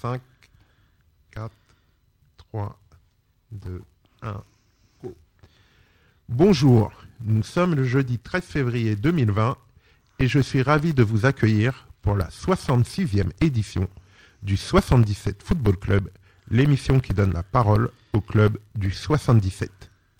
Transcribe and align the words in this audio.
5, 0.00 0.18
4, 1.32 1.50
3, 2.38 2.78
2, 3.52 3.82
1, 4.22 4.42
go. 5.02 5.14
Bonjour, 6.30 6.90
nous 7.22 7.42
sommes 7.42 7.74
le 7.74 7.84
jeudi 7.84 8.18
13 8.18 8.42
février 8.42 8.96
2020 8.96 9.58
et 10.20 10.26
je 10.26 10.38
suis 10.38 10.62
ravi 10.62 10.94
de 10.94 11.02
vous 11.02 11.26
accueillir 11.26 11.86
pour 12.00 12.16
la 12.16 12.28
66e 12.28 13.28
édition 13.42 13.88
du 14.42 14.56
77 14.56 15.42
Football 15.42 15.76
Club, 15.76 16.08
l'émission 16.50 16.98
qui 16.98 17.12
donne 17.12 17.34
la 17.34 17.42
parole 17.42 17.90
au 18.14 18.22
club 18.22 18.56
du 18.74 18.92
77. 18.92 19.70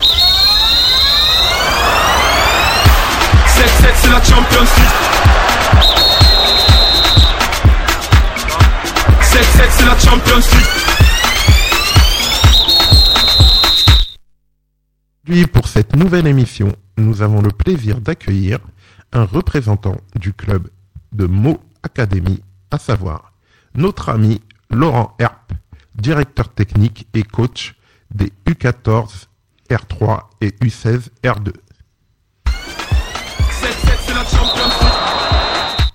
7-7 0.01 0.11
c'est 3.95 4.11
la 4.11 4.23
Champions 4.23 4.61
League 4.61 5.20
7-7 9.61 9.71
c'est 9.71 9.85
la 9.85 9.99
Champions 9.99 10.37
League. 10.37 10.67
Aujourd'hui, 15.25 15.47
pour 15.48 15.69
cette 15.69 15.97
nouvelle 15.97 16.27
émission, 16.27 16.75
nous 16.97 17.21
avons 17.21 17.43
le 17.43 17.51
plaisir 17.51 18.01
d'accueillir 18.01 18.59
un 19.12 19.25
représentant 19.25 19.97
du 20.15 20.33
club 20.33 20.69
de 21.12 21.27
Mo 21.27 21.61
Academy, 21.83 22.43
à 22.70 22.79
savoir 22.79 23.33
notre 23.75 24.09
ami 24.09 24.41
Laurent 24.70 25.15
Herp, 25.19 25.53
directeur 25.95 26.48
technique 26.48 27.06
et 27.12 27.23
coach 27.23 27.75
des 28.15 28.33
U14, 28.47 29.27
R3 29.69 30.23
et 30.41 30.48
U16, 30.62 31.11
R2. 31.23 31.53
7-7 32.47 32.53
c'est 34.06 34.15
la 34.15 34.25
Champions 34.25 34.70
League. 34.81 35.87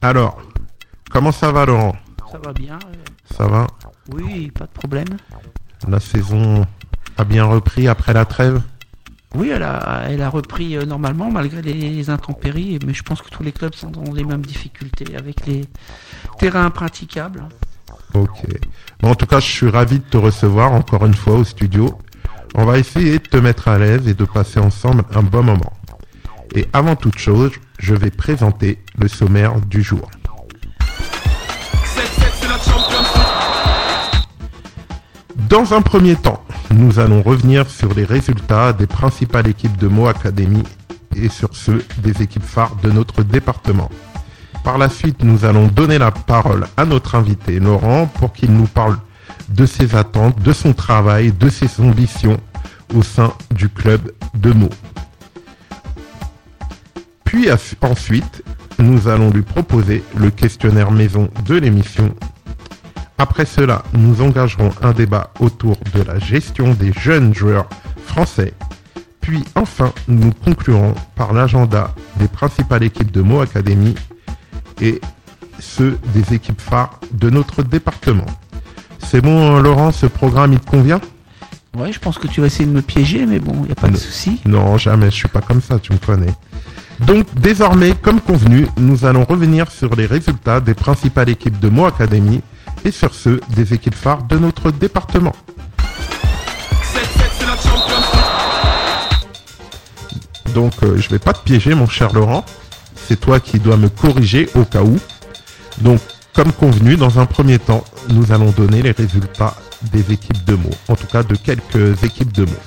Alors, 0.00 0.40
comment 1.10 1.32
ça 1.32 1.52
va 1.52 1.66
Laurent? 1.66 1.96
Ça 2.36 2.42
va 2.48 2.52
bien 2.52 2.74
euh, 2.74 3.34
Ça 3.34 3.46
va 3.46 3.66
Oui, 4.12 4.50
pas 4.50 4.66
de 4.66 4.70
problème. 4.70 5.08
La 5.88 6.00
saison 6.00 6.66
a 7.16 7.24
bien 7.24 7.44
repris 7.44 7.88
après 7.88 8.12
la 8.12 8.26
trêve 8.26 8.60
Oui, 9.34 9.48
elle 9.48 9.62
a, 9.62 10.04
elle 10.06 10.20
a 10.20 10.28
repris 10.28 10.76
euh, 10.76 10.84
normalement 10.84 11.30
malgré 11.30 11.62
les 11.62 12.10
intempéries, 12.10 12.78
mais 12.84 12.92
je 12.92 13.02
pense 13.02 13.22
que 13.22 13.30
tous 13.30 13.42
les 13.42 13.52
clubs 13.52 13.74
sont 13.74 13.88
dans 13.88 14.12
les 14.12 14.22
mêmes 14.22 14.44
difficultés 14.44 15.16
avec 15.16 15.46
les 15.46 15.64
terrains 16.38 16.66
impraticables. 16.66 17.42
Ok. 18.12 18.44
Bon, 19.00 19.12
en 19.12 19.14
tout 19.14 19.26
cas, 19.26 19.40
je 19.40 19.46
suis 19.50 19.70
ravi 19.70 20.00
de 20.00 20.04
te 20.04 20.18
recevoir 20.18 20.72
encore 20.72 21.06
une 21.06 21.14
fois 21.14 21.36
au 21.36 21.44
studio. 21.44 21.96
On 22.54 22.66
va 22.66 22.78
essayer 22.78 23.18
de 23.18 23.26
te 23.26 23.38
mettre 23.38 23.68
à 23.68 23.78
l'aise 23.78 24.06
et 24.08 24.14
de 24.14 24.24
passer 24.26 24.60
ensemble 24.60 25.04
un 25.14 25.22
bon 25.22 25.42
moment. 25.42 25.72
Et 26.54 26.66
avant 26.74 26.96
toute 26.96 27.18
chose, 27.18 27.52
je 27.78 27.94
vais 27.94 28.10
présenter 28.10 28.78
le 28.98 29.08
sommaire 29.08 29.58
du 29.62 29.82
jour. 29.82 30.10
Dans 35.48 35.74
un 35.74 35.80
premier 35.80 36.16
temps, 36.16 36.42
nous 36.72 36.98
allons 36.98 37.22
revenir 37.22 37.70
sur 37.70 37.94
les 37.94 38.04
résultats 38.04 38.72
des 38.72 38.88
principales 38.88 39.46
équipes 39.46 39.76
de 39.76 39.86
Mo 39.86 40.08
Academy 40.08 40.64
et 41.14 41.28
sur 41.28 41.54
ceux 41.54 41.84
des 41.98 42.20
équipes 42.20 42.42
phares 42.42 42.74
de 42.82 42.90
notre 42.90 43.22
département. 43.22 43.88
Par 44.64 44.76
la 44.76 44.88
suite, 44.88 45.22
nous 45.22 45.44
allons 45.44 45.68
donner 45.68 45.98
la 45.98 46.10
parole 46.10 46.66
à 46.76 46.84
notre 46.84 47.14
invité 47.14 47.60
Laurent 47.60 48.06
pour 48.06 48.32
qu'il 48.32 48.52
nous 48.52 48.66
parle 48.66 48.96
de 49.48 49.66
ses 49.66 49.94
attentes, 49.94 50.42
de 50.42 50.52
son 50.52 50.72
travail, 50.72 51.30
de 51.30 51.48
ses 51.48 51.80
ambitions 51.80 52.38
au 52.92 53.04
sein 53.04 53.32
du 53.54 53.68
club 53.68 54.12
de 54.34 54.52
Meaux. 54.52 54.70
Puis 57.24 57.48
ensuite, 57.82 58.42
nous 58.80 59.06
allons 59.06 59.30
lui 59.30 59.42
proposer 59.42 60.02
le 60.16 60.30
questionnaire 60.30 60.90
maison 60.90 61.28
de 61.44 61.54
l'émission. 61.54 62.12
Après 63.18 63.46
cela, 63.46 63.82
nous 63.94 64.20
engagerons 64.20 64.72
un 64.82 64.92
débat 64.92 65.30
autour 65.40 65.78
de 65.94 66.02
la 66.02 66.18
gestion 66.18 66.74
des 66.74 66.92
jeunes 66.92 67.34
joueurs 67.34 67.68
français. 68.04 68.52
Puis 69.20 69.42
enfin, 69.54 69.92
nous 70.06 70.32
conclurons 70.44 70.94
par 71.14 71.32
l'agenda 71.32 71.94
des 72.16 72.28
principales 72.28 72.82
équipes 72.82 73.10
de 73.10 73.22
Mo 73.22 73.40
Academy 73.40 73.94
et 74.80 75.00
ceux 75.58 75.98
des 76.14 76.34
équipes 76.34 76.60
phares 76.60 77.00
de 77.12 77.30
notre 77.30 77.62
département. 77.62 78.26
C'est 78.98 79.22
bon, 79.22 79.60
Laurent, 79.60 79.92
ce 79.92 80.06
programme, 80.06 80.52
il 80.52 80.60
te 80.60 80.70
convient? 80.70 81.00
Ouais, 81.76 81.92
je 81.92 81.98
pense 81.98 82.18
que 82.18 82.26
tu 82.26 82.40
vas 82.40 82.48
essayer 82.48 82.66
de 82.66 82.74
me 82.74 82.82
piéger, 82.82 83.24
mais 83.26 83.38
bon, 83.38 83.54
il 83.60 83.66
n'y 83.66 83.72
a 83.72 83.76
pas 83.76 83.88
de 83.88 83.96
souci. 83.96 84.40
Non, 84.44 84.76
jamais, 84.78 85.06
je 85.06 85.16
suis 85.16 85.28
pas 85.28 85.40
comme 85.40 85.60
ça, 85.60 85.78
tu 85.78 85.92
me 85.92 85.98
connais. 85.98 86.32
Donc, 87.00 87.26
désormais, 87.34 87.92
comme 87.92 88.20
convenu, 88.20 88.66
nous 88.78 89.04
allons 89.04 89.24
revenir 89.24 89.70
sur 89.70 89.94
les 89.94 90.06
résultats 90.06 90.60
des 90.60 90.74
principales 90.74 91.28
équipes 91.28 91.58
de 91.58 91.68
Mo 91.68 91.86
Academy 91.86 92.42
et 92.84 92.90
sur 92.90 93.14
ceux 93.14 93.40
des 93.50 93.74
équipes 93.74 93.94
phares 93.94 94.22
de 94.24 94.38
notre 94.38 94.70
département. 94.70 95.34
7-7 96.82 97.00
c'est 97.38 97.46
la 97.46 97.56
Champions 97.56 98.02
League 100.44 100.54
Donc, 100.54 100.72
euh, 100.82 100.98
je 100.98 101.08
vais 101.08 101.18
pas 101.18 101.32
te 101.32 101.42
piéger, 101.44 101.74
mon 101.74 101.88
cher 101.88 102.12
Laurent. 102.12 102.44
C'est 103.08 103.20
toi 103.20 103.40
qui 103.40 103.58
dois 103.58 103.76
me 103.76 103.88
corriger 103.88 104.48
au 104.54 104.64
cas 104.64 104.82
où. 104.82 104.98
Donc, 105.78 106.00
comme 106.32 106.52
convenu, 106.52 106.96
dans 106.96 107.18
un 107.18 107.26
premier 107.26 107.58
temps, 107.58 107.84
nous 108.10 108.32
allons 108.32 108.50
donner 108.50 108.82
les 108.82 108.90
résultats 108.92 109.54
des 109.92 110.12
équipes 110.12 110.44
de 110.44 110.54
mots. 110.54 110.70
En 110.88 110.96
tout 110.96 111.06
cas, 111.06 111.22
de 111.22 111.34
quelques 111.36 112.02
équipes 112.02 112.32
de 112.32 112.44
mots. 112.44 112.64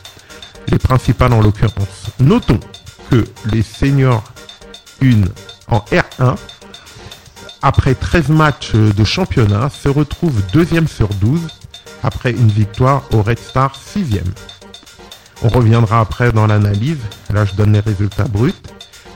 Les 0.69 0.77
principales 0.77 1.33
en 1.33 1.41
l'occurrence. 1.41 2.11
Notons 2.19 2.59
que 3.09 3.25
les 3.51 3.63
seniors 3.63 4.23
1 5.01 5.21
en 5.67 5.79
R1, 5.91 6.35
après 7.61 7.95
13 7.95 8.29
matchs 8.29 8.73
de 8.73 9.03
championnat, 9.03 9.69
se 9.69 9.89
retrouvent 9.89 10.41
deuxième 10.53 10.87
sur 10.87 11.09
12 11.09 11.41
après 12.03 12.31
une 12.31 12.47
victoire 12.47 13.03
au 13.11 13.21
Red 13.21 13.39
Star 13.39 13.73
6e. 13.75 14.23
On 15.41 15.49
reviendra 15.49 15.99
après 15.99 16.31
dans 16.31 16.47
l'analyse. 16.47 16.99
Là, 17.33 17.45
je 17.45 17.53
donne 17.53 17.73
les 17.73 17.79
résultats 17.79 18.25
bruts. 18.25 18.53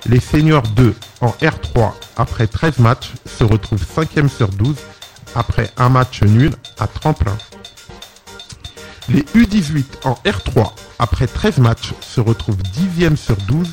Les 0.05 0.19
seniors 0.19 0.67
2 0.75 0.93
en 1.21 1.29
R3 1.41 1.91
après 2.17 2.47
13 2.47 2.79
matchs 2.79 3.11
se 3.25 3.43
retrouvent 3.43 3.83
5e 3.83 4.27
sur 4.27 4.49
12 4.49 4.75
après 5.35 5.69
un 5.77 5.89
match 5.89 6.21
nul 6.23 6.51
à 6.77 6.87
tremplin. 6.87 7.37
Les 9.09 9.21
U18 9.35 9.85
en 10.05 10.13
R3 10.25 10.71
après 10.99 11.27
13 11.27 11.57
matchs 11.59 11.93
se 12.01 12.21
retrouvent 12.21 12.61
10e 12.61 13.15
sur 13.15 13.35
12 13.47 13.69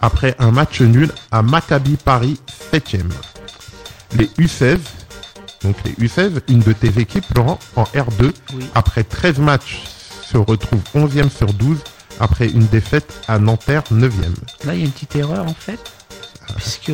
après 0.00 0.34
un 0.38 0.50
match 0.50 0.80
nul 0.80 1.10
à 1.30 1.42
Maccabi 1.42 1.96
Paris 1.96 2.40
7e. 2.72 3.10
Les 4.16 4.26
U16, 4.38 4.78
donc 5.62 5.76
les 5.84 5.92
U16, 5.92 6.40
une 6.48 6.60
de 6.60 6.72
tes 6.72 6.98
équipes, 7.00 7.24
Laurent, 7.36 7.58
en 7.76 7.84
R2, 7.84 8.32
Oui. 8.54 8.64
après 8.74 9.04
13 9.04 9.38
matchs, 9.38 9.82
se 10.22 10.36
retrouve 10.36 10.80
11e 10.94 11.30
sur 11.30 11.52
12 11.52 11.78
après 12.18 12.48
une 12.48 12.66
défaite 12.66 13.12
à 13.28 13.38
Nanterre 13.38 13.82
9e. 13.92 14.10
Là, 14.64 14.74
il 14.74 14.80
y 14.80 14.82
a 14.82 14.86
une 14.86 14.92
petite 14.92 15.16
erreur 15.16 15.46
en 15.46 15.54
fait, 15.54 15.80
puisque 16.56 16.92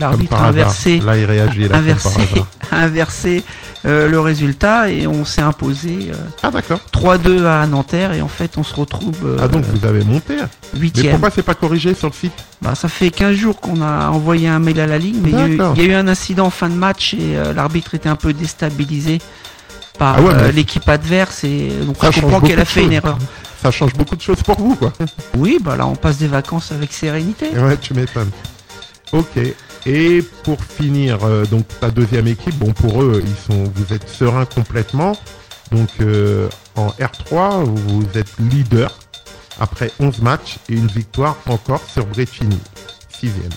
l'arbitre 0.00 0.34
a 0.36 0.46
inversé, 0.48 0.98
Là, 1.00 1.16
il 1.16 1.24
réagit 1.24 1.68
là, 1.68 1.78
comme 1.78 2.44
inversé, 2.72 3.42
euh, 3.84 4.08
le 4.08 4.18
résultat 4.20 4.90
et 4.90 5.06
on 5.06 5.24
s'est 5.24 5.42
imposé 5.42 6.10
euh, 6.12 6.16
Ah. 6.42 6.50
3-2 6.92 7.44
à 7.44 7.66
Nanterre 7.66 8.12
et 8.12 8.20
en 8.22 8.28
fait 8.28 8.58
on 8.58 8.64
se 8.64 8.74
retrouve 8.74 9.14
euh, 9.24 9.38
Ah, 9.40 9.48
donc 9.48 9.64
vous 9.64 9.86
avez 9.86 10.02
monté. 10.04 10.36
Mais 10.74 10.80
8 10.80 11.10
pourquoi 11.10 11.30
c'est 11.30 11.42
pas 11.42 11.54
corrigé 11.54 11.94
sur 11.94 12.08
le 12.08 12.12
site? 12.14 12.32
Bah, 12.62 12.74
ça 12.74 12.88
fait 12.88 13.10
15 13.10 13.34
jours 13.36 13.60
qu'on 13.60 13.80
a 13.82 14.08
envoyé 14.08 14.48
un 14.48 14.58
mail 14.58 14.80
à 14.80 14.86
la 14.86 14.98
ligne, 14.98 15.20
mais 15.22 15.30
il 15.30 15.38
y, 15.38 15.40
a 15.40 15.46
eu- 15.48 15.56
D'accord. 15.56 15.74
il 15.76 15.82
y 15.82 15.86
a 15.86 15.88
eu 15.90 15.94
un 15.94 16.08
incident 16.08 16.46
en 16.46 16.50
fin 16.50 16.68
de 16.68 16.74
match 16.74 17.14
et 17.14 17.36
l'arbitre 17.54 17.94
était 17.94 18.08
un 18.08 18.16
peu 18.16 18.32
déstabilisé 18.32 19.20
par 19.98 20.16
Ah 20.18 20.22
ouais, 20.22 20.34
euh, 20.34 20.42
mais- 20.46 20.52
l'équipe 20.52 20.88
adverse 20.88 21.44
et 21.44 21.70
donc 21.84 21.96
Ça 22.00 22.10
comprends 22.10 22.28
beaucoup 22.28 22.46
qu'elle 22.48 22.60
a 22.60 22.64
fait 22.64 22.84
une 22.84 22.92
erreur. 22.92 23.18
Ça 23.62 23.70
change 23.70 23.94
beaucoup 23.94 24.16
de 24.16 24.20
choses 24.20 24.42
pour 24.42 24.58
vous, 24.58 24.74
quoi. 24.76 24.92
Oui, 25.36 25.58
bah 25.60 25.76
là 25.76 25.86
on 25.86 25.94
passe 25.96 26.18
des 26.18 26.26
vacances 26.26 26.72
avec 26.72 26.92
sérénité. 26.92 27.46
Ouais, 27.56 27.76
tu 27.80 27.94
m'étonnes. 27.94 28.30
Ok. 29.12 29.38
Et 29.86 30.22
pour 30.42 30.62
finir, 30.62 31.24
euh, 31.24 31.44
donc 31.46 31.64
ta 31.80 31.90
deuxième 31.90 32.26
équipe, 32.26 32.56
bon 32.56 32.72
pour 32.72 33.02
eux, 33.02 33.22
ils 33.24 33.52
sont, 33.52 33.64
vous 33.74 33.94
êtes 33.94 34.08
serein 34.08 34.44
complètement. 34.44 35.16
Donc 35.70 35.88
euh, 36.00 36.48
en 36.74 36.88
R3, 36.88 37.64
vous 37.64 38.04
êtes 38.18 38.32
leader 38.50 38.98
après 39.60 39.92
11 40.00 40.22
matchs 40.22 40.58
et 40.68 40.74
une 40.74 40.88
victoire 40.88 41.36
encore 41.46 41.82
sur 41.88 42.04
Brecini, 42.06 42.58
sixième. 43.08 43.50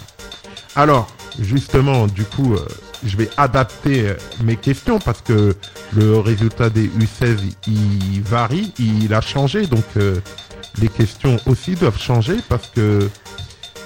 Alors, 0.75 1.07
justement, 1.39 2.05
du 2.05 2.23
coup, 2.25 2.53
euh, 2.53 2.65
je 3.03 3.17
vais 3.17 3.29
adapter 3.37 4.13
mes 4.43 4.55
questions 4.55 4.99
parce 4.99 5.21
que 5.21 5.55
le 5.93 6.19
résultat 6.19 6.69
des 6.69 6.87
U16 6.89 7.37
il 7.65 8.21
varie, 8.21 8.71
il 8.77 9.13
a 9.13 9.21
changé, 9.21 9.65
donc 9.67 9.85
les 10.81 10.89
questions 10.89 11.37
aussi 11.45 11.75
doivent 11.75 11.99
changer 11.99 12.35
parce 12.49 12.67
que 12.67 13.09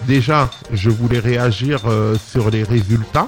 déjà, 0.08 0.50
je 0.72 0.90
voulais 0.90 1.20
réagir 1.20 1.82
euh, 1.86 2.16
sur 2.16 2.50
les 2.50 2.64
résultats. 2.64 3.28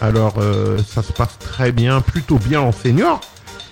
Alors, 0.00 0.34
euh, 0.38 0.78
ça 0.86 1.02
se 1.02 1.12
passe 1.12 1.38
très 1.38 1.72
bien, 1.72 2.00
plutôt 2.00 2.38
bien 2.38 2.60
en 2.60 2.72
senior. 2.72 3.20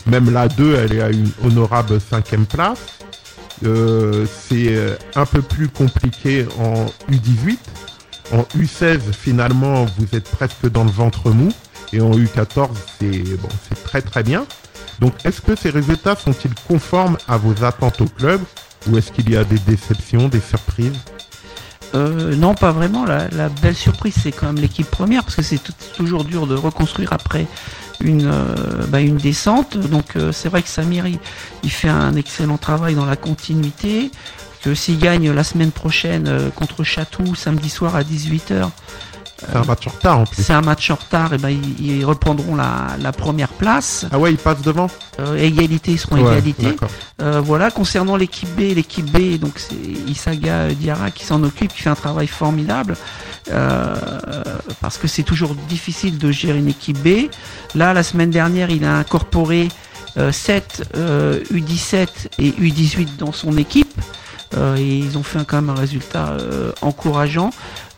Même 0.06 0.32
la 0.32 0.48
2, 0.48 0.74
elle 0.76 0.94
est 0.94 1.02
à 1.02 1.10
une 1.10 1.30
honorable 1.44 2.00
cinquième 2.00 2.46
place. 2.46 2.98
Euh, 3.64 4.26
c'est 4.48 4.74
un 5.14 5.26
peu 5.26 5.42
plus 5.42 5.68
compliqué 5.68 6.46
en 6.58 6.86
U18. 7.10 7.58
En 8.32 8.42
U16, 8.58 9.00
finalement, 9.12 9.84
vous 9.98 10.16
êtes 10.16 10.28
presque 10.30 10.68
dans 10.70 10.84
le 10.84 10.90
ventre 10.90 11.30
mou. 11.30 11.50
et 11.92 12.00
en 12.00 12.12
U14, 12.12 12.70
c'est 12.98 13.36
bon, 13.36 13.48
c'est 13.68 13.84
très 13.84 14.00
très 14.00 14.22
bien. 14.22 14.46
Donc, 15.00 15.12
est-ce 15.24 15.40
que 15.40 15.54
ces 15.54 15.70
résultats 15.70 16.16
sont-ils 16.16 16.54
conformes 16.66 17.18
à 17.28 17.36
vos 17.36 17.64
attentes 17.64 18.00
au 18.00 18.06
club? 18.06 18.40
Ou 18.88 18.96
est-ce 18.96 19.12
qu'il 19.12 19.30
y 19.30 19.36
a 19.36 19.44
des 19.44 19.58
déceptions, 19.58 20.28
des 20.28 20.40
surprises? 20.40 20.98
Euh, 21.94 22.34
non, 22.36 22.54
pas 22.54 22.72
vraiment. 22.72 23.04
La, 23.04 23.48
belle 23.48 23.76
surprise, 23.76 24.14
c'est 24.22 24.32
quand 24.32 24.46
même 24.46 24.56
l'équipe 24.56 24.90
première, 24.90 25.24
parce 25.24 25.36
que 25.36 25.42
c'est 25.42 25.60
toujours 25.94 26.24
dur 26.24 26.46
de 26.46 26.54
reconstruire 26.54 27.12
après 27.12 27.46
une, 28.00 28.26
euh, 28.26 28.86
bah, 28.88 29.02
descente. 29.02 29.76
Donc 29.76 30.16
euh, 30.16 30.32
c'est 30.32 30.48
vrai 30.48 30.62
que 30.62 30.68
Samir, 30.68 31.04
il, 31.06 31.70
fait 31.70 31.88
un 31.88 32.16
excellent 32.16 32.58
travail 32.58 32.94
dans 32.94 33.06
la 33.06 33.16
continuité. 33.16 34.10
Que 34.62 34.76
s'il 34.76 34.98
gagne 34.98 35.32
la 35.32 35.42
semaine 35.42 35.72
prochaine 35.72 36.52
contre 36.54 36.84
Chatou, 36.84 37.34
samedi 37.34 37.68
soir 37.68 37.96
à 37.96 38.02
18h, 38.02 38.70
C'est 39.50 39.56
un 39.56 39.64
match 39.64 39.86
en 39.86 39.90
retard 39.90 40.18
en 40.20 40.24
plus. 40.24 40.42
c'est 40.42 40.52
un 40.52 40.60
match 40.60 40.90
en 40.90 40.94
retard, 40.94 41.32
et 41.34 41.38
ben 41.38 41.48
ils, 41.50 41.98
ils 41.98 42.04
reprendront 42.04 42.54
la, 42.54 42.88
la 43.00 43.12
première 43.12 43.48
place. 43.48 44.06
Ah 44.12 44.18
ouais, 44.18 44.30
il 44.32 44.38
passe 44.38 44.62
devant 44.62 44.88
Euh, 45.18 45.36
égalité, 45.36 45.92
ils 45.92 45.98
seront 45.98 46.16
Ouais, 46.16 46.38
égalité. 46.38 46.66
Euh, 47.20 47.40
voilà, 47.40 47.70
concernant 47.70 48.16
l'équipe 48.16 48.48
B, 48.56 48.60
l'équipe 48.74 49.10
B, 49.10 49.38
donc 49.38 49.52
c'est 49.58 49.74
Isaga 50.08 50.68
Diarra 50.74 51.10
qui 51.10 51.24
s'en 51.24 51.42
occupe, 51.42 51.72
qui 51.74 51.82
fait 51.82 51.90
un 51.90 51.94
travail 51.94 52.26
formidable, 52.26 52.96
euh, 53.52 53.94
parce 54.80 54.98
que 54.98 55.06
c'est 55.08 55.22
toujours 55.22 55.54
difficile 55.68 56.18
de 56.18 56.30
gérer 56.30 56.58
une 56.58 56.68
équipe 56.68 56.98
B. 57.02 57.28
Là, 57.74 57.92
la 57.92 58.02
semaine 58.02 58.30
dernière, 58.30 58.70
il 58.70 58.84
a 58.84 58.96
incorporé 58.96 59.68
euh, 60.18 60.30
7 60.32 60.90
euh, 60.96 61.40
U17 61.52 62.06
et 62.38 62.50
U18 62.50 63.16
dans 63.18 63.32
son 63.32 63.56
équipe. 63.56 63.92
Euh, 64.54 64.76
et 64.76 64.98
ils 64.98 65.16
ont 65.16 65.22
fait 65.22 65.38
un- 65.38 65.44
quand 65.44 65.56
même 65.56 65.70
un 65.70 65.74
résultat 65.80 66.28
euh, 66.38 66.72
encourageant. 66.82 67.50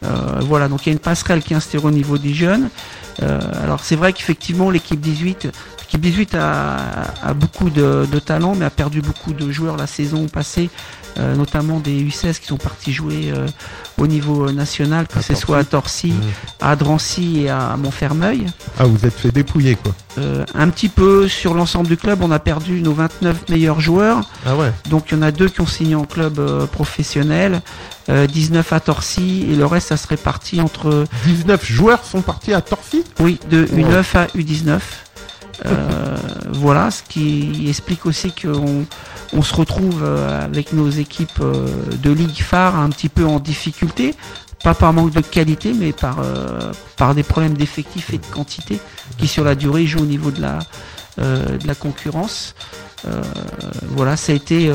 Euh, 0.05 0.41
voilà, 0.41 0.69
donc 0.69 0.87
il 0.87 0.91
y 0.91 0.91
a 0.91 0.93
une 0.93 0.99
passerelle 0.99 1.43
qui 1.43 1.53
est 1.53 1.57
instaurée 1.57 1.87
au 1.87 1.91
niveau 1.91 2.19
des 2.19 2.35
jeunes. 2.35 2.69
Euh, 3.23 3.41
alors 3.63 3.81
c'est 3.85 3.97
vrai 3.97 4.13
qu'effectivement 4.13 4.71
l'équipe 4.71 5.01
18, 5.01 5.49
l'équipe 5.81 6.01
18 6.01 6.35
a, 6.35 6.77
a 7.23 7.35
beaucoup 7.35 7.71
de, 7.71 8.07
de 8.11 8.19
talent, 8.19 8.55
mais 8.55 8.65
a 8.65 8.71
perdu 8.71 9.01
beaucoup 9.01 9.33
de 9.33 9.51
joueurs 9.51 9.77
la 9.77 9.87
saison 9.87 10.27
passée, 10.27 10.69
euh, 11.19 11.35
notamment 11.35 11.79
des 11.79 12.03
U16 12.03 12.41
qui 12.41 12.47
sont 12.47 12.57
partis 12.57 12.93
jouer 12.93 13.33
au 13.99 14.07
niveau 14.07 14.51
national, 14.51 15.07
que 15.07 15.19
À 15.19 15.23
ce 15.23 15.29
Torcy. 15.29 15.41
soit 15.43 15.59
à 15.59 15.65
Torcy, 15.65 16.09
Mhm. 16.13 16.23
à 16.61 16.77
Drancy 16.77 17.41
et 17.43 17.49
à 17.51 17.77
Montfermeil. 17.79 18.47
Ah, 18.79 18.85
vous 18.87 19.07
êtes 19.07 19.15
fait 19.15 19.31
dépouiller 19.31 19.77
quoi. 19.77 19.93
Euh, 20.19 20.45
un 20.55 20.69
petit 20.71 20.89
peu 20.89 21.29
sur 21.29 21.55
l'ensemble 21.55 21.89
du 21.89 21.97
club, 21.97 22.19
on 22.23 22.31
a 22.31 22.39
perdu 22.39 22.81
nos 22.81 22.93
29 22.93 23.49
meilleurs 23.49 23.81
joueurs. 23.81 24.29
Ah 24.47 24.57
ouais. 24.57 24.73
Donc 24.91 25.07
il 25.11 25.15
y 25.17 25.19
en 25.19 25.23
a 25.23 25.31
deux 25.31 25.49
qui 25.49 25.61
ont 25.61 25.67
signé 25.67 25.95
en 25.95 26.05
club 26.05 26.39
euh, 26.39 26.67
professionnel, 26.67 27.63
euh, 28.09 28.27
19 28.27 28.73
à 28.73 28.81
Torcy 28.81 29.47
et 29.51 29.55
le 29.55 29.65
reste 29.67 29.89
ça 29.89 29.97
se 29.97 30.07
répartit 30.09 30.61
entre 30.61 31.05
19 31.27 31.65
joueurs 31.65 32.05
sont 32.05 32.21
partis 32.23 32.53
à 32.53 32.61
Torcy? 32.61 33.05
Oui 33.21 33.39
de 33.51 33.63
Ouais. 33.73 33.83
U9 33.83 34.17
à 34.17 34.27
U19. 34.37 34.81
Euh, 35.67 36.17
voilà, 36.53 36.91
ce 36.91 37.03
qui 37.09 37.67
explique 37.69 38.07
aussi 38.07 38.33
qu'on 38.33 38.85
on 39.35 39.43
se 39.43 39.55
retrouve 39.55 40.03
euh, 40.03 40.45
avec 40.45 40.73
nos 40.73 40.89
équipes 40.89 41.41
euh, 41.41 41.69
de 42.03 42.11
ligue 42.11 42.41
phare 42.43 42.77
un 42.77 42.89
petit 42.89 43.09
peu 43.09 43.25
en 43.27 43.41
difficulté, 43.41 44.15
pas 44.63 44.75
par 44.75 44.93
manque 44.93 45.13
de 45.13 45.21
qualité, 45.21 45.75
mais 45.75 45.93
par, 45.93 46.21
euh, 46.21 46.73
par 46.97 47.15
des 47.15 47.23
problèmes 47.23 47.55
d'effectifs 47.55 48.11
et 48.15 48.19
de 48.19 48.27
quantité 48.27 48.81
qui 49.19 49.27
sur 49.27 49.45
la 49.45 49.55
durée 49.55 49.87
jouent 49.87 50.03
au 50.03 50.07
niveau 50.07 50.31
de 50.31 50.41
la, 50.41 51.75
concurrence. 51.75 52.55
Voilà, 53.91 54.17
ça 54.17 54.33
a 54.33 54.35
été. 54.35 54.73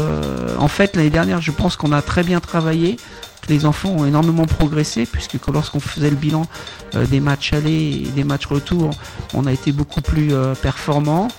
en 0.60 0.68
fait, 0.68 0.96
l'année 0.96 1.10
dernière, 1.10 1.42
je 1.42 1.52
pense 1.52 1.76
qu'on 1.76 1.92
a 1.92 2.02
très 2.02 2.24
bien 2.24 2.40
travaillé. 2.40 2.98
que 3.42 3.48
Les 3.52 3.66
enfants 3.66 3.90
ont 3.90 4.06
énormément 4.06 4.46
progressé, 4.46 5.08
puisque 5.08 5.40
que 5.40 5.52
lorsqu'on 5.52 5.80
faisait 5.80 6.12
le 6.12 6.16
bilan 6.16 6.46
des 6.94 7.20
matchs 7.20 7.54
allés 7.54 8.04
et 8.06 8.12
des 8.12 8.24
matchs 8.24 8.46
retour, 8.46 8.92
on 9.34 9.48
a 9.48 9.52
été 9.52 9.72
beaucoup 9.72 10.02
plus 10.02 10.34
euh, 10.34 10.54
performant. 10.54 11.30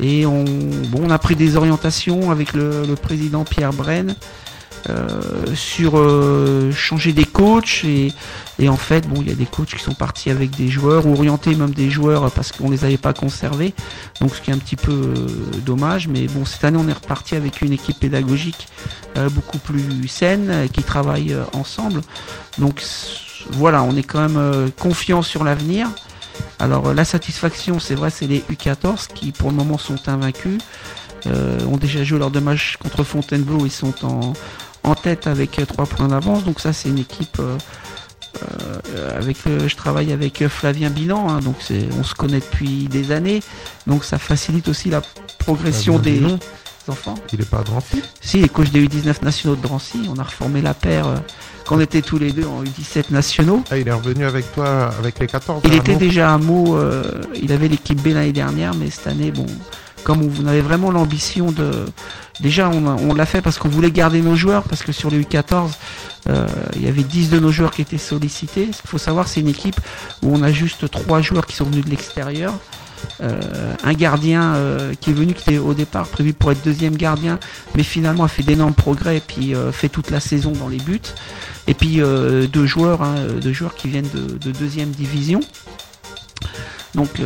Et 0.00 0.26
on, 0.26 0.44
bon, 0.44 1.00
on 1.04 1.10
a 1.10 1.18
pris 1.18 1.36
des 1.36 1.56
orientations 1.56 2.30
avec 2.30 2.52
le, 2.52 2.94
président 3.00 3.44
Pierre 3.44 3.72
Brenne 3.72 4.14
euh, 4.90 5.54
sur 5.54 5.92
euh, 5.96 6.70
changer 6.72 7.12
des 7.12 7.24
coachs. 7.24 7.82
Et, 7.84 8.12
et 8.58 8.68
en 8.68 8.76
fait 8.76 9.08
bon 9.08 9.20
il 9.20 9.28
y 9.28 9.32
a 9.32 9.34
des 9.34 9.46
coachs 9.46 9.74
qui 9.74 9.82
sont 9.82 9.94
partis 9.94 10.30
avec 10.30 10.50
des 10.50 10.68
joueurs 10.68 11.06
ou 11.06 11.12
orientés 11.12 11.54
même 11.54 11.72
des 11.72 11.90
joueurs 11.90 12.30
parce 12.30 12.52
qu'on 12.52 12.70
les 12.70 12.84
avait 12.84 12.98
pas 12.98 13.14
conservés. 13.14 13.74
Donc 14.20 14.34
ce 14.34 14.40
qui 14.42 14.50
est 14.50 14.54
un 14.54 14.58
petit 14.58 14.76
peu 14.76 14.92
euh, 14.92 15.14
dommage. 15.64 16.08
Mais 16.08 16.26
bon 16.26 16.44
cette 16.44 16.62
année 16.64 16.78
on 16.80 16.88
est 16.88 16.92
reparti 16.92 17.34
avec 17.34 17.62
une 17.62 17.72
équipe 17.72 17.98
pédagogique 17.98 18.68
beaucoup 19.30 19.56
plus 19.56 20.06
saine 20.08 20.68
qui 20.74 20.82
travaille 20.82 21.34
ensemble. 21.54 22.02
Donc 22.58 22.82
voilà 23.52 23.82
on 23.82 23.96
est 23.96 24.02
quand 24.02 24.28
même 24.28 24.70
confiant 24.78 25.22
sur 25.22 25.42
l'avenir 25.42 25.88
alors 26.58 26.88
euh, 26.88 26.94
la 26.94 27.04
satisfaction 27.04 27.78
c'est 27.78 27.94
vrai 27.94 28.10
c'est 28.10 28.26
les 28.26 28.40
U14 28.50 29.08
qui 29.14 29.32
pour 29.32 29.50
le 29.50 29.56
moment 29.56 29.78
sont 29.78 30.08
invaincus 30.08 30.58
euh, 31.26 31.58
ont 31.66 31.76
déjà 31.76 32.04
joué 32.04 32.18
lors 32.18 32.30
de 32.30 32.40
match 32.40 32.76
contre 32.76 33.02
Fontainebleau 33.04 33.66
ils 33.66 33.70
sont 33.70 33.94
en 34.04 34.32
en 34.86 34.94
tête 34.94 35.26
avec 35.26 35.60
3 35.66 35.86
points 35.86 36.08
d'avance. 36.08 36.44
Donc 36.44 36.60
ça, 36.60 36.72
c'est 36.72 36.88
une 36.88 36.98
équipe 36.98 37.38
euh, 37.40 37.58
euh, 38.94 39.18
avec. 39.18 39.36
euh, 39.46 39.68
je 39.68 39.76
travaille 39.76 40.12
avec 40.12 40.42
euh, 40.42 40.48
Flavien 40.48 40.90
Bilan, 40.90 41.28
hein, 41.28 41.40
donc 41.40 41.56
on 41.98 42.04
se 42.04 42.14
connaît 42.14 42.40
depuis 42.40 42.84
des 42.84 43.10
années. 43.12 43.42
Donc 43.86 44.04
ça 44.04 44.18
facilite 44.18 44.68
aussi 44.68 44.88
la 44.88 45.02
progression 45.38 45.98
des 45.98 46.22
enfants. 46.88 47.16
Il 47.32 47.40
est 47.40 47.50
pas 47.50 47.58
à 47.58 47.64
Drancy? 47.64 48.02
Si, 48.20 48.38
les 48.38 48.48
coachs 48.48 48.70
des 48.70 48.86
U19 48.86 49.24
nationaux 49.24 49.56
de 49.56 49.62
Drancy, 49.62 50.02
on 50.08 50.18
a 50.18 50.22
reformé 50.22 50.62
la 50.62 50.74
paire 50.74 51.06
euh, 51.66 51.68
quand 51.68 51.76
on 51.76 51.80
était 51.80 52.02
tous 52.02 52.18
les 52.18 52.32
deux 52.32 52.46
en 52.46 52.62
U17 52.62 53.12
nationaux. 53.12 53.62
Ah, 53.70 53.78
il 53.78 53.88
est 53.88 53.92
revenu 53.92 54.24
avec 54.24 54.52
toi 54.54 54.90
avec 54.98 55.18
les 55.18 55.26
14 55.26 55.62
Il 55.64 55.74
était 55.74 55.96
déjà 55.96 56.32
à 56.32 56.38
Meaux, 56.38 56.76
euh, 56.76 57.02
il 57.40 57.52
avait 57.52 57.68
l'équipe 57.68 58.00
B 58.00 58.08
l'année 58.08 58.32
dernière, 58.32 58.74
mais 58.74 58.90
cette 58.90 59.06
année, 59.06 59.30
bon, 59.30 59.46
comme 60.04 60.22
on 60.40 60.46
avait 60.46 60.60
vraiment 60.60 60.90
l'ambition 60.90 61.50
de... 61.50 61.70
Déjà, 62.40 62.68
on, 62.68 63.14
l'a 63.14 63.26
fait 63.26 63.40
parce 63.40 63.58
qu'on 63.58 63.70
voulait 63.70 63.90
garder 63.90 64.20
nos 64.20 64.36
joueurs, 64.36 64.62
parce 64.64 64.82
que 64.82 64.92
sur 64.92 65.10
les 65.10 65.22
U14, 65.22 65.70
euh, 66.28 66.46
il 66.74 66.84
y 66.84 66.88
avait 66.88 67.02
10 67.02 67.30
de 67.30 67.38
nos 67.38 67.50
joueurs 67.50 67.70
qui 67.70 67.80
étaient 67.80 67.96
sollicités. 67.96 68.66
Qu'il 68.66 68.88
faut 68.88 68.98
savoir, 68.98 69.26
c'est 69.26 69.40
une 69.40 69.48
équipe 69.48 69.80
où 70.22 70.32
on 70.32 70.42
a 70.42 70.52
juste 70.52 70.90
trois 70.90 71.22
joueurs 71.22 71.46
qui 71.46 71.56
sont 71.56 71.64
venus 71.64 71.84
de 71.86 71.90
l'extérieur. 71.90 72.52
Euh, 73.22 73.74
un 73.82 73.94
gardien 73.94 74.54
euh, 74.54 74.92
qui 75.00 75.10
est 75.10 75.12
venu, 75.12 75.32
qui 75.32 75.50
était 75.50 75.58
au 75.58 75.72
départ 75.72 76.06
prévu 76.06 76.34
pour 76.34 76.52
être 76.52 76.62
deuxième 76.62 76.96
gardien, 76.96 77.38
mais 77.74 77.82
finalement 77.82 78.24
a 78.24 78.28
fait 78.28 78.42
d'énormes 78.42 78.74
progrès 78.74 79.16
et 79.16 79.20
puis 79.20 79.54
euh, 79.54 79.72
fait 79.72 79.88
toute 79.88 80.10
la 80.10 80.20
saison 80.20 80.52
dans 80.52 80.68
les 80.68 80.78
buts. 80.78 81.00
Et 81.66 81.74
puis 81.74 81.96
deux 81.96 82.66
joueurs, 82.66 83.02
hein, 83.02 83.16
deux 83.42 83.52
joueurs 83.52 83.74
qui 83.74 83.88
viennent 83.88 84.08
de, 84.14 84.38
de 84.38 84.52
deuxième 84.52 84.90
division. 84.90 85.40
Donc 86.94 87.20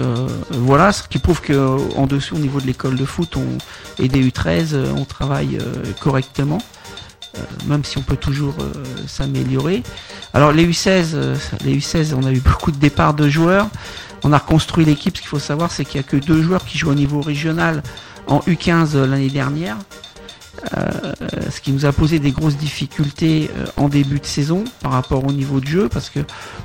voilà, 0.50 0.92
ce 0.92 1.06
qui 1.06 1.19
prouve 1.19 1.42
que 1.42 1.76
en 1.96 2.06
dessous, 2.06 2.36
au 2.36 2.38
niveau 2.38 2.58
de 2.58 2.66
l'école 2.66 2.96
de 2.96 3.04
foot 3.04 3.36
on, 3.36 3.58
et 4.03 4.08
des 4.08 4.26
U13, 4.26 4.70
euh, 4.72 4.93
on 4.96 5.05
travaille 5.05 5.58
correctement, 6.00 6.58
même 7.67 7.84
si 7.84 7.98
on 7.98 8.03
peut 8.03 8.17
toujours 8.17 8.56
s'améliorer. 9.06 9.82
Alors 10.32 10.53
les 10.53 10.67
U16, 10.67 11.10
euh, 11.15 11.36
les 11.65 11.76
U16, 11.76 12.15
on 12.15 12.24
a 12.24 12.32
eu 12.32 12.41
beaucoup 12.44 12.70
de 12.70 12.79
départs 12.79 13.15
de 13.15 13.29
joueurs. 13.29 13.69
On 14.24 14.32
a 14.32 14.39
reconstruit 14.39 14.84
l'équipe. 14.84 15.17
Ce 15.17 15.22
qu'il 15.22 15.29
faut 15.29 15.39
savoir, 15.39 15.70
c'est 15.70 15.84
qu'il 15.84 16.00
n'y 16.00 16.06
a 16.06 16.08
que 16.08 16.17
deux 16.17 16.43
joueurs 16.43 16.65
qui 16.65 16.79
jouent 16.79 16.91
au 16.91 16.94
niveau 16.94 17.20
régional 17.20 17.82
en 18.27 18.41
U15 18.41 18.94
euh, 18.94 19.06
l'année 19.06 19.31
dernière. 19.31 19.77
Euh, 20.74 20.91
ce 21.50 21.60
qui 21.60 21.72
nous 21.72 21.86
a 21.86 21.93
posé 21.93 22.19
des 22.19 22.32
grosses 22.32 22.56
difficultés 22.56 23.50
euh, 23.56 23.67
en 23.77 23.89
début 23.89 24.20
de 24.20 24.27
saison 24.27 24.65
par 24.82 24.93
rapport 24.93 25.24
au 25.24 25.32
niveau 25.32 25.60
de 25.60 25.67
jeu, 25.67 25.89
parce 25.89 26.10
que 26.10 26.20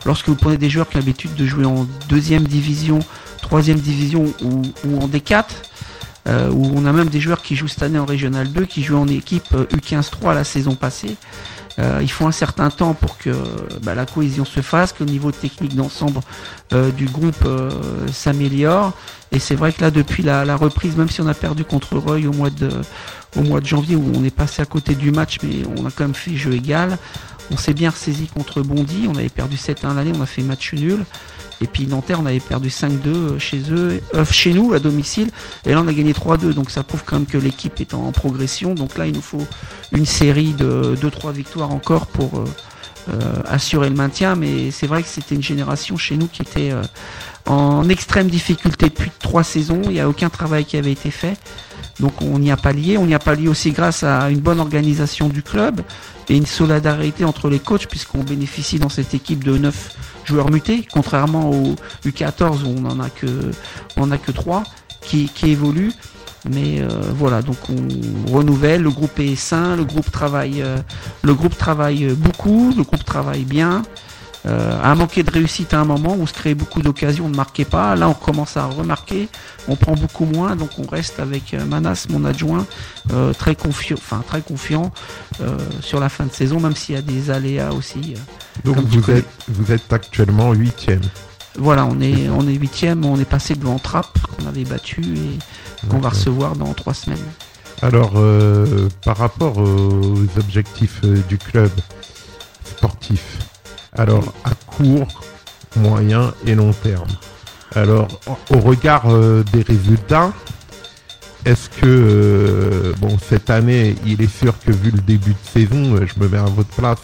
lorsque 0.06 0.28
vous 0.28 0.36
prenez 0.36 0.58
des 0.58 0.70
joueurs 0.70 0.90
qui 0.90 0.98
ont 0.98 1.00
l'habitude 1.00 1.34
de 1.36 1.46
jouer 1.46 1.66
en 1.66 1.88
deuxième 2.10 2.44
division, 2.44 3.00
troisième 3.42 3.80
division 3.80 4.26
ou, 4.44 4.64
en 5.02 5.08
D4, 5.08 5.46
euh, 6.28 6.50
où 6.50 6.72
on 6.76 6.86
a 6.86 6.92
même 6.92 7.10
des 7.10 7.20
joueurs 7.20 7.42
qui 7.42 7.56
jouent 7.56 7.68
cette 7.68 7.84
année 7.84 8.00
en 8.00 8.06
Régional 8.06 8.52
2, 8.52 8.66
qui 8.66 8.84
jouent 8.84 8.98
en 8.98 9.08
équipe 9.08 9.54
euh, 9.54 9.66
U15-3 9.66 10.34
la 10.34 10.44
saison 10.44 10.76
passée. 10.76 11.16
Euh, 11.78 12.00
il 12.02 12.10
faut 12.10 12.26
un 12.26 12.32
certain 12.32 12.70
temps 12.70 12.94
pour 12.94 13.18
que 13.18 13.32
bah, 13.84 13.96
la 13.96 14.06
cohésion 14.06 14.46
se 14.46 14.62
fasse, 14.62 14.94
que 14.94 15.04
le 15.04 15.12
niveau 15.12 15.32
technique 15.32 15.76
d'ensemble 15.76 16.22
euh, 16.74 16.92
du 16.92 17.06
groupe 17.06 17.44
euh, 17.46 17.70
s'améliore. 18.12 18.94
Et 19.32 19.40
c'est 19.40 19.56
vrai 19.56 19.74
que 19.74 19.82
là, 19.82 19.92
depuis 19.92 20.24
la, 20.24 20.56
reprise, 20.56 20.96
même 20.96 21.10
si 21.10 21.22
on 21.22 21.28
a 21.28 21.34
perdu 21.34 21.66
contre 21.66 21.98
Reuil 21.98 22.28
au 22.28 22.34
mois 22.34 22.50
de, 22.50 22.70
au 23.36 23.42
mois 23.42 23.60
de 23.60 23.66
janvier, 23.66 23.96
où 23.96 24.12
on 24.16 24.24
est 24.24 24.36
passé 24.36 24.62
à 24.62 24.66
côté 24.66 24.96
du 24.96 25.12
match, 25.12 25.40
mais 25.44 25.64
on 25.78 25.86
a 25.86 25.92
quand 25.92 26.06
même 26.06 26.14
fait 26.14 26.36
jeu 26.36 26.54
égal. 26.54 26.98
On 27.52 27.58
s'est 27.58 27.74
bien 27.74 27.90
ressaisi 27.90 28.28
contre 28.28 28.62
Bondy. 28.62 29.08
On 29.10 29.16
avait 29.16 29.30
perdu 29.30 29.58
7-1 29.58 29.96
l'année, 29.96 30.12
on 30.18 30.22
a 30.22 30.26
fait 30.26 30.42
match 30.42 30.74
nul. 30.74 31.04
Et 31.62 31.68
puis 31.68 31.88
Nanterre, 31.88 32.20
on 32.22 32.26
avait 32.26 32.40
perdu 32.40 32.70
5-2 32.70 33.40
chez 33.40 33.62
eux, 33.72 34.02
euh, 34.14 34.26
chez 34.26 34.54
nous 34.54 34.74
à 34.74 34.80
domicile. 34.80 35.30
Et 35.66 35.72
là, 35.72 35.82
on 35.82 35.88
a 35.88 35.94
gagné 35.94 36.14
3-2. 36.14 36.54
Donc 36.54 36.72
ça 36.72 36.84
prouve 36.84 37.04
quand 37.06 37.18
même 37.18 37.26
que 37.26 37.38
l'équipe 37.38 37.80
est 37.80 37.94
en 37.94 38.12
progression. 38.12 38.74
Donc 38.74 38.98
là, 38.98 39.08
il 39.08 39.14
nous 39.14 39.22
faut 39.22 39.46
une 39.92 40.06
série 40.06 40.54
de 40.54 40.96
2-3 41.02 41.32
victoires 41.32 41.72
encore 41.72 42.08
pour 42.08 42.40
euh, 42.40 42.46
euh, 43.08 43.20
assurer 43.46 43.90
le 43.90 43.96
maintien. 43.96 44.36
Mais 44.36 44.72
c'est 44.72 44.88
vrai 44.88 45.04
que 45.04 45.08
c'était 45.08 45.36
une 45.36 45.44
génération 45.44 45.96
chez 45.96 46.18
nous 46.18 46.28
qui 46.28 46.42
était 46.42 46.72
euh, 46.72 46.82
en 47.46 47.88
extrême 47.88 48.28
difficulté 48.28 48.90
depuis 48.90 49.12
trois 49.20 49.44
saisons. 49.44 49.82
Il 49.84 49.92
n'y 49.92 50.00
a 50.00 50.10
aucun 50.10 50.30
travail 50.30 50.66
qui 50.66 50.76
avait 50.76 50.92
été 50.92 51.12
fait. 51.12 51.38
Donc 52.00 52.20
on 52.24 52.40
n'y 52.40 52.52
a 52.52 52.58
pas 52.58 52.74
lié. 52.74 52.98
On 52.98 53.06
n'y 53.06 53.14
a 53.14 53.20
pas 53.20 53.36
lié 53.36 53.48
aussi 53.48 53.72
grâce 53.72 54.02
à 54.02 54.32
une 54.32 54.40
bonne 54.40 54.60
organisation 54.60 55.30
du 55.30 55.44
club 55.44 55.82
et 56.30 56.36
une 56.36 56.48
solidarité 56.48 57.26
entre 57.26 57.48
les 57.48 57.60
coachs 57.60 57.88
puisqu'on 57.88 58.24
bénéficie 58.24 58.80
dans 58.80 58.90
cette 58.90 59.14
équipe 59.14 59.44
de 59.44 59.56
9 59.56 59.96
joueurs 60.26 60.52
mutés, 60.52 60.88
contrairement 60.92 61.50
au 61.50 61.76
U14 62.06 62.64
où 62.64 62.76
on 62.78 62.86
en 62.86 63.00
a 63.00 63.10
que 63.10 63.52
on 63.98 64.04
en 64.04 64.12
a 64.12 64.18
que 64.18 64.32
trois 64.32 64.64
qui, 65.02 65.30
qui 65.30 65.52
évoluent. 65.52 65.94
Mais 66.48 66.80
euh, 66.80 66.88
voilà, 67.16 67.42
donc 67.42 67.58
on 67.70 68.32
renouvelle. 68.32 68.84
Le 68.84 68.92
groupe 68.92 69.20
est 69.20 69.36
sain, 69.36 69.76
le 69.76 69.84
groupe 69.84 70.12
travaille, 70.12 70.62
euh, 70.62 70.78
le 71.24 71.34
groupe 71.34 71.58
travaille 71.58 72.08
beaucoup, 72.14 72.72
le 72.78 72.84
groupe 72.84 73.04
travaille 73.04 73.46
bien. 73.46 73.84
Euh, 74.46 74.80
a 74.82 74.94
manqué 74.96 75.24
de 75.24 75.32
réussite 75.32 75.74
à 75.74 75.80
un 75.80 75.86
moment, 75.86 76.16
on 76.20 76.26
se 76.26 76.34
créait 76.34 76.56
beaucoup 76.56 76.82
d'occasions, 76.82 77.26
on 77.26 77.30
ne 77.30 77.36
marquait 77.36 77.66
pas. 77.66 77.96
Là, 77.96 78.08
on 78.10 78.14
commence 78.14 78.58
à 78.58 78.66
remarquer, 78.66 79.28
on 79.68 79.76
prend 79.76 79.96
beaucoup 79.96 80.26
moins, 80.26 80.56
donc 80.56 80.70
on 80.78 80.88
reste 80.88 81.20
avec 81.20 81.54
euh, 81.54 81.66
Manas, 81.66 82.06
mon 82.10 82.26
adjoint, 82.26 82.66
euh, 83.14 83.34
très 83.34 83.56
confiant, 83.56 83.98
enfin 83.98 84.24
très 84.28 84.42
confiant 84.42 84.92
euh, 85.42 85.58
sur 85.82 86.00
la 86.00 86.10
fin 86.10 86.26
de 86.26 86.32
saison, 86.32 86.60
même 86.60 86.76
s'il 86.76 86.96
y 86.96 86.98
a 86.98 87.02
des 87.02 87.32
aléas 87.32 87.74
aussi. 87.74 88.16
Donc 88.64 88.78
vous 88.78 89.10
êtes, 89.12 89.26
vous 89.48 89.72
êtes 89.72 89.92
actuellement 89.92 90.54
huitième. 90.54 91.02
Voilà, 91.58 91.86
on 91.86 92.02
est 92.02 92.30
on 92.30 92.48
est 92.48 92.54
huitième, 92.54 93.06
on 93.06 93.18
est 93.20 93.30
passé 93.30 93.56
devant 93.56 93.80
Trapp, 93.80 94.20
qu'on 94.38 94.48
avait 94.48 94.66
battu 94.66 95.02
et 95.02 95.88
qu'on 95.90 96.00
va 96.00 96.10
recevoir 96.10 96.56
dans 96.56 96.74
trois 96.74 96.94
semaines. 96.94 97.18
Alors, 97.82 98.14
euh, 98.16 98.90
par 99.04 99.18
rapport 99.18 99.58
aux 99.58 100.24
objectifs 100.38 101.02
euh, 101.04 101.18
du 101.28 101.38
club 101.38 101.72
sportif, 102.64 103.40
alors 103.98 104.34
à 104.44 104.52
court, 104.76 105.08
moyen 105.76 106.34
et 106.46 106.56
long 106.56 106.74
terme. 106.74 107.08
Alors, 107.76 108.08
au 108.52 108.60
regard 108.60 109.04
euh, 109.08 109.44
des 109.52 109.62
résultats, 109.62 110.32
est-ce 111.46 111.70
que, 111.70 111.86
euh, 111.86 112.94
bon, 113.00 113.18
cette 113.20 113.50
année, 113.50 113.96
il 114.06 114.22
est 114.22 114.34
sûr 114.34 114.54
que 114.66 114.72
vu 114.72 114.92
le 114.92 115.02
début 115.02 115.34
de 115.34 115.50
saison, 115.52 115.96
euh, 115.96 116.08
je 116.08 116.20
me 116.20 116.30
mets 116.30 116.38
à 116.38 116.46
votre 116.46 116.70
place, 116.70 117.00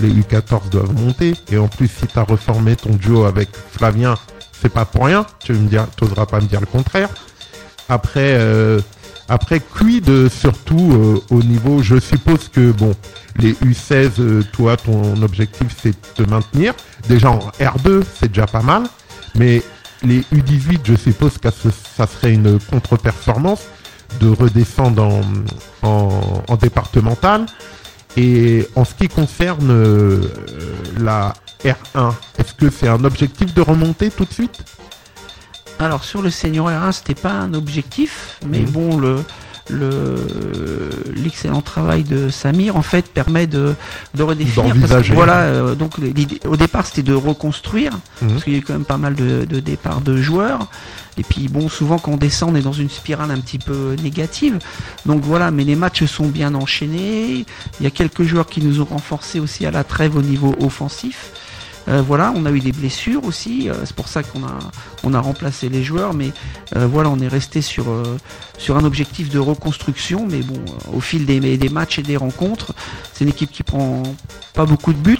les 0.00 0.10
U14 0.10 0.70
doivent 0.70 0.94
monter. 0.94 1.34
Et 1.52 1.58
en 1.58 1.68
plus, 1.68 1.88
si 1.88 2.06
tu 2.06 2.18
as 2.18 2.22
reformé 2.22 2.76
ton 2.76 2.94
duo 2.94 3.24
avec 3.24 3.50
Flavien, 3.72 4.14
c'est 4.60 4.72
pas 4.72 4.86
pour 4.86 5.04
rien. 5.04 5.26
Tu 5.40 5.52
me 5.52 5.68
dire, 5.68 5.86
t'oseras 5.96 6.26
pas 6.26 6.40
me 6.40 6.46
dire 6.46 6.60
le 6.60 6.66
contraire. 6.66 7.10
Après, 7.88 8.38
après, 9.30 9.60
quid 9.60 10.08
euh, 10.08 10.28
surtout 10.28 10.90
euh, 10.92 11.20
au 11.30 11.40
niveau, 11.40 11.82
je 11.82 12.00
suppose 12.00 12.48
que 12.48 12.72
bon, 12.72 12.92
les 13.36 13.52
U16, 13.52 14.10
euh, 14.18 14.42
toi, 14.52 14.76
ton 14.76 15.22
objectif 15.22 15.68
c'est 15.80 15.92
de 15.92 16.24
te 16.24 16.28
maintenir. 16.28 16.74
Déjà 17.08 17.30
en 17.30 17.38
R2, 17.60 18.02
c'est 18.18 18.26
déjà 18.26 18.48
pas 18.48 18.60
mal, 18.62 18.82
mais 19.36 19.62
les 20.02 20.22
U18, 20.34 20.80
je 20.82 20.96
suppose 20.96 21.38
que 21.38 21.48
ça 21.96 22.08
serait 22.08 22.32
une 22.34 22.58
contre-performance 22.58 23.62
de 24.18 24.28
redescendre 24.28 25.04
en, 25.04 25.20
en, 25.86 26.42
en 26.48 26.56
départemental. 26.56 27.46
Et 28.16 28.66
en 28.74 28.84
ce 28.84 28.94
qui 28.94 29.06
concerne 29.06 30.20
la 30.98 31.34
R1, 31.62 32.12
est-ce 32.38 32.52
que 32.54 32.68
c'est 32.68 32.88
un 32.88 33.04
objectif 33.04 33.54
de 33.54 33.60
remonter 33.62 34.10
tout 34.10 34.24
de 34.24 34.32
suite? 34.32 34.64
Alors 35.80 36.04
sur 36.04 36.20
le 36.20 36.28
senior 36.30 36.68
R1, 36.68 36.92
c'était 36.92 37.14
pas 37.14 37.32
un 37.32 37.54
objectif, 37.54 38.38
mais 38.46 38.60
Mhm. 38.60 38.70
bon 38.70 38.96
le 38.98 39.16
le 39.68 40.16
l'excellent 41.14 41.60
travail 41.62 42.02
de 42.02 42.28
Samir 42.28 42.74
en 42.76 42.82
fait 42.82 43.06
permet 43.06 43.46
de 43.46 43.74
de 44.14 44.22
redéfinir 44.24 44.74
parce 44.88 45.06
que, 45.06 45.12
voilà 45.12 45.42
euh, 45.42 45.74
donc 45.76 45.92
au 46.44 46.56
départ 46.56 46.86
c'était 46.86 47.04
de 47.04 47.14
reconstruire 47.14 47.92
Mhm. 48.20 48.28
parce 48.30 48.44
qu'il 48.44 48.52
y 48.54 48.56
a 48.56 48.58
eu 48.58 48.62
quand 48.62 48.72
même 48.72 48.84
pas 48.84 48.96
mal 48.96 49.14
de, 49.14 49.44
de 49.44 49.60
départs 49.60 50.00
de 50.00 50.16
joueurs. 50.16 50.66
Et 51.18 51.22
puis 51.22 51.46
bon 51.48 51.68
souvent 51.68 51.98
quand 51.98 52.12
on 52.12 52.16
descend 52.16 52.50
on 52.50 52.56
est 52.56 52.62
dans 52.62 52.72
une 52.72 52.90
spirale 52.90 53.30
un 53.30 53.38
petit 53.38 53.58
peu 53.58 53.94
négative. 54.02 54.58
Donc 55.06 55.22
voilà 55.22 55.52
mais 55.52 55.62
les 55.62 55.76
matchs 55.76 56.04
sont 56.04 56.26
bien 56.26 56.54
enchaînés. 56.56 57.46
Il 57.78 57.84
y 57.84 57.86
a 57.86 57.90
quelques 57.90 58.24
joueurs 58.24 58.46
qui 58.46 58.62
nous 58.62 58.80
ont 58.80 58.86
renforcés 58.86 59.38
aussi 59.38 59.66
à 59.66 59.70
la 59.70 59.84
trêve 59.84 60.16
au 60.16 60.22
niveau 60.22 60.54
offensif 60.60 61.30
Euh, 61.90 62.02
voilà, 62.02 62.32
on 62.36 62.46
a 62.46 62.52
eu 62.52 62.60
des 62.60 62.72
blessures 62.72 63.24
aussi, 63.24 63.68
euh, 63.68 63.74
c'est 63.84 63.96
pour 63.96 64.06
ça 64.06 64.22
qu'on 64.22 64.44
a, 64.44 65.20
remplacé 65.20 65.68
les 65.68 65.82
joueurs, 65.82 66.14
mais 66.14 66.30
euh, 66.76 66.86
voilà, 66.86 67.10
on 67.10 67.18
est 67.18 67.28
resté 67.28 67.62
sur, 67.62 67.88
un 67.88 68.84
objectif 68.84 69.28
de 69.28 69.38
reconstruction, 69.38 70.26
mais 70.30 70.40
bon, 70.42 70.60
au 70.92 71.00
fil 71.00 71.26
des, 71.26 71.40
des 71.40 71.68
matchs 71.68 71.98
et 71.98 72.02
des 72.02 72.16
rencontres, 72.16 72.74
c'est 73.12 73.24
une 73.24 73.30
équipe 73.30 73.50
qui 73.50 73.64
prend 73.64 74.02
pas 74.54 74.66
beaucoup 74.66 74.92
de 74.92 74.98
buts, 74.98 75.18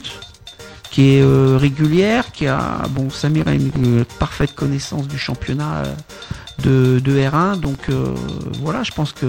qui 0.91 1.17
est 1.17 1.57
régulière, 1.57 2.31
qui 2.33 2.47
a, 2.47 2.83
bon, 2.91 3.11
Samir 3.11 3.49
a 3.49 3.55
une 3.55 4.05
parfaite 4.19 4.55
connaissance 4.55 5.09
du 5.09 5.19
championnat 5.19 5.83
de, 6.61 7.01
de 7.01 7.19
R1, 7.19 7.59
donc 7.59 7.89
voilà, 8.61 8.85
je 8.85 8.93
pense 8.93 9.13
que 9.13 9.27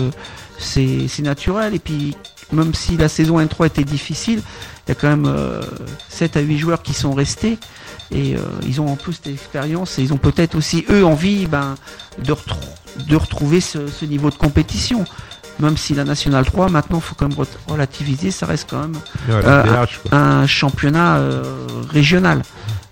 c'est 0.60 1.08
naturel, 1.20 1.74
et 1.74 1.80
puis 1.80 2.16
même 2.52 2.74
si 2.74 2.98
la 2.98 3.10
saison 3.10 3.40
N3 3.40 3.68
était 3.68 3.84
difficile, 3.84 4.42
il 4.88 4.90
y 4.90 4.92
a 4.92 4.96
quand 4.96 5.10
même 5.10 5.26
euh, 5.28 5.62
7 6.10 6.38
à 6.38 6.40
8 6.42 6.58
joueurs 6.58 6.82
qui 6.82 6.94
sont 6.94 7.14
restés 7.14 7.58
et 8.12 8.36
euh, 8.36 8.40
ils 8.68 8.82
ont 8.82 8.88
en 8.90 8.96
plus 8.96 9.22
d'expérience 9.22 9.98
et 10.00 10.02
ils 10.04 10.12
ont 10.14 10.18
peut-être 10.18 10.56
aussi 10.56 10.86
eux 10.90 11.06
envie 11.06 11.46
ben, 11.46 11.76
de, 12.24 12.34
retrou- 12.34 13.06
de 13.08 13.16
retrouver 13.16 13.62
ce, 13.62 13.88
ce 13.88 14.06
niveau 14.06 14.30
de 14.30 14.36
compétition. 14.36 15.06
Même 15.60 15.78
si 15.78 15.94
la 15.94 16.04
Nationale 16.06 16.46
3, 16.46 16.70
maintenant, 16.70 17.00
faut 17.00 17.14
quand 17.14 17.28
même 17.28 17.38
re- 17.38 17.48
relativiser, 17.68 18.32
ça 18.32 18.46
reste 18.48 18.68
quand 18.70 18.82
même 18.82 18.96
Ouais, 19.30 19.36
Euh, 19.46 19.64
un 20.12 20.48
championnat 20.48 21.18
euh, 21.18 21.44
régional. 21.90 22.42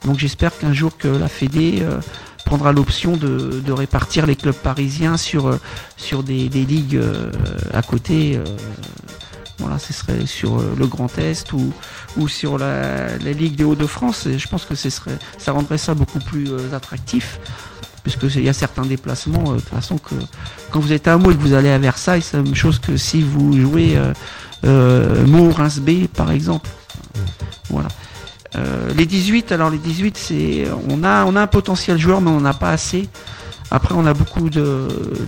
Donc 0.05 0.19
j'espère 0.19 0.55
qu'un 0.58 0.74
jour 0.74 0.96
que 0.96 1.08
la 1.08 1.27
Fédé 1.27 1.79
euh, 1.81 2.00
prendra 2.46 2.72
l'option 2.72 3.17
de, 3.17 3.62
de 3.65 3.72
répartir 3.72 4.25
les 4.27 4.36
clubs 4.36 4.55
parisiens 4.55 5.17
sur, 5.17 5.48
euh, 5.48 5.60
sur 5.98 6.22
des, 6.24 6.48
des 6.50 6.63
ligues 6.65 6.96
euh, 6.98 7.31
à 7.74 7.81
côté. 7.81 8.39
Voilà, 9.60 9.78
ce 9.78 9.94
serait 9.94 10.25
sur 10.25 10.60
euh, 10.60 10.74
le 10.78 10.88
Grand 10.88 11.18
Est 11.18 11.51
ou, 11.54 12.28
sur 12.28 12.58
la, 12.58 13.18
la 13.18 13.32
Ligue 13.32 13.56
des 13.56 13.63
Hauts-de-France. 13.63 14.28
Je 14.38 14.48
pense 14.48 14.66
que 14.66 14.75
ça 14.75 15.51
rendrait 15.51 15.78
ça 15.78 15.94
beaucoup 15.94 16.20
plus 16.20 16.50
euh, 16.50 16.74
attractif. 16.74 17.39
Puisque 18.04 18.24
il 18.36 18.44
y 18.44 18.50
a 18.50 18.54
certains 18.54 18.86
déplacements, 18.86 19.51
euh, 19.51 19.56
de 19.56 19.60
toute 19.60 19.70
façon, 19.70 19.98
que 19.98 20.16
quand 20.72 20.80
vous 20.80 20.94
êtes 20.94 21.08
à 21.08 21.18
Meaux 21.18 21.32
et 21.32 21.36
que 21.36 21.42
vous 21.42 21.54
allez 21.54 21.70
à 21.70 21.78
Versailles, 21.78 22.22
c'est 22.22 22.38
la 22.38 22.44
même 22.44 22.56
chose 22.56 22.80
que 22.80 22.96
si 22.96 23.22
vous 23.22 23.60
jouez 23.60 23.98
Reims 24.63 25.80
B, 25.80 26.08
par 26.08 26.32
exemple. 26.32 26.70
Voilà. 27.70 27.89
Les 28.96 29.06
18, 29.06 29.51
alors 29.51 29.70
les 29.70 29.78
18, 29.78 30.18
c'est 30.18 30.68
on 30.89 31.04
a 31.04 31.24
on 31.25 31.36
a 31.36 31.42
un 31.42 31.48
potentiel 31.48 32.00
joueur, 32.00 32.20
mais 32.20 32.32
on 32.32 32.42
n'a 32.42 32.54
pas 32.54 32.72
assez. 32.72 33.08
Après, 33.71 33.93
on 33.95 34.05
a 34.05 34.13
beaucoup 34.13 34.49
de, 34.49 34.88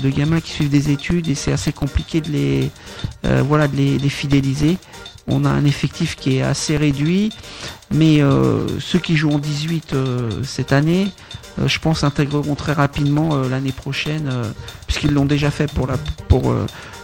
gamins 0.09 0.39
qui 0.41 0.51
suivent 0.51 0.69
des 0.69 0.91
études 0.91 1.27
et 1.27 1.35
c'est 1.35 1.51
assez 1.51 1.71
compliqué 1.71 2.21
de 2.21 2.29
les 2.29 2.71
euh, 3.25 3.43
voilà 3.47 3.67
de 3.67 3.75
les, 3.75 4.09
fidéliser. 4.09 4.77
On 5.27 5.45
a 5.45 5.49
un 5.49 5.65
effectif 5.65 6.15
qui 6.15 6.37
est 6.37 6.41
assez 6.41 6.75
réduit, 6.77 7.31
mais 7.91 8.21
euh, 8.21 8.67
ceux 8.79 8.99
qui 8.99 9.15
jouent 9.15 9.31
en 9.31 9.39
18 9.39 9.93
euh, 9.93 10.29
cette 10.43 10.71
année, 10.73 11.07
je 11.63 11.79
pense 11.79 12.03
intégreront 12.03 12.55
très 12.55 12.73
rapidement 12.73 13.35
l'année 13.43 13.73
prochaine, 13.73 14.31
puisqu'ils 14.87 15.13
l'ont 15.13 15.25
déjà 15.25 15.51
fait 15.51 15.71
pour 15.71 15.85
la 15.85 15.97
pour 16.27 16.53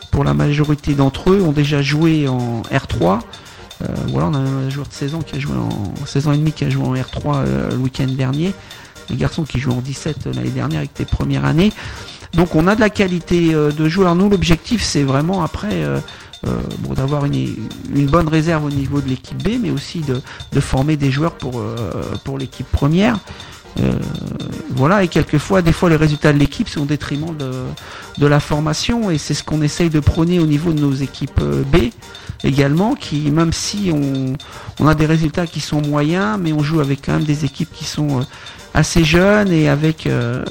pour 0.09 0.23
la 0.23 0.33
majorité 0.33 0.93
d'entre 0.93 1.31
eux, 1.31 1.41
ont 1.41 1.51
déjà 1.51 1.81
joué 1.81 2.27
en 2.27 2.63
R3. 2.63 3.19
Euh, 3.83 3.85
voilà, 4.07 4.27
on 4.27 4.33
a 4.33 4.39
un 4.39 4.69
joueur 4.69 4.87
de 4.87 4.93
16 4.93 5.15
ans 5.15 5.21
qui 5.21 5.35
a 5.35 5.39
joué 5.39 5.55
en 5.55 6.05
16 6.05 6.27
ans 6.27 6.31
et 6.33 6.37
demi 6.37 6.51
qui 6.51 6.65
a 6.65 6.69
joué 6.69 6.83
en 6.83 6.95
R3 6.95 7.35
euh, 7.35 7.71
le 7.71 7.77
week-end 7.77 8.07
dernier. 8.07 8.53
Les 9.09 9.15
garçons 9.15 9.43
qui 9.43 9.59
jouent 9.59 9.71
en 9.71 9.81
17 9.81 10.27
euh, 10.27 10.33
l'année 10.33 10.49
dernière 10.49 10.79
avec 10.79 10.93
tes 10.93 11.05
premières 11.05 11.45
années. 11.45 11.71
Donc 12.33 12.55
on 12.55 12.67
a 12.67 12.75
de 12.75 12.81
la 12.81 12.89
qualité 12.89 13.53
euh, 13.53 13.71
de 13.71 13.87
joueurs. 13.87 14.15
Nous, 14.15 14.29
l'objectif, 14.29 14.83
c'est 14.83 15.03
vraiment 15.03 15.43
après 15.43 15.83
euh, 15.83 15.99
euh, 16.45 16.59
d'avoir 16.95 17.25
une, 17.25 17.55
bonne 18.07 18.27
réserve 18.27 18.65
au 18.65 18.69
niveau 18.69 19.01
de 19.01 19.09
l'équipe 19.09 19.41
B, 19.41 19.59
mais 19.61 19.71
aussi 19.71 20.01
de, 20.01 20.59
former 20.59 20.97
des 20.97 21.11
joueurs 21.11 21.33
pour, 21.33 22.37
l'équipe 22.37 22.69
première. 22.71 23.17
Voilà, 24.71 25.03
et 25.03 25.07
quelquefois, 25.07 25.61
des 25.61 25.71
fois, 25.71 25.89
les 25.89 25.95
résultats 25.95 26.33
de 26.33 26.37
l'équipe 26.37 26.67
sont 26.67 26.81
au 26.81 26.85
détriment 26.85 27.35
de, 27.35 28.27
la 28.27 28.39
formation, 28.39 29.09
et 29.09 29.17
c'est 29.17 29.33
ce 29.33 29.43
qu'on 29.43 29.61
essaye 29.61 29.89
de 29.89 29.99
prôner 29.99 30.39
au 30.39 30.45
niveau 30.45 30.73
de 30.73 30.79
nos 30.79 30.93
équipes 30.93 31.41
B 31.41 31.89
également, 32.43 32.93
qui, 32.95 33.31
même 33.31 33.53
si 33.53 33.91
on, 34.79 34.87
a 34.87 34.93
des 34.93 35.05
résultats 35.05 35.47
qui 35.47 35.59
sont 35.59 35.81
moyens, 35.81 36.37
mais 36.39 36.53
on 36.53 36.61
joue 36.61 36.79
avec 36.79 37.05
quand 37.05 37.13
même 37.13 37.23
des 37.23 37.45
équipes 37.45 37.71
qui 37.73 37.85
sont 37.85 38.25
assez 38.77 39.03
jeunes 39.03 39.51
et 39.51 39.69
avec, 39.69 40.05
euh, 40.05 40.45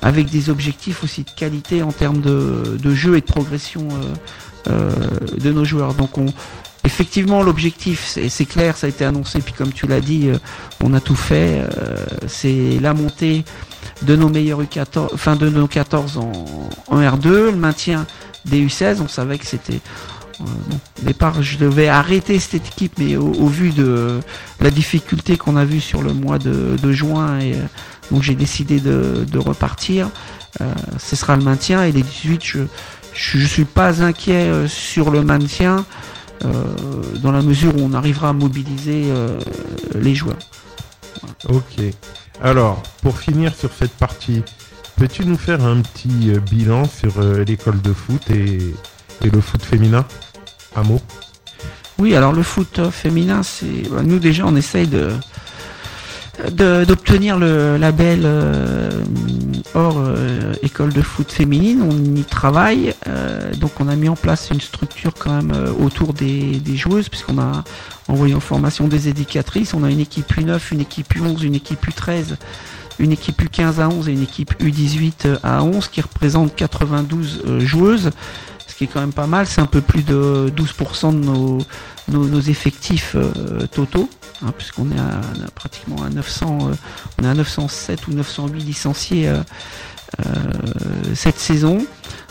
avec 0.00 0.30
des 0.30 0.48
objectifs 0.48 1.02
aussi 1.02 1.24
de 1.24 1.30
qualité 1.30 1.82
en 1.82 1.90
termes 1.90 2.20
de, 2.20 2.78
de 2.80 2.94
jeu 2.94 3.16
et 3.16 3.20
de 3.20 3.26
progression 3.26 3.88
euh, 3.90 4.70
euh, 4.70 4.92
de 5.38 5.50
nos 5.50 5.64
joueurs. 5.64 5.94
Donc 5.94 6.18
on, 6.18 6.26
effectivement 6.84 7.42
l'objectif 7.42 8.16
c'est 8.28 8.44
clair, 8.44 8.76
ça 8.76 8.86
a 8.86 8.90
été 8.90 9.04
annoncé, 9.04 9.40
puis 9.40 9.52
comme 9.52 9.72
tu 9.72 9.88
l'as 9.88 10.00
dit, 10.00 10.30
on 10.84 10.94
a 10.94 11.00
tout 11.00 11.16
fait. 11.16 11.62
c'est 12.28 12.78
la 12.80 12.94
montée 12.94 13.44
de 14.02 14.14
nos 14.14 14.28
meilleurs 14.28 14.62
U14, 14.62 15.08
enfin 15.12 15.34
de 15.34 15.50
nos 15.50 15.66
14 15.66 16.16
en, 16.18 16.32
en 16.86 17.00
R2, 17.00 17.28
le 17.28 17.56
maintien 17.56 18.06
des 18.44 18.64
U16, 18.64 18.98
on 19.02 19.08
savait 19.08 19.36
que 19.36 19.46
c'était 19.46 19.80
au 20.40 21.04
départ, 21.04 21.42
je 21.42 21.58
devais 21.58 21.88
arrêter 21.88 22.38
cette 22.38 22.66
équipe, 22.66 22.92
mais 22.98 23.16
au, 23.16 23.46
vu 23.46 23.70
de 23.70 24.20
la 24.60 24.70
difficulté 24.70 25.36
qu'on 25.36 25.56
a 25.56 25.64
vue 25.64 25.80
sur 25.80 26.02
le 26.02 26.12
mois 26.12 26.38
de, 26.38 26.92
juin, 26.92 27.38
et, 27.40 27.54
euh, 27.54 27.58
donc 28.10 28.22
j'ai 28.22 28.34
décidé 28.34 28.80
de, 28.80 29.38
repartir. 29.38 30.10
Euh, 30.60 30.72
ce 30.98 31.16
sera 31.16 31.36
le 31.36 31.42
maintien 31.42 31.84
et 31.84 31.92
les 31.92 32.02
18, 32.02 32.44
je 32.44 32.58
je, 33.14 33.44
suis 33.44 33.64
pas 33.64 34.02
inquiet 34.02 34.48
euh, 34.48 34.68
sur 34.68 35.10
le 35.10 35.22
maintien 35.22 35.84
dans 37.20 37.32
la 37.32 37.42
mesure 37.42 37.74
où 37.76 37.80
on 37.80 37.94
arrivera 37.94 38.28
à 38.28 38.32
mobiliser 38.32 39.06
les 39.96 40.14
joueurs. 40.14 40.38
Ok. 41.48 41.82
Alors, 42.40 42.80
pour 43.02 43.18
finir 43.18 43.52
sur 43.56 43.72
cette 43.72 43.90
partie, 43.94 44.44
peux-tu 44.94 45.26
nous 45.26 45.36
faire 45.36 45.64
un 45.64 45.80
petit 45.80 46.38
bilan 46.48 46.84
sur 46.84 47.20
l'école 47.44 47.82
de 47.82 47.92
foot 47.92 48.22
et, 48.30 48.58
et 49.24 49.30
le 49.30 49.40
foot 49.40 49.64
féminin? 49.64 50.06
Mot 50.82 51.00
Oui, 51.98 52.14
alors 52.14 52.32
le 52.32 52.42
foot 52.42 52.78
euh, 52.78 52.90
féminin, 52.90 53.42
c'est 53.42 53.88
bah, 53.90 54.02
nous 54.02 54.18
déjà 54.18 54.44
on 54.46 54.56
essaye 54.56 54.86
de 54.86 55.10
d'obtenir 56.50 57.36
le 57.36 57.76
label 57.76 58.20
euh, 58.24 58.90
hors 59.74 59.98
euh, 59.98 60.54
école 60.62 60.92
de 60.92 61.02
foot 61.02 61.32
féminine. 61.32 61.82
On 61.82 62.14
y 62.14 62.22
travaille, 62.22 62.94
euh, 63.08 63.52
donc 63.54 63.72
on 63.80 63.88
a 63.88 63.96
mis 63.96 64.08
en 64.08 64.14
place 64.14 64.50
une 64.50 64.60
structure 64.60 65.14
quand 65.14 65.32
même 65.32 65.52
autour 65.80 66.12
des, 66.12 66.60
des 66.60 66.76
joueuses, 66.76 67.08
puisqu'on 67.08 67.38
a 67.40 67.64
envoyé 68.06 68.34
en 68.34 68.40
formation 68.40 68.86
des 68.86 69.08
éducatrices. 69.08 69.74
On 69.74 69.82
a 69.82 69.90
une 69.90 70.00
équipe 70.00 70.32
U9, 70.32 70.60
une 70.72 70.80
équipe 70.80 71.12
U11, 71.12 71.42
une 71.42 71.56
équipe 71.56 71.84
U13, 71.86 72.36
une 72.98 73.12
équipe 73.12 73.42
U15 73.42 73.80
à 73.80 73.88
11 73.88 74.08
et 74.08 74.12
une 74.12 74.22
équipe 74.22 74.54
U18 74.60 75.38
à 75.42 75.62
11 75.62 75.88
qui 75.88 76.00
représente 76.00 76.54
92 76.56 77.42
euh, 77.46 77.60
joueuses, 77.60 78.10
qui 78.78 78.84
est 78.84 78.86
quand 78.86 79.00
même 79.00 79.12
pas 79.12 79.26
mal. 79.26 79.46
C'est 79.46 79.60
un 79.60 79.66
peu 79.66 79.80
plus 79.80 80.04
de 80.04 80.52
12% 80.56 81.20
de 81.20 82.16
nos, 82.16 82.40
effectifs 82.40 83.16
euh, 83.16 83.66
totaux, 83.66 84.08
hein, 84.42 84.52
puisqu'on 84.56 84.90
est 84.92 84.98
à, 84.98 85.20
pratiquement 85.54 86.02
à 86.04 86.08
900, 86.08 86.58
euh, 86.60 86.74
on 87.20 87.24
est 87.24 87.28
à 87.28 87.34
907 87.34 88.06
ou 88.06 88.12
908 88.12 88.60
licenciés 88.60 89.30
euh, 90.26 90.32
cette 91.14 91.38
saison. 91.38 91.84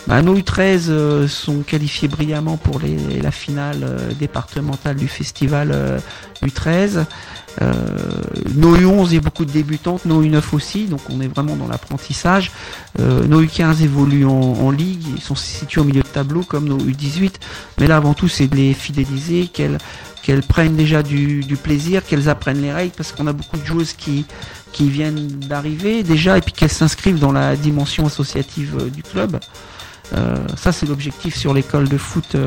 Bah, 0.08 0.22
nos 0.24 0.36
U13 0.36 0.86
euh, 0.90 1.28
sont 1.28 1.60
qualifiés 1.60 2.08
brillamment 2.08 2.58
pour 2.58 2.82
la 2.82 3.32
finale 3.32 4.00
départementale 4.18 4.96
du 4.96 5.08
festival 5.08 5.72
euh, 5.72 6.00
U13. 6.44 7.06
Nos 8.56 8.76
U11, 8.76 9.08
il 9.08 9.14
y 9.16 9.18
a 9.18 9.22
beaucoup 9.22 9.46
de 9.46 9.52
débutantes, 9.52 10.06
nos 10.06 10.24
U9 10.24 10.42
aussi, 10.54 10.86
donc 10.86 11.02
on 11.10 11.22
est 11.22 11.28
vraiment 11.28 11.56
dans 11.56 11.68
l'apprentissage. 11.68 12.52
Euh, 13.00 13.26
nos 13.26 13.44
U15 13.44 13.84
évoluent 13.84 14.26
en, 14.26 14.72
ligue, 14.72 15.04
ils 15.16 15.22
sont 15.22 15.36
situés 15.36 15.82
au 15.82 15.84
milieu 15.84 16.02
de 16.02 16.08
tableau 16.08 16.44
comme 16.44 16.68
nos 16.68 16.78
U18, 16.78 17.34
mais 17.80 17.88
là 17.88 17.98
avant 17.98 18.14
tout 18.14 18.28
c'est 18.28 18.48
de 18.48 18.56
les 18.56 18.74
fidéliser, 18.74 19.48
qu'elles 19.48 20.42
prennent 20.48 20.76
déjà 20.76 21.04
du, 21.04 21.44
plaisir, 21.62 22.06
qu'elles 22.06 22.30
apprennent 22.30 22.62
les 22.62 22.74
règles, 22.74 22.94
parce 22.96 23.12
qu'on 23.12 23.28
a 23.28 23.34
beaucoup 23.34 23.58
de 23.58 23.66
joueuses 23.66 23.94
qui, 23.94 24.26
viennent 24.80 25.28
d'arriver 25.28 26.04
déjà, 26.04 26.38
et 26.38 26.42
puis 26.42 26.54
qu'elles 26.54 26.70
s'inscrivent 26.70 27.20
dans 27.20 27.32
la 27.32 27.56
dimension 27.56 28.06
associative 28.06 28.78
euh, 28.80 28.90
du 28.90 29.02
club. 29.02 29.40
Euh, 30.14 30.38
ça 30.56 30.72
c'est 30.72 30.86
l'objectif 30.86 31.36
sur 31.36 31.54
l'école 31.54 31.90
de 31.90 31.98
foot 31.98 32.38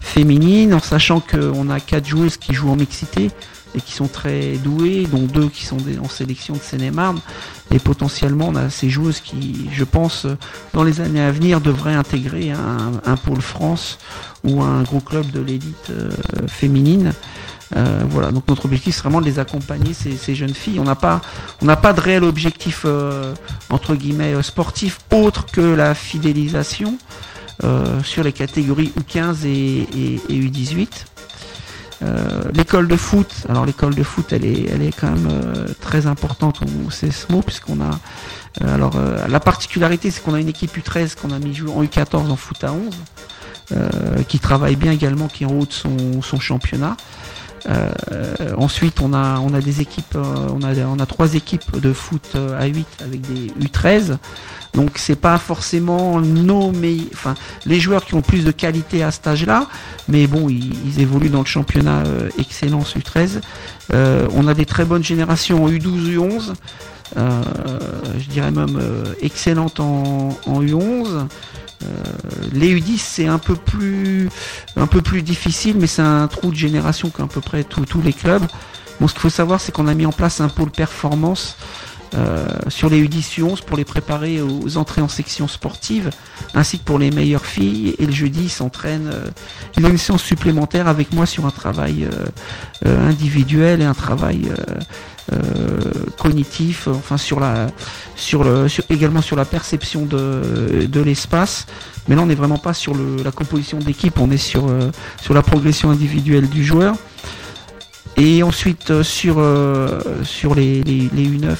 féminine, 0.00 0.74
en 0.74 0.80
sachant 0.80 1.20
qu'on 1.20 1.70
a 1.70 1.80
quatre 1.80 2.06
joueuses 2.06 2.36
qui 2.36 2.54
jouent 2.54 2.70
en 2.70 2.76
mixité 2.76 3.30
et 3.74 3.80
qui 3.80 3.92
sont 3.92 4.08
très 4.08 4.52
douées, 4.58 5.06
dont 5.10 5.22
deux 5.22 5.48
qui 5.48 5.64
sont 5.64 5.78
en 6.02 6.08
sélection 6.08 6.54
de 6.54 6.60
Seine-et-Marne. 6.60 7.20
Et 7.72 7.78
potentiellement, 7.78 8.48
on 8.48 8.56
a 8.56 8.68
ces 8.70 8.90
joueuses 8.90 9.20
qui, 9.20 9.68
je 9.72 9.84
pense, 9.84 10.26
dans 10.74 10.82
les 10.82 11.00
années 11.00 11.22
à 11.22 11.30
venir, 11.30 11.60
devraient 11.60 11.94
intégrer 11.94 12.50
un, 12.52 13.16
pôle 13.16 13.40
France 13.40 13.98
ou 14.44 14.62
un 14.62 14.82
gros 14.82 15.00
club 15.00 15.30
de 15.30 15.40
l'élite 15.40 15.90
euh, 15.90 16.10
féminine. 16.48 17.12
Euh, 17.76 18.00
voilà, 18.08 18.32
donc 18.32 18.48
notre 18.48 18.64
objectif 18.64 18.96
c'est 18.96 19.02
vraiment 19.02 19.20
de 19.20 19.26
les 19.26 19.38
accompagner 19.38 19.94
ces, 19.94 20.34
jeunes 20.34 20.54
filles. 20.54 20.80
On 20.80 20.84
n'a 20.84 20.96
pas, 20.96 21.20
pas 21.80 21.92
de 21.92 22.00
réel 22.00 22.24
objectif 22.24 22.82
euh, 22.84 23.32
entre 23.68 23.94
guillemets 23.94 24.42
sportif 24.42 24.98
autre 25.12 25.46
que 25.46 25.60
la 25.60 25.94
fidélisation 25.94 26.98
sur 28.02 28.24
les 28.24 28.32
catégories 28.32 28.90
U15 28.98 29.44
et, 29.44 29.86
et- 29.94 30.20
et 30.30 30.40
U18. 30.40 30.88
Euh, 32.02 32.44
l'école 32.54 32.88
de 32.88 32.96
foot, 32.96 33.44
alors 33.48 33.66
l'école 33.66 33.94
de 33.94 34.02
foot, 34.02 34.32
elle 34.32 34.44
est, 34.44 34.70
elle 34.70 34.82
est 34.82 34.92
quand 34.92 35.10
même 35.10 35.28
euh, 35.30 35.66
très 35.80 36.06
importante 36.06 36.60
au 36.62 36.88
CSMO 36.88 37.42
puisqu'on 37.42 37.80
a, 37.80 37.90
euh, 38.62 38.74
alors 38.74 38.96
euh, 38.96 39.26
la 39.28 39.40
particularité 39.40 40.10
c'est 40.10 40.22
qu'on 40.22 40.34
a 40.34 40.40
une 40.40 40.48
équipe 40.48 40.76
U13 40.76 41.14
qu'on 41.14 41.30
a 41.30 41.38
mis 41.38 41.60
en 41.62 41.82
U14 41.84 42.30
en 42.30 42.36
foot 42.36 42.64
à 42.64 42.72
11, 42.72 42.94
euh, 43.72 44.22
qui 44.28 44.38
travaille 44.38 44.76
bien 44.76 44.92
également, 44.92 45.28
qui 45.28 45.44
est 45.44 45.46
en 45.46 45.52
haut 45.52 45.66
de 45.66 45.72
son, 45.72 46.22
son 46.22 46.40
championnat. 46.40 46.96
Euh, 47.68 47.92
ensuite, 48.56 49.00
on 49.00 49.12
a, 49.12 49.38
on 49.40 49.52
a 49.54 49.60
des 49.60 49.80
équipes, 49.80 50.16
euh, 50.16 50.48
on 50.54 50.62
a, 50.62 50.74
on 50.86 50.98
a 50.98 51.06
trois 51.06 51.34
équipes 51.34 51.78
de 51.78 51.92
foot 51.92 52.32
euh, 52.34 52.60
à 52.60 52.66
8 52.66 52.86
avec 53.04 53.20
des 53.20 53.48
U13. 53.66 54.16
Donc, 54.74 54.98
c'est 54.98 55.16
pas 55.16 55.38
forcément 55.38 56.20
nos 56.20 56.70
meilleurs, 56.70 57.06
enfin, 57.12 57.34
les 57.66 57.80
joueurs 57.80 58.04
qui 58.04 58.14
ont 58.14 58.22
plus 58.22 58.44
de 58.44 58.52
qualité 58.52 59.02
à 59.02 59.10
cet 59.10 59.26
âge-là, 59.26 59.66
mais 60.08 60.26
bon, 60.26 60.48
ils, 60.48 61.00
évoluent 61.00 61.30
dans 61.30 61.40
le 61.40 61.46
championnat 61.46 62.04
euh, 62.06 62.28
excellence 62.38 62.94
U13. 62.96 63.40
Euh, 63.92 64.28
on 64.32 64.46
a 64.46 64.54
des 64.54 64.66
très 64.66 64.84
bonnes 64.84 65.02
générations 65.02 65.64
en 65.64 65.68
U12, 65.68 66.14
U11. 66.16 66.52
Euh, 67.16 67.42
je 68.18 68.28
dirais 68.28 68.52
même 68.52 68.78
euh, 68.80 69.14
excellentes 69.20 69.80
en, 69.80 70.28
en 70.46 70.62
U11. 70.62 71.26
Euh, 71.82 71.86
les 72.52 72.78
U10 72.78 72.98
c'est 72.98 73.26
un 73.26 73.38
peu 73.38 73.54
plus 73.54 74.28
un 74.76 74.86
peu 74.86 75.00
plus 75.00 75.22
difficile, 75.22 75.76
mais 75.78 75.86
c'est 75.86 76.02
un 76.02 76.28
trou 76.28 76.50
de 76.50 76.56
génération 76.56 77.10
qu'à 77.10 77.26
peu 77.26 77.40
près 77.40 77.64
tous 77.64 78.02
les 78.02 78.12
clubs. 78.12 78.46
Bon, 79.00 79.08
ce 79.08 79.14
qu'il 79.14 79.22
faut 79.22 79.30
savoir, 79.30 79.60
c'est 79.60 79.72
qu'on 79.72 79.86
a 79.86 79.94
mis 79.94 80.04
en 80.04 80.12
place 80.12 80.42
un 80.42 80.48
pôle 80.48 80.70
performance 80.70 81.56
euh, 82.14 82.44
sur 82.68 82.90
les 82.90 83.06
U10 83.06 83.40
U11 83.40 83.62
pour 83.62 83.76
les 83.76 83.84
préparer 83.84 84.42
aux 84.42 84.76
entrées 84.76 85.00
en 85.00 85.08
section 85.08 85.46
sportive, 85.46 86.10
ainsi 86.54 86.80
que 86.80 86.84
pour 86.84 86.98
les 86.98 87.10
meilleures 87.12 87.46
filles. 87.46 87.94
Et 87.98 88.06
le 88.06 88.12
jeudi, 88.12 88.44
ils 88.44 88.50
s'entraînent. 88.50 89.10
Euh, 89.12 89.28
ils 89.76 89.86
ont 89.86 89.90
une 89.90 89.98
séance 89.98 90.22
supplémentaire 90.22 90.88
avec 90.88 91.12
moi 91.12 91.24
sur 91.24 91.46
un 91.46 91.50
travail 91.50 92.08
euh, 92.84 93.08
individuel 93.08 93.80
et 93.80 93.84
un 93.84 93.94
travail 93.94 94.50
cognitif, 96.18 96.88
euh, 96.88 96.92
enfin 96.92 97.16
sur 97.16 97.40
la, 97.40 97.68
sur 98.16 98.42
le, 98.44 98.68
sur- 98.68 98.84
également 98.90 99.22
sur 99.22 99.36
la 99.36 99.44
perception 99.44 100.04
de, 100.06 100.86
de 100.86 101.00
l'espace. 101.00 101.66
Mais 102.08 102.16
là, 102.16 102.22
on 102.22 102.26
n'est 102.26 102.34
vraiment 102.34 102.58
pas 102.58 102.74
sur 102.74 102.94
la 103.24 103.30
composition 103.30 103.78
d'équipe, 103.78 104.18
on 104.18 104.30
est 104.30 104.36
sur, 104.36 104.68
euh, 104.68 104.90
sur 105.20 105.34
la 105.34 105.42
progression 105.42 105.90
individuelle 105.90 106.48
du 106.48 106.64
joueur. 106.64 106.96
Et 108.16 108.42
ensuite, 108.42 108.90
euh, 108.90 109.02
sur, 109.02 109.42
sur 110.24 110.54
les, 110.54 110.82
les, 110.82 111.08
les 111.14 111.26
U9, 111.26 111.54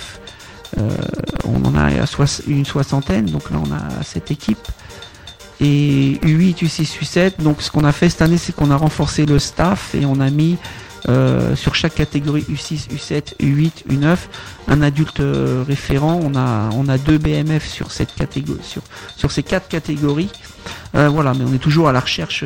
euh, 0.78 0.88
on 1.44 1.64
en 1.64 1.74
a 1.76 1.90
une 2.46 2.64
soixantaine, 2.64 3.26
donc 3.26 3.50
là, 3.50 3.58
on 3.64 3.72
a 3.72 4.02
cette 4.04 4.30
équipe. 4.30 4.66
Et 5.60 6.18
U8, 6.22 6.64
U6, 6.64 6.98
U7, 7.02 7.42
donc 7.42 7.60
ce 7.60 7.70
qu'on 7.70 7.84
a 7.84 7.92
fait 7.92 8.08
cette 8.08 8.22
année, 8.22 8.38
c'est 8.38 8.54
qu'on 8.54 8.70
a 8.70 8.76
renforcé 8.76 9.26
le 9.26 9.38
staff 9.38 9.94
et 9.94 10.06
on 10.06 10.18
a 10.20 10.30
mis 10.30 10.56
euh, 11.08 11.56
sur 11.56 11.74
chaque 11.74 11.94
catégorie 11.94 12.44
U6, 12.50 12.88
U7, 12.90 13.36
U8, 13.40 13.86
U9 13.88 14.16
un 14.68 14.82
adulte 14.82 15.20
euh, 15.20 15.64
référent. 15.66 16.20
On 16.22 16.34
a, 16.36 16.70
on 16.74 16.88
a 16.88 16.98
deux 16.98 17.18
BMF 17.18 17.66
sur 17.66 17.90
cette 17.90 18.14
catégorie, 18.14 18.60
sur, 18.62 18.82
sur 19.16 19.30
ces 19.30 19.42
quatre 19.42 19.68
catégories. 19.68 20.30
Euh, 20.94 21.08
voilà, 21.08 21.32
mais 21.34 21.44
on 21.44 21.52
est 21.54 21.58
toujours 21.58 21.88
à 21.88 21.92
la 21.92 22.00
recherche, 22.00 22.44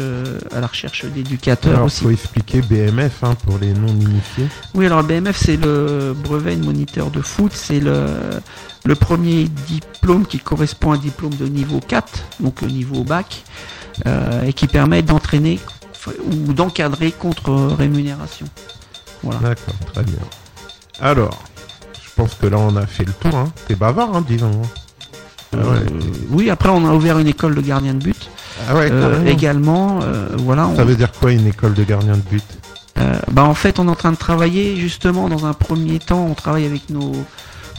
à 0.53 0.61
la 0.61 0.67
recherche 0.67 1.05
d'éducateurs 1.05 1.75
Alors, 1.75 1.87
aussi. 1.87 2.05
faut 2.05 2.11
expliquer 2.11 2.61
BMF 2.63 3.25
hein, 3.25 3.35
pour 3.45 3.59
les 3.59 3.73
non-initiés. 3.73 4.47
Oui, 4.75 4.87
alors 4.87 5.03
BMF, 5.03 5.37
c'est 5.37 5.57
le 5.57 6.15
brevet 6.17 6.57
de 6.57 6.65
moniteur 6.65 7.11
de 7.11 7.21
foot. 7.21 7.53
C'est 7.55 7.81
le, 7.81 8.07
le 8.85 8.95
premier 8.95 9.45
diplôme 9.67 10.27
qui 10.27 10.39
correspond 10.39 10.93
à 10.93 10.95
un 10.95 10.99
diplôme 10.99 11.35
de 11.35 11.47
niveau 11.47 11.81
4, 11.81 12.23
donc 12.41 12.63
niveau 12.63 13.03
bac, 13.03 13.45
euh, 14.07 14.43
et 14.43 14.53
qui 14.53 14.67
permet 14.67 15.03
d'entraîner 15.03 15.59
ou 16.31 16.53
d'encadrer 16.53 17.13
contre 17.13 17.53
rémunération. 17.77 18.47
Voilà. 19.23 19.41
D'accord, 19.41 19.75
très 19.93 20.03
bien. 20.05 20.19
Alors, 21.01 21.43
je 22.03 22.11
pense 22.17 22.35
que 22.35 22.47
là, 22.47 22.59
on 22.59 22.77
a 22.77 22.87
fait 22.87 23.05
le 23.05 23.13
tour. 23.13 23.35
Hein. 23.35 23.53
T'es 23.67 23.75
bavard, 23.75 24.15
hein, 24.15 24.25
disons. 24.27 24.63
Ah 25.53 25.57
ouais. 25.59 25.63
Euh, 25.77 25.83
oui, 26.31 26.51
après, 26.51 26.69
on 26.69 26.85
a 26.87 26.93
ouvert 26.93 27.19
une 27.19 27.29
école 27.29 27.55
de 27.55 27.61
gardien 27.61 27.95
de 27.95 28.03
but 28.03 28.29
Ah 28.69 28.75
ouais, 28.77 28.89
euh, 28.91 29.25
également. 29.27 30.01
euh, 30.03 30.29
voilà, 30.39 30.67
on- 30.69 30.77
Ça 30.77 30.85
veut 30.85 30.97
dire 30.97 31.11
quoi 31.13 31.33
une 31.33 31.47
école 31.47 31.75
de 31.75 31.85
gardien 31.85 32.15
de 32.17 32.23
but? 32.23 32.45
Euh, 32.99 33.19
bah 33.33 33.43
en 33.45 33.55
fait, 33.55 33.79
on 33.79 33.89
est 33.89 33.91
en 33.91 33.95
train 33.97 34.13
de 34.13 34.17
travailler 34.17 34.77
justement 34.77 35.29
dans 35.29 35.47
un 35.47 35.53
premier 35.53 35.99
temps. 35.99 36.27
On 36.31 36.35
travaille 36.35 36.65
avec 36.67 36.91
nos, 36.91 37.13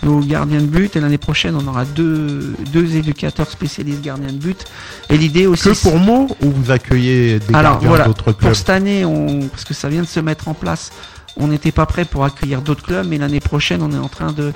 nos 0.03 0.19
gardiens 0.19 0.61
de 0.61 0.65
but 0.67 0.95
et 0.95 0.99
l'année 0.99 1.17
prochaine, 1.17 1.55
on 1.55 1.67
aura 1.67 1.85
deux, 1.85 2.53
deux 2.73 2.95
éducateurs 2.95 3.49
spécialistes 3.49 4.01
gardiens 4.01 4.31
de 4.31 4.37
but. 4.37 4.65
Et 5.09 5.17
l'idée 5.17 5.47
aussi. 5.47 5.69
Que 5.69 5.81
pour 5.81 5.97
mots 5.97 6.27
ou 6.43 6.51
vous 6.51 6.71
accueillez 6.71 7.39
des 7.39 7.53
Alors 7.55 7.73
gardiens 7.73 7.89
voilà, 7.89 8.05
d'autres 8.05 8.23
clubs 8.33 8.35
pour 8.37 8.55
cette 8.55 8.69
année, 8.69 9.05
on, 9.05 9.47
parce 9.47 9.63
que 9.63 9.73
ça 9.73 9.89
vient 9.89 10.01
de 10.01 10.07
se 10.07 10.19
mettre 10.19 10.47
en 10.47 10.53
place, 10.53 10.91
on 11.37 11.47
n'était 11.47 11.71
pas 11.71 11.85
prêt 11.85 12.05
pour 12.05 12.23
accueillir 12.23 12.61
d'autres 12.61 12.83
clubs, 12.83 13.05
mais 13.07 13.17
l'année 13.17 13.39
prochaine, 13.41 13.81
on 13.81 13.91
est 13.91 13.97
en 13.97 14.07
train 14.09 14.31
de, 14.31 14.53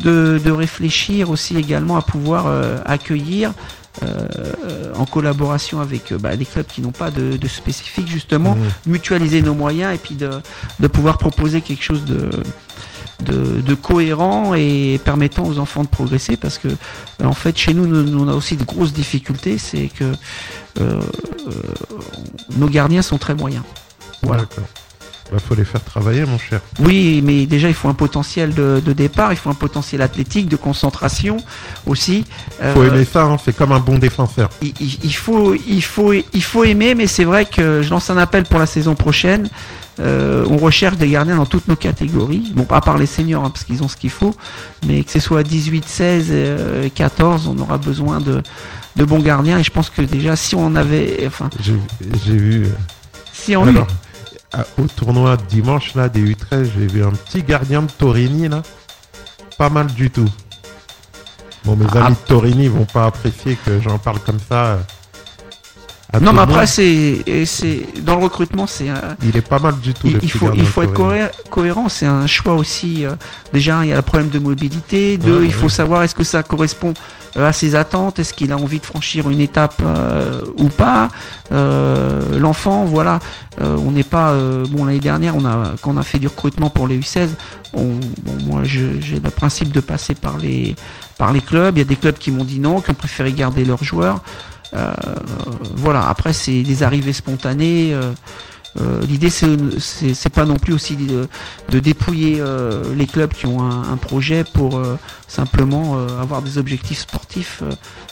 de, 0.00 0.40
de 0.42 0.50
réfléchir 0.50 1.30
aussi 1.30 1.56
également 1.56 1.96
à 1.96 2.02
pouvoir 2.02 2.44
euh, 2.46 2.78
accueillir. 2.84 3.52
euh, 4.02 4.94
en 4.96 5.04
collaboration 5.04 5.78
avec 5.80 6.12
euh, 6.12 6.18
bah, 6.18 6.34
des 6.34 6.46
clubs 6.46 6.64
qui 6.66 6.80
n'ont 6.80 6.92
pas 6.92 7.10
de, 7.10 7.36
de 7.36 7.48
spécifique 7.48 8.08
justement 8.08 8.54
Mhm. 8.54 8.70
mutualiser 8.86 9.42
nos 9.42 9.52
moyens 9.54 9.94
et 9.94 9.98
puis 9.98 10.14
de, 10.14 10.30
de 10.80 10.86
pouvoir 10.86 11.18
proposer 11.18 11.60
quelque 11.60 11.82
chose 11.84 12.04
de, 12.06 12.30
de, 13.22 13.60
de 13.60 13.74
cohérent 13.74 14.54
et 14.54 15.00
permettant 15.04 15.44
aux 15.46 15.58
enfants 15.58 15.82
de 15.82 15.88
progresser 15.88 16.36
parce 16.36 16.58
que 16.58 16.68
euh, 16.68 17.24
en 17.24 17.32
fait 17.34 17.56
chez 17.56 17.74
nous, 17.74 17.86
nous, 17.86 18.02
nous, 18.02 18.24
on 18.24 18.28
a 18.28 18.34
aussi 18.34 18.56
de 18.56 18.64
grosses 18.64 18.92
difficultés 18.92 19.58
c'est 19.58 19.88
que 19.88 20.04
euh, 20.04 20.12
euh, 20.80 21.00
nos 22.56 22.68
gardiens 22.68 23.02
sont 23.02 23.18
très 23.18 23.34
moyens 23.34 23.64
voilà. 24.22 24.44
Il 25.34 25.40
faut 25.40 25.54
les 25.54 25.64
faire 25.64 25.82
travailler, 25.82 26.24
mon 26.26 26.38
cher. 26.38 26.60
Oui, 26.78 27.22
mais 27.24 27.46
déjà 27.46 27.68
il 27.68 27.74
faut 27.74 27.88
un 27.88 27.94
potentiel 27.94 28.52
de, 28.54 28.82
de 28.84 28.92
départ, 28.92 29.32
il 29.32 29.36
faut 29.36 29.48
un 29.50 29.54
potentiel 29.54 30.02
athlétique, 30.02 30.46
de 30.48 30.56
concentration 30.56 31.38
aussi. 31.86 32.24
Il 32.60 32.72
faut 32.72 32.82
Euh, 32.82 32.88
aimer 32.94 33.04
ça, 33.06 33.22
hein, 33.24 33.38
c'est 33.42 33.56
comme 33.56 33.72
un 33.72 33.80
bon 33.80 33.98
défenseur. 33.98 34.50
il 34.62 35.14
faut, 35.14 35.54
il, 35.54 35.82
faut, 35.82 36.12
il 36.12 36.42
faut 36.44 36.64
aimer, 36.64 36.94
mais 36.94 37.06
c'est 37.06 37.24
vrai 37.24 37.46
que 37.46 37.80
je 37.82 37.90
lance 37.90 38.10
un 38.10 38.18
appel 38.18 38.44
pour 38.44 38.58
la 38.58 38.66
saison 38.66 38.94
prochaine. 38.94 39.48
Euh, 40.00 40.46
on 40.48 40.56
recherche 40.56 40.96
des 40.96 41.08
gardiens 41.10 41.36
dans 41.36 41.44
toutes 41.46 41.68
nos 41.68 41.76
catégories. 41.76 42.52
Bon, 42.54 42.64
pas 42.64 42.78
à 42.78 42.80
part 42.80 42.96
les 42.98 43.06
seniors, 43.06 43.44
hein, 43.44 43.50
parce 43.50 43.64
qu'ils 43.64 43.82
ont 43.82 43.88
ce 43.88 43.96
qu'il 43.96 44.10
faut, 44.10 44.34
mais 44.86 45.04
que 45.04 45.10
ce 45.10 45.20
soit 45.20 45.42
18, 45.42 45.84
16, 45.86 46.26
euh, 46.30 46.88
14, 46.94 47.46
on 47.46 47.58
aura 47.58 47.76
besoin 47.78 48.18
de, 48.20 48.42
de 48.96 49.04
bons 49.04 49.18
gardiens. 49.20 49.58
Et 49.58 49.62
je 49.64 49.70
pense 49.70 49.90
que 49.90 50.00
déjà, 50.02 50.34
si 50.34 50.54
on 50.54 50.74
avait, 50.76 51.22
enfin, 51.26 51.50
J'ai 51.60 51.74
vu. 52.36 52.64
euh, 52.64 52.68
si 53.34 53.54
on 53.56 53.66
alors, 53.66 53.86
au 54.78 54.86
tournoi 54.86 55.36
dimanche, 55.48 55.94
là, 55.94 56.08
des 56.08 56.22
U13, 56.34 56.70
j'ai 56.78 56.86
vu 56.86 57.04
un 57.04 57.10
petit 57.12 57.42
gardien 57.42 57.82
de 57.82 57.90
Torini, 57.90 58.48
là. 58.48 58.62
Pas 59.58 59.68
mal 59.68 59.86
du 59.88 60.10
tout. 60.10 60.28
Bon, 61.64 61.76
mes 61.76 61.86
Ah. 61.94 62.06
amis 62.06 62.16
de 62.16 62.28
Torini 62.28 62.68
vont 62.68 62.86
pas 62.86 63.06
apprécier 63.06 63.56
que 63.64 63.80
j'en 63.80 63.98
parle 63.98 64.18
comme 64.20 64.40
ça. 64.48 64.78
Euh, 66.14 66.20
non, 66.20 66.32
mais 66.32 66.40
après, 66.40 66.66
c'est, 66.66 67.24
c'est 67.46 67.86
dans 68.02 68.16
le 68.16 68.22
recrutement, 68.24 68.66
c'est 68.66 68.88
un, 68.90 69.00
Il 69.22 69.36
est 69.36 69.40
pas 69.46 69.58
mal 69.58 69.76
du 69.80 69.94
tout, 69.94 70.08
il, 70.22 70.30
faut, 70.30 70.50
il 70.54 70.66
faut 70.66 70.82
être 70.82 70.92
cohérent. 71.50 71.88
C'est 71.88 72.06
un 72.06 72.26
choix 72.26 72.54
aussi. 72.54 73.04
euh, 73.06 73.12
déjà, 73.52 73.84
il 73.84 73.88
y 73.88 73.92
a 73.92 73.96
le 73.96 74.02
problème 74.02 74.28
de 74.28 74.38
mobilité. 74.38 75.16
Deux, 75.16 75.40
Ouais, 75.40 75.46
il 75.46 75.52
faut 75.52 75.64
ouais. 75.64 75.68
savoir 75.70 76.02
est-ce 76.02 76.14
que 76.14 76.24
ça 76.24 76.42
correspond 76.42 76.92
euh, 77.38 77.48
à 77.48 77.52
ses 77.54 77.74
attentes? 77.74 78.18
Est-ce 78.18 78.34
qu'il 78.34 78.52
a 78.52 78.56
envie 78.58 78.78
de 78.78 78.84
franchir 78.84 79.30
une 79.30 79.40
étape 79.40 79.80
euh, 79.84 80.42
ou 80.58 80.68
pas? 80.68 81.08
Euh, 81.50 82.38
L'enfant, 82.38 82.84
voilà. 82.84 83.18
Euh, 83.60 83.76
on 83.78 83.90
n'est 83.92 84.02
pas. 84.04 84.30
euh, 84.32 84.66
bon, 84.68 84.84
l'année 84.84 84.98
dernière, 85.00 85.36
on 85.36 85.44
a 85.44 85.72
quand 85.80 85.94
on 85.94 85.96
a 85.98 86.02
fait 86.02 86.18
du 86.18 86.26
recrutement 86.28 86.70
pour 86.70 86.88
les 86.88 86.98
U16. 86.98 87.28
On, 87.74 87.84
bon, 88.22 88.32
moi, 88.46 88.60
je- 88.64 89.00
j'ai 89.00 89.18
le 89.18 89.30
principe 89.30 89.72
de 89.72 89.80
passer 89.80 90.14
par 90.14 90.36
les 90.38 90.74
par 91.18 91.32
les 91.32 91.40
clubs. 91.40 91.76
Il 91.76 91.80
y 91.80 91.82
a 91.82 91.86
des 91.86 91.96
clubs 91.96 92.16
qui 92.18 92.30
m'ont 92.30 92.44
dit 92.44 92.58
non, 92.58 92.80
qui 92.80 92.90
ont 92.90 92.94
préféré 92.94 93.32
garder 93.32 93.64
leurs 93.64 93.82
joueurs. 93.84 94.20
Euh, 94.74 94.92
voilà. 95.74 96.08
Après, 96.08 96.32
c'est 96.32 96.62
des 96.62 96.82
arrivées 96.82 97.12
spontanées. 97.12 97.94
euh, 97.94 98.12
euh, 98.80 99.02
L'idée, 99.02 99.28
c'est 99.30 100.32
pas 100.32 100.44
non 100.46 100.56
plus 100.56 100.72
aussi 100.72 100.96
de, 100.96 101.28
dépouiller 101.78 102.42
les 102.96 103.06
clubs 103.06 103.32
qui 103.32 103.46
ont 103.46 103.62
un, 103.62 103.96
projet 103.96 104.44
pour 104.44 104.80
simplement 105.28 105.98
avoir 106.20 106.42
des 106.42 106.58
objectifs 106.58 107.00
sportifs. 107.00 107.62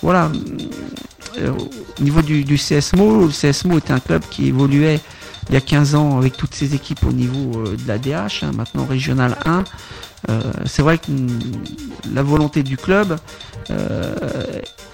voilà. 0.02 0.30
Au 1.38 2.02
niveau 2.02 2.20
du, 2.22 2.56
CSMO, 2.56 3.26
le 3.26 3.28
CSMO 3.28 3.78
était 3.78 3.92
un 3.92 4.00
club 4.00 4.22
qui 4.30 4.48
évoluait 4.48 5.00
il 5.48 5.54
y 5.54 5.56
a 5.56 5.60
15 5.60 5.94
ans 5.94 6.18
avec 6.18 6.36
toutes 6.36 6.54
ses 6.54 6.74
équipes 6.74 7.04
au 7.04 7.12
niveau 7.12 7.64
de 7.66 7.88
la 7.88 7.98
DH, 7.98 8.42
hein, 8.44 8.52
maintenant 8.54 8.84
régional 8.84 9.36
1. 9.44 9.64
Euh, 10.30 10.40
c'est 10.64 10.82
vrai 10.82 10.98
que 10.98 11.10
la 12.12 12.22
volonté 12.22 12.62
du 12.62 12.76
club 12.76 13.18
euh, 13.70 14.14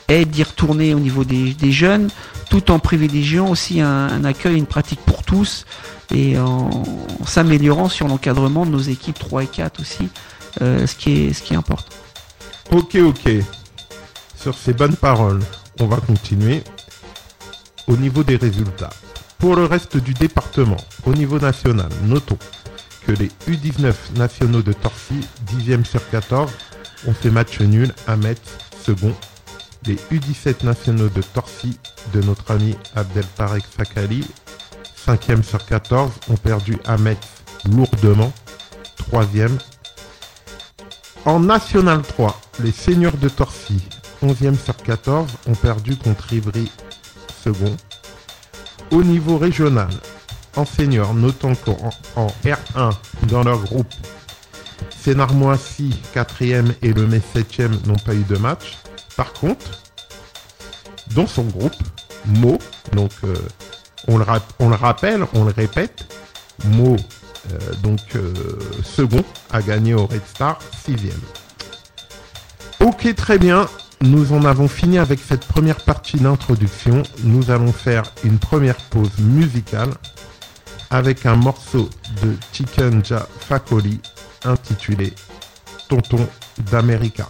est 0.08 0.24
d'y 0.24 0.42
retourner 0.42 0.94
au 0.94 1.00
niveau 1.00 1.24
des, 1.24 1.72
jeunes, 1.72 2.08
tout 2.48 2.70
en 2.70 2.78
privilégiant 2.78 3.48
aussi 3.48 3.80
un, 3.80 4.24
accueil, 4.24 4.56
une 4.56 4.66
pratique 4.66 5.00
pour 5.00 5.22
tous, 5.24 5.66
et 6.14 6.38
en, 6.38 6.84
s'améliorant 7.26 7.88
sur 7.88 8.08
l'encadrement 8.08 8.64
de 8.64 8.70
nos 8.70 8.80
équipes 8.80 9.18
3 9.18 9.44
et 9.44 9.46
4 9.46 9.80
aussi, 9.80 10.08
euh, 10.62 10.86
ce, 10.86 10.94
qui 10.94 11.26
est, 11.26 11.32
ce 11.32 11.42
qui 11.42 11.54
est 11.54 11.56
important. 11.56 11.94
Ok, 12.72 12.96
ok. 12.96 13.30
Sur 14.36 14.56
ces 14.56 14.72
bonnes 14.72 14.96
paroles, 14.96 15.42
on 15.80 15.86
va 15.86 15.96
continuer. 15.98 16.62
Au 17.88 17.96
niveau 17.96 18.24
des 18.24 18.36
résultats. 18.36 18.90
Pour 19.38 19.54
le 19.54 19.64
reste 19.64 19.96
du 19.96 20.12
département, 20.12 20.78
au 21.04 21.12
niveau 21.12 21.38
national, 21.38 21.88
notons 22.04 22.38
les 23.12 23.30
U19 23.48 23.94
nationaux 24.16 24.62
de 24.62 24.72
Torcy, 24.72 25.20
10e 25.46 25.84
sur 25.84 26.08
14, 26.10 26.50
ont 27.06 27.12
fait 27.12 27.30
match 27.30 27.60
nul 27.60 27.92
à 28.06 28.16
Metz, 28.16 28.40
second. 28.84 29.14
Les 29.86 29.96
U17 30.12 30.64
nationaux 30.64 31.08
de 31.08 31.22
Torcy, 31.22 31.78
de 32.12 32.20
notre 32.22 32.50
ami 32.50 32.76
Abdeltarek 32.96 33.64
Fakali, 33.64 34.24
5e 35.06 35.42
sur 35.42 35.64
14, 35.64 36.10
ont 36.28 36.36
perdu 36.36 36.78
à 36.84 36.96
Metz 36.98 37.18
lourdement, 37.70 38.32
3e. 39.12 39.50
En 41.24 41.40
National 41.40 42.02
3, 42.02 42.40
les 42.60 42.72
seigneurs 42.72 43.16
de 43.16 43.28
Torcy, 43.28 43.80
11e 44.22 44.56
sur 44.56 44.76
14, 44.76 45.28
ont 45.46 45.54
perdu 45.54 45.96
contre 45.96 46.32
Ivry, 46.32 46.70
second. 47.44 47.76
Au 48.90 49.02
niveau 49.02 49.36
régional, 49.38 49.90
en 50.56 50.64
senior, 50.64 51.14
notons 51.14 51.54
qu'en 51.54 51.90
en 52.16 52.26
R1, 52.44 52.94
dans 53.28 53.44
leur 53.44 53.62
groupe, 53.62 53.92
Sénarmoissy, 54.90 56.00
4e 56.14 56.72
et 56.82 56.92
le 56.92 57.06
Metz 57.06 57.22
7e 57.34 57.86
n'ont 57.86 57.96
pas 57.96 58.14
eu 58.14 58.24
de 58.24 58.36
match. 58.36 58.78
Par 59.16 59.32
contre, 59.32 59.82
dans 61.14 61.26
son 61.26 61.44
groupe, 61.44 61.76
Mo, 62.26 62.58
donc 62.92 63.12
euh, 63.22 63.34
on, 64.08 64.18
le 64.18 64.24
on 64.58 64.68
le 64.68 64.74
rappelle, 64.74 65.24
on 65.34 65.44
le 65.44 65.52
répète, 65.52 66.06
Mo, 66.64 66.96
euh, 66.96 67.74
donc 67.82 68.00
euh, 68.16 68.32
second, 68.82 69.22
a 69.52 69.62
gagné 69.62 69.94
au 69.94 70.06
Red 70.06 70.26
Star, 70.26 70.58
6e. 70.86 71.12
Ok, 72.80 73.14
très 73.14 73.38
bien. 73.38 73.68
Nous 74.02 74.32
en 74.32 74.44
avons 74.44 74.68
fini 74.68 74.98
avec 74.98 75.20
cette 75.20 75.46
première 75.46 75.76
partie 75.76 76.18
d'introduction. 76.18 77.02
Nous 77.24 77.50
allons 77.50 77.72
faire 77.72 78.12
une 78.24 78.38
première 78.38 78.76
pause 78.76 79.18
musicale 79.20 79.90
avec 80.90 81.26
un 81.26 81.36
morceau 81.36 81.88
de 82.22 82.36
Chicken 82.52 83.04
Ja 83.04 83.26
Fakoli 83.40 84.00
intitulé 84.44 85.12
Tonton 85.88 86.26
d'América. 86.70 87.28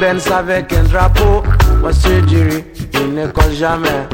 Benz 0.00 0.26
avec 0.32 0.72
un 0.72 0.84
drapeau. 0.84 1.42
Monsieur 1.84 2.26
Jerry, 2.26 2.64
il 2.94 3.14
ne 3.14 3.26
colle 3.26 3.52
jamais. 3.52 4.08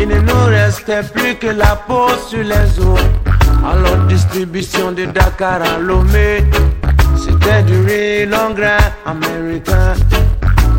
Il 0.00 0.08
ne 0.08 0.20
nous 0.20 0.44
restait 0.46 1.02
plus 1.02 1.34
que 1.34 1.48
la 1.48 1.76
peau 1.86 2.08
sur 2.26 2.42
les 2.42 2.78
os. 2.80 3.00
Alors 3.62 4.06
distribution 4.08 4.92
de 4.92 5.04
Dakar 5.04 5.60
à 5.60 5.78
Lomé. 5.78 6.44
C'était 7.16 7.62
du 7.62 7.78
riz 7.84 8.26
grain 8.26 8.78
américain. 9.04 9.92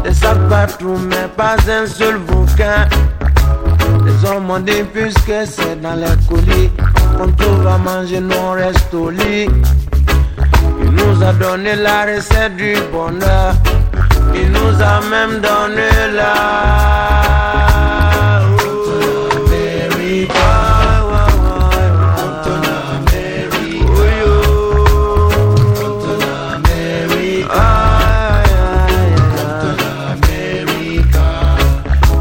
Des 0.03 0.13
sacs 0.13 0.49
partout, 0.49 0.97
mais 1.07 1.27
pas 1.37 1.55
un 1.69 1.85
seul 1.85 2.17
bouquin. 2.17 2.87
Les 4.03 4.29
hommes 4.29 4.49
ont 4.49 4.59
dit 4.59 4.83
puisque 4.93 5.45
c'est 5.45 5.79
dans 5.79 5.93
les 5.93 6.05
colis 6.27 6.71
qu'on 7.17 7.31
trouve 7.33 7.67
à 7.67 7.77
manger, 7.77 8.19
nous 8.19 8.33
on 8.35 8.97
au 8.97 9.09
lit. 9.11 9.47
Nous 10.97 11.23
a 11.23 11.33
donné 11.33 11.75
la 11.75 12.05
recette 12.05 12.55
du 12.55 12.75
bonheur. 12.91 13.53
Il 14.33 14.51
nous 14.51 14.81
a 14.81 15.01
même 15.09 15.41
donné 15.41 15.89
la. 16.13 17.35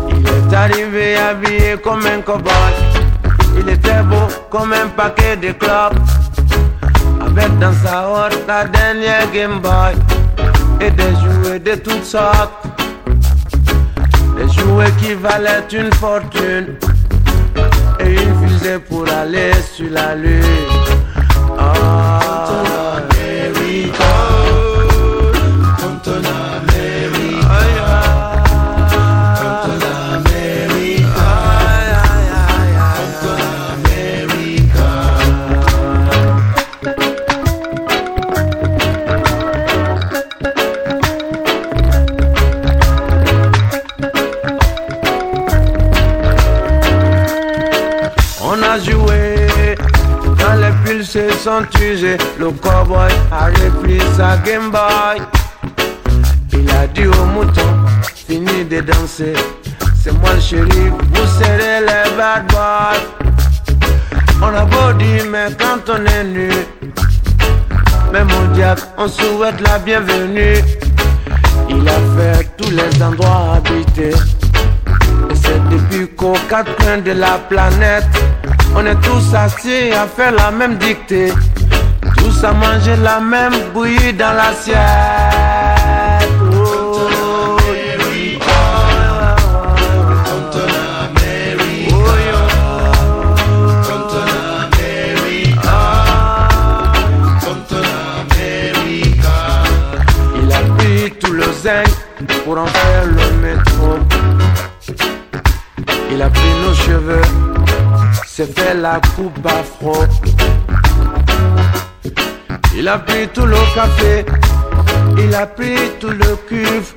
Il 0.09 0.27
est 0.29 0.55
arrivé 0.55 1.17
habillé 1.17 1.77
comme 1.83 2.07
un 2.07 2.21
cowboy. 2.23 2.53
Il 3.59 3.69
était 3.69 4.03
beau 4.03 4.29
comme 4.51 4.73
un 4.73 4.89
paquet 4.89 5.37
de 5.37 5.53
clopes. 5.53 6.24
Avec 7.37 7.59
dans 7.59 7.73
sa 7.73 8.09
horte 8.09 8.39
la 8.47 8.65
dernière 8.65 9.29
Game 9.33 9.59
Boy. 9.59 9.95
Et 10.81 10.91
des 10.91 11.15
jouets 11.17 11.59
de 11.59 11.75
toutes 11.75 12.05
sortes. 12.05 12.53
Des 14.37 14.49
jouets 14.53 14.93
qui 15.01 15.15
valaient 15.15 15.67
une 15.73 15.93
fortune. 15.95 16.77
Et 17.99 18.13
une 18.13 18.49
fusée 18.49 18.79
pour 18.79 19.05
aller 19.09 19.53
sur 19.75 19.91
la 19.91 20.15
lune. 20.15 20.45
Ah, 21.59 22.84
sont 51.45 51.67
usés. 51.79 52.17
Le 52.39 52.51
cowboy 52.53 53.13
a 53.31 53.47
repris 53.49 54.01
sa 54.17 54.39
Game 54.39 54.71
Boy. 54.71 55.21
Il 56.55 56.71
a 56.71 56.87
dit 56.87 57.07
au 57.07 57.25
mouton, 57.35 57.69
fini 58.15 58.65
de 58.65 58.81
danser. 58.81 59.35
C'est 60.03 60.13
moi 60.21 60.33
le 60.35 60.41
shérif, 60.41 60.93
vous 61.13 61.27
serez 61.39 61.81
les 61.81 62.17
bad 62.17 62.47
boys. 62.49 63.05
On 64.41 64.55
a 64.55 64.65
beau 64.65 64.93
dire, 64.99 65.25
mais 65.31 65.49
quand 65.59 65.93
on 65.93 66.07
est 66.07 66.25
nu, 66.25 66.49
même 68.11 68.29
au 68.43 68.55
diable, 68.55 68.81
on 68.97 69.07
souhaite 69.07 69.61
la 69.61 69.79
bienvenue. 69.79 70.57
Il 71.69 71.87
a 71.87 72.01
fait 72.17 72.49
tous 72.57 72.71
les 72.71 73.03
endroits 73.03 73.57
habités. 73.57 74.17
Et 75.31 75.35
c'est 75.35 75.63
depuis 75.69 76.09
qu'aux 76.17 76.39
quatre 76.49 76.75
coins 76.77 76.99
de 77.05 77.13
la 77.13 77.39
planète, 77.51 78.07
on 78.77 78.87
est 78.87 79.01
tous 79.01 79.35
assis 79.35 79.93
à 79.93 80.07
faire 80.07 80.33
la 80.33 80.51
même 80.51 80.77
dictée. 80.77 81.33
Tous 82.17 82.45
à 82.45 82.53
manger 82.53 82.97
la 83.03 83.21
même 83.21 83.55
bouillie 83.73 84.13
dans 84.13 84.33
l'assiette. 84.33 85.24
S'est 108.37 108.47
fait 108.47 108.75
la 108.75 109.01
coupe 109.15 109.47
afro. 109.47 109.95
Il 112.77 112.89
a 112.89 112.99
pris 112.99 113.29
tout 113.29 113.47
le 113.47 113.57
café, 113.77 114.27
il 115.17 115.33
a 115.33 115.47
pris 115.47 115.77
tout 116.01 116.09
le 116.09 116.35
cuve. 116.49 116.95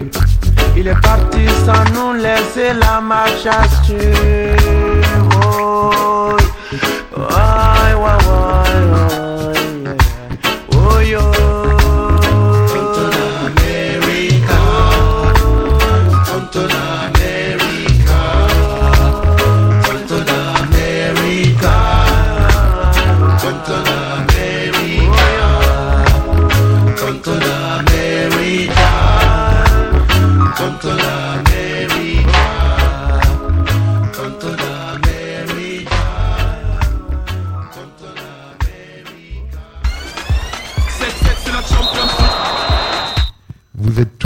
Il 0.75 0.87
est 0.87 0.99
parti 0.99 1.45
sans 1.63 1.83
nous 1.93 2.13
laisser 2.13 2.73
la 2.73 2.99
marche 3.01 3.45
à 3.45 3.61
ouais, 7.95 8.56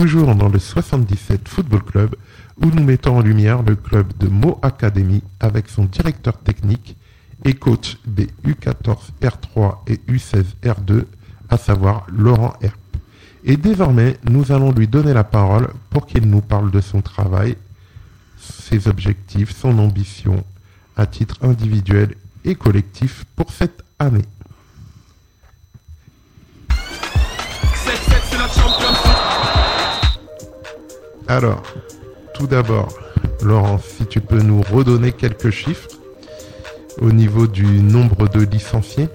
toujours 0.02 0.34
dans 0.34 0.48
le 0.48 0.58
77 0.58 1.48
Football 1.48 1.84
Club 1.84 2.16
où 2.60 2.66
nous 2.66 2.82
mettons 2.82 3.18
en 3.18 3.20
lumière 3.20 3.62
le 3.62 3.76
club 3.76 4.12
de 4.18 4.26
Mo 4.26 4.58
Academy 4.60 5.22
avec 5.38 5.68
son 5.68 5.84
directeur 5.84 6.38
technique 6.38 6.96
et 7.44 7.54
coach 7.54 7.98
des 8.04 8.26
U14 8.44 8.96
R3 9.22 9.76
et 9.86 10.00
U16 10.12 10.42
R2, 10.64 11.04
à 11.48 11.56
savoir 11.56 12.04
Laurent 12.10 12.52
Herp. 12.62 12.76
Et 13.44 13.56
désormais, 13.56 14.16
nous 14.28 14.50
allons 14.50 14.72
lui 14.72 14.88
donner 14.88 15.14
la 15.14 15.22
parole 15.22 15.68
pour 15.90 16.06
qu'il 16.06 16.28
nous 16.28 16.40
parle 16.40 16.72
de 16.72 16.80
son 16.80 17.00
travail, 17.00 17.56
ses 18.40 18.88
objectifs, 18.88 19.56
son 19.56 19.78
ambition 19.78 20.42
à 20.96 21.06
titre 21.06 21.36
individuel 21.42 22.16
et 22.44 22.56
collectif 22.56 23.24
pour 23.36 23.52
cette 23.52 23.84
année. 24.00 24.26
Alors, 31.32 31.62
tout 32.34 32.46
d'abord, 32.46 32.92
Laurent, 33.42 33.78
si 33.78 34.04
tu 34.04 34.20
peux 34.20 34.42
nous 34.42 34.60
redonner 34.60 35.12
quelques 35.12 35.48
chiffres 35.48 35.88
au 37.00 37.10
niveau 37.10 37.46
du 37.46 37.64
nombre 37.64 38.28
de 38.28 38.40
licenciés. 38.40 39.08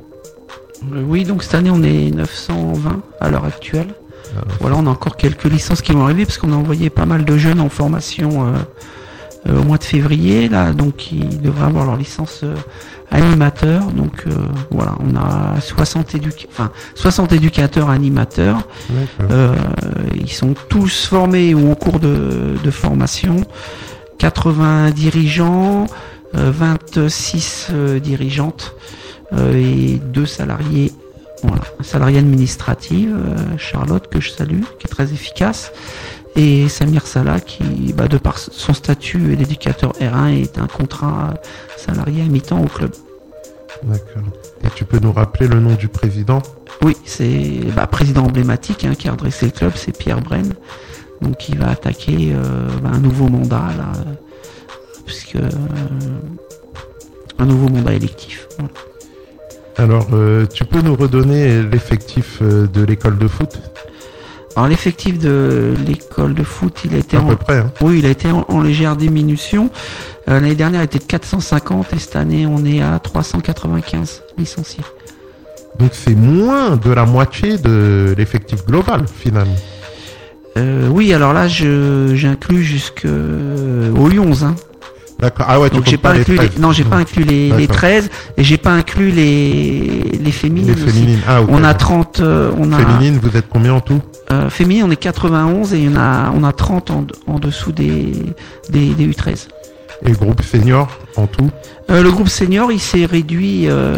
Euh, 0.93 1.03
Oui, 1.06 1.25
donc 1.25 1.43
cette 1.43 1.53
année 1.53 1.69
on 1.69 1.84
est 1.84 2.10
920 2.10 3.03
à 3.19 3.30
l'heure 3.30 3.45
actuelle. 3.45 3.93
Voilà, 4.60 4.77
on 4.77 4.88
a 4.88 4.89
encore 4.89 5.15
quelques 5.15 5.43
licences 5.43 5.84
qui 5.84 5.91
vont 5.91 6.06
arriver 6.06 6.25
parce 6.25 6.39
qu'on 6.39 6.53
a 6.53 6.56
envoyé 6.56 6.89
pas 6.89 7.06
mal 7.06 7.23
de 7.23 7.38
jeunes 7.38 7.60
en 7.60 7.69
formation 7.69 8.47
euh, 8.47 8.58
au 9.49 9.63
mois 9.63 9.77
de 9.77 9.83
février 9.83 10.49
là, 10.49 10.71
donc 10.73 11.12
ils 11.12 11.41
devraient 11.41 11.65
avoir 11.67 11.86
leur 11.86 11.95
licence 11.97 12.41
euh, 12.43 12.55
animateur. 13.12 13.83
Donc 13.91 14.23
euh, 14.27 14.31
voilà, 14.71 14.95
on 14.99 15.15
a 15.15 15.60
60 15.62 16.13
éduc- 16.15 16.47
enfin 16.49 16.71
60 16.95 17.31
éducateurs 17.33 17.89
animateurs. 17.89 18.67
Euh, 19.31 19.55
ils 20.15 20.31
sont 20.31 20.53
tous 20.69 21.05
formés 21.05 21.53
ou 21.53 21.71
en 21.71 21.75
cours 21.75 21.99
de, 21.99 22.55
de 22.63 22.71
formation. 22.71 23.38
80 24.19 24.91
dirigeants, 24.91 25.86
euh, 26.36 26.51
26 26.51 27.67
euh, 27.71 27.99
dirigeantes 27.99 28.75
euh, 29.33 29.53
et 29.55 29.99
deux 30.03 30.25
salariés. 30.25 30.91
Voilà, 31.43 31.62
un 31.79 31.83
salarié 31.83 32.17
administrative, 32.17 33.15
euh, 33.15 33.36
Charlotte 33.60 34.07
que 34.10 34.19
je 34.19 34.31
salue, 34.31 34.62
qui 34.79 34.88
est 34.88 34.89
très 34.89 35.13
efficace, 35.13 35.71
et 36.38 36.69
Samir 36.69 37.06
Salah 37.08 37.39
qui, 37.39 37.93
bah, 37.93 38.08
de 38.08 38.17
par 38.17 38.38
son 38.38 38.73
statut 38.73 39.36
d'éducateur 39.36 39.91
R1, 39.93 40.43
est 40.43 40.60
un 40.60 40.67
contrat 40.67 41.34
salarié 41.76 42.21
à 42.21 42.26
mi-temps 42.26 42.62
au 42.62 42.67
club. 42.67 42.91
D'accord. 43.84 44.23
Et 44.63 44.69
tu 44.76 44.86
peux 44.86 45.00
nous 45.00 45.12
rappeler 45.12 45.47
le 45.47 45.60
nom 45.60 45.73
du 45.73 45.88
président? 45.88 46.41
Oui, 46.84 46.95
c'est 47.06 47.62
bah, 47.76 47.88
président 47.88 48.23
emblématique 48.23 48.86
hein, 48.86 48.93
qui 48.93 49.08
a 49.08 49.12
redressé 49.12 49.47
le 49.47 49.52
club, 49.52 49.71
c'est 49.76 49.97
Pierre 49.97 50.21
Brenne. 50.21 50.54
Donc 51.21 51.50
il 51.50 51.58
va 51.58 51.69
attaquer 51.69 52.32
euh, 52.34 52.67
bah, 52.84 52.91
un 52.93 53.00
nouveau 53.00 53.28
mandat 53.30 53.69
là, 53.76 53.91
puisque 55.06 55.38
euh, 55.38 55.50
un 57.39 57.45
nouveau 57.45 57.69
mandat 57.69 57.93
électif. 57.93 58.47
Voilà. 58.58 58.71
Alors, 59.78 60.08
euh, 60.13 60.45
tu 60.45 60.65
peux 60.65 60.82
nous 60.82 60.95
redonner 60.95 61.63
l'effectif 61.63 62.41
de 62.41 62.84
l'école 62.84 63.17
de 63.17 63.28
foot? 63.28 63.60
Alors 64.58 64.70
l'effectif 64.70 65.20
de 65.20 65.76
l'école 65.86 66.34
de 66.34 66.41
foot, 66.41 66.80
il 66.84 66.96
a 66.96 66.98
été 66.98 67.15
À 67.15 67.22
en, 67.22 67.28
peu 67.28 67.36
près. 67.36 67.60
Hein 67.60 67.72
oui, 67.80 68.00
il 68.00 68.08
a 68.08 68.10
été 68.10 68.32
en, 68.32 68.43
en 68.48 68.60
légère 68.60 68.96
diminution. 68.96 69.70
Euh, 70.28 70.39
L'année 70.39 70.56
dernière, 70.56 70.82
il 70.82 70.86
était 70.86 70.98
de 70.98 71.04
450 71.04 71.93
et 71.93 72.00
cette 72.00 72.15
année, 72.15 72.48
on 72.48 72.65
est 72.65 72.82
à 72.82 72.98
395 72.98 74.24
licenciés. 74.36 74.84
Donc, 75.78 75.91
c'est 75.93 76.15
moins 76.15 76.76
de 76.76 76.89
la 76.89 77.06
moitié 77.06 77.60
de 77.60 78.15
l'effectif 78.17 78.65
global, 78.65 79.06
finalement. 79.08 79.54
Euh, 80.58 80.88
oui, 80.88 81.13
alors 81.13 81.34
là, 81.34 81.48
je 81.48 82.15
j'inclus 82.15 82.63
jusqu'au 82.63 83.08
U11. 83.08 84.43
Hein. 84.43 84.56
D'accord. 85.19 85.45
Ah 85.49 85.60
ouais, 85.60 85.69
tu 85.69 85.77
Donc 85.77 85.86
j'ai 85.88 85.97
pas 85.97 86.12
inclus 86.12 86.38
les, 86.38 86.47
13. 86.49 86.60
non 86.60 86.71
j'ai 86.71 86.84
pas 86.84 86.97
inclus 86.97 87.23
les, 87.23 87.49
les 87.51 87.65
D'accord. 87.67 87.75
13 87.77 88.10
et 88.38 88.43
j'ai 88.43 88.58
pas 88.58 88.71
inclus 88.71 89.10
les 89.10 90.19
les 90.21 90.32
féminines, 90.32 90.75
Les 90.75 90.84
aussi. 90.84 90.91
féminines. 90.93 91.19
Ah, 91.27 91.41
ok. 91.41 91.49
On 91.51 91.63
a 91.63 91.73
30 91.73 92.19
euh, 92.19 92.51
on 92.58 92.71
a 92.71 92.77
Féminines, 92.77 93.19
vous 93.21 93.36
êtes 93.36 93.47
combien 93.49 93.73
en 93.73 93.80
tout 93.82 94.01
euh, 94.32 94.49
féminines 94.49 94.84
on 94.84 94.91
est 94.91 94.95
91 94.95 95.73
et 95.73 95.88
on 95.91 95.95
a 95.97 96.32
on 96.36 96.43
a 96.43 96.51
30 96.51 96.91
en, 96.91 97.08
en 97.25 97.39
dessous 97.39 97.71
des 97.71 98.13
des, 98.69 98.89
des 98.93 99.08
U13. 99.08 99.47
Et 100.06 100.12
groupe 100.12 100.43
senior 100.43 100.88
en 101.15 101.25
tout 101.25 101.49
Euh, 101.89 102.03
le 102.03 102.12
groupe 102.12 102.30
senior 102.30 102.71
il 102.71 102.80
s'est 102.80 103.06
réduit 103.06 103.67
euh, 103.69 103.95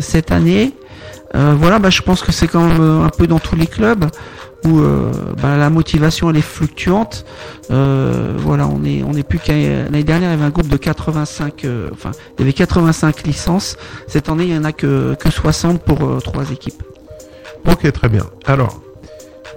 cette 0.00 0.30
année. 0.32 0.74
Euh, 1.36 1.54
voilà 1.58 1.78
bah 1.78 1.88
je 1.90 2.02
pense 2.02 2.20
que 2.22 2.32
c'est 2.32 2.48
quand 2.48 2.66
même 2.68 2.82
un 3.04 3.08
peu 3.08 3.26
dans 3.26 3.38
tous 3.38 3.56
les 3.56 3.66
clubs 3.68 4.04
où 4.64 4.78
euh, 4.78 5.10
bah, 5.40 5.56
la 5.56 5.70
motivation 5.70 6.30
elle 6.30 6.36
est 6.36 6.42
fluctuante. 6.42 7.24
Euh, 7.70 8.34
voilà, 8.38 8.66
on 8.66 8.84
est 8.84 9.02
on 9.02 9.12
est 9.14 9.22
plus 9.22 9.38
qu'à 9.38 9.54
l'année 9.54 10.04
dernière 10.04 10.30
il 10.30 10.32
y 10.32 10.34
avait 10.34 10.44
un 10.44 10.50
groupe 10.50 10.68
de 10.68 10.76
85 10.76 11.64
euh, 11.64 11.88
enfin 11.92 12.10
il 12.38 12.42
y 12.42 12.44
avait 12.44 12.52
85 12.52 13.22
licences. 13.24 13.76
Cette 14.06 14.28
année 14.28 14.44
il 14.44 14.54
y 14.54 14.58
en 14.58 14.64
a 14.64 14.72
que 14.72 15.14
que 15.14 15.30
60 15.30 15.82
pour 15.82 16.02
euh, 16.02 16.20
trois 16.20 16.50
équipes. 16.50 16.82
Ok, 17.70 17.90
très 17.92 18.08
bien. 18.08 18.24
Alors, 18.46 18.80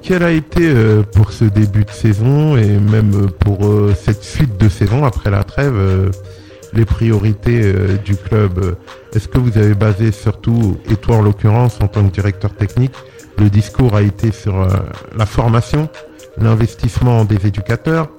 quel 0.02 0.24
a 0.24 0.32
été 0.32 0.68
euh, 0.68 1.04
pour 1.04 1.32
ce 1.32 1.46
début 1.46 1.86
de 1.86 1.92
saison 1.92 2.58
et 2.58 2.68
même 2.68 3.30
pour 3.40 3.60
cette 3.96 4.24
suite 4.24 4.58
de 4.58 4.70
saison 4.70 5.06
après 5.06 5.30
la 5.30 5.44
trêve 5.44 6.12
les 6.74 6.86
priorités 6.86 7.74
du 8.04 8.16
club? 8.16 8.76
Est-ce 9.14 9.28
que 9.28 9.38
vous 9.38 9.58
avez 9.58 9.76
basé 9.76 10.12
surtout, 10.12 10.78
et 10.90 10.96
toi 10.96 11.18
en 11.18 11.22
l'occurrence 11.22 11.80
en 11.82 11.88
tant 11.88 12.04
que 12.04 12.12
directeur 12.12 12.54
technique, 12.54 12.96
le 13.38 13.50
discours 13.50 13.96
a 13.96 14.02
été 14.02 14.32
sur 14.32 14.62
euh, 14.62 14.68
la 15.18 15.26
formation, 15.26 15.90
l'investissement 16.38 17.26
des 17.26 17.48
éducateurs, 17.48 18.10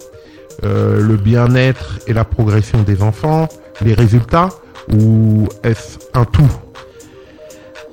euh, 0.64 1.00
le 1.00 1.16
bien-être 1.16 1.98
et 2.06 2.12
la 2.12 2.24
progression 2.24 2.82
des 2.82 3.02
enfants, 3.02 3.48
les 3.80 3.94
résultats, 3.94 4.48
ou 4.92 5.48
est-ce 5.62 5.98
un 6.14 6.24
tout? 6.24 6.50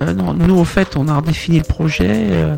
Euh, 0.01 0.13
non, 0.13 0.33
nous 0.33 0.57
au 0.57 0.65
fait, 0.65 0.95
on 0.95 1.07
a 1.07 1.15
redéfini 1.17 1.59
le 1.59 1.63
projet. 1.63 2.09
euh, 2.09 2.55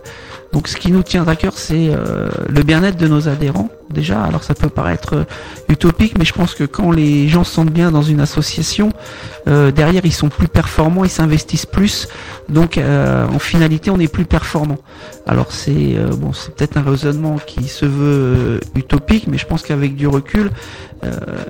donc, 0.54 0.68
ce 0.68 0.78
qui 0.78 0.92
nous 0.92 1.02
tient 1.02 1.28
à 1.28 1.36
cœur, 1.36 1.54
c'est 1.58 1.90
euh, 1.90 2.30
le 2.48 2.62
bien-être 2.62 2.98
de 2.98 3.08
nos 3.08 3.28
adhérents. 3.28 3.70
Déjà, 3.90 4.24
alors 4.24 4.44
ça 4.44 4.54
peut 4.54 4.70
paraître 4.70 5.16
euh, 5.16 5.24
utopique, 5.68 6.16
mais 6.18 6.26
je 6.26 6.34
pense 6.34 6.54
que 6.54 6.64
quand 6.64 6.92
les 6.92 7.28
gens 7.28 7.44
se 7.44 7.56
sentent 7.56 7.72
bien 7.72 7.90
dans 7.90 8.04
une 8.04 8.20
association, 8.20 8.94
euh, 9.48 9.72
derrière, 9.72 10.06
ils 10.06 10.14
sont 10.14 10.30
plus 10.30 10.48
performants, 10.48 11.06
ils 11.06 11.10
s'investissent 11.10 11.66
plus. 11.66 12.08
Donc, 12.50 12.78
en 12.78 13.40
finalité, 13.40 13.90
on 13.90 14.00
est 14.00 14.08
plus 14.08 14.26
performant. 14.26 14.78
Alors, 15.26 15.52
c'est 15.52 15.96
bon, 16.18 16.34
c'est 16.34 16.54
peut-être 16.54 16.78
un 16.78 16.84
raisonnement 16.84 17.38
qui 17.38 17.68
se 17.68 17.86
veut 17.86 18.60
utopique, 18.76 19.28
mais 19.28 19.38
je 19.38 19.48
pense 19.48 19.64
qu'avec 19.64 19.96
du 19.96 20.08
recul 20.08 20.52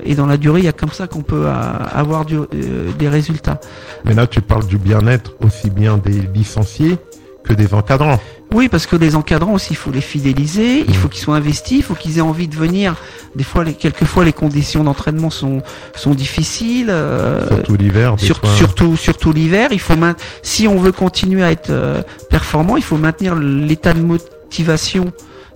et 0.05 0.13
dans 0.13 0.27
la 0.27 0.37
durée, 0.37 0.59
il 0.59 0.65
y 0.65 0.69
a 0.69 0.73
comme 0.73 0.91
ça 0.91 1.07
qu'on 1.07 1.23
peut 1.23 1.47
avoir 1.47 2.25
des 2.25 3.09
résultats. 3.09 3.59
Mais 4.05 4.13
là, 4.13 4.27
tu 4.27 4.41
parles 4.41 4.67
du 4.67 4.77
bien-être 4.77 5.33
aussi 5.43 5.71
bien 5.71 5.97
des 5.97 6.21
licenciés 6.33 6.99
que 7.43 7.53
des 7.53 7.73
encadrants. 7.73 8.19
Oui, 8.53 8.69
parce 8.69 8.85
que 8.85 8.95
les 8.95 9.15
encadrants 9.15 9.53
aussi, 9.53 9.69
il 9.71 9.75
faut 9.75 9.91
les 9.91 10.01
fidéliser, 10.01 10.85
il 10.87 10.95
faut 10.95 11.07
qu'ils 11.09 11.21
soient 11.21 11.35
investis, 11.35 11.77
il 11.79 11.83
faut 11.83 11.95
qu'ils 11.95 12.17
aient 12.19 12.21
envie 12.21 12.47
de 12.47 12.55
venir. 12.55 12.95
Des 13.35 13.43
fois, 13.43 13.63
les, 13.63 13.73
quelquefois, 13.73 14.23
les 14.23 14.33
conditions 14.33 14.83
d'entraînement 14.83 15.29
sont 15.31 15.61
sont 15.95 16.13
difficiles. 16.13 16.87
euh, 16.89 17.47
Surtout 17.47 17.75
l'hiver. 17.75 18.15
sur- 18.17 18.39
surtout 18.55 18.95
surtout 18.95 19.33
l'hiver, 19.33 19.69
il 19.71 19.79
faut 19.79 19.95
si 20.43 20.67
on 20.67 20.77
veut 20.77 20.91
continuer 20.91 21.43
à 21.43 21.51
être 21.51 21.69
euh, 21.71 22.01
performant, 22.29 22.77
il 22.77 22.83
faut 22.83 22.97
maintenir 22.97 23.35
l'état 23.35 23.93
de 23.93 24.01
motivation 24.01 25.11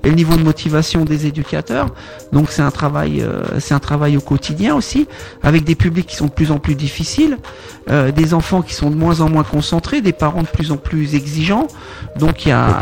et 0.08 0.10
le 0.10 0.16
niveau 0.16 0.38
de 0.38 0.44
motivation 0.44 1.04
des 1.04 1.28
éducateurs. 1.28 1.88
Donc 2.32 2.50
c'est 2.50 2.62
un 2.62 2.72
travail 2.72 3.22
euh, 3.22 3.44
c'est 3.60 3.74
un 3.74 3.80
travail 3.80 4.16
au 4.16 4.22
quotidien 4.22 4.74
aussi 4.74 5.06
avec 5.44 5.66
des 5.66 5.76
publics 5.76 6.08
qui 6.08 6.16
sont 6.16 6.28
de 6.28 6.32
plus 6.32 6.50
en 6.52 6.60
plus 6.60 6.76
difficiles, 6.76 7.38
euh, 7.90 8.12
des 8.14 8.34
enfants 8.34 8.62
qui 8.62 8.74
sont 8.74 8.90
de 8.90 8.96
moins 8.96 9.20
en 9.20 9.30
moins 9.30 9.44
concentrés, 9.44 10.00
des 10.00 10.14
parents 10.14 10.44
de 10.44 10.48
plus 10.48 10.72
en 10.72 10.78
plus 10.78 11.14
exigeants. 11.14 11.68
Donc 12.18 12.46
il 12.46 12.50
y 12.50 12.52
a 12.54 12.80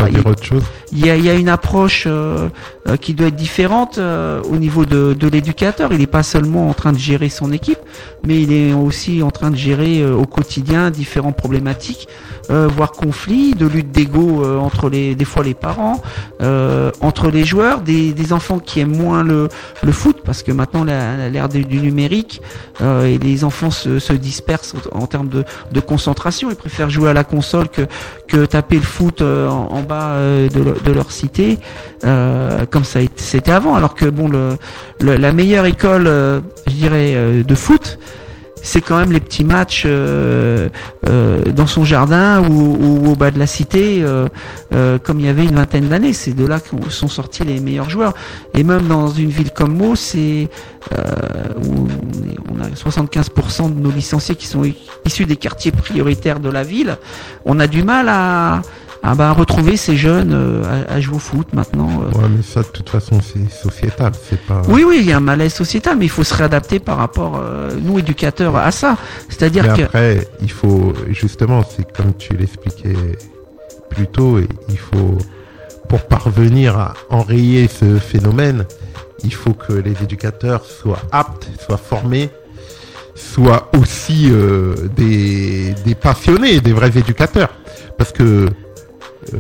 il 0.92 1.06
y 1.06 1.26
y 1.26 1.30
a 1.30 1.34
une 1.34 1.50
approche 1.50 2.06
euh, 2.08 2.50
euh, 2.88 2.98
qui 2.98 3.14
doit 3.14 3.28
être 3.28 3.36
différente 3.36 3.98
euh, 3.98 4.42
au 4.44 4.58
niveau 4.58 4.86
de, 4.86 5.14
de 5.14 5.28
l'éducateur. 5.28 5.92
Il 5.92 6.00
n'est 6.00 6.08
pas 6.08 6.24
seulement 6.24 6.70
en 6.70 6.74
train 6.74 6.94
de 6.94 6.98
gérer 6.98 7.30
son 7.30 7.52
équipe, 7.52 7.80
mais 8.26 8.42
il 8.42 8.52
est 8.52 8.74
aussi 8.74 9.22
en 9.24 9.32
train 9.32 9.52
de 9.52 9.56
gérer 9.56 10.02
euh, 10.02 10.16
au 10.16 10.26
quotidien 10.26 10.90
différentes 10.92 11.36
problématiques, 11.36 12.08
euh, 12.50 12.68
voire 12.68 12.92
conflits, 12.92 13.54
de 13.56 13.66
lutte 13.66 13.92
d'ego 13.92 14.44
euh, 14.44 14.58
entre 14.58 14.90
les, 14.90 15.16
des 15.16 15.26
fois 15.26 15.44
les 15.44 15.54
parents, 15.54 16.02
entre 17.02 17.30
les 17.30 17.44
joueurs, 17.44 17.82
des, 17.82 18.34
enfants 18.34 18.60
qui 18.60 18.80
aiment 18.80 18.96
moins 18.98 19.24
le, 19.24 19.50
foot 19.92 20.18
parce 20.26 20.42
que 20.44 20.52
maintenant 20.52 20.84
l'ère 20.84 21.50
du, 21.50 21.64
numérique 21.66 22.42
et 22.82 23.18
les 23.18 23.44
enfants 23.44 23.72
se, 23.72 24.00
se 24.00 24.14
dispersent 24.14 24.76
en, 24.92 25.06
termes 25.08 25.30
de, 25.30 25.80
concentration. 25.80 26.50
Ils 26.50 26.56
préfèrent 26.56 26.90
jouer 26.90 27.10
à 27.10 27.14
la 27.14 27.24
console 27.24 27.70
que 27.70 27.84
que 28.28 28.46
taper 28.46 28.78
le 28.78 28.82
foot 28.82 29.22
en, 29.22 29.82
bas 29.84 30.18
de, 30.18 30.60
le- 30.60 30.78
de 30.84 30.92
leur 30.92 31.12
cité, 31.12 31.60
comme 32.02 32.84
ça 32.84 33.00
c'était 33.16 33.52
avant. 33.52 33.76
Alors 33.76 33.96
que 33.96 34.06
bon, 34.06 34.30
la 35.00 35.32
meilleure 35.32 35.66
école, 35.66 36.06
je 36.68 36.74
dirais, 36.74 37.44
de 37.44 37.56
foot, 37.56 38.00
c'est 38.66 38.82
quand 38.82 38.98
même 38.98 39.12
les 39.12 39.20
petits 39.20 39.44
matchs 39.44 39.84
euh, 39.86 40.70
euh, 41.08 41.44
dans 41.44 41.68
son 41.68 41.86
jardin 41.86 42.42
ou, 42.50 42.78
ou 42.80 43.12
au 43.12 43.16
bas 43.16 43.30
de 43.30 43.38
la 43.38 43.46
cité, 43.46 44.02
euh, 44.02 44.28
euh, 44.74 44.98
comme 44.98 45.20
il 45.20 45.28
y 45.28 45.30
avait 45.30 45.46
une 45.46 45.56
vingtaine 45.56 45.88
d'années. 45.88 46.14
C'est 46.14 46.34
de 46.34 46.46
là 46.46 46.60
que 46.60 46.90
sont 46.90 47.08
sortis 47.08 47.44
les 47.44 47.60
meilleurs 47.60 47.92
joueurs. 47.92 48.14
Et 48.56 48.64
même 48.64 48.88
dans 48.88 49.10
une 49.10 49.30
ville 49.30 49.52
comme 49.52 49.78
Meaux, 49.78 49.96
c'est 49.96 50.50
euh, 50.94 51.04
où 51.64 51.88
on, 52.52 52.62
a 52.64 52.70
75% 52.70 53.76
de 53.76 53.80
nos 53.80 53.92
licenciés 53.92 54.36
qui 54.36 54.48
sont 54.48 54.64
issus 55.06 55.26
des 55.26 55.38
quartiers 55.38 55.72
prioritaires 55.72 56.40
de 56.40 56.50
la 56.50 56.64
ville. 56.64 56.98
On 57.46 57.60
a 57.60 57.68
du 57.68 57.84
mal 57.84 58.10
à, 58.10 58.62
à 59.06 59.16
bah, 59.16 59.32
retrouver 59.32 59.78
ces 59.78 59.96
jeunes 59.96 60.34
euh, 60.34 60.84
à, 60.90 60.94
à 60.96 61.02
jouer 61.02 61.16
au 61.16 61.20
foot 61.20 61.48
maintenant. 61.54 61.90
euh. 62.02 62.18
Ouais, 62.18 62.28
mais 62.36 62.42
ça, 62.44 62.62
de 62.62 62.68
toute 62.68 62.90
façon, 62.90 63.20
c'est 63.22 63.52
sociétal. 63.52 64.12
C'est 64.30 64.40
pas. 64.42 64.62
Oui, 64.68 64.84
oui, 64.88 64.98
il 65.02 65.06
y 65.08 65.14
a 65.14 65.18
un 65.18 65.22
malaise 65.22 65.54
sociétal, 65.54 65.98
mais 65.98 66.06
il 66.06 66.10
faut 66.10 66.24
se 66.24 66.34
réadapter 66.34 66.80
par 66.80 66.98
rapport, 66.98 67.40
euh, 67.42 67.72
nous 67.82 68.00
éducateurs, 68.00 68.56
à 68.56 68.72
ça. 68.72 68.98
C'est-à-dire 69.30 69.74
que 69.74 69.84
après, 69.84 70.28
il 70.42 70.52
faut, 70.52 70.94
justement, 71.10 71.64
c'est 71.64 71.92
comme 71.92 72.14
tu 72.18 72.36
l'expliquais 72.36 72.96
plus 73.90 74.08
tôt, 74.08 74.40
il 74.70 74.78
faut, 74.78 75.18
pour 75.88 76.02
parvenir 76.08 76.78
à 76.78 76.94
enrayer 77.10 77.68
ce 77.68 77.98
phénomène, 78.00 78.66
il 79.24 79.34
faut 79.34 79.54
que 79.54 79.74
les 79.74 79.96
éducateurs 80.04 80.66
soient 80.66 81.02
aptes, 81.12 81.48
soient 81.66 81.78
formés, 81.78 82.30
soient 83.16 83.70
aussi 83.78 84.30
euh, 84.32 84.76
des, 84.96 85.74
des 85.86 85.96
passionnés, 85.96 86.60
des 86.60 86.74
vrais 86.74 86.98
éducateurs. 86.98 87.50
Parce 87.98 88.12
que, 88.12 88.50
euh, 89.34 89.38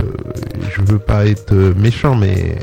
je 0.76 0.82
veux 0.82 1.00
pas 1.00 1.26
être 1.26 1.54
méchant, 1.54 2.15
mais 2.15 2.58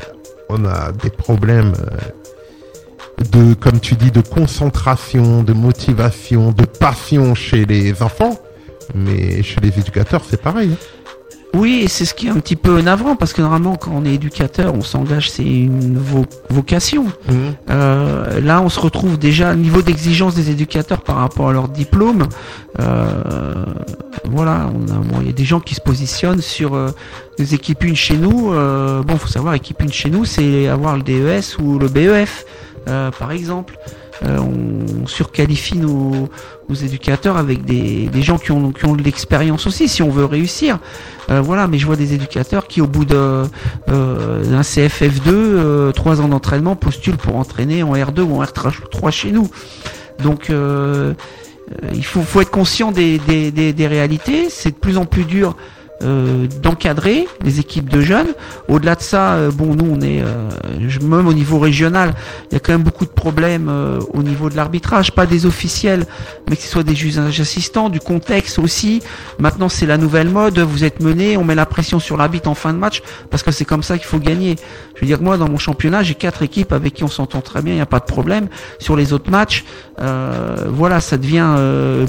on 0.49 0.65
a 0.65 0.91
des 0.91 1.09
problèmes 1.09 1.73
euh, 1.79 3.23
de, 3.31 3.53
comme 3.53 3.79
tu 3.79 3.95
dis, 3.95 4.11
de 4.11 4.21
concentration, 4.21 5.43
de 5.43 5.53
motivation, 5.53 6.51
de 6.51 6.65
passion 6.65 7.35
chez 7.35 7.65
les 7.65 8.01
enfants, 8.03 8.39
mais 8.95 9.41
chez 9.43 9.61
les 9.61 9.77
éducateurs, 9.79 10.23
c'est 10.29 10.41
pareil. 10.41 10.71
hein. 10.73 11.02
Oui, 11.55 11.85
c'est 11.87 12.05
ce 12.05 12.13
qui 12.13 12.27
est 12.27 12.29
un 12.31 12.39
petit 12.39 12.55
peu 12.55 12.81
navrant, 12.81 13.15
parce 13.15 13.31
que 13.33 13.41
normalement, 13.41 13.75
quand 13.75 13.91
on 13.93 14.05
est 14.05 14.13
éducateur, 14.15 14.73
on 14.73 14.81
s'engage, 14.81 15.29
c'est 15.29 15.43
une 15.45 15.97
vo- 15.97 16.25
vocation. 16.49 17.05
Euh, 17.69 18.39
là, 18.41 18.61
on 18.61 18.69
se 18.69 18.79
retrouve 18.79 19.19
déjà 19.19 19.51
au 19.53 19.55
niveau 19.55 19.81
d'exigence 19.81 20.33
des 20.35 20.49
éducateurs 20.49 21.01
par 21.01 21.17
rapport 21.17 21.49
à 21.49 21.53
leur 21.53 21.67
diplôme. 21.69 22.27
Euh, 22.79 23.65
voilà, 24.25 24.69
bon, 24.73 25.19
il 25.21 25.27
y 25.27 25.29
a 25.29 25.33
des 25.33 25.45
gens 25.45 25.59
qui 25.59 25.75
se 25.75 25.81
positionnent 25.81 26.41
sur 26.41 26.73
euh, 26.75 26.89
les 27.37 27.53
équipes 27.53 27.83
une 27.83 27.95
chez 27.95 28.17
nous. 28.17 28.51
Euh, 28.53 29.03
bon, 29.03 29.17
faut 29.17 29.27
savoir, 29.27 29.53
équipe 29.53 29.81
une 29.81 29.91
chez 29.93 30.09
nous, 30.09 30.25
c'est 30.25 30.67
avoir 30.67 30.95
le 30.97 31.03
DES 31.03 31.57
ou 31.61 31.77
le 31.77 31.87
BEF, 31.87 32.45
euh, 32.87 33.11
par 33.11 33.31
exemple. 33.31 33.77
Euh, 34.23 34.37
on 34.39 35.07
surqualifie 35.07 35.77
nos, 35.77 36.29
nos 36.69 36.75
éducateurs 36.75 37.37
avec 37.37 37.65
des, 37.65 38.07
des 38.07 38.21
gens 38.21 38.37
qui 38.37 38.51
ont, 38.51 38.71
qui 38.71 38.85
ont 38.85 38.95
de 38.95 39.03
l'expérience 39.03 39.65
aussi, 39.67 39.87
si 39.89 40.01
on 40.03 40.09
veut 40.09 40.25
réussir. 40.25 40.79
Euh, 41.29 41.41
voilà, 41.41 41.67
mais 41.67 41.77
je 41.77 41.85
vois 41.85 41.95
des 41.95 42.13
éducateurs 42.13 42.67
qui, 42.67 42.79
au 42.81 42.87
bout 42.87 43.11
euh, 43.11 43.45
d'un 43.87 44.61
CFF2, 44.61 45.29
euh, 45.29 45.91
trois 45.91 46.21
ans 46.21 46.27
d'entraînement, 46.27 46.75
postulent 46.75 47.17
pour 47.17 47.37
entraîner 47.37 47.83
en 47.83 47.93
R2 47.93 48.21
ou 48.21 48.41
en 48.41 48.43
R3 48.43 49.11
chez 49.11 49.31
nous. 49.31 49.49
Donc, 50.21 50.49
euh, 50.49 51.13
euh, 51.71 51.89
il 51.93 52.05
faut, 52.05 52.21
faut 52.21 52.41
être 52.41 52.51
conscient 52.51 52.91
des, 52.91 53.19
des, 53.19 53.51
des 53.51 53.87
réalités. 53.87 54.49
C'est 54.49 54.71
de 54.71 54.75
plus 54.75 54.97
en 54.97 55.05
plus 55.05 55.23
dur 55.23 55.55
euh, 56.03 56.47
d'encadrer 56.61 57.27
les 57.43 57.59
équipes 57.59 57.87
de 57.87 58.01
jeunes. 58.01 58.33
Au-delà 58.67 58.95
de 58.95 59.01
ça, 59.01 59.33
euh, 59.33 59.51
bon, 59.51 59.73
nous, 59.73 59.89
on 59.89 60.01
est, 60.01 60.21
euh, 60.21 60.49
même 61.01 61.27
au 61.27 61.33
niveau 61.33 61.59
régional, 61.59 62.13
il 62.51 62.55
y 62.55 62.57
a 62.57 62.59
quand 62.59 62.73
même 62.73 62.83
beaucoup 62.83 63.05
de 63.05 63.11
problèmes 63.11 63.71
au 64.13 64.21
niveau 64.21 64.49
de 64.49 64.55
l'arbitrage, 64.55 65.13
pas 65.13 65.25
des 65.25 65.45
officiels, 65.45 66.05
mais 66.49 66.55
que 66.55 66.61
ce 66.61 66.67
soit 66.67 66.83
des 66.83 66.95
juges 66.95 67.17
assistants, 67.17 67.89
du 67.89 67.99
contexte 67.99 68.59
aussi. 68.59 69.01
Maintenant, 69.39 69.69
c'est 69.69 69.85
la 69.85 69.97
nouvelle 69.97 70.29
mode. 70.29 70.59
Vous 70.59 70.83
êtes 70.83 71.01
mené, 71.01 71.37
on 71.37 71.43
met 71.45 71.55
la 71.55 71.65
pression 71.65 71.99
sur 71.99 72.17
l'arbitre 72.17 72.49
en 72.49 72.55
fin 72.55 72.73
de 72.73 72.79
match 72.79 73.01
parce 73.29 73.43
que 73.43 73.51
c'est 73.51 73.65
comme 73.65 73.83
ça 73.83 73.97
qu'il 73.97 74.07
faut 74.07 74.19
gagner. 74.19 74.55
Je 74.95 75.01
veux 75.01 75.07
dire 75.07 75.19
que 75.19 75.23
moi, 75.23 75.37
dans 75.37 75.49
mon 75.49 75.57
championnat, 75.57 76.03
j'ai 76.03 76.15
quatre 76.15 76.43
équipes 76.43 76.73
avec 76.73 76.93
qui 76.93 77.03
on 77.03 77.09
s'entend 77.09 77.41
très 77.41 77.61
bien, 77.61 77.73
il 77.73 77.77
n'y 77.77 77.81
a 77.81 77.85
pas 77.85 77.99
de 77.99 78.05
problème. 78.05 78.47
Sur 78.79 78.95
les 78.95 79.13
autres 79.13 79.31
matchs, 79.31 79.63
voilà, 79.97 80.99
ça 80.99 81.17
devient 81.17 81.55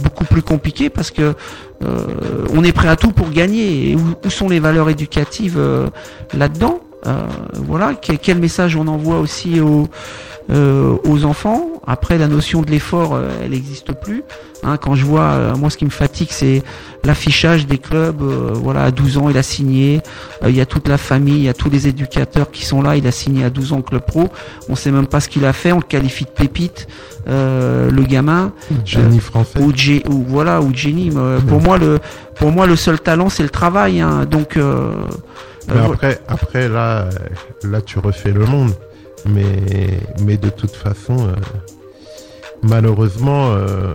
beaucoup 0.02 0.24
plus 0.24 0.42
compliqué 0.42 0.90
parce 0.90 1.10
que 1.10 1.34
on 1.82 2.64
est 2.64 2.72
prêt 2.72 2.88
à 2.88 2.96
tout 2.96 3.12
pour 3.12 3.30
gagner. 3.30 3.96
Où, 3.96 4.26
où 4.26 4.30
sont 4.30 4.48
les 4.48 4.60
valeurs 4.60 4.88
éducatives 4.88 5.56
euh, 5.58 5.88
là-dedans? 6.32 6.80
Euh, 6.80 6.93
Voilà, 7.54 7.94
quel, 8.00 8.18
quel 8.18 8.38
message 8.38 8.76
on 8.76 8.86
envoie 8.86 9.18
aussi 9.18 9.60
aux, 9.60 9.88
euh, 10.50 10.96
aux 11.04 11.24
enfants? 11.24 11.68
Après, 11.86 12.16
la 12.16 12.28
notion 12.28 12.62
de 12.62 12.70
l'effort, 12.70 13.14
euh, 13.14 13.28
elle 13.44 13.50
n'existe 13.50 13.92
plus. 13.92 14.22
Hein, 14.62 14.78
quand 14.78 14.94
je 14.94 15.04
vois, 15.04 15.22
euh, 15.32 15.54
moi, 15.56 15.68
ce 15.68 15.76
qui 15.76 15.84
me 15.84 15.90
fatigue, 15.90 16.28
c'est 16.30 16.62
l'affichage 17.04 17.66
des 17.66 17.76
clubs. 17.76 18.22
euh, 18.22 18.52
voilà, 18.54 18.84
à 18.84 18.90
12 18.90 19.18
ans, 19.18 19.28
il 19.28 19.36
a 19.36 19.42
signé. 19.42 20.00
Euh, 20.42 20.48
Il 20.48 20.56
y 20.56 20.62
a 20.62 20.66
toute 20.66 20.88
la 20.88 20.96
famille, 20.96 21.36
il 21.36 21.42
y 21.44 21.48
a 21.50 21.52
tous 21.54 21.68
les 21.68 21.86
éducateurs 21.88 22.50
qui 22.50 22.64
sont 22.64 22.80
là. 22.80 22.96
Il 22.96 23.06
a 23.06 23.10
signé 23.10 23.44
à 23.44 23.50
12 23.50 23.74
ans 23.74 23.82
club 23.82 24.02
pro. 24.06 24.28
On 24.70 24.74
sait 24.76 24.90
même 24.90 25.06
pas 25.06 25.20
ce 25.20 25.28
qu'il 25.28 25.44
a 25.44 25.52
fait. 25.52 25.72
On 25.72 25.76
le 25.76 25.82
qualifie 25.82 26.24
de 26.24 26.30
pépite, 26.30 26.86
euh, 27.28 27.90
le 27.90 28.02
gamin 28.04 28.52
Génie 28.86 29.20
français. 29.20 29.58
ou, 29.60 29.72
ou 30.10 30.24
voilà 30.26 30.62
ou 30.62 30.72
Jenny. 30.74 31.10
mais, 31.10 31.40
Pour 31.46 31.60
moi, 31.60 31.76
le 31.76 31.98
pour 32.36 32.50
moi, 32.50 32.66
le 32.66 32.76
seul 32.76 32.98
talent, 32.98 33.28
c'est 33.28 33.42
le 33.42 33.50
travail. 33.50 34.00
Hein, 34.00 34.24
donc 34.24 34.56
euh, 34.56 34.92
Après, 35.68 36.20
après 36.28 36.68
là, 36.68 37.08
là, 37.62 37.80
tu 37.80 37.98
refais 37.98 38.32
le 38.32 38.44
monde. 38.44 38.72
Mais, 39.26 40.00
mais 40.22 40.36
de 40.36 40.50
toute 40.50 40.76
façon, 40.76 41.28
euh, 41.28 41.32
malheureusement, 42.62 43.52
euh, 43.52 43.94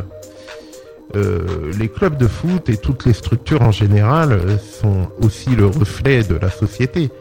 euh, 1.15 1.71
les 1.77 1.87
clubs 1.87 2.17
de 2.17 2.27
foot 2.27 2.69
et 2.69 2.77
toutes 2.77 3.05
les 3.05 3.13
structures 3.13 3.61
en 3.61 3.71
général 3.71 4.31
euh, 4.31 4.57
sont 4.57 5.07
aussi 5.21 5.49
le 5.51 5.67
reflet 5.67 6.23
de 6.23 6.35
la 6.35 6.49
société. 6.49 7.11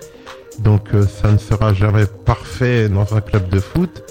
Donc, 0.58 0.88
euh, 0.94 1.04
ça 1.06 1.30
ne 1.30 1.38
sera 1.38 1.74
jamais 1.74 2.06
parfait 2.24 2.88
dans 2.88 3.14
un 3.14 3.20
club 3.20 3.48
de 3.50 3.60
foot 3.60 4.02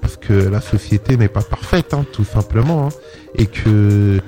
parce 0.00 0.16
que 0.16 0.32
la 0.32 0.60
société 0.60 1.16
n'est 1.16 1.28
pas 1.28 1.42
parfaite, 1.42 1.92
hein, 1.94 2.04
tout 2.12 2.24
simplement, 2.24 2.86
hein, 2.86 2.88
et 3.34 3.46
que 3.46 4.20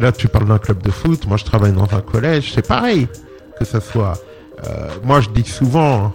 là 0.00 0.12
tu 0.12 0.28
parles 0.28 0.48
d'un 0.48 0.58
club 0.58 0.82
de 0.82 0.90
foot, 0.90 1.26
moi 1.26 1.36
je 1.36 1.44
travaille 1.44 1.72
dans 1.72 1.88
un 1.94 2.00
collège, 2.00 2.52
c'est 2.54 2.66
pareil. 2.66 3.08
Que 3.58 3.64
ça 3.64 3.80
soit. 3.80 4.14
Euh, 4.66 4.88
moi 5.02 5.20
je 5.20 5.28
dis 5.30 5.48
souvent, 5.48 6.12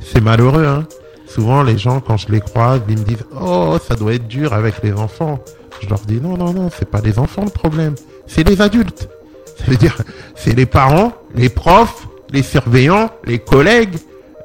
c'est 0.00 0.20
malheureux, 0.20 0.66
hein. 0.66 0.86
Souvent 1.26 1.62
les 1.62 1.78
gens 1.78 2.00
quand 2.00 2.16
je 2.16 2.28
les 2.30 2.40
croise, 2.40 2.80
ils 2.88 2.98
me 2.98 3.04
disent 3.04 3.24
Oh, 3.40 3.78
ça 3.86 3.94
doit 3.94 4.14
être 4.14 4.26
dur 4.26 4.52
avec 4.52 4.82
les 4.82 4.92
enfants. 4.92 5.38
Je 5.80 5.88
leur 5.88 6.00
dis 6.00 6.20
non, 6.20 6.36
non, 6.36 6.52
non, 6.52 6.70
c'est 6.76 6.88
pas 6.90 7.00
les 7.00 7.18
enfants 7.18 7.44
le 7.44 7.50
problème, 7.50 7.94
c'est 8.26 8.46
les 8.46 8.60
adultes. 8.60 9.08
Ça 9.56 9.64
veut 9.66 9.76
dire, 9.76 9.96
c'est 10.34 10.56
les 10.56 10.66
parents, 10.66 11.12
les 11.34 11.48
profs, 11.48 12.06
les 12.32 12.42
surveillants, 12.42 13.10
les 13.24 13.38
collègues, 13.38 13.96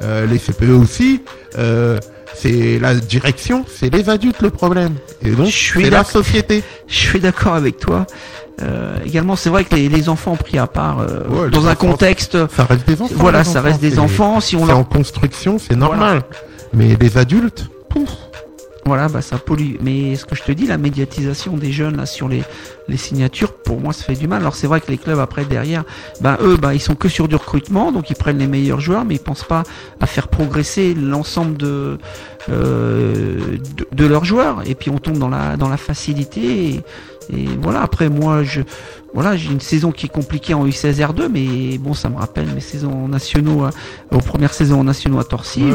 euh, 0.02 0.26
les 0.26 0.40
CPE 0.40 0.72
aussi. 0.72 1.22
Euh, 1.58 2.00
c'est 2.38 2.80
la 2.80 2.94
direction, 2.96 3.66
c'est 3.74 3.94
les 3.94 4.10
adultes 4.10 4.42
le 4.42 4.50
problème. 4.50 4.96
Et 5.24 5.32
donc, 5.32 5.46
Je 5.48 5.52
suis 5.52 5.84
c'est 5.84 5.90
la 5.90 5.98
d'accord. 6.00 6.12
société. 6.12 6.64
Je 6.88 6.96
suis 6.96 7.20
d'accord 7.20 7.56
avec 7.56 7.78
toi. 7.78 8.06
Euh, 8.62 8.98
également, 9.06 9.36
c'est 9.36 9.50
vrai 9.50 9.66
que 9.66 9.76
les, 9.76 9.90
les 9.90 10.08
enfants 10.10 10.36
pris 10.36 10.58
à 10.58 10.68
part 10.68 11.00
euh, 11.00 11.28
Ouais, 11.28 11.50
dans 11.50 11.68
un 11.68 11.76
contexte, 11.76 12.38
Ça 12.56 12.64
reste 12.66 12.88
des 12.88 13.02
enfants. 13.02 13.14
voilà, 13.18 13.44
ça 13.44 13.62
reste 13.62 13.82
des 13.82 14.00
enfants. 14.00 14.40
Si 14.40 14.56
on 14.56 14.66
C'est 14.66 14.72
en 14.74 14.84
construction, 14.84 15.58
c'est 15.60 15.76
normal. 15.76 16.22
Mais 16.74 16.96
les 17.00 17.18
adultes, 17.18 17.66
pouf. 17.90 18.10
Voilà, 18.88 19.08
bah 19.08 19.24
ça 19.24 19.40
pollue. 19.40 19.78
Mais 19.82 20.16
ce 20.16 20.26
que 20.26 20.36
je 20.36 20.44
te 20.44 20.52
dis, 20.52 20.68
la 20.68 20.78
médiatisation 20.78 21.58
des 21.58 21.72
jeunes 21.72 21.98
là 21.98 22.06
sur 22.06 22.28
les, 22.28 22.44
les 22.88 22.98
signatures, 22.98 23.54
pour 23.54 23.82
moi, 23.82 23.94
ça 23.94 24.04
fait 24.04 24.14
du 24.14 24.28
mal. 24.28 24.42
Alors 24.42 24.56
c'est 24.56 24.68
vrai 24.68 24.80
que 24.80 24.92
les 24.92 25.00
clubs 25.00 25.18
après 25.18 25.44
derrière, 25.44 25.84
bah 26.22 26.38
eux, 26.42 26.56
bah 26.56 26.76
ils 26.76 26.80
sont 26.80 26.94
que 26.94 27.10
sur 27.10 27.28
du 27.28 27.36
recrutement, 27.36 27.92
donc 27.92 28.12
ils 28.12 28.16
prennent 28.16 28.38
les 28.38 28.46
meilleurs 28.46 28.82
joueurs, 28.82 29.04
mais 29.04 29.16
ils 29.16 29.20
pensent 29.20 29.44
pas 29.44 29.64
à 30.00 30.06
faire 30.06 30.28
progresser 30.28 30.94
l'ensemble 30.94 31.58
de, 31.58 31.98
euh, 32.50 33.58
de 33.92 34.06
leurs 34.06 34.24
joueurs. 34.24 34.62
Et 34.68 34.76
puis 34.76 34.92
on 34.92 35.00
tombe 35.00 35.18
dans 35.18 35.30
la 35.30 35.58
dans 35.58 35.70
la 35.70 35.78
facilité. 35.78 36.84
Et 37.32 37.48
voilà. 37.62 37.82
Après 37.82 38.10
moi, 38.10 38.44
je 38.44 38.62
voilà, 39.16 39.38
j'ai 39.38 39.50
une 39.50 39.62
saison 39.62 39.94
qui 39.94 40.08
est 40.08 40.10
compliquée 40.10 40.54
en 40.54 40.68
U16 40.68 40.98
R2, 40.98 41.30
mais 41.32 41.78
bon, 41.78 41.94
ça 41.94 42.10
me 42.10 42.18
rappelle 42.18 42.48
mes 42.48 42.60
saisons 42.60 43.08
nationaux, 43.08 43.64
euh, 43.64 43.70
aux 44.12 44.20
premières 44.20 44.54
saisons 44.54 44.84
nationaux 44.84 45.20
à 45.20 45.24
Torcy, 45.24 45.64
Ouais, 45.64 45.72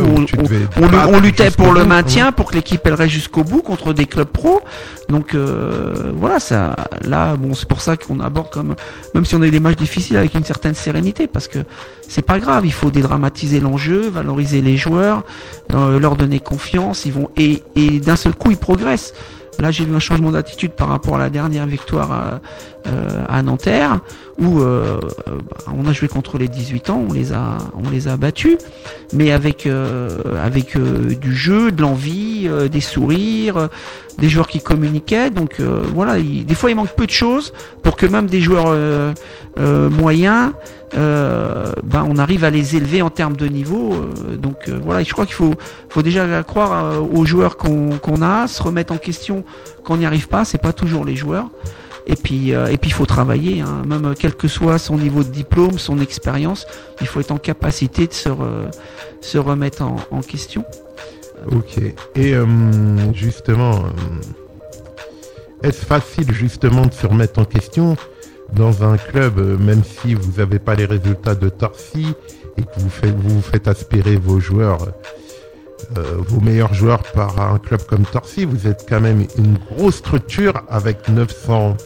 on, 0.76 1.20
luttait 1.20 1.50
pour 1.50 1.72
le 1.72 1.80
bout, 1.80 1.88
maintien, 1.88 2.32
pour 2.32 2.50
que 2.50 2.56
l'équipe 2.56 2.82
elle 2.84 2.92
reste 2.92 3.12
jusqu'au 3.12 3.42
bout 3.42 3.62
contre 3.62 3.94
des 3.94 4.04
clubs 4.04 4.28
pro. 4.28 4.60
Donc 5.08 5.34
euh, 5.34 6.12
voilà, 6.14 6.38
ça, 6.38 6.76
là, 7.00 7.34
bon, 7.36 7.54
c'est 7.54 7.66
pour 7.66 7.80
ça 7.80 7.96
qu'on 7.96 8.20
aborde 8.20 8.50
comme, 8.50 8.74
même 9.14 9.24
si 9.24 9.34
on 9.34 9.40
a 9.40 9.46
eu 9.46 9.50
des 9.50 9.58
matchs 9.58 9.78
difficiles 9.78 10.18
avec 10.18 10.34
une 10.34 10.44
certaine 10.44 10.74
sérénité, 10.74 11.26
parce 11.26 11.48
que 11.48 11.60
c'est 12.06 12.20
pas 12.20 12.40
grave, 12.40 12.66
il 12.66 12.74
faut 12.74 12.90
dédramatiser 12.90 13.58
l'enjeu, 13.58 14.10
valoriser 14.10 14.60
les 14.60 14.76
joueurs, 14.76 15.24
euh, 15.72 15.98
leur 15.98 16.16
donner 16.16 16.40
confiance, 16.40 17.06
ils 17.06 17.12
vont 17.14 17.30
et, 17.38 17.62
et 17.74 18.00
d'un 18.00 18.16
seul 18.16 18.34
coup 18.34 18.50
ils 18.50 18.58
progressent. 18.58 19.14
Là, 19.60 19.70
j'ai 19.70 19.84
vu 19.84 19.94
un 19.94 19.98
changement 20.00 20.30
d'attitude 20.30 20.72
par 20.72 20.88
rapport 20.88 21.16
à 21.16 21.18
la 21.18 21.30
dernière 21.30 21.66
victoire 21.66 22.12
à, 22.12 22.40
euh, 22.86 23.24
à 23.28 23.42
Nanterre, 23.42 24.00
où 24.38 24.60
euh, 24.60 24.98
euh, 25.28 25.32
on 25.76 25.86
a 25.86 25.92
joué 25.92 26.08
contre 26.08 26.38
les 26.38 26.48
18 26.48 26.90
ans, 26.90 27.04
on 27.08 27.12
les 27.12 27.32
a, 27.32 27.58
on 27.74 27.90
les 27.90 28.08
a 28.08 28.16
battus, 28.16 28.56
mais 29.12 29.32
avec 29.32 29.66
euh, 29.66 30.08
avec 30.42 30.76
euh, 30.76 31.14
du 31.14 31.34
jeu, 31.34 31.72
de 31.72 31.82
l'envie, 31.82 32.44
euh, 32.48 32.68
des 32.68 32.80
sourires, 32.80 33.56
euh, 33.58 33.66
des 34.18 34.28
joueurs 34.30 34.48
qui 34.48 34.60
communiquaient. 34.60 35.30
Donc 35.30 35.60
euh, 35.60 35.82
voilà, 35.94 36.18
il- 36.18 36.46
des 36.46 36.54
fois 36.54 36.70
il 36.70 36.76
manque 36.76 36.94
peu 36.96 37.06
de 37.06 37.10
choses 37.10 37.52
pour 37.82 37.96
que 37.96 38.06
même 38.06 38.26
des 38.26 38.40
joueurs 38.40 38.66
euh, 38.68 39.12
euh, 39.58 39.90
moyens, 39.90 40.52
euh, 40.94 41.72
ben 41.84 42.04
on 42.08 42.16
arrive 42.18 42.44
à 42.44 42.50
les 42.50 42.76
élever 42.76 43.02
en 43.02 43.10
termes 43.10 43.36
de 43.36 43.46
niveau. 43.46 43.92
euh, 43.94 44.36
donc 44.36 44.68
euh, 44.68 44.78
voilà, 44.82 45.02
je 45.02 45.12
crois 45.12 45.24
qu'il 45.26 45.34
faut 45.34 45.54
faut 45.88 46.02
déjà 46.02 46.42
croire 46.42 46.84
euh, 46.84 46.98
aux 47.00 47.24
joueurs 47.24 47.56
qu'on 47.56 47.98
qu'on 47.98 48.22
a, 48.22 48.48
se 48.48 48.62
remettre 48.62 48.92
en 48.92 48.98
question 48.98 49.44
quand 49.84 49.94
on 49.94 49.98
n'y 49.98 50.06
arrive 50.06 50.28
pas. 50.28 50.44
C'est 50.44 50.58
pas 50.60 50.72
toujours 50.72 51.04
les 51.04 51.16
joueurs. 51.16 51.48
Et 52.06 52.16
puis, 52.16 52.54
euh, 52.54 52.66
et 52.66 52.76
puis 52.76 52.90
il 52.90 52.92
faut 52.94 53.06
travailler, 53.06 53.60
hein, 53.60 53.82
même 53.86 54.14
quel 54.18 54.34
que 54.34 54.48
soit 54.48 54.78
son 54.78 54.96
niveau 54.96 55.22
de 55.22 55.28
diplôme, 55.28 55.78
son 55.78 56.00
expérience, 56.00 56.66
il 57.00 57.06
faut 57.06 57.20
être 57.20 57.30
en 57.30 57.38
capacité 57.38 58.06
de 58.08 58.12
se, 58.12 58.30
se 59.20 59.38
remettre 59.38 59.82
en, 59.82 59.96
en 60.10 60.20
question. 60.20 60.64
Ok. 61.52 61.78
Et 62.16 62.34
justement, 63.14 63.84
est-ce 65.62 65.84
facile 65.84 66.32
justement 66.32 66.86
de 66.86 66.92
se 66.92 67.06
remettre 67.06 67.38
en 67.38 67.44
question 67.44 67.96
dans 68.54 68.84
un 68.84 68.96
club, 68.96 69.38
euh, 69.38 69.56
même 69.58 69.82
si 69.84 70.14
vous 70.14 70.38
n'avez 70.38 70.58
pas 70.58 70.74
les 70.74 70.84
résultats 70.84 71.34
de 71.34 71.48
Torcy 71.48 72.14
et 72.56 72.62
que 72.62 72.78
vous 72.78 72.90
faites, 72.90 73.14
vous, 73.16 73.40
faites 73.40 73.68
aspirer 73.68 74.16
vos 74.16 74.40
joueurs, 74.40 74.88
euh, 75.96 76.16
vos 76.18 76.40
meilleurs 76.40 76.74
joueurs 76.74 77.02
par 77.14 77.40
un 77.40 77.58
club 77.58 77.82
comme 77.84 78.04
Torcy, 78.04 78.44
vous 78.44 78.66
êtes 78.66 78.86
quand 78.88 79.00
même 79.00 79.26
une 79.38 79.56
grosse 79.58 79.96
structure 79.96 80.54
avec 80.68 81.08
900, 81.08 81.76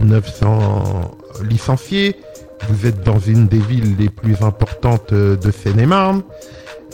900 0.00 1.16
licenciés. 1.42 2.16
Vous 2.68 2.86
êtes 2.86 3.02
dans 3.02 3.18
une 3.18 3.46
des 3.46 3.58
villes 3.58 3.96
les 3.98 4.08
plus 4.08 4.42
importantes 4.42 5.12
euh, 5.12 5.36
de 5.36 5.50
Seine-et-Marne. 5.50 6.22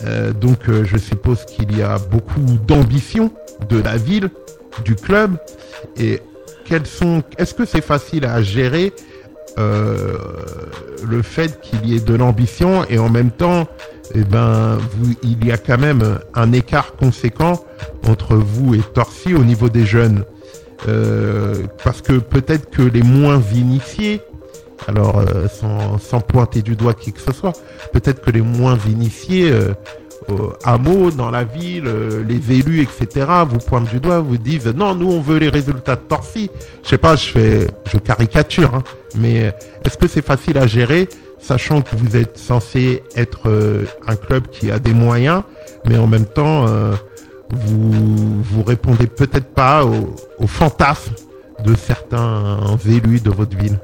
Euh, 0.04 0.32
donc 0.32 0.68
euh, 0.68 0.84
je 0.84 0.96
suppose 0.96 1.44
qu'il 1.44 1.76
y 1.76 1.82
a 1.82 1.98
beaucoup 1.98 2.40
d'ambition 2.66 3.30
de 3.68 3.80
la 3.80 3.96
ville, 3.96 4.30
du 4.84 4.96
club. 4.96 5.36
Et 5.96 6.20
quels 6.64 6.86
sont 6.86 7.22
Est-ce 7.38 7.54
que 7.54 7.64
c'est 7.64 7.84
facile 7.84 8.24
à 8.24 8.42
gérer 8.42 8.92
euh, 9.58 10.16
le 11.06 11.20
fait 11.22 11.60
qu'il 11.60 11.86
y 11.86 11.96
ait 11.96 12.00
de 12.00 12.14
l'ambition 12.14 12.84
et 12.88 12.98
en 12.98 13.10
même 13.10 13.30
temps, 13.30 13.66
eh 14.14 14.24
ben, 14.24 14.78
il 15.22 15.44
y 15.44 15.52
a 15.52 15.58
quand 15.58 15.78
même 15.78 16.18
un 16.34 16.52
écart 16.52 16.94
conséquent 16.96 17.64
entre 18.06 18.34
vous 18.36 18.74
et 18.74 18.80
Torcy 18.94 19.34
au 19.34 19.44
niveau 19.44 19.68
des 19.68 19.84
jeunes. 19.84 20.24
Euh, 20.88 21.54
parce 21.84 22.02
que 22.02 22.14
peut-être 22.14 22.70
que 22.70 22.82
les 22.82 23.02
moins 23.02 23.40
initiés, 23.54 24.20
alors 24.88 25.18
euh, 25.18 25.48
sans, 25.48 25.98
sans 25.98 26.20
pointer 26.20 26.62
du 26.62 26.74
doigt 26.74 26.94
qui 26.94 27.12
que 27.12 27.20
ce 27.20 27.32
soit, 27.32 27.52
peut-être 27.92 28.22
que 28.22 28.30
les 28.30 28.40
moins 28.40 28.78
initiés 28.88 29.52
euh, 30.28 30.32
au 30.32 30.52
hameau, 30.64 31.10
dans 31.10 31.30
la 31.30 31.44
ville, 31.44 31.86
euh, 31.86 32.24
les 32.26 32.52
élus, 32.52 32.82
etc., 32.82 33.26
vous 33.48 33.58
pointent 33.58 33.90
du 33.90 34.00
doigt, 34.00 34.20
vous 34.20 34.36
disent 34.36 34.66
non, 34.68 34.94
nous 34.94 35.10
on 35.10 35.20
veut 35.20 35.38
les 35.38 35.48
résultats 35.48 35.96
de 35.96 36.02
Torcy. 36.02 36.50
Je 36.82 36.88
sais 36.88 36.98
pas, 36.98 37.16
je 37.16 37.28
fais, 37.28 37.66
je 37.90 37.98
caricature, 37.98 38.74
hein, 38.74 38.82
mais 39.16 39.46
euh, 39.46 39.50
est-ce 39.84 39.96
que 39.96 40.08
c'est 40.08 40.24
facile 40.24 40.58
à 40.58 40.66
gérer, 40.66 41.08
sachant 41.38 41.82
que 41.82 41.96
vous 41.96 42.16
êtes 42.16 42.38
censé 42.38 43.02
être 43.16 43.48
euh, 43.48 43.84
un 44.06 44.16
club 44.16 44.46
qui 44.48 44.70
a 44.70 44.78
des 44.78 44.94
moyens, 44.94 45.42
mais 45.86 45.98
en 45.98 46.06
même 46.06 46.26
temps, 46.26 46.66
euh, 46.68 46.92
vous 47.50 48.42
vous 48.42 48.62
répondez 48.62 49.06
peut-être 49.06 49.52
pas 49.52 49.84
aux 49.84 50.46
fantasmes 50.46 51.14
de 51.64 51.74
certains 51.74 52.58
élus 52.86 53.20
de 53.20 53.30
votre 53.30 53.56
ville? 53.56 53.78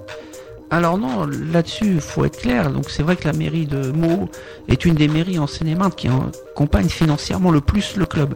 Alors 0.70 0.98
non, 0.98 1.26
là-dessus, 1.26 1.86
il 1.94 2.00
faut 2.00 2.24
être 2.24 2.38
clair. 2.38 2.70
Donc 2.70 2.90
c'est 2.90 3.02
vrai 3.02 3.16
que 3.16 3.26
la 3.26 3.32
mairie 3.32 3.66
de 3.66 3.90
Meaux 3.90 4.28
est 4.68 4.84
une 4.84 4.94
des 4.94 5.08
mairies 5.08 5.38
en 5.38 5.46
Seine-et-Marne 5.46 5.92
qui 5.92 6.08
accompagne 6.08 6.88
financièrement 6.88 7.50
le 7.50 7.60
plus 7.60 7.96
le 7.96 8.06
club. 8.06 8.34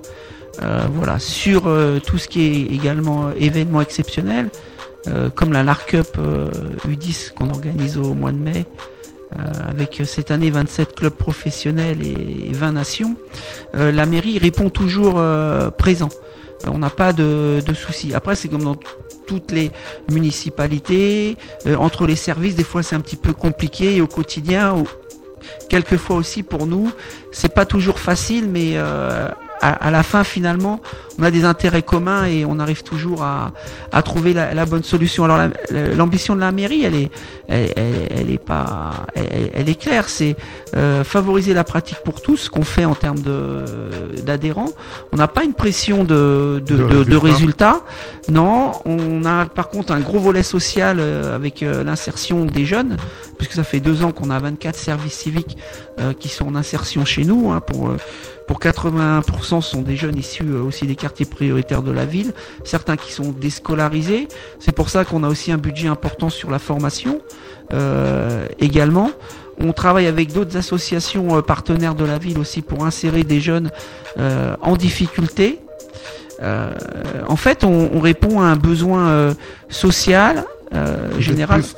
Euh, 0.62 0.82
voilà, 0.94 1.18
sur 1.18 1.66
euh, 1.66 1.98
tout 1.98 2.18
ce 2.18 2.28
qui 2.28 2.42
est 2.42 2.74
également 2.74 3.30
événements 3.32 3.80
exceptionnels, 3.80 4.50
euh, 5.08 5.30
comme 5.30 5.52
la 5.52 5.62
LAR 5.62 5.86
Cup 5.86 6.08
euh, 6.18 6.50
U10 6.86 7.32
qu'on 7.32 7.50
organise 7.50 7.96
au 7.96 8.14
mois 8.14 8.32
de 8.32 8.38
mai, 8.38 8.66
avec 9.66 10.02
cette 10.04 10.30
année 10.30 10.50
27 10.50 10.94
clubs 10.94 11.14
professionnels 11.14 12.02
et, 12.02 12.50
et 12.50 12.52
20 12.52 12.72
nations, 12.72 13.16
la 13.72 14.04
mairie 14.04 14.38
répond 14.38 14.68
toujours 14.68 15.24
présent. 15.78 16.10
On 16.66 16.78
n'a 16.78 16.90
pas 16.90 17.12
de, 17.12 17.62
de 17.64 17.74
soucis. 17.74 18.14
Après, 18.14 18.34
c'est 18.36 18.48
comme 18.48 18.64
dans 18.64 18.76
toutes 19.26 19.52
les 19.52 19.70
municipalités, 20.10 21.36
euh, 21.66 21.76
entre 21.76 22.06
les 22.06 22.16
services, 22.16 22.54
des 22.54 22.64
fois 22.64 22.82
c'est 22.82 22.96
un 22.96 23.00
petit 23.00 23.16
peu 23.16 23.32
compliqué 23.32 23.96
et 23.96 24.00
au 24.00 24.06
quotidien, 24.06 24.82
quelquefois 25.68 26.16
aussi 26.16 26.42
pour 26.42 26.66
nous, 26.66 26.90
c'est 27.30 27.54
pas 27.54 27.64
toujours 27.66 27.98
facile, 27.98 28.48
mais 28.48 28.72
euh, 28.74 29.28
à, 29.62 29.70
à 29.86 29.90
la 29.90 30.02
fin 30.02 30.24
finalement, 30.24 30.80
on 31.18 31.22
a 31.22 31.30
des 31.30 31.44
intérêts 31.44 31.82
communs 31.82 32.24
et 32.26 32.44
on 32.44 32.58
arrive 32.58 32.82
toujours 32.82 33.22
à, 33.22 33.52
à 33.92 34.02
trouver 34.02 34.32
la, 34.34 34.52
la 34.54 34.66
bonne 34.66 34.82
solution. 34.82 35.24
Alors 35.24 35.38
la- 35.38 35.50
la- 35.70 35.94
l'ambition 35.94 36.34
de 36.34 36.40
la 36.40 36.52
mairie, 36.52 36.84
elle 36.84 36.94
est, 36.96 37.10
elle, 37.48 37.70
elle- 37.76 38.08
elle 38.18 38.30
est 38.30 38.38
pas, 38.44 39.06
elle, 39.14 39.50
elle 39.54 39.68
est 39.68 39.80
claire, 39.80 40.08
c'est 40.08 40.36
euh, 40.76 41.04
favoriser 41.04 41.54
la 41.54 41.64
pratique 41.64 41.98
pour 42.04 42.20
tous, 42.22 42.36
ce 42.36 42.50
qu'on 42.50 42.64
fait 42.64 42.84
en 42.84 42.94
termes 42.94 43.22
d'adhérents. 44.24 44.70
On 45.12 45.16
n'a 45.16 45.28
pas 45.28 45.44
une 45.44 45.54
pression 45.54 46.04
de 46.04 46.62
de, 46.66 46.76
De 46.76 47.16
résultats. 47.16 47.20
résultats. 47.20 47.80
Non, 48.28 48.72
on 48.84 49.24
a 49.24 49.46
par 49.46 49.68
contre 49.68 49.92
un 49.92 50.00
gros 50.00 50.18
volet 50.18 50.42
social 50.42 50.98
euh, 51.00 51.34
avec 51.34 51.62
euh, 51.62 51.84
l'insertion 51.84 52.44
des 52.44 52.64
jeunes, 52.64 52.96
puisque 53.38 53.52
ça 53.52 53.64
fait 53.64 53.80
deux 53.80 54.02
ans 54.04 54.12
qu'on 54.12 54.30
a 54.30 54.38
24 54.38 54.76
services 54.76 55.14
civiques 55.14 55.56
euh, 56.00 56.12
qui 56.18 56.28
sont 56.28 56.46
en 56.46 56.54
insertion 56.54 57.04
chez 57.04 57.24
nous. 57.24 57.50
hein, 57.50 57.60
pour 57.60 57.88
euh, 57.90 57.96
pour 58.52 58.60
80% 58.60 59.62
sont 59.62 59.80
des 59.80 59.96
jeunes 59.96 60.18
issus 60.18 60.44
euh, 60.50 60.60
aussi 60.62 60.86
des 60.86 60.94
quartiers 60.94 61.24
prioritaires 61.24 61.80
de 61.82 61.90
la 61.90 62.04
ville, 62.04 62.32
certains 62.64 62.96
qui 62.98 63.10
sont 63.10 63.32
déscolarisés. 63.32 64.28
C'est 64.58 64.72
pour 64.72 64.90
ça 64.90 65.06
qu'on 65.06 65.24
a 65.24 65.28
aussi 65.28 65.52
un 65.52 65.56
budget 65.56 65.88
important 65.88 66.28
sur 66.28 66.50
la 66.50 66.58
formation 66.58 67.22
euh, 67.72 68.44
également. 68.58 69.10
On 69.58 69.72
travaille 69.72 70.06
avec 70.06 70.32
d'autres 70.34 70.58
associations 70.58 71.38
euh, 71.38 71.40
partenaires 71.40 71.94
de 71.94 72.04
la 72.04 72.18
ville 72.18 72.38
aussi 72.38 72.60
pour 72.60 72.84
insérer 72.84 73.24
des 73.24 73.40
jeunes 73.40 73.70
euh, 74.18 74.54
en 74.60 74.76
difficulté. 74.76 75.60
Euh, 76.42 76.72
en 77.28 77.36
fait, 77.36 77.64
on, 77.64 77.88
on 77.94 78.00
répond 78.00 78.42
à 78.42 78.44
un 78.44 78.56
besoin 78.56 79.34
social 79.70 80.44
général. 81.18 81.62
plus- 81.62 81.74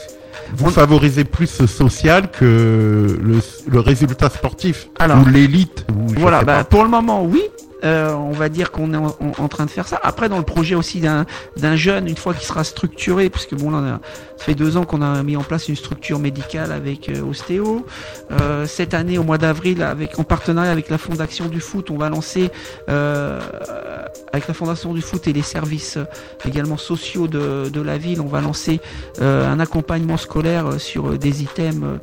vous 0.56 0.70
favorisez 0.70 1.24
plus 1.24 1.60
le 1.60 1.66
social 1.66 2.30
que 2.30 3.18
le, 3.22 3.40
le 3.66 3.80
résultat 3.80 4.30
sportif 4.30 4.88
Alors, 4.98 5.18
ou 5.18 5.28
l'élite. 5.28 5.86
Voilà, 6.16 6.42
bah, 6.42 6.64
pour 6.64 6.82
le 6.84 6.88
moment, 6.88 7.24
oui. 7.24 7.42
Euh, 7.84 8.14
on 8.14 8.32
va 8.32 8.48
dire 8.48 8.70
qu'on 8.70 8.94
est 8.94 8.96
en, 8.96 9.48
train 9.48 9.66
de 9.66 9.70
faire 9.70 9.86
ça. 9.86 10.00
Après, 10.02 10.28
dans 10.28 10.38
le 10.38 10.44
projet 10.44 10.74
aussi 10.74 11.00
d'un 11.00 11.76
jeune, 11.76 12.08
une 12.08 12.16
fois 12.16 12.32
qu'il 12.32 12.46
sera 12.46 12.64
structuré, 12.64 13.28
puisque 13.28 13.54
bon, 13.54 13.70
là, 13.70 14.00
ça 14.36 14.44
fait 14.44 14.54
deux 14.54 14.76
ans 14.76 14.84
qu'on 14.84 15.02
a 15.02 15.22
mis 15.22 15.36
en 15.36 15.42
place 15.42 15.68
une 15.68 15.76
structure 15.76 16.18
médicale 16.18 16.72
avec 16.72 17.08
euh, 17.08 17.22
Ostéo. 17.22 17.84
Euh, 18.32 18.66
cette 18.66 18.94
année, 18.94 19.18
au 19.18 19.22
mois 19.22 19.38
d'avril, 19.38 19.86
en 20.16 20.24
partenariat 20.24 20.72
avec 20.72 20.88
la 20.88 20.98
Fondation 20.98 21.46
du 21.46 21.60
Foot, 21.60 21.90
on 21.90 21.98
va 21.98 22.08
lancer 22.08 22.50
avec 22.88 24.48
la 24.48 24.54
Fondation 24.54 24.94
du 24.94 25.02
Foot 25.02 25.28
et 25.28 25.32
les 25.32 25.42
services 25.42 25.98
également 26.46 26.76
sociaux 26.76 27.28
de, 27.28 27.68
de 27.68 27.80
la 27.80 27.98
ville, 27.98 28.20
on 28.20 28.26
va 28.26 28.40
lancer 28.40 28.80
un 29.20 29.60
accompagnement 29.60 30.16
scolaire 30.16 30.80
sur 30.80 31.18
des 31.18 31.42
items 31.42 31.98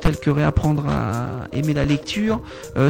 tels 0.00 0.18
que 0.18 0.30
réapprendre 0.30 0.86
à 0.88 1.46
aimer 1.52 1.74
la 1.74 1.84
lecture, 1.84 2.40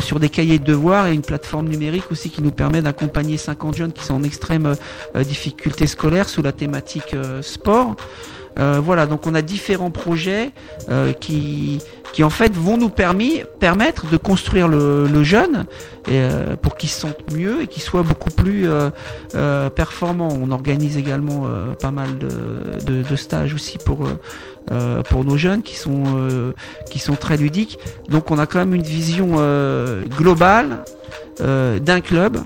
sur 0.01 0.21
des 0.21 0.29
cahiers 0.29 0.59
de 0.59 0.65
devoirs 0.65 1.07
et 1.07 1.15
une 1.15 1.23
plateforme 1.23 1.69
numérique 1.69 2.11
aussi 2.11 2.26
qui 2.29 2.43
nous 2.43 2.51
permet 2.51 2.83
d'accompagner 2.83 3.37
50 3.37 3.77
jeunes 3.77 3.93
qui 3.93 4.05
sont 4.05 4.15
en 4.15 4.23
extrême 4.23 4.77
euh, 5.15 5.25
difficulté 5.25 5.87
scolaire 5.87 6.29
sous 6.29 6.43
la 6.43 6.53
thématique 6.53 7.15
euh, 7.15 7.43
sport. 7.43 7.97
Euh, 8.59 8.81
voilà, 8.83 9.07
donc 9.07 9.27
on 9.27 9.35
a 9.35 9.43
différents 9.43 9.91
projets 9.91 10.51
euh, 10.89 11.13
qui, 11.13 11.81
en 12.23 12.31
fait 12.31 12.55
vont 12.55 12.79
nous 12.79 12.89
permettre 12.89 14.07
de 14.11 14.17
construire 14.17 14.69
le, 14.69 15.23
jeune 15.23 15.67
euh, 16.09 16.57
pour 16.57 16.79
qu'il 16.79 16.89
se 16.89 17.01
sente 17.01 17.31
mieux 17.35 17.63
et 17.63 17.67
qu'il 17.67 17.83
soit 17.83 18.03
beaucoup 18.03 18.31
plus 18.31 18.67
performant. 19.75 20.29
On 20.41 20.51
organise 20.51 20.97
également 20.97 21.47
pas 21.81 21.91
mal 21.91 22.09
de, 22.19 23.17
stages 23.17 23.55
aussi 23.55 23.79
pour 23.79 25.25
nos 25.25 25.37
jeunes 25.37 25.63
qui 25.63 25.77
sont 25.77 26.05
qui 26.91 26.99
sont 26.99 27.17
très 27.17 27.37
ludiques. 27.37 27.79
Donc 28.09 28.31
on 28.31 28.39
a 28.39 28.47
quand 28.47 28.59
même 28.59 28.75
une 28.75 28.83
vision 28.83 29.37
globale 30.19 30.85
d'un 31.39 32.01
club. 32.01 32.39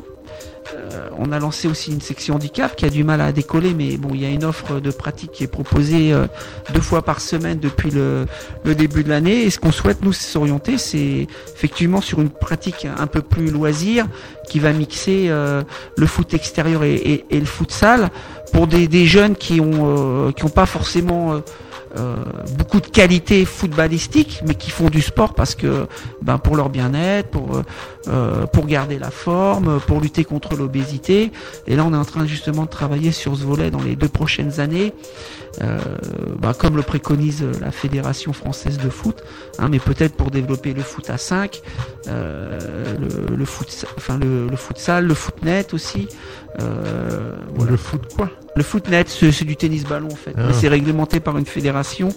Euh, 0.74 1.08
on 1.18 1.32
a 1.32 1.38
lancé 1.38 1.68
aussi 1.68 1.92
une 1.92 2.00
section 2.00 2.34
handicap 2.34 2.76
qui 2.76 2.84
a 2.86 2.90
du 2.90 3.04
mal 3.04 3.20
à 3.20 3.32
décoller, 3.32 3.74
mais 3.74 3.96
bon, 3.96 4.10
il 4.12 4.20
y 4.20 4.26
a 4.26 4.30
une 4.30 4.44
offre 4.44 4.80
de 4.80 4.90
pratique 4.90 5.32
qui 5.32 5.44
est 5.44 5.48
proposée 5.48 6.12
euh, 6.12 6.26
deux 6.72 6.80
fois 6.80 7.02
par 7.02 7.20
semaine 7.20 7.58
depuis 7.58 7.90
le, 7.90 8.26
le 8.64 8.74
début 8.74 9.04
de 9.04 9.08
l'année. 9.08 9.42
Et 9.42 9.50
ce 9.50 9.58
qu'on 9.58 9.72
souhaite 9.72 10.02
nous 10.02 10.12
s'orienter, 10.12 10.78
c'est 10.78 11.26
effectivement 11.54 12.00
sur 12.00 12.20
une 12.20 12.30
pratique 12.30 12.86
un 12.98 13.06
peu 13.06 13.22
plus 13.22 13.50
loisir 13.50 14.06
qui 14.50 14.58
va 14.58 14.72
mixer 14.72 15.26
euh, 15.28 15.62
le 15.96 16.06
foot 16.06 16.34
extérieur 16.34 16.82
et, 16.82 17.24
le 17.30 17.44
futsal 17.44 18.10
pour 18.52 18.66
des, 18.66 19.06
jeunes 19.06 19.36
qui 19.36 19.60
ont 19.60 19.86
euh, 19.86 20.32
qui 20.32 20.44
ont 20.44 20.48
pas 20.48 20.66
forcément 20.66 21.40
euh, 21.96 22.16
beaucoup 22.58 22.80
de 22.80 22.86
qualités 22.86 23.44
footballistiques, 23.44 24.42
mais 24.44 24.54
qui 24.54 24.72
font 24.72 24.90
du 24.90 25.02
sport 25.02 25.34
parce 25.34 25.54
que 25.54 25.86
ben 26.20 26.38
pour 26.38 26.56
leur 26.56 26.68
bien-être, 26.68 27.28
pour 27.30 27.62
pour 28.52 28.66
garder 28.66 28.98
la 28.98 29.10
forme, 29.10 29.78
pour 29.86 30.00
lutter 30.00 30.24
contre 30.24 30.56
l'obésité. 30.56 31.30
Et 31.68 31.76
là, 31.76 31.84
on 31.86 31.92
est 31.92 31.96
en 31.96 32.04
train 32.04 32.26
justement 32.26 32.64
de 32.64 32.70
travailler 32.70 33.12
sur 33.12 33.36
ce 33.36 33.44
volet 33.44 33.70
dans 33.70 33.82
les 33.82 33.94
deux 33.94 34.08
prochaines 34.08 34.58
années, 34.58 34.94
ben, 35.60 36.54
comme 36.58 36.76
le 36.76 36.82
préconise 36.82 37.44
la 37.60 37.70
Fédération 37.70 38.32
française 38.32 38.78
de 38.78 38.88
foot, 38.88 39.22
hein, 39.58 39.68
mais 39.70 39.78
peut-être 39.78 40.14
pour 40.16 40.30
développer 40.30 40.72
le 40.72 40.82
foot 40.82 41.10
à 41.10 41.18
5, 41.18 41.60
euh, 42.08 42.96
le, 42.98 43.36
le 43.36 43.44
foot, 43.44 43.84
enfin 43.98 44.18
le, 44.18 44.39
le 44.48 44.56
futsal, 44.56 45.06
le 45.06 45.14
footnet 45.14 45.66
aussi. 45.72 46.08
Euh, 46.60 47.36
voilà. 47.54 47.70
Le 47.72 47.76
foot 47.76 48.02
quoi? 48.16 48.30
Le 48.56 48.62
footnet, 48.64 49.04
c'est 49.06 49.30
c'est 49.30 49.44
du 49.44 49.56
tennis 49.56 49.84
ballon 49.84 50.08
en 50.10 50.16
fait. 50.16 50.32
Ah. 50.36 50.46
Mais 50.48 50.52
C'est 50.52 50.68
réglementé 50.68 51.20
par 51.20 51.38
une 51.38 51.46
fédération 51.46 52.08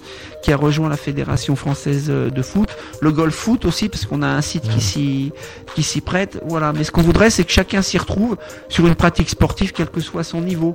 qui 0.42 0.52
a 0.52 0.58
rejoint 0.58 0.90
la 0.90 0.98
fédération 0.98 1.56
française 1.56 2.08
euh, 2.10 2.30
de 2.32 2.42
foot. 2.42 2.70
Le 3.02 3.12
golf 3.12 3.36
foot 3.36 3.66
aussi, 3.66 3.90
parce 3.90 4.06
qu'on 4.06 4.22
a 4.24 4.28
un 4.28 4.42
site 4.42 4.64
qui 4.64 4.78
Ah. 4.78 4.82
s'y 4.82 5.32
qui 5.76 5.84
s'y 5.84 6.02
prête. 6.02 6.42
Voilà. 6.48 6.74
Mais 6.74 6.84
ce 6.84 6.92
qu'on 6.92 7.04
voudrait, 7.04 7.30
c'est 7.30 7.44
que 7.44 7.52
chacun 7.52 7.82
s'y 7.84 7.98
retrouve 7.98 8.38
sur 8.70 8.88
une 8.88 8.96
pratique 8.96 9.30
sportive, 9.30 9.72
quel 9.74 9.88
que 9.90 10.02
soit 10.02 10.24
son 10.24 10.42
niveau. 10.42 10.74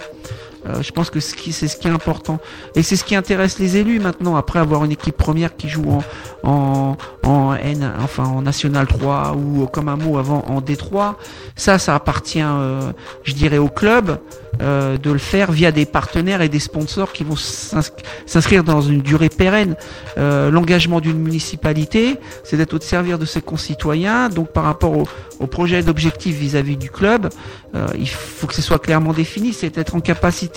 Euh, 0.67 0.83
je 0.83 0.91
pense 0.93 1.11
que 1.11 1.21
c'est 1.21 1.69
ce 1.69 1.77
qui 1.77 1.87
est 1.89 1.91
important. 1.91 2.39
Et 2.75 2.83
c'est 2.83 2.97
ce 2.97 3.05
qui 3.05 3.15
intéresse 3.15 3.59
les 3.59 3.77
élus 3.77 4.01
maintenant, 4.01 4.37
après 4.37 4.59
avoir 4.59 4.85
une 4.85 4.93
équipe 4.93 5.17
première 5.17 5.57
qui 5.57 5.69
joue 5.69 5.85
en, 5.91 6.49
en, 6.49 6.97
en 7.29 7.55
N, 7.55 7.93
enfin 8.03 8.25
en 8.25 8.43
National 8.43 8.87
3 8.87 9.37
ou 9.37 9.67
comme 9.67 9.89
un 9.89 9.97
mot 9.97 10.19
avant 10.19 10.45
en 10.49 10.61
D3. 10.61 11.15
Ça, 11.57 11.79
ça 11.79 11.95
appartient, 11.95 12.43
euh, 12.43 12.93
je 13.25 13.35
dirais, 13.35 13.59
au 13.59 13.69
club 13.69 14.19
euh, 14.61 14.97
de 14.99 15.11
le 15.13 15.19
faire 15.19 15.53
via 15.53 15.71
des 15.71 15.87
partenaires 15.87 16.43
et 16.43 16.49
des 16.49 16.59
sponsors 16.59 17.13
qui 17.13 17.23
vont 17.23 17.37
s'ins- 17.37 17.81
s'inscrire 18.27 18.65
dans 18.65 18.81
une 18.81 19.01
durée 19.03 19.29
pérenne. 19.29 19.77
Euh, 20.17 20.51
L'engagement 20.51 21.01
d'une 21.01 21.19
municipalité, 21.19 22.17
c'est 22.45 22.57
d'être 22.57 22.75
au 22.75 22.81
servir 22.81 23.19
de 23.19 23.27
ses 23.27 23.43
concitoyens. 23.43 24.29
Donc 24.29 24.49
par 24.53 24.65
rapport 24.65 24.97
au, 24.97 25.09
au 25.41 25.47
projet 25.47 25.83
d'objectif 25.83 26.37
vis-à-vis 26.37 26.77
du 26.77 26.91
club, 26.91 27.29
euh, 27.75 27.87
il 27.99 28.09
faut 28.09 28.47
que 28.47 28.55
ce 28.55 28.63
soit 28.63 28.79
clairement 28.79 29.13
défini. 29.13 29.53
C'est 29.53 29.71
d'être 29.75 29.95
en 29.95 30.01
capacité 30.01 30.48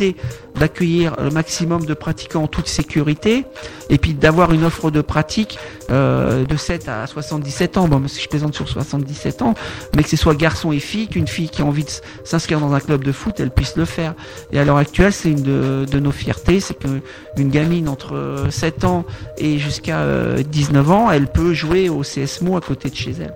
d'accueillir 0.55 1.15
le 1.21 1.29
maximum 1.29 1.85
de 1.85 1.93
pratiquants 1.93 2.43
en 2.43 2.47
toute 2.47 2.67
sécurité 2.67 3.45
et 3.89 3.97
puis 3.97 4.13
d'avoir 4.13 4.53
une 4.53 4.63
offre 4.63 4.91
de 4.91 5.01
pratique 5.01 5.59
euh, 5.89 6.45
de 6.45 6.55
7 6.55 6.87
à 6.87 7.07
77 7.07 7.77
ans. 7.77 7.87
Bon, 7.87 8.01
si 8.07 8.21
je 8.21 8.29
plaisante 8.29 8.55
sur 8.55 8.67
77 8.67 9.41
ans, 9.41 9.53
mais 9.95 10.03
que 10.03 10.09
ce 10.09 10.17
soit 10.17 10.35
garçon 10.35 10.71
et 10.71 10.79
fille, 10.79 11.07
qu'une 11.07 11.27
fille 11.27 11.49
qui 11.49 11.61
a 11.61 11.65
envie 11.65 11.83
de 11.83 11.89
s'inscrire 12.23 12.59
dans 12.59 12.73
un 12.73 12.79
club 12.79 13.03
de 13.03 13.11
foot, 13.11 13.39
elle 13.39 13.51
puisse 13.51 13.75
le 13.75 13.85
faire. 13.85 14.13
Et 14.51 14.59
à 14.59 14.65
l'heure 14.65 14.77
actuelle, 14.77 15.13
c'est 15.13 15.31
une 15.31 15.41
de, 15.41 15.99
nos 15.99 16.11
fiertés, 16.11 16.59
c'est 16.59 16.75
qu'une 16.75 17.49
gamine 17.49 17.87
entre 17.89 18.15
euh, 18.15 18.49
7 18.49 18.85
ans 18.85 19.05
et 19.37 19.57
jusqu'à 19.59 19.99
euh, 19.99 20.41
19 20.43 20.91
ans, 20.91 21.11
elle 21.11 21.27
peut 21.27 21.53
jouer 21.53 21.89
au 21.89 22.01
CSMO 22.01 22.57
à 22.57 22.61
côté 22.61 22.89
de 22.89 22.95
chez 22.95 23.11
elle. 23.19 23.35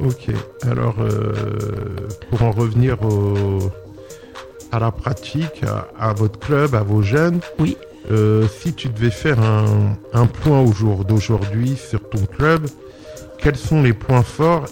Ok. 0.00 0.34
Alors, 0.62 0.96
euh, 1.00 1.32
pour 2.30 2.42
en 2.42 2.50
revenir 2.50 3.00
au, 3.02 3.70
à 4.74 4.78
la 4.80 4.90
pratique, 4.90 5.62
à, 5.64 5.86
à 5.98 6.12
votre 6.12 6.38
club, 6.38 6.74
à 6.74 6.82
vos 6.82 7.00
jeunes, 7.02 7.38
Oui. 7.58 7.76
euh, 8.10 8.46
si 8.60 8.72
tu 8.74 8.88
devais 8.88 9.10
faire 9.10 9.38
un, 9.40 9.96
un 10.12 10.26
point 10.26 10.60
au 10.60 10.72
jour 10.72 11.04
d'aujourd'hui 11.04 11.76
sur 11.76 12.00
ton 12.08 12.24
club, 12.26 12.66
quels 13.38 13.56
sont 13.56 13.82
les 13.82 13.92
points 13.92 14.22
forts 14.22 14.64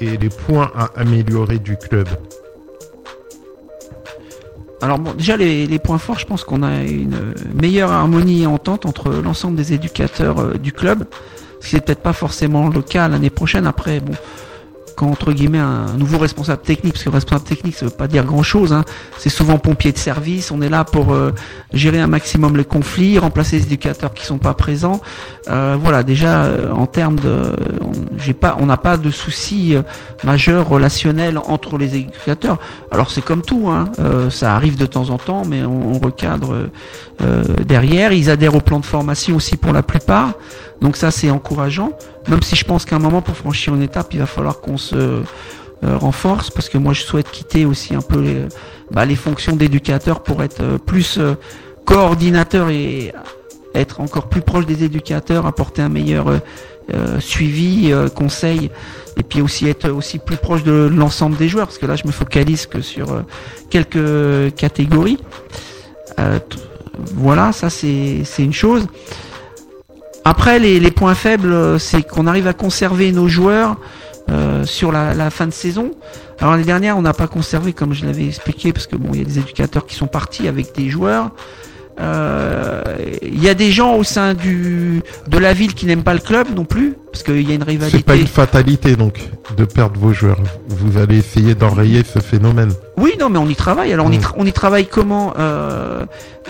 et 0.00 0.16
les 0.16 0.28
points 0.28 0.70
à 0.76 0.90
améliorer 0.96 1.58
du 1.58 1.76
club? 1.76 2.08
Alors 4.80 4.98
bon, 4.98 5.12
déjà 5.14 5.36
les, 5.36 5.66
les 5.66 5.78
points 5.78 5.98
forts, 5.98 6.18
je 6.18 6.26
pense 6.26 6.44
qu'on 6.44 6.62
a 6.62 6.82
une 6.82 7.34
meilleure 7.54 7.90
harmonie 7.90 8.42
et 8.42 8.46
entente 8.46 8.86
entre 8.86 9.10
l'ensemble 9.10 9.56
des 9.56 9.72
éducateurs 9.72 10.38
euh, 10.38 10.54
du 10.54 10.72
club, 10.72 11.04
ce 11.60 11.68
qui 11.70 11.74
n'est 11.74 11.80
peut-être 11.80 12.02
pas 12.02 12.12
forcément 12.12 12.68
le 12.68 12.82
cas 12.82 13.08
l'année 13.08 13.30
prochaine. 13.30 13.66
Après, 13.66 13.98
bon, 14.00 14.14
quand 14.98 15.08
entre 15.16 15.32
guillemets 15.32 15.60
un 15.60 15.96
nouveau 15.96 16.18
responsable 16.18 16.62
technique, 16.62 16.94
parce 16.94 17.04
que 17.04 17.10
responsable 17.10 17.48
technique, 17.48 17.76
ça 17.76 17.86
veut 17.86 17.98
pas 18.04 18.08
dire 18.08 18.24
grand-chose. 18.24 18.72
Hein, 18.72 18.84
c'est 19.16 19.34
souvent 19.38 19.58
pompier 19.58 19.92
de 19.92 19.98
service. 19.98 20.50
On 20.50 20.60
est 20.60 20.68
là 20.68 20.82
pour 20.94 21.06
euh, 21.12 21.32
gérer 21.72 22.00
un 22.00 22.08
maximum 22.08 22.56
les 22.56 22.64
conflits, 22.64 23.18
remplacer 23.18 23.56
les 23.58 23.62
éducateurs 23.62 24.12
qui 24.12 24.26
sont 24.26 24.38
pas 24.38 24.54
présents. 24.54 25.00
Euh, 25.48 25.76
voilà, 25.80 26.02
déjà 26.02 26.32
euh, 26.42 26.72
en 26.72 26.86
termes 26.86 27.20
de, 27.20 27.54
j'ai 28.18 28.34
pas, 28.34 28.56
on 28.58 28.66
n'a 28.66 28.76
pas 28.76 28.96
de 28.96 29.10
soucis 29.10 29.76
euh, 29.76 29.82
majeurs 30.24 30.68
relationnels 30.68 31.38
entre 31.38 31.78
les 31.78 31.94
éducateurs. 31.94 32.58
Alors 32.90 33.10
c'est 33.12 33.24
comme 33.24 33.42
tout, 33.42 33.68
hein, 33.68 33.90
euh, 34.00 34.30
ça 34.30 34.56
arrive 34.56 34.76
de 34.76 34.86
temps 34.86 35.10
en 35.10 35.18
temps, 35.18 35.44
mais 35.46 35.62
on, 35.62 35.94
on 35.94 35.98
recadre 35.98 36.50
derrière. 37.66 38.12
Ils 38.12 38.30
adhèrent 38.30 38.54
au 38.54 38.60
plan 38.60 38.80
de 38.80 38.86
formation 38.86 39.36
aussi 39.36 39.56
pour 39.56 39.72
la 39.72 39.82
plupart, 39.82 40.34
donc 40.80 40.96
ça 40.96 41.10
c'est 41.10 41.30
encourageant. 41.30 41.92
Même 42.28 42.42
si 42.42 42.56
je 42.56 42.64
pense 42.64 42.84
qu'à 42.84 42.96
un 42.96 43.00
moment 43.00 43.22
pour 43.22 43.36
franchir 43.36 43.74
une 43.74 43.82
étape, 43.82 44.12
il 44.14 44.20
va 44.20 44.26
falloir 44.26 44.60
qu'on 44.60 44.76
se 44.76 44.94
euh, 45.84 45.96
renforce, 45.96 46.50
parce 46.50 46.68
que 46.68 46.78
moi 46.78 46.92
je 46.92 47.02
souhaite 47.02 47.30
quitter 47.30 47.64
aussi 47.64 47.94
un 47.94 48.00
peu 48.02 48.20
les, 48.20 48.46
bah, 48.90 49.04
les 49.04 49.16
fonctions 49.16 49.54
d'éducateur 49.54 50.22
pour 50.22 50.42
être 50.42 50.60
euh, 50.60 50.78
plus 50.78 51.18
euh, 51.18 51.34
coordinateur 51.84 52.68
et 52.70 53.12
être 53.74 54.00
encore 54.00 54.28
plus 54.28 54.40
proche 54.40 54.66
des 54.66 54.82
éducateurs, 54.84 55.46
apporter 55.46 55.82
un 55.82 55.88
meilleur 55.88 56.28
euh, 56.28 56.38
euh, 56.92 57.20
suivi, 57.20 57.92
conseil, 58.14 58.70
et 59.18 59.22
puis 59.22 59.42
aussi 59.42 59.68
être 59.68 59.90
aussi 59.90 60.18
plus 60.18 60.36
proche 60.36 60.64
de 60.64 60.90
l'ensemble 60.92 61.36
des 61.36 61.48
joueurs, 61.48 61.66
parce 61.66 61.78
que 61.78 61.86
là 61.86 61.96
je 61.96 62.06
me 62.06 62.12
focalise 62.12 62.66
que 62.66 62.80
sur 62.80 63.22
quelques 63.68 64.54
catégories. 64.54 65.18
Voilà, 67.14 67.52
ça 67.52 67.68
c'est 67.70 68.24
une 68.38 68.54
chose. 68.54 68.86
Après, 70.24 70.58
les, 70.58 70.90
points 70.90 71.14
faibles, 71.14 71.52
euh, 71.52 71.78
c'est 71.78 72.02
qu'on 72.02 72.26
arrive 72.26 72.46
à 72.46 72.52
conserver 72.52 73.12
nos 73.12 73.28
joueurs 73.28 73.76
euh, 74.30 74.64
sur 74.64 74.92
la, 74.92 75.14
la 75.14 75.30
fin 75.30 75.46
de 75.46 75.52
saison. 75.52 75.92
Alors 76.38 76.52
l'année 76.52 76.64
dernière, 76.64 76.96
on 76.98 77.02
n'a 77.02 77.14
pas 77.14 77.26
conservé, 77.26 77.72
comme 77.72 77.94
je 77.94 78.04
l'avais 78.04 78.26
expliqué, 78.26 78.72
parce 78.72 78.86
que 78.86 78.96
bon, 78.96 79.10
il 79.12 79.20
y 79.20 79.22
a 79.22 79.24
des 79.24 79.38
éducateurs 79.38 79.86
qui 79.86 79.94
sont 79.94 80.06
partis 80.06 80.46
avec 80.48 80.74
des 80.74 80.88
joueurs. 80.88 81.30
Euh, 82.00 82.82
Il 83.22 83.42
y 83.42 83.48
a 83.48 83.54
des 83.54 83.70
gens 83.70 83.96
au 83.96 84.04
sein 84.04 84.34
du 84.34 85.02
de 85.28 85.38
la 85.38 85.52
ville 85.52 85.74
qui 85.74 85.86
n'aiment 85.86 86.02
pas 86.02 86.14
le 86.14 86.20
club 86.20 86.48
non 86.54 86.64
plus, 86.64 86.94
parce 87.12 87.22
qu'il 87.22 87.48
y 87.48 87.52
a 87.52 87.54
une 87.54 87.60
C'est 87.60 87.66
pas 87.66 87.88
rivalité. 87.88 88.20
une 88.20 88.26
fatalité 88.26 88.96
donc 88.96 89.20
de 89.56 89.64
perdre 89.64 89.98
vos 89.98 90.12
joueurs. 90.12 90.38
Vous 90.68 90.98
allez 90.98 91.18
essayer 91.18 91.54
d'enrayer 91.54 92.02
ce 92.04 92.18
phénomène. 92.20 92.72
Oui, 92.96 93.12
non, 93.20 93.28
mais 93.30 93.38
on 93.38 93.48
y 93.48 93.54
travaille. 93.56 93.92
Alors 93.92 94.06
on, 94.06 94.12
y 94.12 94.18
Mm. 94.18 94.22
tra- 94.22 94.34
on 94.36 94.46
y 94.46 94.52
travaille 94.52 94.86
comment 94.86 95.34
euh, 95.38 96.04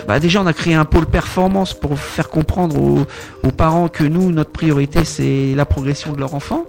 bah, 0.07 0.19
Déjà, 0.19 0.41
on 0.41 0.47
a 0.47 0.53
créé 0.53 0.73
un 0.73 0.85
pôle 0.85 1.05
performance 1.05 1.73
pour 1.73 1.99
faire 1.99 2.29
comprendre 2.29 2.79
aux, 2.81 3.05
aux 3.43 3.51
parents 3.51 3.87
que 3.87 4.03
nous, 4.03 4.31
notre 4.31 4.51
priorité, 4.51 5.03
c'est 5.05 5.53
la 5.55 5.65
progression 5.65 6.13
de 6.13 6.19
leur 6.19 6.33
enfant. 6.33 6.65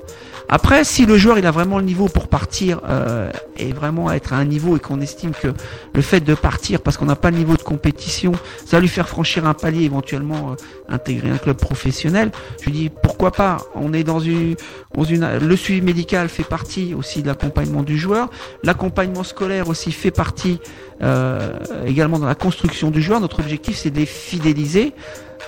Après, 0.52 0.82
si 0.82 1.06
le 1.06 1.16
joueur 1.16 1.38
il 1.38 1.46
a 1.46 1.52
vraiment 1.52 1.78
le 1.78 1.84
niveau 1.84 2.08
pour 2.08 2.26
partir 2.26 2.80
euh, 2.88 3.30
et 3.56 3.72
vraiment 3.72 4.10
être 4.10 4.32
à 4.32 4.36
un 4.36 4.44
niveau 4.44 4.76
et 4.76 4.80
qu'on 4.80 5.00
estime 5.00 5.30
que 5.30 5.54
le 5.94 6.02
fait 6.02 6.18
de 6.18 6.34
partir 6.34 6.80
parce 6.80 6.96
qu'on 6.96 7.04
n'a 7.04 7.14
pas 7.14 7.30
le 7.30 7.36
niveau 7.36 7.56
de 7.56 7.62
compétition, 7.62 8.32
ça 8.66 8.76
va 8.76 8.80
lui 8.80 8.88
faire 8.88 9.08
franchir 9.08 9.46
un 9.46 9.54
palier, 9.54 9.84
éventuellement 9.84 10.50
euh, 10.50 10.54
intégrer 10.92 11.30
un 11.30 11.38
club 11.38 11.56
professionnel. 11.56 12.32
Je 12.60 12.64
lui 12.66 12.72
dis 12.72 12.90
pourquoi 12.90 13.30
pas? 13.30 13.58
On 13.76 13.92
est 13.92 14.02
dans 14.02 14.18
une, 14.18 14.56
dans 14.92 15.04
une, 15.04 15.38
le 15.38 15.56
suivi 15.56 15.82
médical 15.82 16.28
fait 16.28 16.42
partie 16.42 16.94
aussi 16.94 17.22
de 17.22 17.28
l'accompagnement 17.28 17.84
du 17.84 17.96
joueur. 17.96 18.28
L'accompagnement 18.64 19.22
scolaire 19.22 19.68
aussi 19.68 19.92
fait 19.92 20.10
partie 20.10 20.58
euh, 21.00 21.52
également 21.86 22.18
dans 22.18 22.26
la 22.26 22.34
construction 22.34 22.90
du 22.90 23.00
joueur. 23.00 23.20
Notre 23.20 23.38
objectif, 23.38 23.76
c'est 23.76 23.90
de 23.90 23.98
les 23.98 24.06
fidéliser 24.06 24.94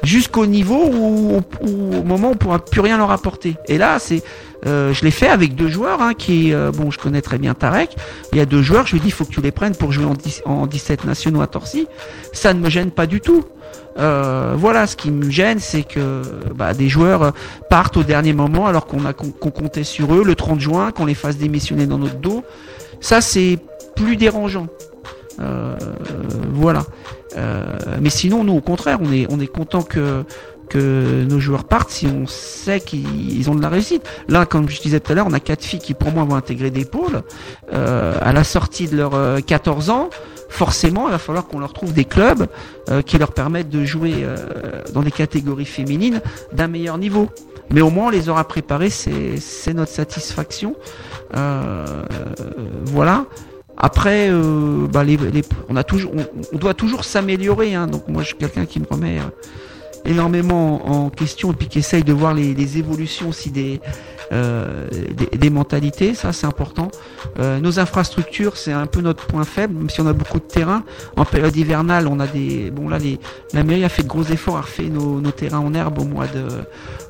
jusqu'au 0.04 0.46
niveau 0.46 0.86
où, 0.86 1.40
où 1.60 1.96
au 1.96 2.02
moment 2.04 2.28
où 2.28 2.32
on 2.32 2.36
pourra 2.36 2.64
plus 2.64 2.80
rien 2.80 2.96
leur 2.98 3.10
apporter. 3.10 3.56
Et 3.66 3.78
là, 3.78 3.98
c'est, 3.98 4.22
euh, 4.64 4.92
je 4.92 5.04
l'ai 5.04 5.10
fait 5.10 5.28
avec 5.28 5.54
deux 5.54 5.68
joueurs 5.68 6.00
hein, 6.00 6.14
qui, 6.14 6.54
euh, 6.54 6.70
bon, 6.70 6.90
je 6.90 6.98
connais 6.98 7.22
très 7.22 7.38
bien 7.38 7.54
Tarek. 7.54 7.96
Il 8.32 8.38
y 8.38 8.40
a 8.40 8.46
deux 8.46 8.62
joueurs, 8.62 8.86
je 8.86 8.92
lui 8.92 9.00
dis, 9.00 9.08
il 9.08 9.12
faut 9.12 9.24
que 9.24 9.32
tu 9.32 9.40
les 9.40 9.50
prennes 9.50 9.74
pour 9.74 9.92
jouer 9.92 10.04
en, 10.04 10.14
10 10.14 10.42
en 10.44 10.66
17 10.66 11.04
nationaux 11.04 11.40
à 11.40 11.46
Torcy. 11.46 11.86
Ça 12.32 12.54
ne 12.54 12.60
me 12.60 12.70
gêne 12.70 12.90
pas 12.90 13.06
du 13.06 13.20
tout. 13.20 13.44
Euh, 13.98 14.54
voilà, 14.56 14.86
ce 14.86 14.96
qui 14.96 15.10
me 15.10 15.30
gêne, 15.30 15.58
c'est 15.58 15.82
que 15.82 16.22
bah, 16.54 16.74
des 16.74 16.88
joueurs 16.88 17.32
partent 17.68 17.96
au 17.96 18.04
dernier 18.04 18.32
moment 18.32 18.66
alors 18.66 18.86
qu'on 18.86 19.04
a 19.04 19.12
qu'on 19.12 19.50
comptait 19.50 19.84
sur 19.84 20.14
eux 20.14 20.24
le 20.24 20.34
30 20.34 20.60
juin, 20.60 20.92
qu'on 20.92 21.06
les 21.06 21.14
fasse 21.14 21.36
démissionner 21.36 21.86
dans 21.86 21.98
notre 21.98 22.18
dos. 22.18 22.44
Ça, 23.00 23.20
c'est 23.20 23.58
plus 23.96 24.16
dérangeant. 24.16 24.68
Voilà. 26.52 26.84
Mais 28.00 28.10
sinon, 28.10 28.44
nous, 28.44 28.54
au 28.54 28.60
contraire, 28.60 28.98
on 29.02 29.12
est 29.12 29.26
on 29.28 29.40
est 29.40 29.46
content 29.46 29.82
que 29.82 30.24
que 30.72 31.24
nos 31.28 31.38
joueurs 31.40 31.64
partent 31.64 31.90
si 31.90 32.06
on 32.06 32.26
sait 32.26 32.80
qu'ils 32.80 33.36
ils 33.38 33.50
ont 33.50 33.54
de 33.54 33.62
la 33.62 33.68
réussite. 33.68 34.02
Là, 34.28 34.46
comme 34.46 34.68
je 34.68 34.80
disais 34.80 35.00
tout 35.00 35.12
à 35.12 35.14
l'heure, 35.14 35.26
on 35.28 35.32
a 35.34 35.40
quatre 35.40 35.62
filles 35.64 35.80
qui, 35.80 35.94
pour 35.94 36.10
moi, 36.12 36.24
vont 36.24 36.34
intégrer 36.36 36.70
des 36.70 36.84
pôles 36.84 37.22
euh, 37.72 38.16
à 38.20 38.32
la 38.32 38.44
sortie 38.44 38.88
de 38.88 38.96
leurs 38.96 39.14
euh, 39.14 39.40
14 39.40 39.90
ans. 39.90 40.08
Forcément, 40.48 41.08
il 41.08 41.12
va 41.12 41.18
falloir 41.18 41.46
qu'on 41.46 41.58
leur 41.60 41.72
trouve 41.72 41.92
des 41.92 42.04
clubs 42.04 42.46
euh, 42.90 43.02
qui 43.02 43.18
leur 43.18 43.32
permettent 43.32 43.70
de 43.70 43.84
jouer 43.84 44.14
euh, 44.22 44.36
dans 44.92 45.02
des 45.02 45.10
catégories 45.10 45.64
féminines 45.64 46.20
d'un 46.52 46.68
meilleur 46.68 46.98
niveau. 46.98 47.28
Mais 47.70 47.80
au 47.80 47.90
moins, 47.90 48.06
on 48.08 48.10
les 48.10 48.28
aura 48.28 48.44
préparés, 48.44 48.90
c'est 48.90 49.72
notre 49.74 49.92
satisfaction. 49.92 50.74
Euh, 51.36 52.02
voilà. 52.84 53.24
Après, 53.78 54.28
euh, 54.30 54.86
bah, 54.86 55.04
les, 55.04 55.16
les- 55.16 55.42
on 55.68 55.76
a 55.76 55.82
toujours, 55.84 56.12
on, 56.52 56.58
doit 56.58 56.74
toujours 56.74 57.04
s'améliorer. 57.04 57.74
Hein, 57.74 57.86
donc 57.86 58.06
moi, 58.08 58.22
je 58.22 58.28
suis 58.28 58.36
quelqu'un 58.36 58.66
qui 58.66 58.78
me 58.80 58.86
remet 58.88 59.18
euh, 59.18 59.22
énormément 60.04 61.04
en, 61.04 61.10
question 61.10 61.52
et 61.52 61.54
puis 61.54 61.68
qui 61.68 61.78
essaye 61.78 62.02
de 62.04 62.12
voir 62.12 62.34
les, 62.34 62.54
les 62.54 62.78
évolutions 62.78 63.28
aussi 63.28 63.50
des, 63.50 63.80
euh, 64.32 64.88
des, 64.90 65.36
des 65.38 65.50
mentalités. 65.50 66.14
Ça, 66.14 66.32
c'est 66.32 66.46
important. 66.46 66.90
Euh, 67.38 67.60
nos 67.60 67.78
infrastructures, 67.78 68.56
c'est 68.56 68.72
un 68.72 68.86
peu 68.86 69.00
notre 69.00 69.26
point 69.26 69.44
faible, 69.44 69.74
même 69.74 69.90
si 69.90 70.00
on 70.00 70.06
a 70.06 70.12
beaucoup 70.12 70.38
de 70.38 70.44
terrain. 70.44 70.82
En 71.16 71.24
période 71.24 71.54
hivernale, 71.56 72.06
on 72.08 72.18
a 72.20 72.26
des, 72.26 72.70
bon 72.70 72.88
là, 72.88 72.98
les, 72.98 73.18
la 73.52 73.62
mairie 73.62 73.84
a 73.84 73.88
fait 73.88 74.02
de 74.02 74.08
gros 74.08 74.24
efforts, 74.24 74.56
a 74.56 74.62
refait 74.62 74.84
nos, 74.88 75.20
nos 75.20 75.30
terrains 75.32 75.58
en 75.60 75.74
herbe 75.74 75.98
au 75.98 76.04
mois 76.04 76.26
de, 76.26 76.46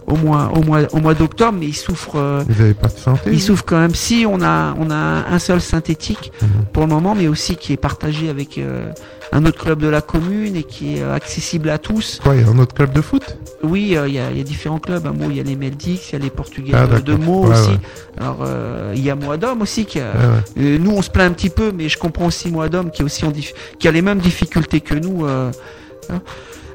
au 0.07 0.17
mois, 0.17 0.51
au 0.55 0.63
mois, 0.63 0.81
au 0.93 0.99
mois 0.99 1.15
d'octobre, 1.15 1.57
mais 1.59 1.67
ils 1.67 1.77
souffrent. 1.77 2.17
euh, 2.17 2.43
Vous 2.49 2.61
avez 2.61 2.75
pas 2.75 2.89
de 2.89 2.99
santé 2.99 3.23
il 3.27 3.35
vous 3.35 3.39
souffre 3.41 3.65
quand 3.65 3.79
même. 3.79 3.95
Si 3.95 4.25
on 4.29 4.43
a 4.43 4.75
on 4.79 4.91
a 4.91 4.95
un 5.31 5.39
seul 5.39 5.61
synthétique 5.61 6.33
Mhm. 6.43 6.49
pour 6.73 6.83
le 6.83 6.89
moment, 6.89 7.15
mais 7.15 7.29
aussi 7.29 7.57
qui 7.57 7.73
est 7.73 7.77
partagé 7.77 8.29
avec 8.29 8.59
euh, 8.59 8.91
un 9.35 9.45
autre 9.47 9.59
club 9.65 9.81
de 9.81 9.89
la 9.89 10.03
commune 10.03 10.57
et 10.57 10.63
qui 10.63 10.97
est 10.99 11.03
accessible 11.03 11.71
à 11.71 11.79
tous. 11.79 12.21
Quoi, 12.23 12.37
il 12.37 12.43
y 12.43 12.45
a 12.45 12.49
un 12.49 12.59
autre 12.59 12.75
club 12.75 12.93
de 12.93 13.01
foot? 13.01 13.39
Oui, 13.63 13.97
euh, 13.97 14.07
il 14.07 14.15
y, 14.15 14.19
a, 14.19 14.31
il 14.31 14.37
y 14.37 14.41
a 14.41 14.45
différents 14.45 14.79
clubs. 14.79 15.09
Il 15.31 15.37
y 15.37 15.41
a 15.41 15.43
les 15.43 15.57
Meldix, 15.57 16.11
il 16.11 16.13
y 16.13 16.17
a 16.17 16.19
les 16.19 16.31
Portugais 16.31 16.73
Ah, 16.75 16.87
de-. 16.87 17.15
Meaux 17.15 17.47
Ouais, 17.47 17.53
aussi. 17.53 17.71
ouais. 17.71 17.79
Alors 18.19 18.41
euh, 18.43 18.93
il 18.95 19.03
y 19.03 19.09
a 19.11 19.15
Moadom 19.15 19.61
aussi 19.63 19.87
qui 19.87 20.01
a. 20.01 20.11
Ouais, 20.13 20.19
ouais. 20.19 20.63
Euh, 20.75 20.79
nous, 20.79 20.91
on 20.93 21.01
se 21.03 21.11
plaint 21.11 21.31
un 21.31 21.35
petit 21.35 21.51
peu, 21.51 21.73
mais 21.73 21.89
je 21.89 21.97
comprends 21.99 22.27
aussi 22.27 22.51
Moadom 22.51 22.91
qui 22.91 23.03
est 23.03 23.05
aussi 23.05 23.25
en 23.25 23.33
qui 23.79 23.89
a 23.89 23.91
les 23.91 24.03
mêmes 24.03 24.19
difficultés 24.19 24.81
que 24.81 24.95
nous 24.95 25.25
hein, 25.27 25.51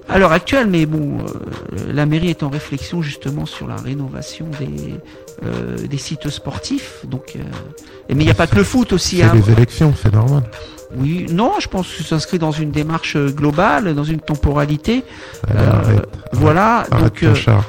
à 0.09 0.17
l'heure 0.19 0.31
actuelle. 0.31 0.67
Mais 0.67 0.85
bon, 0.85 1.19
euh, 1.19 1.93
la 1.93 2.05
mairie 2.05 2.29
est 2.29 2.41
en 2.43 2.49
réflexion 2.49 3.01
justement 3.01 3.45
sur 3.45 3.67
la 3.67 3.75
rénovation 3.75 4.47
des 4.59 4.95
euh, 5.45 5.77
des 5.87 5.97
sites 5.97 6.29
sportifs. 6.29 7.05
Donc, 7.07 7.33
euh, 7.35 7.39
mais 8.09 8.23
il 8.23 8.25
n'y 8.25 8.31
a 8.31 8.33
pas 8.33 8.47
que 8.47 8.55
le 8.55 8.63
foot 8.63 8.93
aussi. 8.93 9.17
C'est 9.17 9.23
Hein. 9.23 9.33
les 9.35 9.51
élections, 9.51 9.93
c'est 10.01 10.11
normal. 10.13 10.43
Oui, 10.95 11.25
non, 11.29 11.53
je 11.59 11.67
pense 11.67 11.87
que 11.87 12.03
ça 12.03 12.09
s'inscrit 12.09 12.39
dans 12.39 12.51
une 12.51 12.71
démarche 12.71 13.15
euh, 13.15 13.29
globale, 13.29 13.93
dans 13.93 14.03
une 14.03 14.21
temporalité. 14.21 15.03
Euh, 15.53 15.71
arrête. 15.71 16.07
Voilà, 16.31 16.85
Arrête 16.89 17.03
donc 17.03 17.19
ton 17.19 17.27
euh, 17.27 17.35
char. 17.35 17.63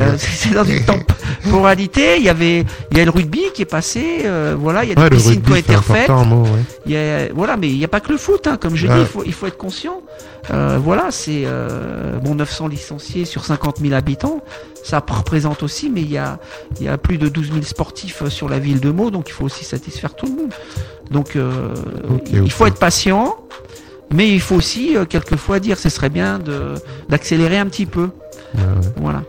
Euh, 0.00 0.14
c'est 0.18 0.54
dans 0.54 0.64
une 0.64 0.84
temporalité. 0.84 2.16
Il 2.18 2.22
y 2.24 2.28
avait, 2.28 2.64
il 2.90 2.98
y 2.98 3.00
a 3.00 3.04
le 3.04 3.10
rugby 3.10 3.42
qui 3.54 3.62
est 3.62 3.66
passé. 3.66 4.20
euh, 4.24 4.56
voilà, 4.58 4.84
il 4.84 4.88
y 4.90 4.92
a 4.92 4.94
des 4.94 5.02
Ouais, 5.02 5.10
piscines 5.10 5.42
qui 5.42 5.52
ont 5.52 5.56
été 5.56 5.74
refaites. 5.76 6.08
mot, 6.08 6.42
ouais. 6.44 6.48
Il 6.86 6.92
y 6.92 6.96
a, 6.96 7.32
voilà, 7.32 7.56
mais 7.56 7.68
il 7.68 7.78
n'y 7.78 7.84
a 7.84 7.88
pas 7.88 8.00
que 8.00 8.10
le 8.12 8.18
foot, 8.18 8.46
hein, 8.46 8.56
comme 8.60 8.74
je 8.76 8.86
Ouais. 8.86 8.94
dis, 8.94 9.00
il 9.00 9.06
faut, 9.06 9.22
il 9.24 9.32
faut 9.32 9.46
être 9.46 9.58
conscient. 9.58 10.02
Euh, 10.50 10.78
voilà, 10.82 11.10
c'est 11.10 11.42
euh, 11.44 12.18
bon 12.18 12.34
900 12.34 12.66
licenciés 12.66 13.24
sur 13.24 13.44
50 13.44 13.78
000 13.80 13.94
habitants, 13.94 14.42
ça 14.82 14.98
représente 15.06 15.62
aussi, 15.62 15.88
mais 15.88 16.00
il 16.00 16.10
y 16.10 16.18
a, 16.18 16.40
il 16.80 16.86
y 16.86 16.88
a 16.88 16.98
plus 16.98 17.16
de 17.16 17.28
12 17.28 17.50
000 17.52 17.62
sportifs 17.62 18.22
euh, 18.22 18.28
sur 18.30 18.48
la 18.48 18.58
ville 18.58 18.80
de 18.80 18.90
Meaux, 18.90 19.12
donc 19.12 19.28
il 19.28 19.32
faut 19.32 19.44
aussi 19.44 19.64
satisfaire 19.64 20.14
tout 20.14 20.26
le 20.26 20.32
monde. 20.32 20.52
Donc 21.12 21.36
euh, 21.36 21.74
Ok, 22.10 22.22
il 22.32 22.50
faut 22.50 22.66
être 22.66 22.78
patient, 22.80 23.36
mais 24.12 24.28
il 24.30 24.40
faut 24.40 24.56
aussi 24.56 24.96
euh, 24.96 25.04
quelquefois 25.04 25.60
dire, 25.60 25.78
ce 25.78 25.88
serait 25.88 26.10
bien 26.10 26.40
d'accélérer 27.08 27.58
un 27.58 27.66
petit 27.66 27.86
peu. 27.86 28.08
Ouais, 28.54 28.60
ouais. 28.60 28.88
Voilà. 28.96 29.22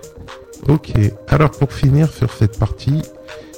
Ok, 0.70 0.92
alors 1.28 1.52
pour 1.52 1.74
finir 1.74 2.12
sur 2.12 2.32
cette 2.34 2.58
partie, 2.58 3.02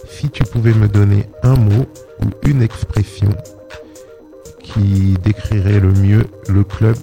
si 0.10 0.30
tu 0.30 0.44
pouvais 0.44 0.74
me 0.74 0.88
donner 0.88 1.26
un 1.44 1.56
mot 1.56 1.86
ou 2.22 2.26
une 2.48 2.62
expression 2.64 3.30
qui 4.62 5.16
décrirait 5.24 5.80
le 5.80 5.92
mieux 5.94 6.26
le 6.48 6.64
club 6.64 6.96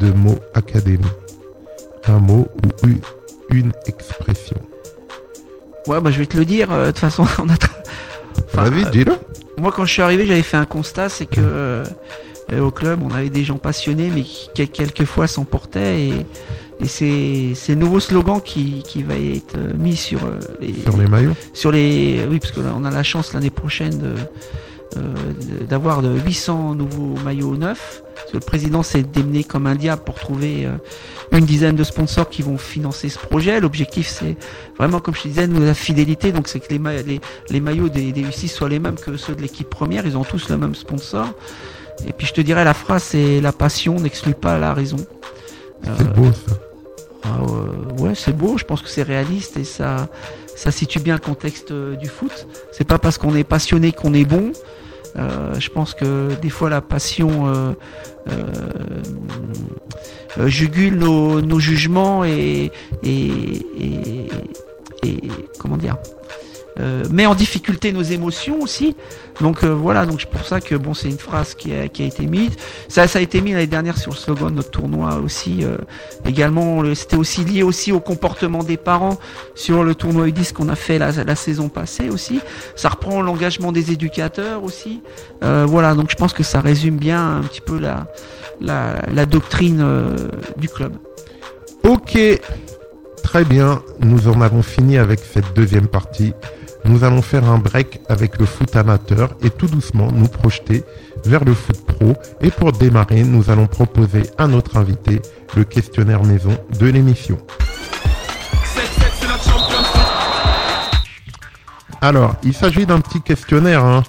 de 0.00 0.10
Mo 0.12 0.34
Academy. 0.54 0.98
Un 2.06 2.18
mot 2.18 2.48
ou 2.84 2.88
une, 3.54 3.72
expression. 3.86 4.56
Ouais, 5.86 6.00
bah 6.00 6.10
je 6.10 6.18
vais 6.18 6.26
te 6.26 6.36
le 6.36 6.44
dire. 6.44 6.72
euh, 6.72 6.86
De 6.86 6.90
toute 6.90 6.98
façon, 7.00 7.26
on 7.38 7.48
a. 7.48 7.54
Enfin, 8.46 8.70
Vas-y, 8.70 8.84
euh, 8.84 8.90
dis-le. 8.90 9.12
Moi, 9.58 9.72
quand 9.72 9.84
je 9.84 9.92
suis 9.92 10.02
arrivé, 10.02 10.26
j'avais 10.26 10.42
fait 10.42 10.56
un 10.56 10.64
constat, 10.64 11.08
c'est 11.08 11.26
que 11.26 11.40
euh, 11.40 11.84
au 12.60 12.70
club, 12.70 13.00
on 13.02 13.12
avait 13.14 13.30
des 13.30 13.44
gens 13.44 13.58
passionnés, 13.58 14.10
mais 14.14 14.22
qui 14.22 14.48
quel- 14.54 14.68
quelquefois 14.70 15.26
s'emportaient. 15.26 16.00
Et, 16.08 16.26
et 16.80 16.86
c'est 16.86 17.72
le 17.74 17.74
nouveau 17.80 17.98
slogan 18.00 18.40
qui, 18.44 18.82
qui 18.86 19.02
va 19.02 19.14
être 19.14 19.56
euh, 19.56 19.72
mis 19.76 19.96
sur 19.96 20.24
euh, 20.24 20.38
les, 20.60 20.74
Sur 20.82 20.96
les 20.96 21.06
maillots. 21.08 21.34
sur 21.52 21.72
les. 21.72 22.24
Oui, 22.30 22.38
parce 22.38 22.52
que 22.52 22.60
là, 22.60 22.72
on 22.76 22.84
a 22.84 22.90
la 22.90 23.02
chance 23.02 23.32
l'année 23.34 23.50
prochaine 23.50 23.98
de 23.98 24.14
euh, 24.96 25.00
d'avoir 25.68 26.00
de 26.02 26.08
800 26.18 26.74
nouveaux 26.76 27.14
maillots 27.24 27.56
neufs. 27.56 28.02
Parce 28.14 28.30
que 28.30 28.36
le 28.36 28.40
président 28.40 28.82
s'est 28.82 29.02
démené 29.02 29.44
comme 29.44 29.66
un 29.66 29.74
diable 29.74 30.02
pour 30.04 30.14
trouver 30.16 30.66
euh, 30.66 30.72
une 31.36 31.44
dizaine 31.44 31.76
de 31.76 31.84
sponsors 31.84 32.28
qui 32.28 32.42
vont 32.42 32.58
financer 32.58 33.08
ce 33.08 33.18
projet. 33.18 33.60
L'objectif, 33.60 34.08
c'est 34.08 34.36
vraiment, 34.78 35.00
comme 35.00 35.14
je 35.14 35.22
te 35.22 35.28
disais, 35.28 35.46
nous, 35.46 35.60
la 35.64 35.74
fidélité. 35.74 36.32
Donc, 36.32 36.48
c'est 36.48 36.58
que 36.60 36.68
les, 36.70 36.78
ma- 36.78 37.02
les, 37.02 37.20
les 37.50 37.60
maillots 37.60 37.88
des, 37.88 38.12
des 38.12 38.22
U6 38.22 38.48
soient 38.48 38.68
les 38.68 38.78
mêmes 38.78 38.96
que 38.96 39.16
ceux 39.16 39.34
de 39.34 39.42
l'équipe 39.42 39.68
première. 39.68 40.06
Ils 40.06 40.16
ont 40.16 40.24
tous 40.24 40.48
le 40.48 40.56
même 40.56 40.74
sponsor. 40.74 41.26
Et 42.06 42.12
puis, 42.12 42.26
je 42.26 42.32
te 42.34 42.40
dirais, 42.40 42.64
la 42.64 42.74
phrase, 42.74 43.02
c'est 43.02 43.40
la 43.40 43.52
passion 43.52 43.96
n'exclut 44.00 44.34
pas 44.34 44.58
la 44.58 44.72
raison. 44.74 44.98
C'est 45.84 45.90
Euh, 45.90 46.04
beau 46.12 46.32
ça. 46.32 46.54
Ah, 47.24 47.38
euh, 47.42 48.02
ouais, 48.02 48.14
c'est 48.14 48.36
beau. 48.36 48.56
Je 48.58 48.64
pense 48.64 48.82
que 48.82 48.88
c'est 48.88 49.02
réaliste 49.02 49.56
et 49.56 49.64
ça, 49.64 50.08
ça 50.54 50.70
situe 50.70 51.00
bien 51.00 51.14
le 51.14 51.20
contexte 51.20 51.70
euh, 51.72 51.96
du 51.96 52.08
foot. 52.08 52.46
C'est 52.72 52.84
pas 52.86 52.98
parce 52.98 53.18
qu'on 53.18 53.34
est 53.34 53.44
passionné 53.44 53.92
qu'on 53.92 54.14
est 54.14 54.24
bon. 54.24 54.52
Euh, 55.16 55.58
je 55.58 55.68
pense 55.70 55.94
que 55.94 56.34
des 56.40 56.50
fois 56.50 56.70
la 56.70 56.80
passion 56.80 57.74
jugule 60.46 60.96
nos, 60.96 61.58
jugements 61.58 62.24
et- 62.24 62.70
comment 65.58 65.76
dire 65.76 65.96
euh, 66.80 67.04
met 67.10 67.26
en 67.26 67.34
difficulté 67.34 67.92
nos 67.92 68.02
émotions 68.02 68.60
aussi. 68.60 68.94
Donc 69.40 69.62
euh, 69.62 69.68
voilà, 69.68 70.06
donc 70.06 70.20
c'est 70.20 70.30
pour 70.30 70.44
ça 70.46 70.60
que 70.60 70.74
bon, 70.74 70.94
c'est 70.94 71.08
une 71.08 71.18
phrase 71.18 71.54
qui 71.54 71.72
a, 71.72 71.84
été 71.84 72.26
mise. 72.26 72.52
Ça, 72.88 73.04
a 73.12 73.20
été 73.20 73.40
mis 73.40 73.52
l'année 73.52 73.66
dernière 73.66 73.98
sur 73.98 74.12
le 74.12 74.16
slogan 74.16 74.50
de 74.50 74.56
notre 74.56 74.70
tournoi 74.70 75.16
aussi. 75.16 75.60
euh, 75.62 75.76
également, 76.24 76.82
le- 76.82 76.94
c'était 76.94 77.16
aussi 77.16 77.44
lié 77.44 77.62
aussi 77.62 77.92
au 77.92 78.00
comportement 78.00 78.62
des 78.62 78.76
parents 78.76 79.18
sur 79.54 79.84
le 79.84 79.94
tournoi 79.94 80.26
U10 80.26 80.52
qu'on 80.52 80.68
a 80.68 80.74
fait 80.74 80.98
la, 80.98 81.36
saison 81.36 81.68
passée 81.68 82.10
aussi. 82.10 82.40
Ça 82.74 82.88
reprend 82.88 83.22
l'engagement 83.22 83.70
des 83.72 83.92
éducateurs 83.92 84.64
aussi. 84.64 85.02
Euh, 85.44 85.66
voilà, 85.68 85.94
donc 85.94 86.10
je 86.10 86.16
pense 86.16 86.32
que 86.32 86.42
ça 86.42 86.60
résume 86.60 86.96
bien 86.96 87.38
un 87.38 87.42
petit 87.42 87.60
peu 87.60 87.78
la 88.60 89.26
doctrine 89.26 89.84
du 90.56 90.68
club. 90.68 90.94
Ok, 91.84 92.18
très 93.22 93.44
bien. 93.44 93.82
Nous 94.00 94.28
en 94.28 94.40
avons 94.40 94.62
fini 94.62 94.98
avec 94.98 95.20
cette 95.20 95.54
deuxième 95.54 95.86
partie. 95.86 96.34
Nous 96.84 97.04
allons 97.04 97.22
faire 97.22 97.44
un 97.44 97.58
break 97.58 98.00
avec 98.08 98.38
le 98.38 98.46
foot 98.46 98.74
amateur 98.76 99.30
et 99.42 99.50
tout 99.50 99.66
doucement 99.66 100.10
nous 100.12 100.28
projeter 100.28 100.84
vers 101.24 101.44
le 101.44 101.54
foot 101.54 101.84
pro. 101.86 102.14
Et 102.40 102.50
pour 102.50 102.72
démarrer, 102.72 103.22
nous 103.24 103.50
allons 103.50 103.66
proposer 103.66 104.22
à 104.38 104.46
notre 104.46 104.76
invité 104.76 105.20
le 105.56 105.64
questionnaire 105.64 106.22
maison 106.22 106.56
de 106.78 106.86
l'émission. 106.86 107.36
7-7, 108.74 108.80
c'est 109.20 109.26
la 109.26 109.34
Champions 109.34 109.78
League. 109.78 111.00
Alors, 112.00 112.36
il 112.42 112.54
s'agit 112.54 112.86
d'un 112.86 113.00
petit 113.00 113.20
questionnaire. 113.20 113.84
hein. 113.84 114.02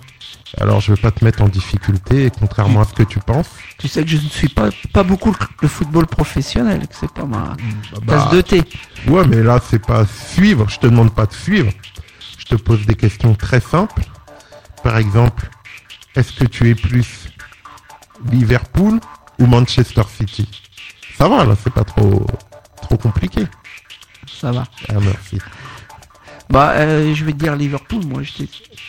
Alors, 0.60 0.80
je 0.82 0.92
ne 0.92 0.96
vais 0.96 1.02
pas 1.02 1.12
te 1.12 1.24
mettre 1.24 1.44
en 1.44 1.48
difficulté, 1.48 2.32
contrairement 2.40 2.82
à 2.82 2.86
ce 2.86 2.94
que 2.94 3.04
tu 3.04 3.20
penses. 3.20 3.50
Tu 3.78 3.88
sais 3.88 4.04
que 4.04 4.10
je 4.10 4.16
ne 4.18 4.22
suis 4.22 4.50
pas 4.50 4.70
pas 4.94 5.04
beaucoup 5.04 5.34
le, 5.62 5.68
football 5.68 6.08
professionnel, 6.08 6.88
que 6.88 6.96
c'est 7.00 7.12
pas 7.12 7.26
ma 7.26 7.56
Bah, 8.04 8.16
tasse 8.18 8.30
de 8.32 8.42
thé. 8.42 8.64
Ouais, 9.08 9.28
mais 9.28 9.44
là, 9.44 9.60
c'est 9.70 9.84
pas 9.86 10.06
suivre. 10.06 10.68
Je 10.70 10.80
te 10.80 10.88
demande 10.88 11.14
pas 11.14 11.26
de 11.28 11.34
suivre. 11.34 11.72
Te 12.50 12.56
pose 12.56 12.86
des 12.86 12.96
questions 12.96 13.36
très 13.36 13.60
simples. 13.60 14.04
Par 14.84 14.98
exemple, 14.98 15.50
est-ce 16.16 16.34
que 16.34 16.46
tu 16.46 16.70
es 16.70 16.76
plus 16.76 17.30
Liverpool 18.32 19.00
ou 19.38 19.46
Manchester 19.46 20.02
City? 20.18 20.50
Ça 21.18 21.30
va, 21.30 21.46
là, 21.46 21.56
c'est 21.64 21.72
pas 21.74 21.84
trop 21.84 22.26
trop 22.82 22.98
compliqué. 22.98 23.46
Ça 24.28 24.52
va. 24.52 24.64
Ah, 24.90 24.94
merci. 25.00 25.38
Bah, 26.50 26.72
euh, 26.78 27.14
je 27.14 27.26
vais 27.26 27.32
te 27.32 27.38
dire 27.38 27.56
Liverpool, 27.56 28.02
moi. 28.08 28.22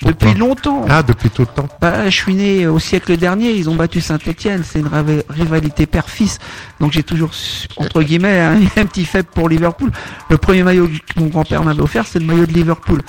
Depuis 0.02 0.32
longtemps. 0.34 0.86
Ah, 0.88 1.02
depuis 1.02 1.28
tout 1.28 1.42
le 1.42 1.48
temps. 1.48 1.68
Bah, 1.78 2.08
je 2.08 2.16
suis 2.16 2.34
né 2.34 2.66
au 2.66 2.78
siècle 2.78 3.18
dernier. 3.18 3.50
Ils 3.52 3.68
ont 3.68 3.74
battu 3.74 4.00
Saint-Etienne. 4.00 4.62
C'est 4.64 4.78
une 4.80 4.88
rivalité 5.28 5.84
père-fils. 5.84 6.38
Donc 6.80 6.92
j'ai 6.92 7.02
toujours, 7.02 7.30
entre 7.76 8.02
guillemets, 8.02 8.40
un, 8.40 8.54
un 8.80 8.86
petit 8.86 9.04
faible 9.04 9.28
pour 9.34 9.50
Liverpool. 9.50 9.90
Le 10.30 10.38
premier 10.38 10.62
maillot 10.62 10.88
que 10.88 11.20
mon 11.20 11.26
grand-père 11.26 11.62
m'avait 11.62 11.82
offert, 11.82 12.06
c'est 12.06 12.18
le 12.18 12.24
maillot 12.24 12.46
de 12.46 12.52
Liverpool. 12.52 13.02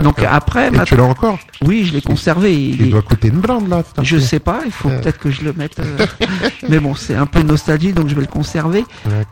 Donc 0.00 0.22
après, 0.22 0.68
Et 0.68 0.70
ma- 0.70 0.84
tu 0.84 0.94
l'as 0.96 1.02
encore 1.04 1.38
oui, 1.62 1.84
je 1.86 1.94
l'ai 1.94 2.02
conservé. 2.02 2.54
Il 2.54 2.74
Il 2.80 2.82
est- 2.86 2.90
doit 2.90 3.02
coûter 3.02 3.28
une 3.28 3.40
blinde, 3.40 3.68
là. 3.68 3.82
Je 4.02 4.18
sais 4.18 4.38
pas. 4.38 4.60
Il 4.66 4.70
faut 4.72 4.88
Ouais. 4.88 5.00
peut-être 5.00 5.18
que 5.18 5.30
je 5.30 5.42
le 5.42 5.52
mette. 5.52 5.80
euh, 5.80 6.06
mais 6.68 6.78
bon, 6.78 6.94
c'est 6.94 7.14
un 7.16 7.26
peu 7.26 7.42
de 7.42 7.48
nostalgie, 7.48 7.92
donc 7.92 8.08
je 8.08 8.14
vais 8.14 8.20
le 8.20 8.26
conserver. 8.28 8.84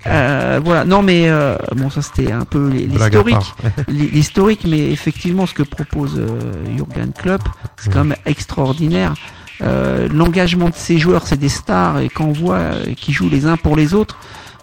Euh, 0.06 0.60
voilà. 0.64 0.84
Non, 0.84 1.02
mais 1.02 1.28
euh, 1.28 1.56
bon, 1.76 1.90
ça 1.90 2.02
c'était 2.02 2.32
un 2.32 2.44
peu 2.44 2.70
l- 2.72 2.88
Blague 2.88 3.14
à 3.16 3.22
l'historique. 3.88 4.63
Mais 4.66 4.90
effectivement, 4.90 5.46
ce 5.46 5.54
que 5.54 5.62
propose 5.62 6.18
euh, 6.18 6.76
Jurgen 6.76 7.12
Klopp, 7.12 7.42
c'est 7.76 7.92
quand 7.92 8.04
même 8.04 8.16
extraordinaire. 8.26 9.14
Euh, 9.62 10.08
L'engagement 10.12 10.68
de 10.68 10.74
ces 10.74 10.98
joueurs, 10.98 11.26
c'est 11.26 11.36
des 11.38 11.48
stars, 11.48 12.00
et 12.00 12.08
quand 12.08 12.24
on 12.24 12.32
voit 12.32 12.56
euh, 12.56 12.84
qu'ils 12.96 13.14
jouent 13.14 13.28
les 13.30 13.46
uns 13.46 13.56
pour 13.56 13.76
les 13.76 13.94
autres, 13.94 14.18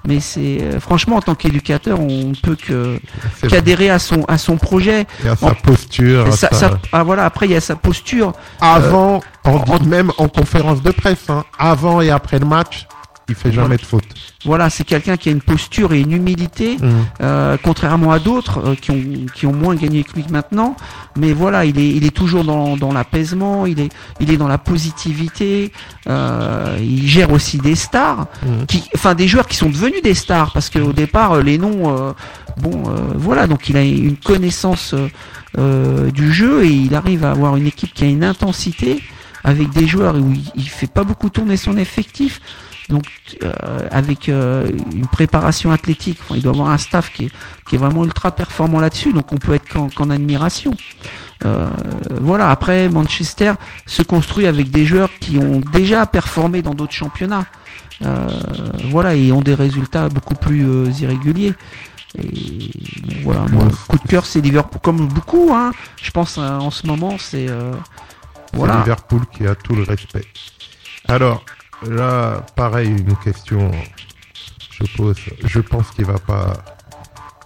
mais 0.05 0.19
c'est 0.19 0.57
euh, 0.61 0.79
franchement 0.79 1.17
en 1.17 1.21
tant 1.21 1.35
qu'éducateur, 1.35 1.99
on 1.99 2.29
ne 2.29 2.35
peut 2.35 2.55
que 2.57 2.99
qu'adhérer 3.47 3.89
à 3.91 3.99
son 3.99 4.23
à 4.27 4.37
son 4.39 4.57
projet. 4.57 5.05
Et 5.23 5.27
à 5.29 5.35
sa 5.35 5.47
en- 5.47 5.53
posture. 5.53 6.33
sa- 6.33 6.49
ah, 6.91 7.03
voilà. 7.03 7.25
Après, 7.25 7.45
il 7.45 7.51
y 7.51 7.55
a 7.55 7.61
sa 7.61 7.75
posture. 7.75 8.33
Avant, 8.59 9.19
dit 9.45 9.51
en- 9.71 9.79
même 9.85 10.11
en 10.17 10.27
conférence 10.27 10.81
de 10.81 10.91
presse, 10.91 11.29
hein, 11.29 11.45
avant 11.57 12.01
et 12.01 12.09
après 12.09 12.39
le 12.39 12.45
match, 12.47 12.87
il 13.31 13.35
fait 13.35 13.51
jamais 13.51 13.77
de 13.77 13.81
faute. 13.81 14.03
Voilà, 14.45 14.69
c'est 14.69 14.83
quelqu'un 14.83 15.17
qui 15.17 15.29
a 15.29 15.31
une 15.31 15.41
posture 15.41 15.93
et 15.93 15.99
une 16.01 16.11
humilité. 16.11 16.77
Mm. 16.77 16.87
Euh, 17.21 17.57
contrairement 17.61 18.11
à 18.11 18.19
d'autres 18.19 18.57
euh, 18.59 18.75
qui, 18.75 18.91
ont, 18.91 19.03
qui 19.35 19.45
ont 19.45 19.53
moins 19.53 19.75
gagné 19.75 20.03
que 20.03 20.13
lui 20.15 20.25
maintenant. 20.29 20.75
Mais 21.15 21.31
voilà, 21.33 21.65
il 21.65 21.77
est, 21.79 21.89
il 21.89 22.05
est 22.05 22.15
toujours 22.15 22.43
dans, 22.43 22.75
dans 22.77 22.91
l'apaisement, 22.91 23.65
il 23.65 23.79
est, 23.79 23.89
il 24.19 24.31
est 24.31 24.37
dans 24.37 24.47
la 24.47 24.57
positivité, 24.57 25.71
euh, 26.07 26.77
il 26.81 27.07
gère 27.07 27.31
aussi 27.31 27.57
des 27.57 27.75
stars, 27.75 28.27
Mhm. 28.45 28.65
qui, 28.67 28.83
enfin 28.95 29.13
des 29.15 29.27
joueurs 29.27 29.47
qui 29.47 29.55
sont 29.55 29.69
devenus 29.69 30.01
des 30.01 30.13
stars, 30.13 30.51
parce 30.53 30.69
qu'au 30.69 30.93
départ, 30.93 31.41
les 31.41 31.57
noms, 31.57 32.13
bon, 32.57 32.83
voilà, 33.15 33.47
donc 33.47 33.69
il 33.69 33.77
a 33.77 33.83
une 33.83 34.17
connaissance 34.17 34.95
du 35.57 36.33
jeu 36.33 36.63
et 36.65 36.69
il 36.69 36.95
arrive 36.95 37.25
à 37.25 37.31
avoir 37.31 37.55
une 37.57 37.67
équipe 37.67 37.93
qui 37.93 38.03
a 38.03 38.07
une 38.07 38.23
intensité 38.23 39.01
avec 39.43 39.69
des 39.71 39.87
joueurs 39.87 40.15
où 40.15 40.31
il, 40.33 40.43
il 40.55 40.69
fait 40.69 40.91
pas 40.91 41.03
beaucoup 41.03 41.29
tourner 41.29 41.57
son 41.57 41.77
effectif. 41.77 42.41
Donc 42.91 43.05
euh, 43.43 43.51
avec 43.89 44.27
euh, 44.27 44.69
une 44.93 45.07
préparation 45.07 45.71
athlétique, 45.71 46.19
enfin, 46.21 46.35
il 46.35 46.41
doit 46.43 46.51
avoir 46.51 46.69
un 46.69 46.77
staff 46.77 47.11
qui 47.13 47.25
est, 47.25 47.31
qui 47.67 47.75
est 47.75 47.77
vraiment 47.77 48.03
ultra 48.03 48.31
performant 48.31 48.79
là-dessus, 48.79 49.13
donc 49.13 49.31
on 49.31 49.37
peut 49.37 49.53
être 49.53 49.67
qu'en 49.95 50.09
admiration. 50.09 50.73
Euh, 51.45 51.69
voilà, 52.19 52.51
après 52.51 52.89
Manchester 52.89 53.53
se 53.87 54.03
construit 54.03 54.45
avec 54.45 54.69
des 54.69 54.85
joueurs 54.85 55.09
qui 55.19 55.37
ont 55.39 55.61
déjà 55.71 56.05
performé 56.05 56.61
dans 56.61 56.75
d'autres 56.75 56.93
championnats. 56.93 57.45
Euh, 58.03 58.27
voilà, 58.89 59.15
et 59.15 59.31
ont 59.31 59.41
des 59.41 59.53
résultats 59.55 60.09
beaucoup 60.09 60.35
plus 60.35 60.67
euh, 60.67 60.91
irréguliers. 60.99 61.53
Et 62.17 62.71
voilà, 63.23 63.41
moi, 63.51 63.63
Ouais. 63.63 63.71
coup 63.87 63.97
de 64.03 64.07
cœur, 64.07 64.25
c'est 64.25 64.41
Liverpool, 64.41 64.81
comme 64.83 65.07
beaucoup, 65.07 65.51
hein. 65.53 65.71
Je 66.01 66.11
pense 66.11 66.37
en 66.37 66.71
ce 66.71 66.85
moment, 66.85 67.15
c'est 67.17 67.47
C'est 67.47 68.57
voilà. 68.57 68.79
Liverpool 68.79 69.21
qui 69.31 69.47
a 69.47 69.55
tout 69.55 69.75
le 69.75 69.83
respect. 69.83 70.25
Alors, 71.07 71.43
là, 71.87 72.45
pareil, 72.55 72.89
une 72.89 73.15
question, 73.17 73.71
je 74.71 74.83
pose, 74.95 75.17
je 75.43 75.59
pense 75.59 75.91
qu'il 75.91 76.05
va 76.05 76.19
pas, 76.19 76.53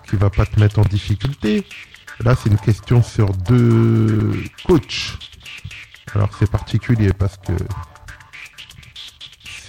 qu'il 0.08 0.20
va 0.20 0.30
pas 0.30 0.46
te 0.46 0.60
mettre 0.60 0.80
en 0.80 0.84
difficulté. 0.84 1.66
Là, 2.22 2.36
c'est 2.36 2.50
une 2.50 2.58
question 2.60 3.04
sur 3.04 3.30
deux 3.30 4.44
coachs. 4.66 5.18
Alors, 6.14 6.30
c'est 6.40 6.50
particulier 6.50 7.12
parce 7.12 7.38
que 7.38 7.54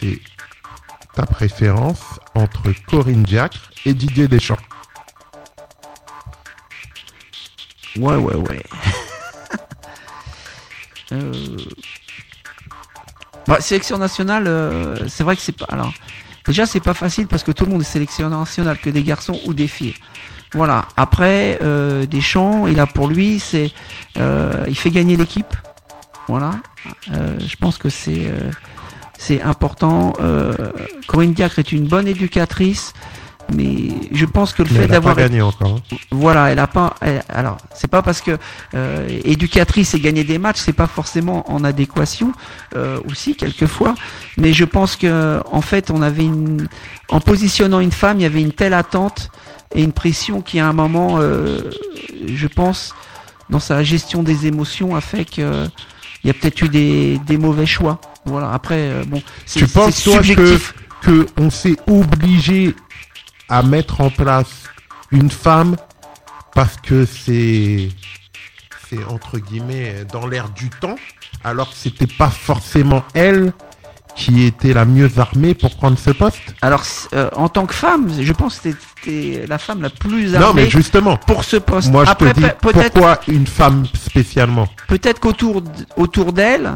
c'est 0.01 0.21
ta 1.15 1.27
préférence 1.27 2.21
entre 2.35 2.73
Corinne 2.87 3.25
Diacre 3.25 3.71
et 3.85 3.95
Didier 3.95 4.29
Deschamps. 4.29 4.59
Ouais, 7.97 8.17
ouais, 8.17 8.35
ouais. 8.35 8.63
Euh, 11.13 11.57
bah, 13.47 13.61
sélection 13.61 13.99
nationale, 13.99 14.47
euh, 14.47 14.97
c'est 15.09 15.25
vrai 15.25 15.37
que 15.37 15.43
c'est 15.43 15.57
pas. 15.57 15.67
Alors, 15.69 15.93
déjà, 16.47 16.67
c'est 16.67 16.81
pas 16.81 16.95
facile 16.95 17.27
parce 17.27 17.43
que 17.43 17.53
tout 17.53 17.65
le 17.65 17.73
monde 17.73 17.83
est 17.83 17.85
sélectionneur 17.85 18.39
national, 18.39 18.79
que 18.79 18.91
des 18.91 19.03
garçons 19.03 19.39
ou 19.47 19.55
des 19.55 19.69
filles. 19.69 19.95
Voilà. 20.53 20.87
Après, 20.97 21.59
euh, 21.63 22.07
Deschamps, 22.07 22.67
il 22.67 22.81
a 22.81 22.87
pour 22.87 23.09
lui, 23.09 23.39
c'est, 23.39 23.71
euh, 24.19 24.65
il 24.69 24.77
fait 24.77 24.91
gagner 24.91 25.17
l'équipe. 25.17 25.55
Voilà. 26.29 26.53
Euh, 27.13 27.39
je 27.39 27.57
pense 27.57 27.79
que 27.79 27.89
c'est, 27.89 28.27
euh, 28.27 28.51
c'est 29.19 29.43
important. 29.43 30.15
Euh, 30.21 30.55
Corinne 31.07 31.33
Diacre 31.33 31.59
est 31.59 31.73
une 31.73 31.87
bonne 31.87 32.09
éducatrice, 32.09 32.95
mais 33.55 33.89
je 34.13 34.25
pense 34.27 34.53
que 34.53 34.63
le 34.63 34.69
Mais 34.73 34.81
fait 34.81 34.87
d'avoir 34.89 35.15
gagné 35.17 35.41
encore. 35.43 35.77
hein. 35.93 35.97
voilà, 36.11 36.51
elle 36.51 36.59
a 36.59 36.67
pas. 36.67 36.95
elle- 37.01 37.23
alors, 37.29 37.59
c'est 37.75 37.87
pas 37.91 38.03
parce 38.03 38.21
que 38.21 38.37
euh, 38.75 39.07
éducatrice 39.25 39.95
et 39.95 40.01
gagner 40.01 40.25
des 40.25 40.39
matchs, 40.39 40.59
c'est 40.61 40.73
pas 40.73 40.87
forcément 40.87 41.51
en 41.51 41.63
adéquation 41.65 42.33
euh, 42.75 42.99
aussi 43.09 43.37
quelquefois. 43.37 43.95
Mais 44.37 44.53
je 44.53 44.65
pense 44.65 44.97
que 44.97 45.41
en 45.51 45.61
fait, 45.61 45.91
on 45.91 46.03
avait 46.03 46.25
une, 46.25 46.67
en 47.09 47.21
positionnant 47.21 47.81
une 47.81 47.93
femme, 47.93 48.19
il 48.19 48.23
y 48.23 48.27
avait 48.27 48.43
une 48.43 48.53
telle 48.53 48.75
attente 48.75 49.31
et 49.75 49.83
une 49.83 49.93
pression 49.93 50.43
qui 50.43 50.59
à 50.61 50.67
un 50.69 50.73
moment, 50.73 51.17
euh, 51.19 51.61
je 52.27 52.47
pense, 52.47 52.95
dans 53.51 53.61
sa 53.61 53.83
gestion 53.83 54.23
des 54.23 54.47
émotions, 54.47 54.97
a 54.97 55.01
fait 55.01 55.25
que 55.25 55.67
il 56.25 56.29
y 56.29 56.31
a 56.31 56.35
peut-être 56.35 56.61
eu 56.63 56.69
des, 56.69 57.19
des 57.27 57.37
mauvais 57.39 57.67
choix. 57.67 58.01
Voilà. 58.25 58.51
Après, 58.53 58.79
euh, 58.91 59.05
bon, 59.07 59.23
c'est 59.45 59.61
Tu 59.61 59.67
penses, 59.69 59.95
c'est 59.95 60.11
toi, 60.11 60.19
que, 60.19 60.25
subjectif. 60.25 60.75
que 61.03 61.27
on 61.39 61.51
s'est 61.51 61.77
obligé 61.87 62.75
à 63.49 63.63
mettre 63.63 64.01
en 64.01 64.11
place 64.11 64.65
une 65.11 65.31
femme 65.31 65.77
parce 66.55 66.77
que 66.77 67.05
c'est, 67.05 67.89
c'est 68.89 69.05
entre 69.05 69.39
guillemets 69.39 70.05
dans 70.13 70.27
l'air 70.27 70.49
du 70.51 70.71
temps, 70.71 70.97
alors 71.45 71.71
que 71.71 71.77
c'était 71.77 72.07
pas 72.07 72.31
forcément 72.31 73.05
elle 73.15 73.53
qui 74.17 74.45
était 74.45 74.73
la 74.73 74.87
mieux 74.87 75.11
armée 75.19 75.55
pour 75.55 75.77
prendre 75.77 75.99
ce 75.99 76.11
poste. 76.11 76.41
Alors, 76.63 76.83
euh, 77.13 77.29
en 77.37 77.51
tant 77.51 77.67
que 77.67 77.75
femme, 77.75 78.11
je 78.19 78.33
pense 78.33 78.59
que 78.59 78.71
c'était 78.71 79.47
la 79.47 79.59
femme 79.59 79.83
la 79.83 79.91
plus 79.91 80.35
armée 80.35 80.47
Non, 80.47 80.55
mais 80.55 80.71
justement, 80.71 81.19
pour 81.19 81.45
ce 81.45 81.59
poste. 81.59 81.91
moi 81.93 82.07
je 82.07 82.11
Après, 82.11 82.33
te 82.33 82.41
dis 82.41 82.47
pourquoi 82.61 83.21
une 83.29 83.47
femme 83.47 83.85
spécialement. 83.95 84.67
Peut-être 84.89 85.21
qu'autour 85.21 85.63
autour 85.99 86.33
d'elle, 86.33 86.73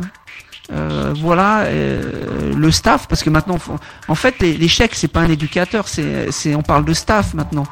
Euh, 0.73 1.13
voilà 1.17 1.63
euh, 1.63 2.53
le 2.55 2.71
staff 2.71 3.09
parce 3.09 3.25
que 3.25 3.31
maintenant 3.31 3.59
faut- 3.59 3.77
en 4.07 4.15
fait 4.15 4.37
les- 4.39 4.57
l'échec 4.57 4.93
c'est 4.95 5.09
pas 5.09 5.19
un 5.21 5.29
éducateur 5.29 5.89
c'est 5.89 6.31
c'est 6.31 6.55
on 6.55 6.63
parle 6.63 6.85
de 6.85 6.93
staff 6.95 7.35
maintenant. 7.35 7.65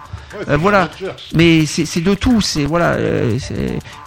Euh, 0.49 0.57
voilà. 0.57 0.89
mais 1.33 1.65
c'est 1.65 1.87
c'est 1.87 2.01
de 2.01 2.15
tout 2.15 2.41
c'est 2.41 2.65
voilà 2.65 2.95
euh, 2.95 3.39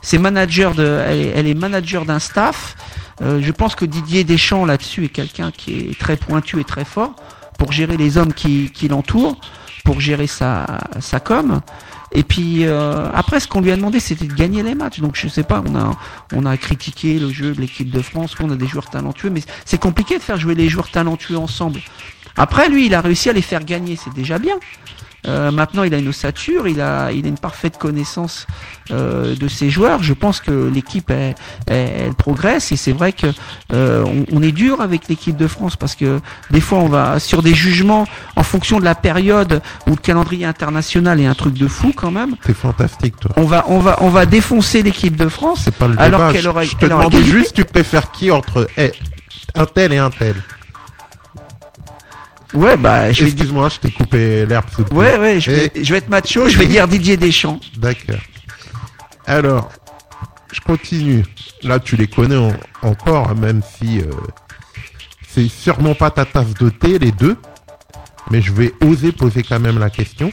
c'est- 0.02 0.18
manager 0.20 0.76
de 0.76 1.02
elle 1.08 1.20
est, 1.22 1.32
elle 1.36 1.48
est 1.48 1.54
manager 1.54 2.04
d'un 2.06 2.20
staff. 2.20 2.76
Euh, 3.22 3.40
je 3.42 3.52
pense 3.52 3.76
que 3.76 3.86
Didier 3.86 4.24
Deschamps 4.26 4.66
là-dessus 4.66 5.06
est 5.06 5.10
quelqu'un 5.10 5.52
qui 5.52 5.72
est 5.92 6.00
très 6.00 6.18
pointu 6.18 6.60
et 6.60 6.64
très 6.66 6.86
fort 6.86 7.14
pour 7.58 7.72
gérer 7.72 7.96
les 7.96 8.18
hommes 8.18 8.34
qui, 8.34 8.72
qui 8.74 8.88
l'entourent 8.90 9.40
pour 9.86 10.02
gérer 10.02 10.28
sa 10.28 10.66
sa 11.00 11.20
com 11.20 11.62
et 12.14 12.24
puis 12.24 12.66
euh, 12.66 13.10
après, 13.14 13.40
ce 13.40 13.48
qu'on 13.48 13.62
lui 13.62 13.72
a 13.72 13.76
demandé, 13.76 14.00
c'était 14.00 14.26
de 14.26 14.34
gagner 14.34 14.64
les 14.64 14.76
matchs. 14.76 15.00
Donc 15.00 15.16
je 15.16 15.28
sais 15.28 15.44
pas, 15.44 15.64
on 15.66 15.76
a 15.76 15.98
on 16.34 16.46
a 16.46 16.58
critiqué 16.58 17.20
le 17.20 17.30
jeu 17.30 17.54
de 17.54 17.62
l'équipe 17.62 17.90
de 17.90 18.02
France, 18.02 18.36
qu'on 18.36 18.50
a 18.52 18.56
des 18.56 18.68
joueurs 18.68 18.90
talentueux, 18.90 19.30
mais 19.30 19.42
c'est 19.66 19.80
compliqué 19.80 20.18
de 20.18 20.24
faire 20.24 20.38
jouer 20.38 20.56
les 20.56 20.68
joueurs 20.68 20.90
talentueux 20.90 21.38
ensemble. 21.38 21.80
Après, 22.38 22.70
lui, 22.70 22.86
il 22.88 22.96
a 22.96 23.02
réussi 23.02 23.30
à 23.30 23.34
les 23.34 23.42
faire 23.42 23.64
gagner, 23.64 23.96
c'est 23.96 24.14
déjà 24.14 24.40
bien. 24.40 24.56
Euh, 25.28 25.52
maintenant, 25.52 25.84
il 25.84 25.94
a 25.94 25.98
une 26.00 26.08
ossature, 26.08 26.68
il 26.68 26.82
a, 26.82 27.12
il 27.12 27.26
a 27.26 27.28
une 27.28 27.38
parfaite 27.38 27.78
connaissance 27.78 28.48
euh, 28.90 29.36
de 29.36 29.48
ses 29.48 29.70
joueurs. 29.70 30.02
Je 30.02 30.14
pense 30.14 30.40
que 30.42 30.68
l'équipe, 30.74 31.10
elle, 31.12 31.36
elle- 31.68 31.92
elle 32.08 32.14
progresse 32.16 32.72
et 32.72 32.76
c'est 32.76 32.92
vrai 32.92 33.14
que 33.14 33.28
euh, 33.74 34.04
on, 34.06 34.26
on 34.32 34.42
est 34.42 34.52
dur 34.52 34.82
avec 34.82 35.08
l'équipe 35.10 35.38
de 35.38 35.48
France 35.48 35.76
parce 35.76 35.96
que 35.96 36.20
des 36.50 36.62
fois, 36.62 36.80
on 36.80 36.88
va 36.90 37.20
sur 37.20 37.44
des 37.44 37.54
jugements 37.54 38.08
en 38.36 38.44
fonction 38.44 38.80
de 38.80 38.86
la 38.86 38.96
période 38.96 39.62
où 39.86 39.92
le 39.92 39.96
calendrier 39.98 40.46
international 40.46 41.20
est 41.20 41.28
un 41.28 41.36
truc 41.36 41.54
de 41.54 41.68
fou 41.68 41.94
quand 41.96 42.12
même. 42.12 42.36
T'es 42.44 42.54
fantastique, 42.54 43.20
toi. 43.20 43.32
On 43.38 43.44
va, 43.44 43.66
on 43.68 43.80
va, 43.80 43.98
on 44.02 44.10
va 44.10 44.26
défoncer 44.26 44.82
l'équipe 44.82 45.16
de 45.16 45.30
France. 45.30 45.62
C'est 45.66 45.76
pas 45.76 45.88
le 45.88 46.00
Alors 46.00 46.20
débat. 46.22 46.32
qu'elle 46.34 46.42
Je- 46.42 46.50
aurait- 46.50 46.66
je 46.66 46.76
te 46.78 46.86
gagné. 46.88 47.24
juste, 47.24 47.54
tu 47.56 47.66
préfères 47.66 48.12
qui 48.12 48.32
entre 48.32 48.68
eh, 48.78 48.92
un 49.56 49.66
tel 49.66 49.94
et 49.94 49.98
un 50.00 50.10
tel? 50.10 50.36
Ouais, 52.54 52.76
bah, 52.76 53.12
je 53.12 53.24
vais 53.24 53.30
Excuse-moi, 53.32 53.70
je 53.70 53.80
t'ai 53.80 53.92
coupé 53.92 54.46
l'herbe 54.46 54.66
ouais, 54.92 55.18
ouais, 55.18 55.40
je 55.40 55.52
vais, 55.52 55.72
je 55.76 55.92
vais 55.92 56.00
être 56.00 56.10
macho, 56.10 56.50
je 56.50 56.58
vais 56.58 56.66
dire 56.68 56.88
Didier 56.88 57.16
Deschamps. 57.16 57.60
D'accord. 57.78 58.20
Alors, 59.26 59.72
je 60.52 60.60
continue. 60.60 61.24
Là, 61.64 61.80
tu 61.80 61.96
les 61.96 62.08
connais 62.08 62.36
en- 62.36 62.54
encore, 62.82 63.30
hein, 63.30 63.36
même 63.36 63.62
si 63.78 64.00
euh, 64.00 64.06
c'est 65.30 65.48
sûrement 65.48 65.96
pas 65.96 66.12
ta 66.12 66.26
tasse 66.26 66.54
de 66.56 66.70
thé, 66.70 67.00
les 67.00 67.12
deux. 67.14 67.38
Mais 68.32 68.42
je 68.42 68.52
vais 68.52 68.74
oser 68.82 69.12
poser 69.12 69.44
quand 69.44 69.60
même 69.60 69.80
la 69.80 69.90
question. 69.90 70.32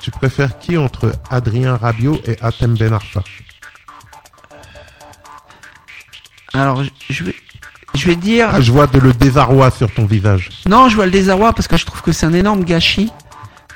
Tu 0.00 0.10
préfères 0.12 0.58
qui 0.60 0.76
entre 0.78 1.12
Adrien 1.30 1.76
Rabiot 1.76 2.20
et 2.24 2.36
Atem 2.40 2.76
Ben 2.76 2.92
Arfa? 2.92 3.22
Alors, 6.54 6.82
je 7.10 7.24
vais, 7.24 7.34
je 7.98 8.06
vais 8.06 8.16
dire, 8.16 8.48
ah, 8.52 8.60
Je 8.60 8.72
vois 8.72 8.86
de 8.86 8.98
le 8.98 9.12
désarroi 9.12 9.70
sur 9.70 9.92
ton 9.92 10.06
visage. 10.06 10.50
non, 10.68 10.88
je 10.88 10.96
vois 10.96 11.04
le 11.06 11.10
désarroi 11.12 11.52
parce 11.52 11.68
que 11.68 11.76
je 11.76 11.84
trouve 11.84 12.02
que 12.02 12.12
c'est 12.12 12.26
un 12.26 12.32
énorme 12.32 12.64
gâchis. 12.64 13.12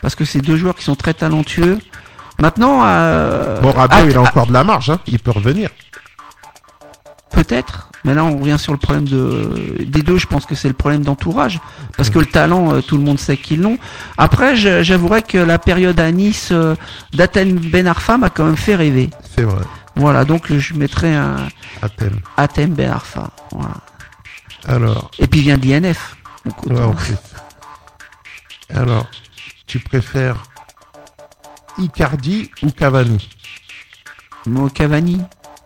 Parce 0.01 0.17
que 0.17 0.25
c'est 0.25 0.41
deux 0.41 0.57
joueurs 0.57 0.75
qui 0.75 0.83
sont 0.85 0.97
très 0.97 1.15
talentueux. 1.15 1.79
Maintenant, 2.41 2.81
euh, 2.85 3.61
Bon, 3.61 3.71
Rabiot, 3.71 4.09
il 4.11 4.17
a 4.17 4.21
encore 4.23 4.49
de 4.49 4.53
la 4.53 4.65
marge. 4.65 4.91
Hein. 4.91 4.99
Il 5.07 5.21
peut 5.21 5.31
revenir. 5.31 5.71
Peut-être, 7.31 7.89
mais 8.05 8.13
là 8.13 8.25
on 8.25 8.37
revient 8.39 8.59
sur 8.59 8.73
le 8.73 8.79
problème 8.79 9.09
de 9.09 9.77
des 9.87 10.03
deux. 10.03 10.19
Je 10.19 10.27
pense 10.27 10.45
que 10.45 10.55
c'est 10.55 10.69
le 10.69 10.75
problème 10.75 11.03
d'entourage, 11.03 11.61
parce 11.97 12.11
que 12.11 12.19
le 12.19 12.27
talent, 12.27 12.75
euh, 12.75 12.81
tout 12.83 12.99
le 12.99 13.03
monde 13.05 13.19
sait 13.19 13.39
qu'ils 13.39 13.63
l'ont. 13.63 13.79
Après, 14.19 14.55
j'avouerais 14.55 15.23
que 15.23 15.39
la 15.39 15.59
période 15.59 15.99
à 15.99 16.11
Nice 16.13 16.51
euh, 16.53 16.75
d'Athènes 17.15 17.55
Ben 17.59 17.87
Arfa 17.87 18.19
m'a 18.19 18.29
quand 18.29 18.45
même 18.45 18.57
fait 18.57 18.75
rêver. 18.75 19.09
C'est 19.35 19.45
vrai. 19.45 19.63
Voilà, 19.97 20.27
donc 20.27 20.53
je 20.53 20.75
mettrais 20.75 21.15
un 21.15 21.37
Atem. 21.81 22.21
Athènes 22.37 22.75
Ben 22.75 22.91
Arfa. 22.91 23.31
Voilà. 23.51 23.77
Alors, 24.67 25.11
Et 25.19 25.27
puis 25.27 25.41
il 25.41 25.43
vient 25.45 25.59
de 25.59 25.67
l'INF. 25.67 26.17
Donc, 26.45 26.67
Ouais, 26.67 26.73
autant- 26.73 26.91
en 26.91 26.95
plus. 26.95 27.15
Alors, 28.75 29.07
tu 29.67 29.79
préfères 29.81 30.43
Icardi 31.79 32.51
ou 32.63 32.71
Cavani? 32.71 33.29
Moi, 34.47 34.71
Cavani. 34.71 35.21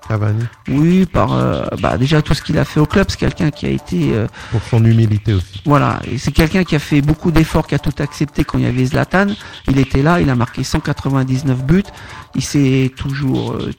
Cavani, 0.09 0.45
Oui, 0.69 1.05
par 1.05 1.33
euh, 1.33 1.67
bah 1.81 1.99
déjà 1.99 2.23
tout 2.23 2.33
ce 2.33 2.41
qu'il 2.41 2.57
a 2.59 2.65
fait 2.65 2.79
au 2.79 2.87
club, 2.87 3.07
c'est 3.09 3.17
quelqu'un 3.19 3.51
qui 3.51 3.67
a 3.67 3.71
été 3.71 4.15
euh, 4.15 4.29
pour 4.53 4.63
son 4.63 4.85
humilité 4.85 5.33
aussi. 5.33 5.61
Voilà, 5.65 6.01
c'est 6.19 6.31
quelqu'un 6.31 6.63
qui 6.63 6.77
a 6.77 6.79
fait 6.79 7.01
beaucoup 7.01 7.33
d'efforts, 7.33 7.67
qui 7.67 7.75
a 7.75 7.81
tout 7.81 7.93
accepté 8.01 8.45
quand 8.45 8.57
il 8.59 8.65
y 8.65 8.69
avait 8.69 8.85
Zlatan. 8.85 9.27
Il 9.67 9.81
était 9.81 10.03
là, 10.03 10.21
il 10.21 10.31
a 10.31 10.37
marqué 10.37 10.63
199 10.63 11.65
buts. 11.65 11.83
Il 12.37 12.45
s'est 12.45 12.93
toujours 12.97 13.55
euh, 13.55 13.73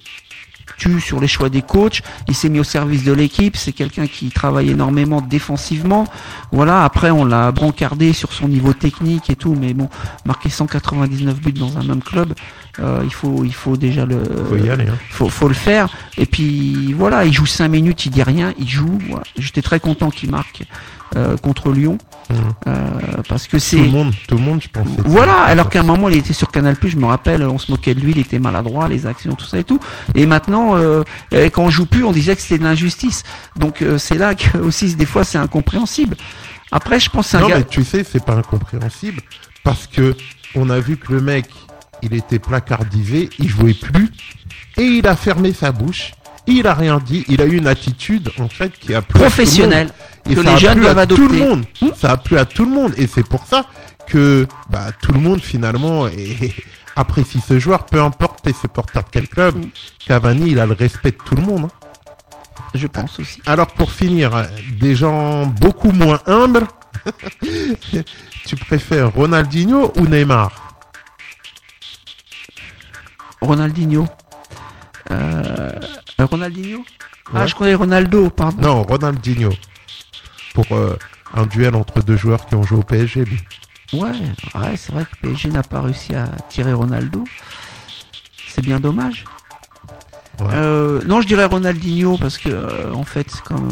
sur 0.77 1.19
les 1.19 1.27
choix 1.27 1.49
des 1.49 1.61
coachs. 1.61 2.01
Il 2.27 2.35
s'est 2.35 2.49
mis 2.49 2.59
au 2.59 2.63
service 2.63 3.03
de 3.03 3.13
l'équipe. 3.13 3.57
C'est 3.57 3.71
quelqu'un 3.71 4.07
qui 4.07 4.29
travaille 4.29 4.69
énormément 4.69 5.21
défensivement. 5.21 6.05
Voilà. 6.51 6.83
Après, 6.83 7.11
on 7.11 7.25
l'a 7.25 7.51
brancardé 7.51 8.13
sur 8.13 8.33
son 8.33 8.47
niveau 8.47 8.73
technique 8.73 9.29
et 9.29 9.35
tout, 9.35 9.55
mais 9.59 9.73
bon, 9.73 9.89
marquer 10.25 10.49
199 10.49 11.39
buts 11.41 11.51
dans 11.53 11.77
un 11.77 11.83
même 11.83 12.01
club, 12.01 12.33
euh, 12.79 13.01
il 13.03 13.13
faut, 13.13 13.43
il 13.43 13.53
faut 13.53 13.77
déjà 13.77 14.05
le, 14.05 14.21
Faut 14.49 14.57
y 14.57 14.69
aller. 14.69 14.87
Hein. 14.87 14.97
faut, 15.09 15.29
faut 15.29 15.47
le 15.47 15.53
faire. 15.53 15.89
Et 16.17 16.25
puis 16.25 16.93
voilà, 16.93 17.25
il 17.25 17.33
joue 17.33 17.45
5 17.45 17.67
minutes, 17.67 18.05
il 18.05 18.11
dit 18.11 18.23
rien, 18.23 18.53
il 18.59 18.67
joue. 18.67 18.99
Voilà. 19.09 19.23
J'étais 19.37 19.61
très 19.61 19.79
content 19.79 20.09
qu'il 20.09 20.29
marque 20.31 20.63
euh, 21.15 21.37
contre 21.37 21.71
Lyon 21.71 21.97
Mhm. 22.29 22.35
euh, 22.67 22.73
parce 23.29 23.43
que 23.47 23.51
Tout 23.51 23.55
le 23.55 23.59
c'est 23.61 23.77
monde, 23.77 24.13
tout 24.27 24.35
le 24.35 24.41
monde, 24.43 24.61
je 24.61 24.67
pense. 24.67 24.85
c'est- 24.97 25.07
voilà. 25.07 25.43
Alors 25.43 25.69
qu'à 25.69 25.79
un 25.79 25.83
moment, 25.83 26.09
il 26.09 26.17
était 26.17 26.33
sur 26.33 26.51
Canal+, 26.51 26.75
je 26.85 26.97
me 26.97 27.05
rappelle, 27.05 27.41
on 27.43 27.57
se 27.57 27.71
moquait 27.71 27.95
de 27.95 28.01
lui, 28.01 28.11
il 28.11 28.19
était 28.19 28.37
maladroit, 28.39 28.89
les 28.89 29.05
actions, 29.07 29.33
tout 29.35 29.45
ça 29.45 29.57
et 29.59 29.63
tout. 29.63 29.79
Et 30.13 30.25
maintenant, 30.25 30.75
euh, 30.75 31.03
quand 31.31 31.63
on 31.63 31.69
joue 31.69 31.85
plus, 31.85 32.03
on 32.03 32.11
disait 32.11 32.35
que 32.35 32.41
c'était 32.41 32.57
de 32.57 32.65
l'injustice. 32.65 33.23
Donc 33.57 33.81
c'est 33.97 34.17
là 34.17 34.35
que 34.35 34.57
aussi 34.57 34.93
des 34.95 35.05
fois 35.05 35.23
c'est 35.23 35.37
incompréhensible. 35.37 36.17
Après, 36.71 36.99
je 36.99 37.09
pense 37.09 37.27
c'est 37.27 37.37
un 37.37 37.41
Non, 37.41 37.47
mais 37.49 37.63
tu 37.63 37.85
sais, 37.85 38.03
c'est 38.03 38.23
pas 38.25 38.33
incompréhensible 38.33 39.21
parce 39.63 39.87
que 39.87 40.13
on 40.53 40.69
a 40.69 40.79
vu 40.79 40.97
que 40.97 41.13
le 41.13 41.21
mec, 41.21 41.45
il 42.01 42.13
était 42.13 42.39
placardisé, 42.39 43.29
il 43.39 43.47
jouait 43.47 43.73
plus 43.73 44.11
et 44.77 44.83
il 44.83 45.07
a 45.07 45.15
fermé 45.15 45.53
sa 45.53 45.71
bouche. 45.71 46.11
Il 46.49 46.65
a 46.67 46.73
rien 46.73 47.01
dit, 47.05 47.25
il 47.27 47.41
a 47.41 47.45
eu 47.45 47.57
une 47.57 47.67
attitude 47.67 48.31
en 48.39 48.47
fait 48.47 48.71
qui 48.79 48.93
a 48.95 49.01
plu 49.01 49.19
Et 50.29 50.35
que 50.35 50.43
ça 50.43 50.49
a 50.49 50.53
les 50.53 50.59
jeunes 50.59 50.77
plu 50.79 50.87
à 50.87 50.93
doivent 51.05 51.07
Tout 51.17 51.27
le 51.27 51.37
monde. 51.39 51.65
Ça 51.95 52.11
a 52.11 52.17
plu 52.17 52.37
à 52.37 52.45
tout 52.45 52.65
le 52.65 52.71
monde. 52.71 52.93
Et 52.97 53.07
c'est 53.07 53.27
pour 53.27 53.45
ça 53.45 53.65
que 54.07 54.47
bah, 54.69 54.87
tout 55.01 55.11
le 55.11 55.19
monde 55.19 55.41
finalement 55.41 56.07
est- 56.07 56.53
apprécie 56.95 57.39
ce 57.47 57.59
joueur, 57.59 57.85
peu 57.85 58.01
importe 58.01 58.41
tes 58.43 58.53
supporters 58.53 59.03
de 59.03 59.09
quel 59.11 59.27
club. 59.27 59.55
Mm. 59.57 59.69
Cavani, 60.07 60.51
il 60.51 60.59
a 60.59 60.65
le 60.65 60.73
respect 60.73 61.11
de 61.11 61.17
tout 61.17 61.35
le 61.35 61.41
monde. 61.43 61.65
hein. 61.65 61.87
Je 62.73 62.87
pense 62.87 63.19
aussi. 63.19 63.41
Alors 63.45 63.67
pour 63.67 63.91
finir, 63.91 64.35
euh, 64.35 64.43
des 64.79 64.95
gens 64.95 65.45
beaucoup 65.45 65.91
moins 65.91 66.19
humbles, 66.27 66.67
tu 68.45 68.55
préfères 68.55 69.13
Ronaldinho 69.13 69.91
ou 69.97 70.07
Neymar? 70.07 70.51
Ronaldinho. 73.41 74.07
Euh, 75.11 75.71
Ronaldinho? 76.19 76.83
Ah, 77.33 77.45
je 77.45 77.55
connais 77.55 77.75
Ronaldo, 77.75 78.29
pardon. 78.29 78.61
Non, 78.61 78.83
Ronaldinho. 78.83 79.51
Pour 80.57 80.75
euh, 80.75 80.97
un 81.35 81.45
duel 81.45 81.75
entre 81.75 82.01
deux 82.01 82.17
joueurs 82.17 82.47
qui 82.47 82.55
ont 82.55 82.63
joué 82.63 82.79
au 82.79 82.81
PSG. 82.81 83.25
lui. 83.25 83.39
Ouais, 83.93 84.09
ouais 84.55 84.75
c'est 84.75 84.91
vrai 84.91 85.05
que 85.05 85.15
PSG 85.21 85.49
n'a 85.49 85.61
pas 85.61 85.81
réussi 85.81 86.15
à 86.15 86.25
tirer 86.49 86.73
Ronaldo. 86.73 87.23
C'est 88.47 88.63
bien 88.63 88.79
dommage. 88.79 89.25
Ouais. 90.39 90.47
Euh, 90.53 90.99
non, 91.05 91.21
je 91.21 91.27
dirais 91.27 91.45
Ronaldinho 91.45 92.17
parce 92.17 92.39
que 92.39 92.49
euh, 92.49 92.91
en 92.91 93.03
fait, 93.03 93.29
c'est 93.29 93.43
comme 93.43 93.69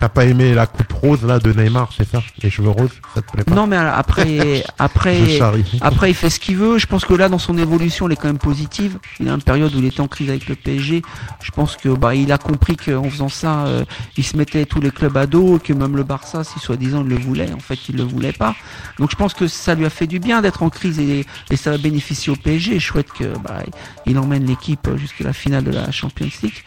T'as 0.00 0.08
pas 0.08 0.24
aimé 0.24 0.54
la 0.54 0.66
coupe 0.66 0.92
rose 0.92 1.24
là 1.24 1.40
de 1.40 1.52
Neymar, 1.52 1.90
c'est 1.96 2.08
ça 2.08 2.22
Les 2.42 2.50
cheveux 2.50 2.70
roses, 2.70 2.90
ça 3.14 3.22
te 3.22 3.32
plaît 3.32 3.42
pas 3.42 3.54
non, 3.54 3.66
mais 3.66 3.76
après, 3.76 4.64
après, 4.78 5.40
après, 5.80 6.10
il 6.10 6.14
fait 6.14 6.30
ce 6.30 6.38
qu'il 6.38 6.56
veut. 6.56 6.78
Je 6.78 6.86
pense 6.86 7.04
que 7.04 7.14
là, 7.14 7.28
dans 7.28 7.38
son 7.38 7.58
évolution, 7.58 8.06
elle 8.06 8.12
est 8.12 8.16
quand 8.16 8.28
même 8.28 8.38
positive. 8.38 8.98
Il 9.18 9.28
a 9.28 9.32
une 9.32 9.42
période 9.42 9.74
où 9.74 9.78
il 9.78 9.86
était 9.86 10.00
en 10.00 10.06
crise 10.06 10.30
avec 10.30 10.48
le 10.48 10.54
PSG. 10.54 11.02
Je 11.42 11.50
pense 11.50 11.76
que 11.76 11.88
bah, 11.88 12.14
il 12.14 12.30
a 12.30 12.38
compris 12.38 12.76
qu'en 12.76 13.10
faisant 13.10 13.28
ça, 13.28 13.66
euh, 13.66 13.84
il 14.16 14.24
se 14.24 14.36
mettait 14.36 14.66
tous 14.66 14.80
les 14.80 14.92
clubs 14.92 15.16
à 15.16 15.26
dos, 15.26 15.56
et 15.56 15.60
que 15.60 15.72
même 15.72 15.96
le 15.96 16.04
Barça, 16.04 16.44
si 16.44 16.60
soi-disant 16.60 17.02
il 17.02 17.08
le 17.08 17.16
voulait, 17.16 17.52
en 17.52 17.58
fait, 17.58 17.88
il 17.88 17.96
le 17.96 18.04
voulait 18.04 18.32
pas. 18.32 18.54
Donc, 19.00 19.10
je 19.10 19.16
pense 19.16 19.34
que 19.34 19.48
ça 19.48 19.74
lui 19.74 19.84
a 19.84 19.90
fait 19.90 20.06
du 20.06 20.20
bien 20.20 20.42
d'être 20.42 20.62
en 20.62 20.70
crise 20.70 21.00
et, 21.00 21.26
et 21.50 21.56
ça 21.56 21.72
va 21.72 21.78
bénéficier 21.78 22.32
au 22.32 22.36
PSG. 22.36 22.78
Je 22.78 22.86
souhaite 22.86 23.12
que 23.12 23.36
bah, 23.38 23.62
il 24.06 24.16
emmène 24.18 24.46
l'équipe 24.46 24.88
jusqu'à 24.96 25.24
la 25.24 25.32
finale 25.32 25.64
de 25.64 25.72
la 25.72 25.90
Champions 25.90 26.28
League. 26.42 26.62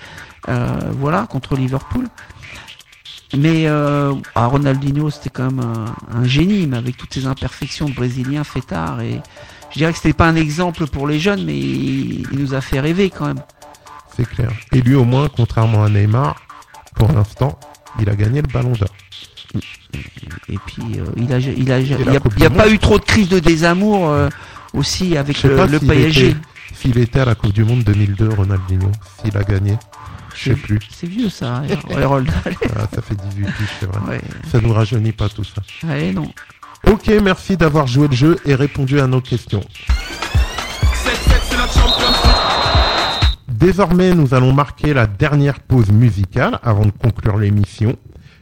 Euh, 0.50 0.92
voilà, 0.98 1.28
contre 1.30 1.56
Liverpool. 1.56 2.08
Mais 3.38 3.68
euh, 3.68 4.14
ah, 4.36 4.48
Ronaldinho, 4.48 5.10
c'était 5.10 5.30
quand 5.30 5.52
même 5.52 5.60
un, 5.62 6.18
un 6.18 6.24
génie, 6.26 6.68
mais 6.68 6.78
avec 6.78 6.98
toutes 6.98 7.14
ses 7.14 7.26
imperfections 7.26 7.88
de 7.88 7.94
brésilien 7.94 8.44
fêtard. 8.44 9.02
Et 9.02 9.22
je 9.72 9.78
dirais 9.78 9.92
que 9.92 9.98
c'était 9.98 10.14
pas 10.14 10.28
un 10.28 10.36
exemple 10.36 10.86
pour 10.88 11.08
les 11.08 11.20
jeunes, 11.20 11.46
mais 11.46 11.58
il, 11.58 12.28
il 12.32 12.40
nous 12.40 12.54
a 12.54 12.62
fait 12.62 12.80
rêver 12.80 13.10
quand 13.10 13.28
même. 13.28 13.42
C'est 14.16 14.28
clair. 14.28 14.52
Et 14.74 14.82
lui, 14.82 14.96
au 14.96 15.06
moins, 15.06 15.30
contrairement 15.34 15.84
à 15.84 15.90
Neymar, 15.90 16.36
pour 16.96 17.12
l'instant, 17.12 17.58
il 18.00 18.10
a 18.10 18.16
gagné 18.16 18.42
le 18.42 18.48
ballon 18.48 18.74
d'or. 18.74 18.90
Et 20.50 20.58
puis 20.66 20.84
euh, 21.00 21.06
il 21.18 21.34
a, 21.34 21.40
il 21.40 21.72
a, 21.72 21.80
il 21.80 21.94
a, 21.94 22.20
il 22.38 22.50
pas 22.50 22.70
eu 22.70 22.80
trop 22.80 22.98
de 22.98 23.04
crise 23.04 23.28
de 23.30 23.40
désamour 23.40 24.10
euh, 24.10 24.30
aussi 24.74 25.18
avec 25.18 25.44
le, 25.44 25.66
le 25.66 25.80
PSG. 25.80 26.36
S'il 26.74 26.98
était 26.98 27.20
à 27.20 27.26
la 27.26 27.36
Coupe 27.36 27.54
du 27.54 27.64
Monde 27.64 27.84
2002, 27.84 28.30
Ronaldinho, 28.30 28.90
s'il 29.22 29.36
a 29.38 29.44
gagné. 29.44 29.78
Je 30.42 30.50
sais 30.50 30.56
plus. 30.56 30.80
C'est 30.90 31.08
vieux 31.08 31.30
ça, 31.30 31.58
hein, 31.58 31.68
Harold. 32.02 32.30
Ah, 32.76 32.88
ça 32.94 33.02
fait 33.02 33.16
18 33.16 33.46
piges, 33.46 33.68
c'est 33.80 33.86
vrai. 33.86 34.16
Ouais. 34.16 34.22
Ça 34.52 34.60
nous 34.60 34.74
rajeunit 34.74 35.12
pas 35.12 35.30
tout 35.30 35.44
ça. 35.44 35.62
Allez, 35.88 36.12
non. 36.12 36.32
Ok, 36.88 37.12
merci 37.22 37.58
d'avoir 37.58 37.86
joué 37.86 38.08
le 38.08 38.16
jeu 38.16 38.38
et 38.46 38.56
répondu 38.56 39.00
à 39.00 39.06
nos 39.06 39.22
questions. 39.22 39.60
7-7, 39.60 39.92
c'est 41.44 41.58
la 41.58 41.68
Champions 41.68 42.08
League. 42.08 43.30
Désormais, 43.50 44.16
nous 44.16 44.34
allons 44.34 44.52
marquer 44.52 44.96
la 44.96 45.06
dernière 45.06 45.60
pause 45.60 45.92
musicale 45.92 46.58
avant 46.64 46.86
de 46.86 46.92
conclure 46.92 47.38
l'émission. 47.38 47.96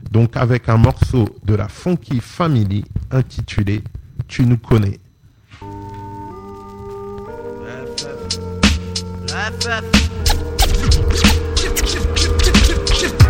Donc 0.09 0.37
avec 0.37 0.69
un 0.69 0.77
morceau 0.77 1.27
de 1.43 1.55
la 1.55 1.67
Funky 1.67 2.21
Family 2.21 2.85
intitulé 3.11 3.83
Tu 4.29 4.45
nous 4.45 4.57
connais. 4.57 4.99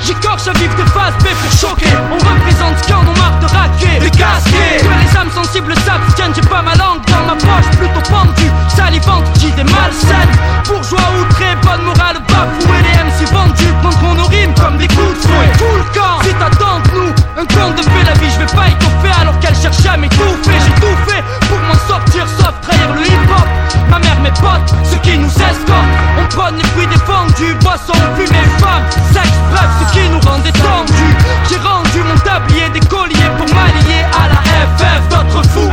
J'écorche 0.09 0.47
à 0.47 0.53
vif 0.53 0.75
de 0.75 0.83
face 0.89 1.13
B 1.19 1.27
pour 1.27 1.51
choquer 1.51 1.85
On 2.11 2.15
représente 2.15 2.81
qu'on 2.87 3.01
a 3.01 3.19
marre 3.19 3.39
de 3.41 3.45
raquer 3.45 3.99
Les 4.01 4.09
casqués 4.09 4.81
Que 4.81 4.87
les 4.87 5.15
âmes 5.15 5.29
sensibles 5.29 5.75
s'abstiennent 5.85 6.33
J'ai 6.33 6.49
pas 6.49 6.63
ma 6.63 6.73
langue 6.73 7.05
dans 7.05 7.27
ma 7.27 7.35
poche 7.35 7.69
Plutôt 7.77 8.01
pendue, 8.09 8.49
salivante, 8.69 9.31
d'idées 9.33 9.63
malsaines. 9.65 10.33
Bourgeois 10.65 11.13
outrés, 11.21 11.55
bonne 11.61 11.83
morale 11.83 12.23
bafouée 12.27 12.81
Les 12.81 13.03
MC 13.03 13.31
vendus 13.31 13.73
prendront 13.83 14.15
nos 14.15 14.27
rimes 14.29 14.53
comme 14.55 14.77
des 14.77 14.87
coups 14.87 15.13
de 15.13 15.27
fouet. 15.27 15.51
Tout 15.59 15.77
le 15.77 15.99
camp, 15.99 16.23
si 16.23 16.33
t'attends 16.33 16.79
de 16.79 16.99
nous 16.99 17.18
Un 17.39 17.45
conte 17.45 17.77
de 17.77 17.83
fait 17.83 18.03
la 18.03 18.13
vie, 18.19 18.29
je 18.33 18.39
vais 18.39 18.53
pas 18.53 18.67
étoffer 18.67 19.15
Alors 19.21 19.39
qu'elle 19.39 19.55
cherche 19.55 19.85
à 19.85 19.95
m'étouffer. 19.95 20.59
J'ai 20.59 20.81
tout 20.81 20.97
fait 21.07 21.23
pour 21.47 21.57
m'en 21.59 21.79
sortir 21.87 22.27
sauf 22.27 22.51
trahir 22.61 22.93
le 22.93 23.01
hip-hop. 23.01 23.47
Ma 23.89 23.97
mère, 23.99 24.19
mes 24.19 24.31
potes, 24.31 24.75
ceux 24.83 24.97
qui 24.97 25.17
nous 25.17 25.31
escortent 25.31 25.95
On 26.19 26.25
prône 26.35 26.57
les 26.57 26.67
fruits 26.75 26.87
défendus 26.87 27.55
Boissons, 27.61 27.93
fumée, 28.17 28.43
femmes, 28.59 28.83
sexe, 29.13 29.39
bref 29.51 29.69
Ce 29.79 29.93
qui 29.93 30.09
nous 30.09 30.19
rend 30.19 30.39
détendus. 30.39 31.15
J'ai 31.49 31.59
rendu 31.63 32.03
mon 32.03 32.19
tablier 32.19 32.67
des 32.73 32.81
colliers 32.81 33.31
Pour 33.37 33.47
m'allier 33.55 34.03
à 34.19 34.27
la 34.27 34.41
FF 34.75 35.07
D'autres 35.07 35.47
fous 35.47 35.68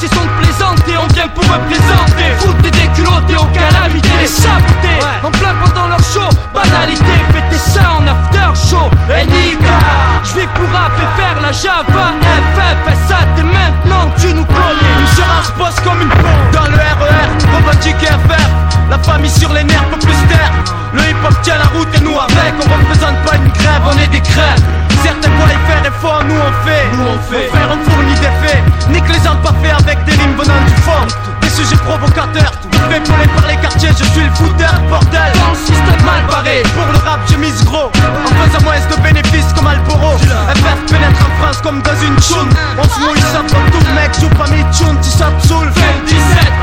Son 0.00 0.24
de 0.26 0.42
plaisanter 0.42 0.98
On 0.98 1.06
vient 1.14 1.28
pour 1.28 1.44
représenter 1.44 2.34
Foutre 2.38 2.60
des 2.62 2.70
déculottés 2.70 3.36
aux 3.36 3.46
calamités 3.54 4.08
Les 4.20 4.26
saboter 4.26 4.98
En 5.22 5.30
plein 5.30 5.54
pendant 5.64 5.88
leur 5.88 6.00
show 6.00 6.28
Banalité, 6.52 7.14
péter 7.32 7.58
ça 7.58 7.98
en 7.98 8.06
after 8.06 8.68
show. 8.68 8.90
Et 9.08 9.24
Nika 9.24 9.78
Je 10.24 10.34
vais 10.34 10.48
pour 10.48 10.68
rap 10.72 10.92
et 10.98 11.20
faire 11.20 11.40
la 11.40 11.52
Java 11.52 12.14
FF 12.54 12.92
Et 12.92 13.08
ça 13.08 13.18
dès 13.36 13.42
maintenant 13.42 14.10
tu 14.18 14.34
nous 14.34 14.44
connais. 14.44 14.94
Une 15.00 15.16
gérance 15.16 15.52
bosse 15.56 15.80
comme 15.84 16.02
une 16.02 16.08
pompe 16.08 16.50
Dans 16.52 16.68
le 16.70 16.76
RER, 16.76 17.28
revendique 17.56 17.96
FR 18.04 18.90
La 18.90 18.98
famille 18.98 19.30
sur 19.30 19.52
les 19.52 19.64
nerfs 19.64 19.88
peut 19.90 19.98
plus 19.98 20.12
se 20.12 20.26
taire. 20.26 20.52
Le 20.92 21.00
hip 21.00 21.16
hop 21.24 21.34
tient 21.42 21.58
la 21.58 21.66
route 21.78 21.88
et 21.96 22.00
nous 22.00 22.18
avec. 22.18 22.54
On 22.58 22.66
représente 22.66 23.18
pas 23.24 23.36
une 23.36 23.50
grève, 23.52 23.82
on 23.86 23.98
est 23.98 24.08
des 24.08 24.20
crèves 24.20 24.62
Certains 25.02 25.30
voient 25.36 25.52
y 25.52 25.70
faire 25.70 25.84
effort, 25.86 26.22
nous 26.26 26.34
on 26.34 26.66
fait. 26.66 26.86
Nous 26.92 27.04
on 27.04 27.18
fait, 27.30 27.48
faire 27.48 27.68
on 27.70 27.90
fournit 27.90 28.14
des 28.14 28.34
faits 28.46 28.62
Nique 28.90 29.08
les 29.08 29.22
gens 29.24 29.36
pas 29.42 29.54
faits 29.62 29.74
avec 29.84 30.04
des 30.04 30.12
rimes 30.12 30.36
venant 30.36 30.60
du 30.66 30.74
fond 30.82 31.06
Des 31.40 31.48
sujets 31.48 31.76
provocateurs 31.76 32.52
Fait 32.88 33.00
voler 33.06 33.28
par 33.36 33.46
les 33.46 33.56
quartiers, 33.56 33.90
je 33.90 34.04
suis 34.04 34.24
le 34.24 34.34
fouteur, 34.34 34.74
bordel. 34.88 35.32
Dans 35.40 35.50
le 35.50 35.56
système 35.56 36.04
mal 36.04 36.24
barré 36.28 36.62
Pour 36.74 36.86
le 36.92 36.98
rap 36.98 37.20
j'ai 37.28 37.36
mise 37.36 37.64
gros. 37.64 37.90
En 37.90 38.32
faisant 38.42 38.64
moins 38.64 38.74
de 38.78 39.02
bénéfices 39.02 39.52
FF 39.74 40.92
pénètre 40.92 41.20
en 41.26 41.42
France 41.42 41.60
comme 41.62 41.82
dans 41.82 42.00
une 42.00 42.20
choune 42.22 42.48
On 42.78 42.84
se 42.84 43.00
mouille 43.00 43.20
ça 43.20 43.42
pour 43.48 43.64
tout 43.70 43.84
mec, 43.94 44.10
joue 44.20 44.28
pas 44.30 44.48
mes 44.48 44.64
tunes, 44.70 44.98
tu 45.02 45.10
soul 45.48 45.68
17, 46.06 46.20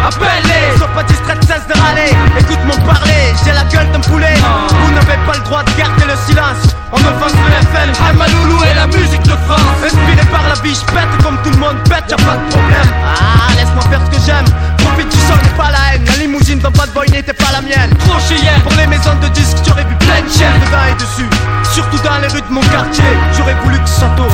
appelez 0.07 0.77
Sois 0.77 0.87
pas 0.87 1.03
distrait, 1.03 1.37
cesse 1.47 1.67
de 1.67 1.79
râler. 1.79 2.11
Écoute 2.39 2.59
mon 2.65 2.77
parler, 2.85 3.33
j'ai 3.43 3.51
la 3.51 3.63
gueule 3.65 3.91
d'un 3.91 3.99
poulet. 3.99 4.35
Vous 4.69 4.91
n'avez 4.93 5.17
pas 5.25 5.33
le 5.33 5.43
droit 5.43 5.63
de 5.63 5.71
garder 5.77 6.05
le 6.05 6.15
silence. 6.25 6.75
On 6.91 6.97
offense 6.97 7.33
le 7.33 7.67
FN, 7.67 7.91
Hamaloulou 8.09 8.63
et 8.63 8.73
la 8.75 8.87
musique 8.87 9.23
de 9.23 9.35
France. 9.47 9.79
Inspiré 9.83 10.25
par 10.31 10.43
la 10.47 10.55
vie, 10.61 10.75
je 10.75 10.85
pète 10.93 11.23
comme 11.23 11.37
tout 11.43 11.51
le 11.51 11.57
monde 11.57 11.77
pète, 11.89 12.05
y'a 12.09 12.17
pas 12.17 12.37
de 12.37 12.49
problème. 12.51 12.89
Ah, 13.15 13.51
laisse-moi 13.55 13.83
faire 13.89 14.01
ce 14.05 14.17
que 14.17 14.25
j'aime. 14.25 14.45
Profite 14.77 15.09
du 15.09 15.17
sol 15.17 15.37
pas 15.57 15.71
la 15.71 15.95
haine. 15.95 16.05
La 16.05 16.15
limousine 16.15 16.59
dans 16.59 16.71
Bad 16.71 16.91
Boy 16.93 17.09
n'était 17.09 17.33
pas 17.33 17.51
la 17.53 17.61
mienne. 17.61 17.95
Trop 17.99 18.19
hier 18.29 18.59
Pour 18.63 18.73
les 18.73 18.87
maisons 18.87 19.15
de 19.21 19.27
disques, 19.29 19.57
j'aurais 19.65 19.85
vu 19.85 19.95
plein 19.95 20.21
de 20.21 20.29
chaînes 20.29 20.59
dedans 20.65 20.85
et 20.89 20.95
dessus. 20.95 21.29
Surtout 21.71 21.99
dans 22.03 22.17
les 22.19 22.27
rues 22.27 22.41
de 22.41 22.53
mon 22.53 22.61
quartier 22.61 23.00
J'aurais 23.37 23.55
voulu 23.63 23.79
que 23.79 23.89
ça 23.89 24.07
tourne. 24.15 24.29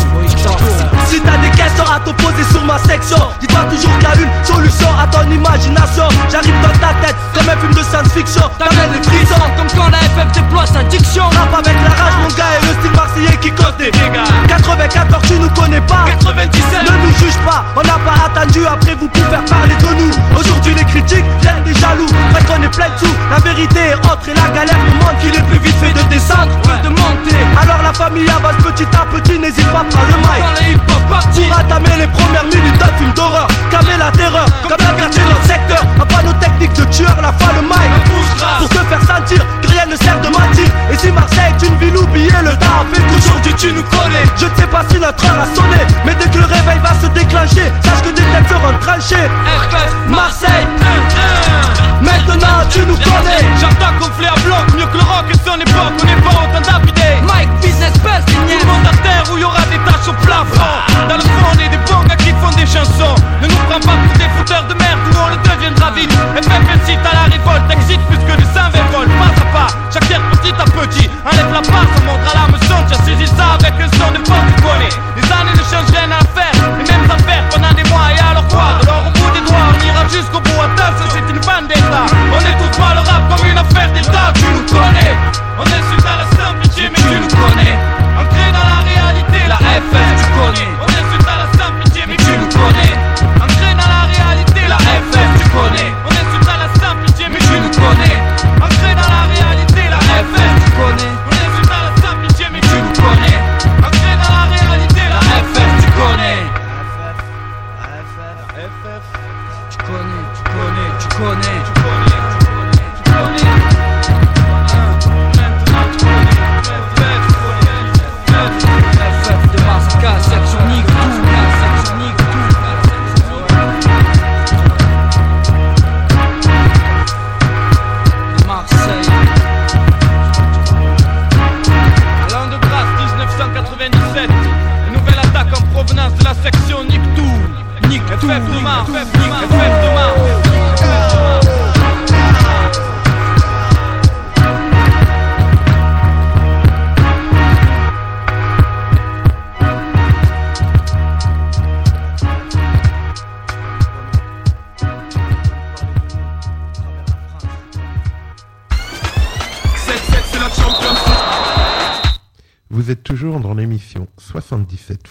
Si 1.07 1.22
t'as 1.22 1.38
des 1.38 1.49
questions 1.55 1.86
à 1.86 1.99
te 1.99 2.11
poser 2.22 2.43
sur 2.51 2.63
ma 2.65 2.78
section 2.80 3.18
Dis-toi 3.39 3.61
toujours 3.70 3.97
qu'il 3.99 4.09
y 4.09 4.11
a 4.11 4.15
une 4.15 4.45
solution 4.45 4.89
à 4.99 5.07
ton 5.07 5.30
imagination. 5.32 6.07
J'arrive 6.30 6.55
dans 6.61 6.78
ta 6.80 6.93
tête 7.01 7.15
comme 7.34 7.47
un 7.49 7.57
film 7.57 7.74
de 7.74 7.84
science-fiction. 7.84 8.43
T'amènes 8.59 8.93
les 8.93 9.03
frissons 9.03 9.39
comme 9.55 9.72
quand 9.76 9.89
la 9.89 9.99
FF 9.99 10.32
déploie 10.34 10.65
sa 10.65 10.84
diction. 10.84 11.24
Rap 11.24 11.53
avec 11.53 11.76
la 11.76 11.89
rage 11.89 12.18
mon 12.22 12.30
gars 12.36 12.51
et 12.59 12.65
le 12.65 12.74
style 12.80 12.95
marseillais 12.95 13.38
qui 13.41 13.51
compte 13.51 13.78
des 13.78 13.91
94 14.47 15.22
tu 15.28 15.34
nous 15.39 15.49
connais 15.49 15.82
pas. 15.82 16.05
97 16.07 16.84
Ne 16.84 17.05
nous 17.05 17.13
juge 17.20 17.38
pas, 17.45 17.63
on 17.76 17.82
n'a 17.82 17.99
pas 18.03 18.28
attendu 18.28 18.65
après 18.65 18.95
vous 18.95 19.07
pour 19.07 19.24
faire 19.26 19.45
parler 19.45 19.76
de 19.76 19.91
nous. 20.03 20.11
Aujourd'hui 20.39 20.74
les 20.76 20.86
critiques 20.86 21.26
viennent 21.41 21.63
des 21.63 21.74
jaloux. 21.80 22.07
Fait 22.34 22.43
qu'on 22.45 22.61
est 22.61 22.74
plein 22.76 22.89
de 22.89 22.97
sous, 22.99 23.15
la 23.32 23.39
vérité 23.39 23.80
est 23.80 23.95
autre 23.95 24.28
Et 24.28 24.34
la 24.34 24.49
galère 24.53 24.80
nous 24.88 24.97
montre 24.99 25.18
qu'il 25.20 25.36
est 25.36 25.45
plus 25.47 25.59
vite 25.59 25.76
fait 25.80 25.93
de 25.93 26.03
descendre. 26.09 26.51
Que 26.63 26.84
de 26.84 26.89
monter. 26.89 27.39
Alors 27.61 27.82
la 27.84 27.93
famille 27.93 28.30
avance 28.30 28.57
petit 28.58 28.88
à 28.95 29.05
petit, 29.05 29.39
n'hésite 29.39 29.68
pas 29.72 29.80
à 29.80 29.84
le 29.84 30.18
mic. 30.18 30.78
Dans 30.88 30.97
Pour 31.08 31.60
entamer 31.60 31.97
les 31.99 32.08
premières 32.08 32.43
minutes 32.45 32.78
d'un 32.78 32.93
film 32.97 33.12
d'horreur. 33.14 33.47
Calmer 33.72 33.97
la 33.97 34.12
terreur, 34.12 34.45
comme 34.64 34.78
la 34.80 34.93
quartier 34.93 35.24
de 35.24 35.30
notre 35.30 35.45
secteur. 35.45 35.84
Un 36.01 36.05
panneau 36.05 36.34
technique 36.39 36.74
de 36.74 36.84
tueur, 36.86 37.16
la 37.22 37.32
fin 37.34 37.53
le 37.55 37.62
mic. 37.62 37.91
Pour 38.60 38.70
te 38.70 38.76
faire 38.76 39.01
sentir 39.01 39.45
que 39.62 39.68
rien 39.68 39.86
ne 39.86 39.95
sert 39.95 40.20
de 40.22 40.28
mentir. 40.28 40.68
Et 40.91 40.97
si 40.97 41.12
Marseille 41.12 41.53
est 41.60 41.68
une 41.68 41.78
ville 41.78 41.97
oubliée, 41.97 42.32
le 42.43 42.51
temps. 42.58 42.86
Fait 42.93 43.01
qu'aujourd'hui 43.01 43.53
tu 43.58 43.74
nous 43.74 43.84
connais. 43.84 44.26
Je 44.36 44.45
ne 44.45 44.55
sais 44.55 44.68
pas 44.68 44.84
si 44.89 44.99
notre 44.99 45.26
heure 45.26 45.41
a 45.41 45.55
sonné 45.55 45.82
Mais 46.05 46.16
dès 46.16 46.30
que 46.30 46.38
le 46.38 46.45
réveil 46.45 46.80
va 46.84 46.93
se 47.01 47.08
déclencher 47.08 47.72
Sache 47.84 48.01
que 48.03 48.10
des 48.10 48.22
têtes 48.22 48.49
seront 48.49 48.78
tranchées. 48.80 49.30
Marseille 50.08 50.68
Maintenant 52.01 52.61
tu 52.69 52.79
nous 52.85 52.97
connais. 52.97 53.41
J'entends 53.59 53.93
gonfler 53.99 54.27
à 54.27 54.37
bloc, 54.45 54.65
mieux 54.77 54.85
que 54.85 54.97
le 54.97 55.03
rock 55.03 55.25
et 55.29 55.37
son 55.41 55.57
époque, 55.59 55.93
on 56.01 56.05
n'est 56.05 56.21
pas 56.21 56.35
autant 56.35 56.61
d'apidés 56.61 57.17
Mike, 57.25 57.49
business 57.61 57.93
Tout 57.93 58.45
le 58.45 58.65
monde 58.67 58.85
à 58.85 58.95
terre 59.01 59.23
où 59.31 59.37
il 59.37 59.41
y 59.41 59.43
aura 59.43 59.61
des 59.71 59.79
taches 59.85 60.07
au 60.09 60.13
plafond. 60.25 60.73
Dans 61.09 61.15
le 61.17 61.21
fond 61.21 61.47
on 61.53 61.59
est 61.59 61.69
des 61.69 61.77
gars 61.77 62.15
qui 62.17 62.31
font 62.37 62.53
des 62.55 62.67
chansons. 62.67 63.15
Ne 63.41 63.47
nous 63.47 63.61
prends 63.69 63.81
pas 63.81 63.97
pour 63.97 64.17
des 64.17 64.29
fouteurs 64.37 64.65
de 64.67 64.73
merde 64.75 64.99
ou 65.09 65.17
on 65.17 65.29
le 65.29 65.37
deviendra 65.41 65.91
vite. 65.91 66.11
FF 66.11 66.65
incite 66.75 67.01
à 67.01 67.13
la 67.15 67.23
révolte, 67.33 67.65
excite 67.71 68.01
plus 68.07 68.17
que 68.17 68.35
le 68.37 68.45
sang 68.53 68.69
vol 68.91 69.07
Pas 69.07 69.33
à 69.33 69.45
pas, 69.53 69.69
chaque 69.91 70.05
pierre 70.05 70.21
petit 70.31 70.53
à 70.53 70.65
petit. 70.65 71.09
Enlève 71.25 71.51
la 71.53 71.61
part, 71.61 71.87
ça 71.87 71.99
montre 72.05 72.27
à 72.29 72.33
l'âme 72.35 72.57
son. 72.67 72.79
Tu 72.87 72.93
as 72.93 73.03
saisi 73.05 73.27
ça 73.27 73.57
avec 73.57 73.73
un 73.79 73.89
son 73.97 74.11
de 74.11 74.21
porte 74.27 74.53
connais 74.61 74.93
Les 75.17 75.25
années 75.31 75.55
ne 75.55 75.63
changent 75.65 75.93
rien 75.93 76.11
à 76.11 76.26
c'est 81.70 82.16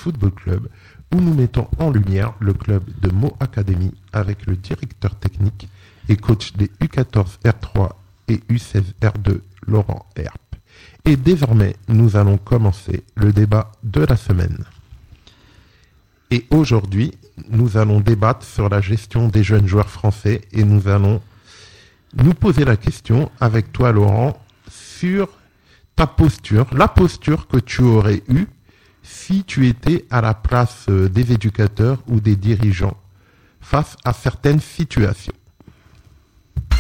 Football 0.07 0.31
Club 0.31 0.69
où 1.13 1.21
nous 1.21 1.35
mettons 1.35 1.67
en 1.81 1.91
lumière 1.91 2.33
le 2.39 2.53
club 2.53 2.85
de 3.01 3.11
Mo 3.11 3.37
Academy 3.41 3.93
avec 4.13 4.47
le 4.47 4.55
directeur 4.55 5.17
technique 5.17 5.69
et 6.09 6.17
coach 6.17 6.53
des 6.53 6.71
U14 6.81 7.41
R3 7.45 7.91
et 8.29 8.37
U16 8.49 8.85
R2 9.03 9.41
Laurent 9.67 10.07
Herp. 10.15 10.39
Et 11.05 11.17
désormais, 11.17 11.75
nous 11.89 12.17
allons 12.17 12.39
commencer 12.39 13.03
le 13.17 13.33
débat 13.33 13.73
de 13.83 14.03
la 14.03 14.17
semaine. 14.17 14.65
Et 16.31 16.47
aujourd'hui, 16.51 17.13
nous 17.49 17.77
allons 17.77 17.99
débattre 17.99 18.47
sur 18.47 18.69
la 18.69 18.81
gestion 18.81 19.27
des 19.27 19.43
jeunes 19.43 19.67
joueurs 19.67 19.91
français 19.91 20.43
et 20.53 20.63
nous 20.63 20.87
allons 20.87 21.21
nous 22.15 22.35
poser 22.35 22.65
la 22.65 22.77
question 22.77 23.29
avec 23.41 23.73
toi, 23.73 23.91
Laurent, 23.91 24.41
sur 24.71 25.29
ta 25.97 26.07
posture, 26.07 26.67
la 26.73 26.87
posture 26.87 27.49
que 27.49 27.59
tu 27.59 27.83
aurais 27.83 28.23
eue 28.29 28.47
si 29.07 29.45
tu 29.45 29.69
étais 29.69 30.05
à 30.11 30.21
la 30.21 30.35
place 30.35 30.87
euh, 30.89 31.09
des 31.09 31.33
éducateurs 31.33 32.03
ou 32.09 32.19
des 32.21 32.35
dirigeants 32.35 32.97
face 33.61 33.97
à 34.05 34.13
certaines 34.13 34.61
situations. 34.61 35.33
7-7, 36.71 36.77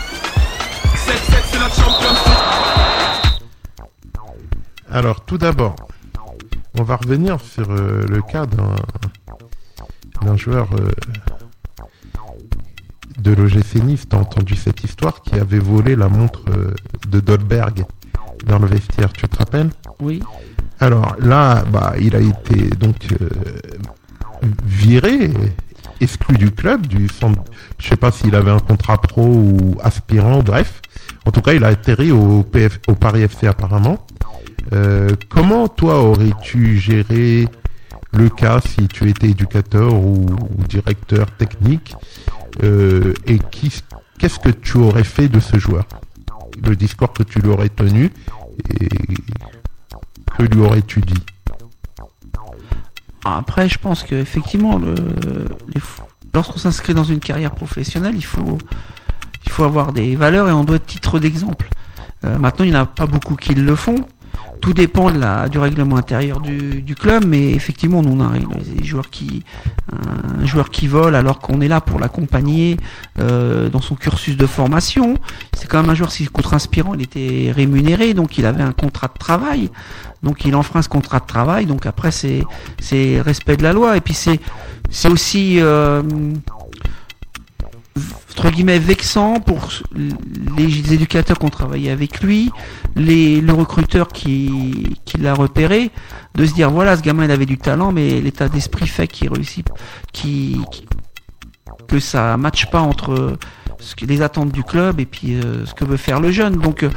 c'est 1.44 1.58
la 1.58 1.68
Champions 1.68 2.10
League. 2.10 3.42
Alors, 4.90 5.24
tout 5.24 5.38
d'abord, 5.38 5.76
on 6.74 6.82
va 6.82 6.96
revenir 6.96 7.40
sur 7.40 7.70
euh, 7.70 8.04
le 8.08 8.20
cas 8.22 8.46
d'un 10.22 10.36
joueur 10.36 10.68
euh, 10.74 10.90
de 13.18 13.32
l'OGC 13.32 13.76
Nice. 13.84 14.08
T'as 14.08 14.18
entendu 14.18 14.56
cette 14.56 14.82
histoire 14.82 15.22
qui 15.22 15.36
avait 15.36 15.60
volé 15.60 15.94
la 15.94 16.08
montre 16.08 16.42
de 17.08 17.20
Dolberg 17.20 17.86
dans 18.44 18.58
le 18.58 18.66
vestiaire, 18.66 19.12
tu 19.12 19.26
te 19.28 19.36
rappelles? 19.36 19.70
Oui. 20.00 20.22
Alors 20.80 21.16
là, 21.20 21.64
bah, 21.72 21.94
il 22.00 22.14
a 22.14 22.20
été 22.20 22.68
donc 22.78 22.96
euh, 23.20 23.28
viré, 24.64 25.30
exclu 26.00 26.36
du 26.36 26.50
club, 26.50 26.86
du 26.86 27.08
centre. 27.08 27.42
Je 27.78 27.88
sais 27.88 27.96
pas 27.96 28.10
s'il 28.12 28.34
avait 28.34 28.50
un 28.50 28.58
contrat 28.58 28.98
pro 29.00 29.24
ou 29.26 29.76
aspirant, 29.82 30.42
bref. 30.42 30.80
En 31.24 31.30
tout 31.30 31.40
cas, 31.40 31.54
il 31.54 31.64
a 31.64 31.68
atterri 31.68 32.12
au, 32.12 32.42
PF, 32.42 32.80
au 32.88 32.94
Paris 32.94 33.22
FC 33.22 33.46
apparemment. 33.46 34.06
Euh, 34.72 35.10
comment 35.28 35.68
toi 35.68 36.00
aurais-tu 36.02 36.78
géré 36.78 37.48
le 38.12 38.28
cas 38.28 38.60
si 38.60 38.88
tu 38.88 39.08
étais 39.08 39.28
éducateur 39.28 39.94
ou, 39.94 40.26
ou 40.26 40.62
directeur 40.68 41.30
technique? 41.32 41.94
Euh, 42.62 43.12
et 43.26 43.38
qui- 43.50 43.82
qu'est-ce 44.18 44.38
que 44.38 44.48
tu 44.50 44.78
aurais 44.78 45.04
fait 45.04 45.28
de 45.28 45.40
ce 45.40 45.58
joueur? 45.58 45.86
Le 46.62 46.76
discours 46.76 47.12
que 47.12 47.22
tu 47.22 47.40
lui 47.40 47.50
aurais 47.50 47.68
tenu 47.68 48.10
et 48.80 48.88
que 50.36 50.42
lui 50.42 50.60
aurais-tu 50.60 51.00
dit 51.00 51.22
Après, 53.24 53.68
je 53.68 53.78
pense 53.78 54.02
qu'effectivement, 54.02 54.80
lorsqu'on 56.32 56.58
s'inscrit 56.58 56.94
dans 56.94 57.04
une 57.04 57.20
carrière 57.20 57.52
professionnelle, 57.52 58.14
il 58.14 58.24
faut, 58.24 58.58
il 59.44 59.52
faut 59.52 59.64
avoir 59.64 59.92
des 59.92 60.16
valeurs 60.16 60.48
et 60.48 60.52
on 60.52 60.64
doit 60.64 60.76
être 60.76 60.86
titre 60.86 61.18
d'exemple. 61.18 61.68
Euh, 62.24 62.38
maintenant, 62.38 62.64
il 62.64 62.70
n'y 62.70 62.76
en 62.76 62.82
a 62.82 62.86
pas 62.86 63.06
beaucoup 63.06 63.36
qui 63.36 63.54
le 63.54 63.76
font. 63.76 64.06
Tout 64.60 64.72
dépend 64.72 65.10
de 65.10 65.18
la, 65.18 65.48
du 65.48 65.58
règlement 65.58 65.96
intérieur 65.96 66.40
du, 66.40 66.82
du 66.82 66.94
club, 66.94 67.24
mais 67.26 67.52
effectivement, 67.52 68.00
on 68.04 68.20
a 68.20 68.32
des 68.38 68.84
joueurs 68.84 69.10
qui, 69.10 69.44
un 69.92 70.44
joueur 70.46 70.70
qui 70.70 70.86
vole 70.88 71.14
alors 71.14 71.38
qu'on 71.38 71.60
est 71.60 71.68
là 71.68 71.80
pour 71.80 72.00
l'accompagner 72.00 72.76
euh, 73.20 73.68
dans 73.68 73.80
son 73.80 73.94
cursus 73.94 74.36
de 74.36 74.46
formation. 74.46 75.16
C'est 75.52 75.68
quand 75.68 75.80
même 75.80 75.90
un 75.90 75.94
joueur, 75.94 76.10
si 76.10 76.26
contre 76.26 76.54
inspirant, 76.54 76.94
il 76.94 77.02
était 77.02 77.52
rémunéré, 77.54 78.14
donc 78.14 78.38
il 78.38 78.46
avait 78.46 78.62
un 78.62 78.72
contrat 78.72 79.08
de 79.08 79.18
travail. 79.18 79.70
Donc 80.22 80.44
il 80.44 80.54
enfreint 80.56 80.82
ce 80.82 80.88
contrat 80.88 81.20
de 81.20 81.26
travail. 81.26 81.66
Donc 81.66 81.86
après, 81.86 82.10
c'est 82.10 82.42
respect 83.20 83.56
de 83.56 83.62
la 83.62 83.72
loi. 83.72 83.96
Et 83.96 84.00
puis 84.00 84.14
c'est 84.14 85.08
aussi 85.08 85.60
euh, 85.60 86.02
entre 88.30 88.50
guillemets 88.50 88.78
vexant 88.78 89.40
pour 89.40 89.68
les 90.58 90.92
éducateurs 90.92 91.38
qui 91.38 91.46
ont 91.46 91.50
travaillé 91.50 91.90
avec 91.90 92.20
lui, 92.22 92.50
les, 92.94 93.40
le 93.40 93.52
recruteur 93.52 94.08
qui, 94.08 94.98
qui 95.04 95.18
l'a 95.18 95.34
repéré, 95.34 95.90
de 96.34 96.44
se 96.44 96.52
dire 96.52 96.70
voilà 96.70 96.96
ce 96.96 97.02
gamin 97.02 97.24
il 97.24 97.30
avait 97.30 97.46
du 97.46 97.56
talent 97.58 97.92
mais 97.92 98.20
l'état 98.20 98.48
d'esprit 98.48 98.86
fait 98.86 99.08
qu'il 99.08 99.32
réussit, 99.32 99.66
qui, 100.12 100.60
que 101.88 101.98
ça 101.98 102.36
matche 102.36 102.66
pas 102.70 102.80
entre 102.80 103.38
ce 103.78 103.94
que, 103.94 104.04
les 104.04 104.20
attentes 104.22 104.52
du 104.52 104.62
club 104.62 105.00
et 105.00 105.06
puis 105.06 105.34
euh, 105.34 105.64
ce 105.66 105.74
que 105.74 105.84
veut 105.84 105.96
faire 105.96 106.20
le 106.20 106.30
jeune. 106.32 106.56
Donc 106.56 106.82
euh, 106.82 106.90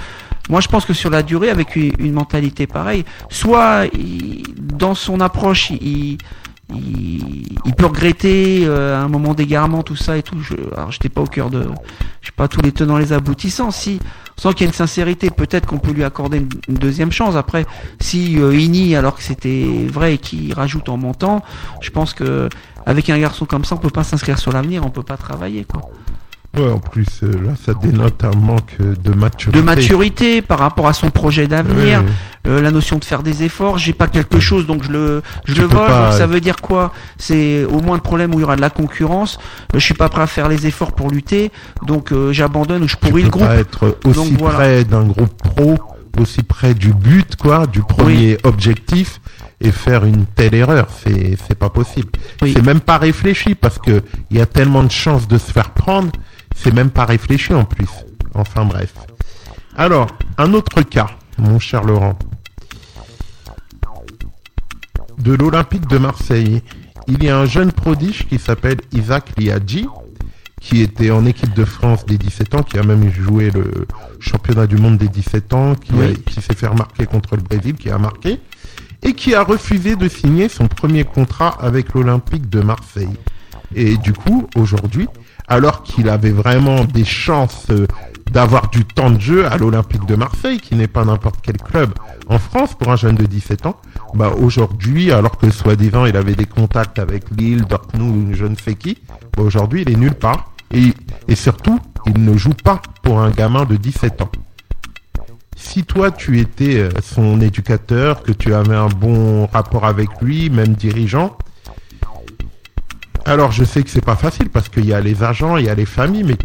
moi 0.49 0.59
je 0.61 0.67
pense 0.67 0.85
que 0.85 0.93
sur 0.93 1.09
la 1.09 1.23
durée 1.23 1.49
avec 1.49 1.75
une, 1.75 1.91
une 1.99 2.13
mentalité 2.13 2.67
pareille, 2.67 3.05
soit 3.29 3.85
il- 3.93 4.43
dans 4.57 4.95
son 4.95 5.19
approche 5.21 5.69
il, 5.71 6.17
il, 6.73 7.73
peut 7.75 7.85
regretter 7.85 8.61
euh, 8.63 8.97
un 8.99 9.07
moment 9.07 9.33
d'égarement, 9.33 9.83
tout 9.83 9.95
ça 9.95 10.17
et 10.17 10.23
tout. 10.23 10.39
Je, 10.41 10.53
alors 10.75 10.91
j'étais 10.91 11.09
pas 11.09 11.21
au 11.21 11.27
cœur 11.27 11.49
de, 11.49 11.63
je 12.21 12.27
sais 12.27 12.33
pas 12.35 12.47
tous 12.47 12.61
les 12.61 12.71
tenants 12.71 12.97
les 12.97 13.13
aboutissants. 13.13 13.71
Si 13.71 13.99
sent 14.37 14.53
qu'il 14.53 14.65
y 14.65 14.69
une 14.69 14.73
sincérité, 14.73 15.29
peut-être 15.29 15.65
qu'on 15.65 15.79
peut 15.79 15.91
lui 15.91 16.03
accorder 16.03 16.37
une, 16.37 16.49
une 16.67 16.75
deuxième 16.75 17.11
chance. 17.11 17.35
Après, 17.35 17.65
si 17.99 18.39
euh, 18.39 18.55
il 18.55 18.71
nie 18.71 18.95
alors 18.95 19.15
que 19.15 19.23
c'était 19.23 19.65
vrai 19.87 20.15
et 20.15 20.17
qu'il 20.17 20.53
rajoute 20.53 20.89
en 20.89 20.97
montant, 20.97 21.43
je 21.81 21.89
pense 21.89 22.13
que 22.13 22.49
avec 22.85 23.09
un 23.09 23.19
garçon 23.19 23.45
comme 23.45 23.65
ça, 23.65 23.75
on 23.75 23.79
peut 23.79 23.89
pas 23.89 24.03
s'inscrire 24.03 24.39
sur 24.39 24.51
l'avenir, 24.51 24.85
on 24.85 24.89
peut 24.89 25.03
pas 25.03 25.17
travailler 25.17 25.65
quoi. 25.65 25.81
Ouais, 26.57 26.67
en 26.67 26.79
plus, 26.79 27.05
euh, 27.21 27.31
là, 27.45 27.51
ça 27.63 27.73
dénote 27.75 28.23
un 28.23 28.35
manque 28.35 28.75
de 28.79 29.13
maturité. 29.13 29.59
De 29.59 29.63
maturité 29.63 30.41
par 30.41 30.57
rapport 30.59 30.87
à 30.87 30.93
son 30.93 31.11
projet 31.11 31.47
d'avenir. 31.47 31.99
Ouais. 32.01 32.07
Euh, 32.47 32.61
la 32.61 32.71
notion 32.71 32.97
de 32.97 33.05
faire 33.05 33.21
des 33.21 33.43
efforts, 33.43 33.77
j'ai 33.77 33.93
pas 33.93 34.07
quelque 34.07 34.39
chose 34.39 34.65
donc 34.65 34.83
je 34.83 34.91
le 34.91 35.21
je 35.45 35.53
Tu 35.53 35.61
le 35.61 35.67
vole. 35.67 35.85
pas- 35.85 36.05
donc 36.09 36.17
ça 36.17 36.25
veut 36.25 36.39
dire 36.41 36.55
quoi? 36.61 36.91
C'est 37.17 37.65
au 37.65 37.81
moins 37.81 37.95
le 37.97 38.01
problème 38.01 38.33
où 38.33 38.39
il 38.39 38.41
y 38.41 38.43
aura 38.45 38.55
de 38.55 38.61
la 38.61 38.69
concurrence. 38.71 39.37
Euh, 39.75 39.79
je 39.79 39.83
suis 39.85 39.93
pas 39.93 40.09
prêt 40.09 40.21
à 40.23 40.27
faire 40.27 40.47
les 40.49 40.65
efforts 40.65 40.93
pour 40.93 41.11
lutter, 41.11 41.51
donc 41.85 42.11
euh, 42.11 42.31
j'abandonne 42.31 42.81
ou 42.83 42.87
je 42.87 42.95
Tu 42.95 43.05
pourris 43.07 43.23
le 43.23 43.29
peux 43.29 43.37
groupe. 43.37 43.47
pas 43.47 43.55
être 43.57 43.97
aussi 44.05 44.15
Donc, 44.31 44.39
voilà. 44.39 44.55
près 44.55 44.83
d'un 44.85 45.03
groupe 45.03 45.33
pro, 45.43 45.77
aussi 46.19 46.41
près 46.41 46.73
du 46.73 46.93
but, 46.93 47.35
quoi, 47.35 47.67
du 47.67 47.81
premier 47.81 48.37
objectif, 48.43 49.19
et 49.61 49.71
faire 49.71 50.05
une 50.05 50.25
telle 50.25 50.55
erreur. 50.55 50.87
C'est, 51.03 51.37
c'est 51.47 51.57
pas 51.59 51.69
possible. 51.69 52.09
Oui. 52.41 52.53
C'est 52.55 52.65
même 52.65 52.79
pas 52.79 52.97
réfléchi 52.97 53.53
parce 53.53 53.77
que 53.77 54.01
il 54.31 54.37
y 54.37 54.41
a 54.41 54.45
tellement 54.45 54.81
de 54.83 54.91
chances 54.91 55.27
de 55.27 55.37
se 55.37 55.51
faire 55.51 55.71
prendre. 55.71 56.09
C'est 56.61 56.73
même 56.73 56.89
pas 56.89 57.05
réfléchi 57.05 57.53
en 57.53 57.63
plus. 57.63 57.87
Enfin 58.33 58.65
bref. 58.65 58.93
Alors, 59.77 60.07
un 60.37 60.53
autre 60.53 60.81
cas, 60.81 61.09
mon 61.37 61.57
cher 61.59 61.83
Laurent. 61.83 62.17
De 65.19 65.33
l'Olympique 65.33 65.87
de 65.87 65.97
Marseille. 65.97 66.61
Il 67.07 67.23
y 67.23 67.29
a 67.29 67.37
un 67.37 67.45
jeune 67.45 67.71
prodige 67.71 68.27
qui 68.27 68.37
s'appelle 68.37 68.77
Isaac 68.91 69.31
Liadji, 69.37 69.87
qui 70.61 70.81
était 70.81 71.11
en 71.11 71.25
équipe 71.25 71.53
de 71.55 71.65
France 71.65 72.05
des 72.05 72.17
17 72.17 72.55
ans, 72.55 72.63
qui 72.63 72.77
a 72.77 72.83
même 72.83 73.11
joué 73.11 73.49
le 73.51 73.87
championnat 74.19 74.67
du 74.67 74.75
monde 74.75 74.97
des 74.97 75.07
17 75.07 75.53
ans, 75.53 75.75
qui, 75.75 75.93
Oui. 75.93 76.13
qui 76.25 76.41
s'est 76.41 76.53
fait 76.55 76.67
remarquer 76.67 77.05
contre 77.05 77.35
le 77.35 77.41
Brésil, 77.41 77.73
qui 77.75 77.89
a 77.89 77.97
marqué, 77.97 78.39
et 79.01 79.13
qui 79.13 79.33
a 79.33 79.43
refusé 79.43 79.95
de 79.95 80.07
signer 80.07 80.49
son 80.49 80.67
premier 80.67 81.03
contrat 81.05 81.57
avec 81.61 81.93
l'Olympique 81.93 82.49
de 82.49 82.59
Marseille. 82.61 83.17
Et 83.73 83.97
du 83.97 84.13
coup, 84.13 84.47
aujourd'hui, 84.55 85.07
alors 85.49 85.83
qu'il 85.83 86.09
avait 86.09 86.31
vraiment 86.31 86.85
des 86.85 87.05
chances 87.05 87.65
euh, 87.71 87.87
d'avoir 88.31 88.69
du 88.69 88.85
temps 88.85 89.09
de 89.09 89.19
jeu 89.19 89.45
à 89.47 89.57
l'Olympique 89.57 90.05
de 90.05 90.15
Marseille, 90.15 90.59
qui 90.59 90.75
n'est 90.75 90.87
pas 90.87 91.03
n'importe 91.03 91.39
quel 91.41 91.57
club 91.57 91.91
en 92.27 92.37
France 92.37 92.75
pour 92.75 92.91
un 92.91 92.95
jeune 92.95 93.15
de 93.15 93.25
17 93.25 93.65
ans, 93.65 93.75
bah 94.13 94.31
aujourd'hui, 94.39 95.11
alors 95.11 95.37
que 95.37 95.49
soi-disant 95.49 96.05
il 96.05 96.15
avait 96.15 96.35
des 96.35 96.45
contacts 96.45 96.99
avec 96.99 97.23
Lille, 97.35 97.65
Dortmund, 97.65 98.33
je 98.33 98.45
ne 98.45 98.55
sais 98.55 98.75
qui, 98.75 98.99
bah 99.35 99.43
aujourd'hui 99.43 99.81
il 99.81 99.91
est 99.91 99.97
nulle 99.97 100.15
part. 100.15 100.51
Et, 100.71 100.93
et 101.27 101.35
surtout, 101.35 101.79
il 102.05 102.23
ne 102.23 102.37
joue 102.37 102.53
pas 102.53 102.79
pour 103.01 103.19
un 103.19 103.31
gamin 103.31 103.65
de 103.65 103.75
17 103.75 104.21
ans. 104.21 104.29
Si 105.57 105.83
toi 105.83 106.11
tu 106.11 106.39
étais 106.39 106.77
euh, 106.77 106.89
son 107.01 107.41
éducateur, 107.41 108.21
que 108.21 108.31
tu 108.31 108.53
avais 108.53 108.75
un 108.75 108.87
bon 108.87 109.47
rapport 109.47 109.85
avec 109.85 110.09
lui, 110.21 110.51
même 110.51 110.73
dirigeant, 110.73 111.35
alors 113.25 113.51
je 113.51 113.63
sais 113.63 113.83
que 113.83 113.89
c'est 113.89 114.03
pas 114.05 114.15
facile 114.15 114.49
parce 114.49 114.69
qu'il 114.69 114.85
y 114.85 114.93
a 114.93 115.01
les 115.01 115.23
agents, 115.23 115.57
il 115.57 115.65
y 115.65 115.69
a 115.69 115.75
les 115.75 115.85
familles, 115.85 116.23
mais 116.23 116.37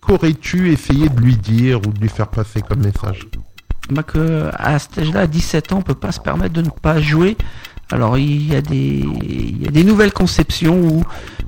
qu'aurais-tu 0.00 0.72
essayé 0.72 1.08
de 1.08 1.20
lui 1.20 1.36
dire 1.36 1.78
ou 1.78 1.90
de 1.92 2.00
lui 2.00 2.08
faire 2.08 2.28
passer 2.28 2.60
comme 2.62 2.80
message? 2.80 3.26
Bah 3.90 4.02
que 4.02 4.50
à 4.56 4.78
cet 4.78 4.98
âge-là, 4.98 5.20
à 5.20 5.26
17 5.26 5.72
ans, 5.72 5.78
on 5.78 5.82
peut 5.82 5.94
pas 5.94 6.12
se 6.12 6.20
permettre 6.20 6.54
de 6.54 6.62
ne 6.62 6.70
pas 6.70 7.00
jouer. 7.00 7.36
Alors 7.90 8.16
il 8.16 8.50
y 8.50 8.54
a 8.54 8.62
des, 8.62 9.04
il 9.22 9.62
y 9.62 9.68
a 9.68 9.70
des 9.70 9.84
nouvelles 9.84 10.12
conceptions 10.12 10.80
où 10.80 11.04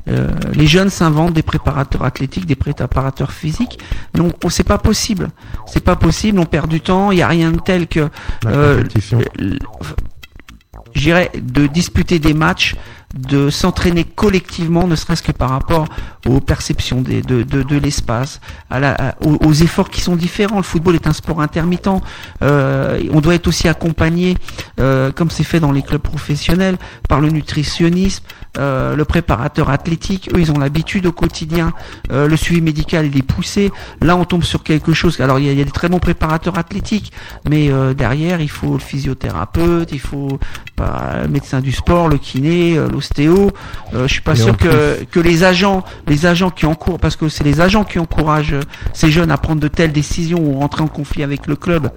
euh, 0.08 0.28
les 0.52 0.66
jeunes 0.66 0.90
s'inventent 0.90 1.32
des 1.32 1.42
préparateurs 1.42 2.02
athlétiques, 2.04 2.44
des 2.44 2.56
préparateurs 2.56 3.32
physiques. 3.32 3.78
Donc 4.14 4.34
on- 4.44 4.50
c'est 4.50 4.64
pas 4.64 4.76
possible. 4.78 5.30
C'est 5.66 5.82
pas 5.84 5.96
possible. 5.96 6.38
On 6.38 6.44
perd 6.44 6.68
du 6.68 6.80
temps. 6.82 7.12
Il 7.12 7.18
y 7.18 7.22
a 7.22 7.28
rien 7.28 7.50
de 7.52 7.60
tel 7.60 7.86
que 7.86 8.10
Euh, 8.46 8.82
l- 9.38 9.58
j'irais 10.94 11.30
de 11.34 11.66
disputer 11.66 12.18
des 12.18 12.34
matchs 12.34 12.76
de 13.14 13.50
s'entraîner 13.50 14.04
collectivement, 14.04 14.86
ne 14.86 14.96
serait-ce 14.96 15.22
que 15.22 15.32
par 15.32 15.50
rapport 15.50 15.86
aux 16.26 16.40
perceptions 16.40 17.00
de, 17.00 17.20
de, 17.20 17.42
de 17.42 17.76
l'espace, 17.76 18.40
à 18.70 18.80
la, 18.80 19.14
aux 19.20 19.52
efforts 19.52 19.90
qui 19.90 20.00
sont 20.00 20.16
différents. 20.16 20.56
Le 20.56 20.62
football 20.62 20.94
est 20.96 21.06
un 21.06 21.12
sport 21.12 21.40
intermittent. 21.40 21.88
Euh, 22.42 23.02
on 23.12 23.20
doit 23.20 23.34
être 23.34 23.46
aussi 23.46 23.68
accompagné, 23.68 24.36
euh, 24.80 25.12
comme 25.12 25.30
c'est 25.30 25.44
fait 25.44 25.60
dans 25.60 25.72
les 25.72 25.82
clubs 25.82 26.00
professionnels, 26.00 26.76
par 27.08 27.20
le 27.20 27.30
nutritionnisme, 27.30 28.24
euh, 28.58 28.94
le 28.94 29.04
préparateur 29.04 29.70
athlétique. 29.70 30.30
Eux, 30.34 30.40
ils 30.40 30.52
ont 30.52 30.58
l'habitude 30.58 31.06
au 31.06 31.12
quotidien. 31.12 31.72
Euh, 32.12 32.28
le 32.28 32.36
suivi 32.36 32.60
médical, 32.60 33.06
il 33.06 33.16
est 33.16 33.22
poussé. 33.22 33.72
Là, 34.00 34.16
on 34.16 34.24
tombe 34.24 34.44
sur 34.44 34.62
quelque 34.62 34.92
chose. 34.92 35.20
Alors, 35.20 35.38
il 35.38 35.46
y 35.46 35.48
a, 35.48 35.52
il 35.52 35.58
y 35.58 35.62
a 35.62 35.64
des 35.64 35.70
très 35.70 35.88
bons 35.88 35.98
préparateurs 35.98 36.58
athlétiques, 36.58 37.12
mais 37.48 37.70
euh, 37.70 37.94
derrière, 37.94 38.40
il 38.40 38.50
faut 38.50 38.74
le 38.74 38.78
physiothérapeute, 38.78 39.90
il 39.92 40.00
faut 40.00 40.38
bah, 40.76 41.22
le 41.22 41.28
médecin 41.28 41.60
du 41.60 41.72
sport, 41.72 42.08
le 42.08 42.18
kiné, 42.18 42.76
euh, 42.76 42.88
l'ostéo. 42.88 43.50
Euh, 43.94 44.06
je 44.06 44.12
suis 44.12 44.22
pas 44.22 44.32
Et 44.32 44.42
sûr 44.42 44.56
que, 44.56 45.04
que 45.04 45.20
les 45.20 45.44
agents, 45.44 45.84
les 46.06 46.26
agents 46.26 46.50
qui 46.50 46.66
encouragent, 46.66 47.00
parce 47.00 47.16
que 47.16 47.28
c'est 47.28 47.44
les 47.44 47.60
agents 47.60 47.84
qui 47.84 47.98
encouragent 47.98 48.56
ces 48.92 49.10
jeunes 49.10 49.30
à 49.30 49.36
prendre 49.36 49.60
de 49.60 49.68
telles 49.68 49.92
décisions 49.92 50.38
ou 50.38 50.58
rentrer 50.58 50.82
en 50.82 50.88
conflit 50.88 51.22
avec 51.22 51.46
le 51.46 51.56
club. 51.56 51.90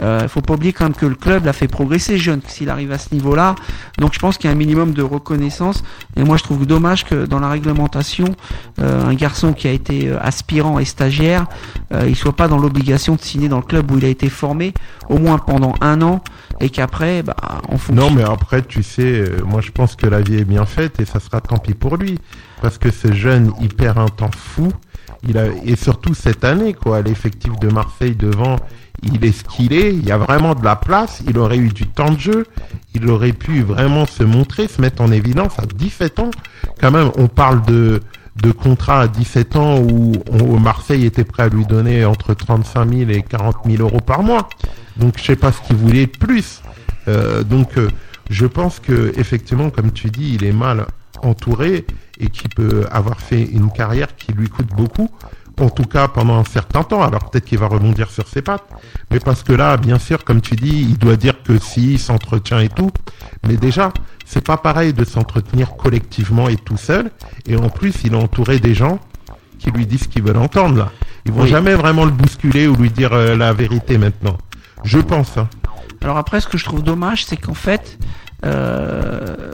Il 0.00 0.28
faut 0.28 0.40
pas 0.40 0.54
oublier 0.54 0.72
quand 0.72 0.84
même 0.84 0.94
que 0.94 1.06
le 1.06 1.14
club 1.14 1.44
l'a 1.44 1.52
fait 1.52 1.68
progresser 1.68 2.18
jeune 2.22 2.40
s'il 2.46 2.70
arrive 2.70 2.92
à 2.92 2.98
ce 2.98 3.14
niveau-là. 3.14 3.54
Donc 3.98 4.14
je 4.14 4.18
pense 4.18 4.38
qu'il 4.38 4.48
y 4.48 4.52
a 4.52 4.52
un 4.52 4.58
minimum 4.58 4.92
de 4.92 5.02
reconnaissance. 5.02 5.82
Et 6.16 6.24
moi 6.24 6.36
je 6.36 6.42
trouve 6.42 6.66
dommage 6.66 7.04
que 7.04 7.26
dans 7.26 7.40
la 7.40 7.50
réglementation, 7.50 8.34
euh, 8.80 9.04
un 9.04 9.14
garçon 9.14 9.52
qui 9.52 9.68
a 9.68 9.72
été 9.72 10.08
euh, 10.08 10.18
aspirant 10.20 10.78
et 10.78 10.84
stagiaire, 10.84 11.46
euh, 11.92 12.06
il 12.08 12.16
soit 12.16 12.34
pas 12.34 12.48
dans 12.48 12.58
l'obligation 12.58 13.16
de 13.16 13.20
signer 13.20 13.48
dans 13.48 13.58
le 13.58 13.64
club 13.64 13.90
où 13.90 13.98
il 13.98 14.04
a 14.04 14.08
été 14.08 14.28
formé, 14.28 14.72
au 15.08 15.18
moins 15.18 15.38
pendant 15.38 15.74
un 15.80 16.00
an, 16.02 16.22
et 16.60 16.70
qu'après, 16.70 17.22
bah, 17.22 17.36
en. 17.68 17.76
Non, 17.92 18.10
mais 18.10 18.22
après, 18.22 18.62
tu 18.62 18.82
sais, 18.82 19.02
euh, 19.02 19.42
moi 19.44 19.60
je 19.60 19.70
pense 19.70 19.96
que 19.96 20.06
la 20.06 20.20
vie 20.20 20.36
est 20.36 20.44
bien 20.44 20.64
faite 20.64 21.00
et 21.00 21.04
ça 21.04 21.20
sera 21.20 21.40
tant 21.40 21.58
pis 21.58 21.74
pour 21.74 21.96
lui. 21.96 22.18
Parce 22.60 22.78
que 22.78 22.90
ce 22.90 23.12
jeune, 23.12 23.52
il 23.60 23.74
perd 23.74 23.98
un 23.98 24.06
temps 24.06 24.30
fou. 24.36 24.72
Il 25.28 25.38
a, 25.38 25.46
et 25.64 25.76
surtout 25.76 26.14
cette 26.14 26.44
année, 26.44 26.74
quoi, 26.74 27.00
l'effectif 27.02 27.58
de 27.60 27.68
Marseille 27.68 28.16
devant, 28.16 28.56
il 29.02 29.24
est 29.24 29.32
ce 29.32 29.44
qu'il 29.44 29.72
est. 29.72 29.94
Il 29.94 30.04
y 30.04 30.12
a 30.12 30.18
vraiment 30.18 30.54
de 30.54 30.64
la 30.64 30.76
place. 30.76 31.22
Il 31.28 31.38
aurait 31.38 31.58
eu 31.58 31.68
du 31.68 31.86
temps 31.86 32.10
de 32.10 32.18
jeu. 32.18 32.46
Il 32.94 33.08
aurait 33.08 33.32
pu 33.32 33.62
vraiment 33.62 34.06
se 34.06 34.22
montrer, 34.22 34.68
se 34.68 34.80
mettre 34.80 35.02
en 35.02 35.10
évidence 35.10 35.58
à 35.58 35.66
17 35.66 36.18
ans. 36.20 36.30
Quand 36.80 36.90
même, 36.90 37.10
on 37.16 37.28
parle 37.28 37.62
de, 37.62 38.00
de 38.40 38.52
contrat 38.52 39.02
à 39.02 39.08
17 39.08 39.56
ans 39.56 39.78
où, 39.80 40.12
Marseille 40.58 41.04
était 41.04 41.24
prêt 41.24 41.44
à 41.44 41.48
lui 41.48 41.66
donner 41.66 42.04
entre 42.04 42.34
35 42.34 42.88
000 42.88 43.10
et 43.10 43.22
40 43.22 43.56
000 43.66 43.82
euros 43.82 44.00
par 44.00 44.22
mois. 44.22 44.48
Donc 44.96 45.18
je 45.18 45.24
sais 45.24 45.36
pas 45.36 45.52
ce 45.52 45.60
qu'il 45.62 45.76
voulait 45.76 46.06
de 46.06 46.18
plus. 46.18 46.62
Euh, 47.08 47.42
donc 47.42 47.76
euh, 47.78 47.88
je 48.30 48.46
pense 48.46 48.78
que 48.78 49.12
effectivement, 49.16 49.70
comme 49.70 49.92
tu 49.92 50.10
dis, 50.10 50.34
il 50.34 50.44
est 50.44 50.52
mal 50.52 50.86
entouré 51.22 51.86
et 52.20 52.28
qu'il 52.28 52.50
peut 52.50 52.86
avoir 52.90 53.20
fait 53.20 53.42
une 53.42 53.70
carrière 53.70 54.14
qui 54.16 54.32
lui 54.32 54.48
coûte 54.48 54.68
beaucoup. 54.76 55.08
En 55.60 55.68
tout 55.70 55.84
cas, 55.84 56.08
pendant 56.08 56.38
un 56.38 56.44
certain 56.44 56.82
temps. 56.82 57.02
Alors 57.02 57.28
peut-être 57.30 57.44
qu'il 57.44 57.58
va 57.58 57.66
rebondir 57.68 58.10
sur 58.10 58.26
ses 58.26 58.42
pattes. 58.42 58.64
Mais 59.10 59.20
parce 59.20 59.42
que 59.42 59.52
là, 59.52 59.76
bien 59.76 59.98
sûr, 59.98 60.24
comme 60.24 60.40
tu 60.40 60.56
dis, 60.56 60.80
il 60.90 60.98
doit 60.98 61.16
dire 61.16 61.42
que 61.42 61.58
si, 61.58 61.92
il 61.94 61.98
s'entretient 61.98 62.58
et 62.60 62.68
tout. 62.70 62.90
Mais 63.46 63.56
déjà, 63.56 63.92
c'est 64.24 64.44
pas 64.44 64.56
pareil 64.56 64.92
de 64.94 65.04
s'entretenir 65.04 65.76
collectivement 65.76 66.48
et 66.48 66.56
tout 66.56 66.78
seul. 66.78 67.10
Et 67.46 67.56
en 67.56 67.68
plus, 67.68 67.94
il 68.04 68.14
est 68.14 68.16
entouré 68.16 68.58
des 68.60 68.74
gens 68.74 68.98
qui 69.58 69.70
lui 69.70 69.86
disent 69.86 70.02
ce 70.04 70.08
qu'ils 70.08 70.22
veulent 70.22 70.38
entendre 70.38 70.76
là. 70.76 70.90
Ils 71.26 71.32
vont 71.32 71.42
Oui. 71.42 71.48
jamais 71.48 71.74
vraiment 71.74 72.04
le 72.06 72.10
bousculer 72.10 72.66
ou 72.66 72.74
lui 72.74 72.90
dire 72.90 73.12
euh, 73.12 73.36
la 73.36 73.52
vérité 73.52 73.98
maintenant. 73.98 74.38
Je 74.84 74.98
pense. 74.98 75.36
Hein. 75.38 75.48
Alors 76.00 76.16
après, 76.16 76.40
ce 76.40 76.48
que 76.48 76.58
je 76.58 76.64
trouve 76.64 76.82
dommage, 76.82 77.24
c'est 77.26 77.36
qu'en 77.36 77.54
fait, 77.54 77.98
euh, 78.44 79.52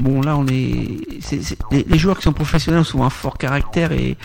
bon 0.00 0.20
là, 0.20 0.36
on 0.36 0.46
est, 0.46 0.98
les 1.70 1.98
joueurs 1.98 2.16
qui 2.16 2.24
sont 2.24 2.32
professionnels 2.32 2.80
ont 2.80 2.84
souvent 2.84 3.06
un 3.06 3.10
fort 3.10 3.38
caractère 3.38 3.92
et 3.92 4.16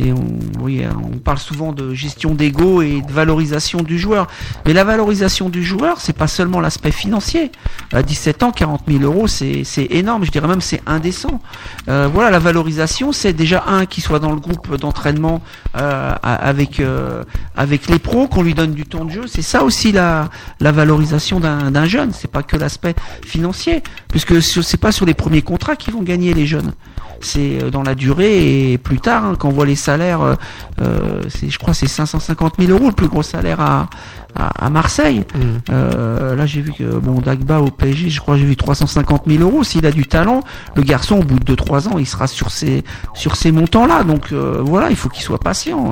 et 0.00 0.10
on, 0.12 0.24
oui, 0.62 0.82
on 1.12 1.18
parle 1.18 1.38
souvent 1.38 1.72
de 1.72 1.92
gestion 1.92 2.34
d'ego 2.34 2.80
et 2.80 3.02
de 3.02 3.12
valorisation 3.12 3.82
du 3.82 3.98
joueur. 3.98 4.26
Mais 4.64 4.72
la 4.72 4.84
valorisation 4.84 5.50
du 5.50 5.62
joueur, 5.62 6.00
c'est 6.00 6.14
pas 6.16 6.28
seulement 6.28 6.60
l'aspect 6.60 6.90
financier. 6.92 7.52
À 7.92 8.02
17 8.02 8.42
ans, 8.42 8.52
40 8.52 8.82
000 8.88 9.02
euros, 9.04 9.26
c'est 9.26 9.64
énorme. 9.90 10.24
Je 10.24 10.30
dirais 10.30 10.48
même 10.48 10.62
c'est 10.62 10.80
indécent. 10.86 11.40
Euh, 11.88 12.08
voilà, 12.12 12.30
la 12.30 12.38
valorisation, 12.38 13.12
c'est 13.12 13.34
déjà 13.34 13.64
un 13.66 13.84
qui 13.84 14.00
soit 14.00 14.18
dans 14.18 14.32
le 14.32 14.40
groupe 14.40 14.76
d'entraînement 14.76 15.42
euh, 15.76 16.14
avec 16.22 16.80
euh, 16.80 17.22
avec 17.54 17.88
les 17.90 17.98
pros, 17.98 18.28
qu'on 18.28 18.42
lui 18.42 18.54
donne 18.54 18.72
du 18.72 18.86
temps 18.86 19.04
de 19.04 19.10
jeu. 19.10 19.24
C'est 19.26 19.42
ça 19.42 19.62
aussi 19.62 19.92
la 19.92 20.30
la 20.60 20.72
valorisation 20.72 21.38
d'un 21.38 21.84
jeune. 21.84 22.12
C'est 22.12 22.30
pas 22.30 22.42
que 22.42 22.56
l'aspect 22.56 22.94
financier, 23.26 23.82
puisque 24.08 24.40
ce- 24.40 24.62
c'est 24.62 24.78
pas 24.80 24.90
sur 24.92 25.04
les 25.04 25.14
premiers 25.14 25.42
contrats 25.42 25.76
qu'ils 25.76 25.92
vont 25.92 26.02
gagner 26.02 26.32
les 26.32 26.46
jeunes. 26.46 26.72
C'est 27.20 27.70
dans 27.70 27.82
la 27.84 27.94
durée 27.94 28.72
et 28.72 28.78
plus 28.78 28.98
tard, 28.98 29.24
hein, 29.24 29.34
quand 29.38 29.48
on 29.48 29.52
voit 29.52 29.66
les 29.66 29.76
salaires, 29.82 30.22
euh, 30.22 30.34
euh, 30.80 31.22
c'est, 31.28 31.50
je 31.50 31.58
crois, 31.58 31.74
c'est 31.74 31.88
550 31.88 32.54
000 32.58 32.72
euros 32.72 32.86
le 32.86 32.94
plus 32.94 33.08
gros 33.08 33.22
salaire 33.22 33.60
à 33.60 33.88
à, 34.34 34.66
à 34.66 34.70
Marseille. 34.70 35.24
Euh, 35.70 36.34
là, 36.34 36.46
j'ai 36.46 36.62
vu 36.62 36.72
que 36.72 36.84
bon 36.84 37.20
Dagba 37.20 37.60
au 37.60 37.70
PSG, 37.70 38.10
je 38.10 38.20
crois, 38.20 38.34
que 38.34 38.40
j'ai 38.40 38.46
vu 38.46 38.56
350 38.56 39.24
000 39.26 39.42
euros. 39.42 39.64
S'il 39.64 39.86
a 39.86 39.92
du 39.92 40.06
talent, 40.06 40.42
le 40.74 40.82
garçon, 40.82 41.16
au 41.16 41.22
bout 41.22 41.38
de 41.38 41.54
2-3 41.54 41.88
ans, 41.88 41.98
il 41.98 42.06
sera 42.06 42.26
sur 42.26 42.50
ces 42.50 42.84
sur 43.14 43.36
ces 43.36 43.52
montants-là. 43.52 44.04
Donc 44.04 44.32
euh, 44.32 44.62
voilà, 44.64 44.90
il 44.90 44.96
faut 44.96 45.08
qu'il 45.08 45.22
soit 45.22 45.38
patient. 45.38 45.90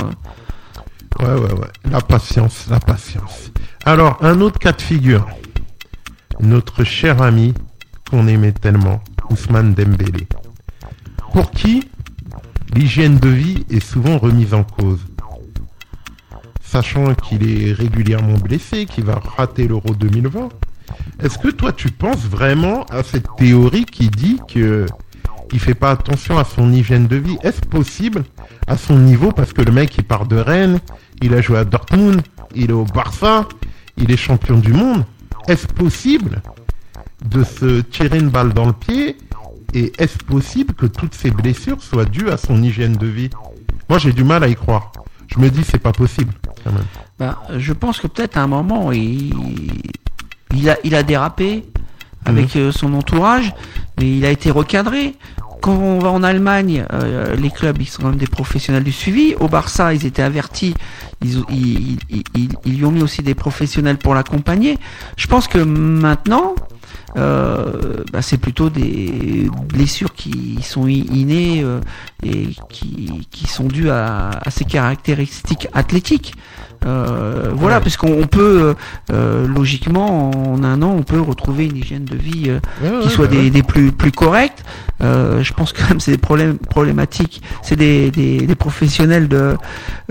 Ouais, 1.18 1.26
ouais, 1.26 1.52
ouais. 1.52 1.68
La 1.90 2.00
patience, 2.00 2.66
la 2.70 2.80
patience. 2.80 3.50
Alors, 3.84 4.18
un 4.22 4.40
autre 4.40 4.58
cas 4.58 4.72
de 4.72 4.82
figure. 4.82 5.26
Notre 6.40 6.84
cher 6.84 7.20
ami 7.20 7.52
qu'on 8.10 8.26
aimait 8.26 8.52
tellement, 8.52 9.02
Ousmane 9.28 9.74
Dembélé. 9.74 10.26
Pour 11.32 11.50
qui 11.50 11.88
l'hygiène 12.74 13.18
de 13.18 13.28
vie 13.28 13.64
est 13.70 13.80
souvent 13.80 14.18
remise 14.18 14.54
en 14.54 14.64
cause. 14.64 15.00
Sachant 16.62 17.14
qu'il 17.14 17.48
est 17.48 17.72
régulièrement 17.72 18.38
blessé, 18.38 18.86
qu'il 18.86 19.04
va 19.04 19.20
rater 19.36 19.66
l'Euro 19.66 19.94
2020. 19.94 20.48
Est-ce 21.22 21.38
que 21.38 21.48
toi 21.48 21.72
tu 21.72 21.90
penses 21.90 22.24
vraiment 22.24 22.84
à 22.84 23.02
cette 23.02 23.26
théorie 23.36 23.84
qui 23.84 24.08
dit 24.08 24.38
que 24.48 24.86
il 25.52 25.58
fait 25.58 25.74
pas 25.74 25.90
attention 25.90 26.38
à 26.38 26.44
son 26.44 26.72
hygiène 26.72 27.08
de 27.08 27.16
vie? 27.16 27.36
Est-ce 27.42 27.60
possible 27.60 28.24
à 28.66 28.76
son 28.76 28.96
niveau? 28.98 29.32
Parce 29.32 29.52
que 29.52 29.62
le 29.62 29.72
mec 29.72 29.96
il 29.98 30.04
part 30.04 30.26
de 30.26 30.36
Rennes, 30.36 30.78
il 31.22 31.34
a 31.34 31.40
joué 31.40 31.58
à 31.58 31.64
Dortmund, 31.64 32.22
il 32.54 32.70
est 32.70 32.74
au 32.74 32.84
Barça, 32.84 33.48
il 33.96 34.10
est 34.12 34.16
champion 34.16 34.58
du 34.58 34.72
monde. 34.72 35.04
Est-ce 35.48 35.66
possible 35.66 36.40
de 37.24 37.42
se 37.42 37.80
tirer 37.80 38.18
une 38.18 38.30
balle 38.30 38.52
dans 38.52 38.66
le 38.66 38.72
pied 38.72 39.16
et 39.74 39.92
est-ce 39.98 40.18
possible 40.18 40.74
que 40.74 40.86
toutes 40.86 41.14
ces 41.14 41.30
blessures 41.30 41.82
soient 41.82 42.04
dues 42.04 42.30
à 42.30 42.36
son 42.36 42.62
hygiène 42.62 42.96
de 42.96 43.06
vie? 43.06 43.30
Moi 43.88 43.98
j'ai 43.98 44.12
du 44.12 44.24
mal 44.24 44.44
à 44.44 44.48
y 44.48 44.54
croire. 44.54 44.92
Je 45.28 45.38
me 45.38 45.48
dis 45.50 45.62
c'est 45.64 45.78
pas 45.78 45.92
possible 45.92 46.32
quand 46.64 46.72
même. 46.72 46.84
Ben, 47.18 47.36
je 47.56 47.72
pense 47.72 48.00
que 48.00 48.06
peut-être 48.06 48.36
à 48.36 48.42
un 48.42 48.46
moment, 48.46 48.92
il, 48.92 49.32
il, 50.54 50.70
a, 50.70 50.76
il 50.84 50.94
a 50.94 51.02
dérapé 51.02 51.64
avec 52.24 52.56
euh, 52.56 52.72
son 52.72 52.94
entourage, 52.94 53.52
mais 53.98 54.18
il 54.18 54.24
a 54.24 54.30
été 54.30 54.50
recadré. 54.50 55.14
Quand 55.60 55.74
on 55.74 55.98
va 55.98 56.08
en 56.10 56.22
Allemagne, 56.22 56.86
euh, 56.92 57.36
les 57.36 57.50
clubs, 57.50 57.76
ils 57.80 57.86
sont 57.86 58.02
quand 58.02 58.08
même 58.08 58.16
des 58.16 58.26
professionnels 58.26 58.82
du 58.82 58.92
suivi. 58.92 59.34
Au 59.40 59.46
Barça, 59.48 59.92
ils 59.92 60.06
étaient 60.06 60.22
avertis. 60.22 60.74
Ils, 61.22 61.44
ils, 61.50 61.98
ils, 62.08 62.24
ils, 62.34 62.48
ils 62.64 62.78
lui 62.78 62.84
ont 62.86 62.90
mis 62.90 63.02
aussi 63.02 63.22
des 63.22 63.34
professionnels 63.34 63.98
pour 63.98 64.14
l'accompagner. 64.14 64.78
Je 65.18 65.26
pense 65.26 65.48
que 65.48 65.58
maintenant, 65.58 66.54
euh, 67.16 68.04
bah, 68.12 68.22
c'est 68.22 68.38
plutôt 68.38 68.70
des 68.70 69.48
blessures 69.68 70.14
qui 70.14 70.58
sont 70.62 70.86
innées 70.86 71.62
euh, 71.62 71.80
et 72.22 72.48
qui, 72.70 73.26
qui 73.30 73.46
sont 73.46 73.66
dues 73.66 73.90
à, 73.90 74.30
à 74.42 74.50
ses 74.50 74.64
caractéristiques 74.64 75.68
athlétiques. 75.72 76.34
Euh, 76.86 77.50
voilà, 77.54 77.76
Ouais. 77.76 77.82
puisqu'on 77.82 78.12
on 78.22 78.26
peut 78.26 78.62
euh, 78.62 78.74
euh, 79.12 79.46
logiquement 79.46 80.30
en 80.54 80.62
un 80.64 80.80
an, 80.82 80.94
on 80.98 81.02
peut 81.02 81.20
retrouver 81.20 81.66
une 81.66 81.76
hygiène 81.76 82.04
de 82.04 82.16
vie 82.16 82.48
euh, 82.48 83.02
qui 83.02 83.10
soit 83.10 83.26
des, 83.26 83.50
des 83.50 83.62
plus 83.62 83.92
plus 83.92 84.12
correctes. 84.12 84.64
Euh, 85.02 85.42
je 85.42 85.52
pense 85.52 85.72
quand 85.72 85.88
même 85.88 86.00
c'est 86.00 86.12
des 86.12 86.18
problèmes 86.18 86.58
problématiques. 86.58 87.42
C'est 87.62 87.76
des, 87.76 88.10
des, 88.10 88.46
des 88.46 88.54
professionnels 88.54 89.28
de 89.28 89.56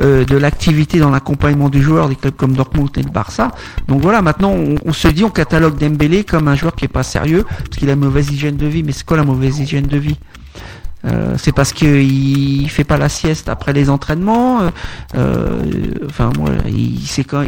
euh, 0.02 0.26
de 0.26 0.38
l'activité 0.38 1.00
dans 1.00 1.10
l'accompagnement 1.10 1.70
du 1.70 1.82
joueur 1.82 2.08
des 2.10 2.16
clubs 2.16 2.36
comme 2.36 2.54
Dortmund 2.54 2.90
et 2.98 3.04
le 3.04 3.10
Barça. 3.12 3.52
Donc 3.88 4.02
voilà, 4.02 4.22
maintenant 4.22 4.52
on, 4.52 4.76
on 4.86 4.94
se 4.94 5.08
dit 5.08 5.24
on 5.24 5.30
catalogue 5.30 5.78
Dembélé 5.78 6.24
comme 6.24 6.48
un 6.48 6.56
joueur 6.56 6.76
qui 6.76 6.86
est 6.86 6.88
pas 6.88 7.04
sérieux 7.04 7.46
parce 7.48 7.78
qu'il 7.78 7.90
a 7.90 7.94
une 7.94 8.00
mauvaise 8.00 8.30
hygiène 8.32 8.58
de 8.58 8.68
vie. 8.68 8.84
Mais 8.84 8.92
c'est 8.92 9.06
quoi 9.06 9.18
la 9.18 9.24
mauvaise 9.24 9.60
hygiène 9.60 9.88
de 9.88 9.98
vie? 9.98 10.18
Euh, 11.06 11.36
c'est 11.38 11.54
parce 11.54 11.72
qu'il 11.72 12.70
fait 12.70 12.84
pas 12.84 12.98
la 12.98 13.10
sieste 13.10 13.50
après 13.50 13.74
les 13.74 13.90
entraînements. 13.90 14.62
euh, 14.62 14.70
euh, 15.16 15.94
enfin, 16.06 16.32
moi, 16.38 16.50
il, 16.68 17.00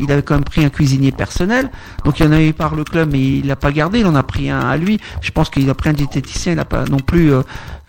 il 0.01 0.11
avait 0.11 0.21
quand 0.21 0.35
même 0.35 0.43
pris 0.43 0.63
un 0.63 0.69
cuisinier 0.69 1.11
personnel. 1.11 1.69
Donc 2.05 2.19
il 2.19 2.27
en 2.27 2.31
a 2.31 2.41
eu 2.41 2.53
par 2.53 2.75
le 2.75 2.83
club, 2.83 3.09
mais 3.11 3.19
il 3.19 3.47
l'a 3.47 3.55
pas 3.55 3.71
gardé. 3.71 3.99
Il 3.99 4.05
en 4.05 4.15
a 4.15 4.23
pris 4.23 4.49
un 4.49 4.59
à 4.59 4.77
lui. 4.77 4.99
Je 5.21 5.31
pense 5.31 5.49
qu'il 5.49 5.69
a 5.69 5.73
pris 5.73 5.89
un 5.89 5.93
diététicien. 5.93 6.53
Il 6.53 6.59
a 6.59 6.65
pas 6.65 6.85
non 6.85 6.99
plus. 6.99 7.31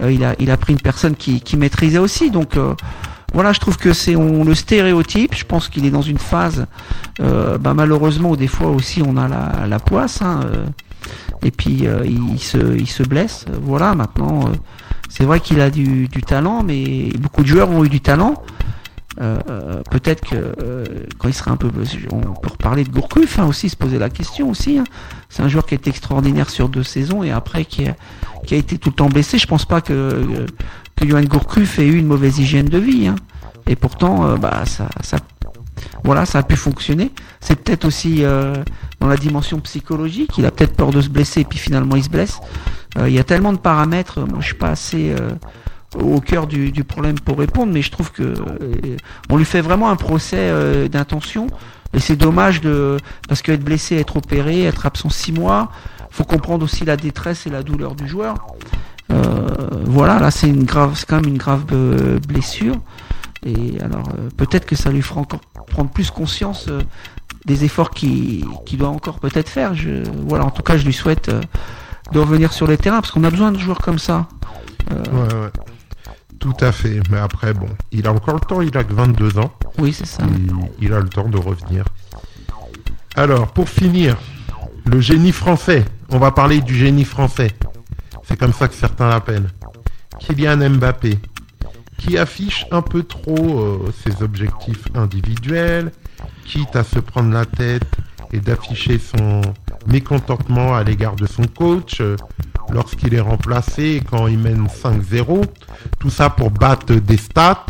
il 0.01 0.24
a 0.24 0.34
il 0.39 0.56
pris 0.56 0.72
une 0.72 0.80
personne 0.80 1.14
qui, 1.14 1.56
maîtrisait 1.56 1.98
aussi. 1.98 2.30
Donc 2.30 2.56
voilà, 3.32 3.52
je 3.52 3.60
trouve 3.60 3.76
que 3.78 3.93
c'est 3.93 4.14
le 4.14 4.55
stéréotype. 4.55 5.34
Je 5.34 5.44
pense 5.44 5.68
qu'il 5.68 5.86
est 5.86 5.90
dans 5.90 6.02
une 6.02 6.18
phase, 6.18 6.66
bah, 7.18 7.74
malheureusement, 7.74 8.30
où 8.30 8.36
des 8.36 8.48
fois 8.48 8.70
aussi 8.70 9.02
on 9.06 9.16
a 9.16 9.28
la, 9.66 9.78
poisse. 9.78 10.22
Hein, 10.22 10.40
et 11.43 11.51
puis 11.51 11.84
il, 12.05 12.40
se, 12.40 12.76
il 12.76 12.89
se 12.89 13.02
blesse. 13.02 13.47
Voilà, 13.62 13.94
maintenant, 13.94 14.51
c'est 15.12 15.24
vrai 15.24 15.40
qu'il 15.40 15.60
a 15.60 15.68
du, 15.68 16.09
talent, 16.26 16.62
mais 16.62 17.10
beaucoup 17.18 17.43
de 17.43 17.47
joueurs 17.47 17.68
ont 17.68 17.84
eu 17.84 17.90
du 17.90 18.01
talent. 18.01 18.43
Euh, 19.20 19.39
euh, 19.51 19.82
peut-être 19.90 20.26
que 20.26 20.36
euh, 20.36 20.86
quand 21.18 21.28
il 21.28 21.34
sera 21.34 21.51
un 21.51 21.59
peu, 21.59 21.70
on 22.10 22.20
peut 22.20 22.48
reparler 22.48 22.82
de 22.82 22.89
Gourcuff 22.89 23.39
hein, 23.39 23.44
aussi, 23.44 23.68
se 23.68 23.76
poser 23.76 23.98
la 23.98 24.09
question 24.09 24.48
aussi. 24.48 24.78
hein. 24.78 24.84
C'est 25.28 25.43
un 25.43 25.48
joueur 25.48 25.66
qui 25.66 25.74
est 25.74 25.86
extraordinaire 25.86 26.48
sur 26.48 26.70
deux 26.70 26.82
saisons 26.82 27.22
et 27.22 27.30
après 27.30 27.66
qui 27.66 27.86
a, 27.86 27.94
été 28.56 28.78
tout 28.78 28.89
le 28.89 28.94
temps 28.94 29.10
blessé. 29.10 29.36
Je 29.36 29.47
pense 29.47 29.66
pas 29.66 29.82
que 29.82 29.93
euh, 29.93 30.47
que 30.97 31.06
Johan 31.06 31.24
Gourcuff 31.24 31.78
ait 31.78 31.86
eu 31.86 31.98
une 31.98 32.06
mauvaise 32.06 32.39
hygiène 32.39 32.70
de 32.70 32.78
vie. 32.78 33.06
hein. 33.09 33.16
Et 33.66 33.76
pourtant, 33.76 34.36
bah 34.39 34.64
ça, 34.64 34.89
ça, 35.02 35.18
voilà, 36.05 36.27
ça 36.27 36.39
a 36.39 36.43
pu 36.43 36.57
fonctionner. 36.57 37.13
C'est 37.41 37.57
peut-être 37.57 37.85
aussi 37.85 38.25
euh, 38.25 38.55
dans 39.01 39.07
la 39.07 39.17
dimension 39.17 39.61
psychologique. 39.61 40.37
Il 40.39 40.47
a 40.47 40.51
peut-être 40.51 40.77
peur 40.77 40.91
de 40.91 41.01
se 41.01 41.09
blesser 41.09 41.41
et 41.41 41.45
puis 41.45 41.59
finalement 41.59 41.97
il 41.97 42.05
se 42.05 42.09
blesse. 42.09 42.41
Euh, 42.99 43.09
il 43.09 43.15
y 43.15 43.19
a 43.19 43.25
tellement 43.25 43.53
de 43.53 43.59
paramètres. 43.59 44.21
Moi, 44.21 44.41
je 44.41 44.47
suis 44.47 44.55
pas 44.55 44.71
assez 44.71 45.13
euh, 45.13 45.31
au 45.99 46.21
cœur 46.21 46.47
du, 46.47 46.85
problème 46.85 47.19
pour 47.21 47.39
répondre, 47.39 47.73
mais 47.73 47.83
je 47.83 47.91
trouve 47.91 48.11
que 48.11 48.35
on 49.31 49.37
lui 49.37 49.45
fait 49.45 49.61
vraiment 49.61 49.91
un 49.91 49.97
procès 49.97 50.51
d'intention. 50.89 51.47
Et 51.95 52.01
c'est 52.01 52.17
dommage 52.17 52.63
de 52.63 52.97
parce 53.29 53.43
qu'être 53.43 53.63
blessé, 53.63 53.97
être 53.97 54.17
opéré, 54.17 54.65
être 54.65 54.87
absent 54.87 55.11
six 55.11 55.33
mois, 55.33 55.71
faut 56.11 56.25
comprendre 56.25 56.65
aussi 56.65 56.87
la 56.87 56.97
détresse 56.97 57.47
et 57.47 57.51
la 57.51 57.63
douleur 57.63 57.95
du 57.95 58.09
joueur. 58.09 58.47
Voilà, 59.85 60.19
là 60.19 60.31
c'est 60.31 60.49
une 60.49 60.65
grave, 60.65 60.93
c'est 60.95 61.07
quand 61.07 61.21
même 61.21 61.29
une 61.29 61.39
grave 61.39 61.67
blessure. 62.27 62.77
Et 63.45 63.79
alors 63.83 64.09
peut-être 64.39 64.65
que 64.65 64.77
ça 64.77 64.91
lui 64.91 65.03
fera 65.03 65.21
encore 65.21 65.41
prendre 65.66 65.90
plus 65.90 66.10
conscience 66.10 66.66
euh, 66.68 66.80
des 67.44 67.64
efforts 67.64 67.90
qu'il 67.90 68.44
doit 68.78 68.89
encore 68.89 69.18
peut-être 69.18 69.48
faire. 69.48 69.74
Je, 69.74 70.02
voilà, 70.26 70.44
en 70.44 70.51
tout 70.51 70.62
cas, 70.62 70.76
je 70.76 70.84
lui 70.84 70.93
souhaite 70.93 71.28
euh, 71.28 71.40
de 72.12 72.18
revenir 72.20 72.52
sur 72.52 72.66
les 72.66 72.76
terrains 72.76 73.01
parce 73.01 73.10
qu'on 73.12 73.24
a 73.24 73.30
besoin 73.30 73.52
de 73.52 73.59
joueurs 73.59 73.78
comme 73.78 73.98
ça. 73.98 74.28
Euh, 74.90 75.02
Ouais, 75.12 75.34
ouais. 75.34 75.51
Tout 76.39 76.56
à 76.60 76.72
fait. 76.72 77.01
Mais 77.10 77.18
après, 77.18 77.55
bon, 77.55 77.68
il 77.93 78.06
a 78.06 78.12
encore 78.12 78.34
le 78.34 78.40
temps, 78.40 78.60
il 78.60 78.76
a 78.76 78.82
que 78.82 78.93
22 78.93 79.39
ans. 79.39 79.52
oui, 79.78 79.93
c'est 79.93 80.06
ça. 80.06 80.24
Il, 80.28 80.52
il 80.80 80.93
a 80.93 80.98
le 80.98 81.09
temps 81.09 81.28
de 81.28 81.39
revenir. 81.39 81.84
Alors, 83.14 83.48
pour 83.52 83.68
finir, 83.68 84.16
le 84.84 85.01
génie 85.01 85.32
français. 85.32 85.84
On 86.10 86.18
va 86.18 86.30
parler 86.32 86.60
du 86.60 86.74
génie 86.74 87.05
français. 87.05 87.52
C'est 88.24 88.36
comme 88.36 88.52
ça 88.52 88.68
que 88.68 88.74
certains 88.74 89.09
l'appellent. 89.09 89.48
Kylian 90.18 90.70
Mbappé, 90.70 91.18
qui 92.03 92.19
affiche 92.19 92.66
un 92.70 92.83
peu 92.83 93.05
trop 93.05 93.61
euh, 93.61 93.93
ses 94.03 94.23
objectifs 94.23 94.85
individuels, 94.95 95.93
quitte 96.45 96.74
à 96.74 96.85
se 96.85 96.99
prendre 96.99 97.33
la 97.33 97.45
tête 97.45 97.87
et 98.33 98.41
d'afficher 98.41 98.99
son 98.99 99.43
mécontentement 99.87 100.74
à 100.74 100.83
l'égard 100.83 101.16
de 101.16 101.27
son 101.27 101.45
coach 101.45 102.01
euh, 102.01 102.16
lorsqu'il 102.73 103.15
est 103.15 103.20
remplacé 103.20 103.83
et 103.83 104.01
quand 104.01 104.27
il 104.27 104.39
mène 104.39 104.66
5-0. 104.66 105.45
Tout 106.01 106.11
ça 106.11 106.31
pour 106.31 106.51
battre 106.51 106.95
des 106.95 107.16
stats 107.16 107.66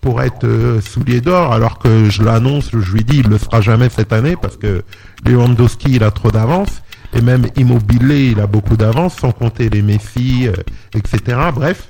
pour 0.00 0.22
être 0.22 0.44
euh, 0.44 0.80
soulier 0.80 1.20
d'or, 1.20 1.52
alors 1.52 1.78
que 1.78 2.08
je 2.08 2.22
l'annonce, 2.22 2.70
je 2.72 2.92
lui 2.92 3.04
dis, 3.04 3.18
il 3.18 3.28
le 3.28 3.38
sera 3.38 3.60
jamais 3.60 3.90
cette 3.90 4.12
année 4.12 4.34
parce 4.34 4.56
que 4.56 4.82
Lewandowski, 5.26 5.96
il 5.96 6.04
a 6.04 6.10
trop 6.10 6.30
d'avance, 6.30 6.82
et 7.12 7.20
même 7.20 7.46
Immobilier, 7.56 8.30
il 8.30 8.40
a 8.40 8.46
beaucoup 8.46 8.76
d'avance, 8.76 9.16
sans 9.16 9.32
compter 9.32 9.68
les 9.68 9.82
Messi, 9.82 10.48
euh, 10.48 10.54
etc. 10.94 11.38
Bref, 11.54 11.88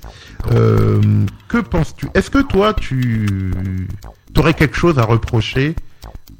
euh, 0.52 1.00
que 1.48 1.58
penses-tu? 1.58 2.08
Est-ce 2.14 2.30
que 2.30 2.42
toi, 2.42 2.74
tu 2.74 3.52
aurais 4.36 4.54
quelque 4.54 4.76
chose 4.76 4.98
à 4.98 5.04
reprocher 5.04 5.74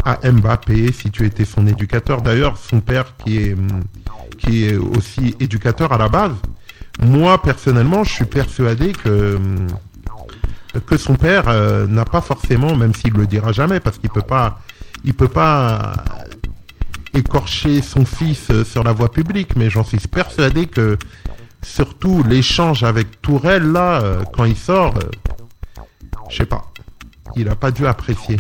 à 0.05 0.18
Mbappé 0.31 0.93
si 0.93 1.10
tu 1.10 1.27
étais 1.27 1.44
son 1.44 1.66
éducateur? 1.66 2.22
D'ailleurs, 2.22 2.56
son 2.56 2.81
père 2.81 3.14
qui 3.16 3.39
est 3.39 3.56
qui 4.39 4.64
est 4.64 4.77
aussi 4.77 5.36
éducateur 5.40 5.93
à 5.93 5.98
la 5.98 6.09
base. 6.09 6.32
Moi, 7.02 7.40
personnellement, 7.43 8.05
je 8.05 8.12
suis 8.12 8.24
persuadé 8.24 8.93
que 8.93 9.39
que 10.86 10.97
son 10.97 11.16
père 11.16 11.48
euh, 11.48 11.86
n'a 11.86 12.05
pas 12.05 12.20
forcément, 12.20 12.77
même 12.77 12.94
s'il 12.94 13.12
le 13.14 13.27
dira 13.27 13.52
jamais, 13.52 13.81
parce 13.81 13.98
qu'il 13.98 14.10
peut 14.10 14.22
pas, 14.22 14.60
il 15.05 15.14
peut 15.14 15.28
pas 15.28 16.05
écorcher 17.12 17.82
son 17.82 18.05
fils 18.05 18.51
euh, 18.51 18.64
sur 18.64 18.85
la 18.85 18.93
voie 18.93 19.10
publique, 19.10 19.56
mais 19.56 19.68
j'en 19.68 19.85
suis 19.85 19.98
persuadé 19.98 20.66
que 20.66 20.97
surtout 21.62 22.23
l'échange 22.23 22.82
avec 22.82 23.20
Tourelle 23.23 23.70
là, 23.73 24.03
euh, 24.03 24.23
quand 24.32 24.45
il 24.45 24.57
sort, 24.57 24.95
euh, 24.97 25.82
je 26.28 26.37
sais 26.37 26.47
pas, 26.47 26.73
il 27.37 27.49
a 27.49 27.55
pas 27.55 27.70
dû 27.70 27.87
apprécier. 27.87 28.39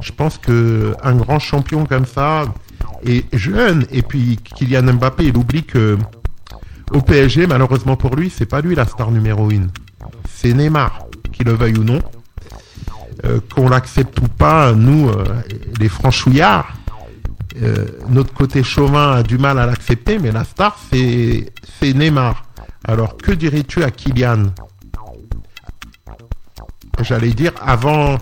Je 0.00 0.12
pense 0.12 0.38
que 0.38 0.94
un 1.02 1.16
grand 1.16 1.38
champion 1.38 1.86
comme 1.86 2.06
ça 2.06 2.44
est 3.04 3.24
jeune, 3.36 3.86
et 3.90 4.02
puis 4.02 4.36
Kylian 4.36 4.94
Mbappé, 4.94 5.26
il 5.26 5.36
oublie 5.36 5.64
que 5.64 5.98
au 6.92 7.00
PSG, 7.02 7.46
malheureusement 7.46 7.96
pour 7.96 8.16
lui, 8.16 8.30
c'est 8.30 8.46
pas 8.46 8.60
lui 8.60 8.74
la 8.74 8.86
star 8.86 9.10
numéro 9.10 9.50
une, 9.50 9.70
c'est 10.28 10.52
Neymar 10.52 11.06
qu'il 11.32 11.46
le 11.46 11.52
veuille 11.52 11.76
ou 11.76 11.84
non. 11.84 12.00
Euh, 13.24 13.40
qu'on 13.52 13.68
l'accepte 13.68 14.20
ou 14.20 14.28
pas, 14.28 14.72
nous, 14.72 15.08
euh, 15.08 15.24
les 15.80 15.88
franchouillards, 15.88 16.77
euh, 17.62 17.86
notre 18.08 18.32
côté 18.32 18.62
chauvin 18.62 19.12
a 19.12 19.22
du 19.22 19.38
mal 19.38 19.58
à 19.58 19.66
l'accepter, 19.66 20.18
mais 20.18 20.32
la 20.32 20.44
star, 20.44 20.78
c'est 20.90 21.52
c'est 21.78 21.92
Neymar. 21.94 22.44
Alors, 22.84 23.16
que 23.16 23.32
dirais-tu 23.32 23.82
à 23.82 23.90
Kylian? 23.90 24.52
J'allais 27.00 27.32
dire, 27.32 27.52
avant 27.60 28.18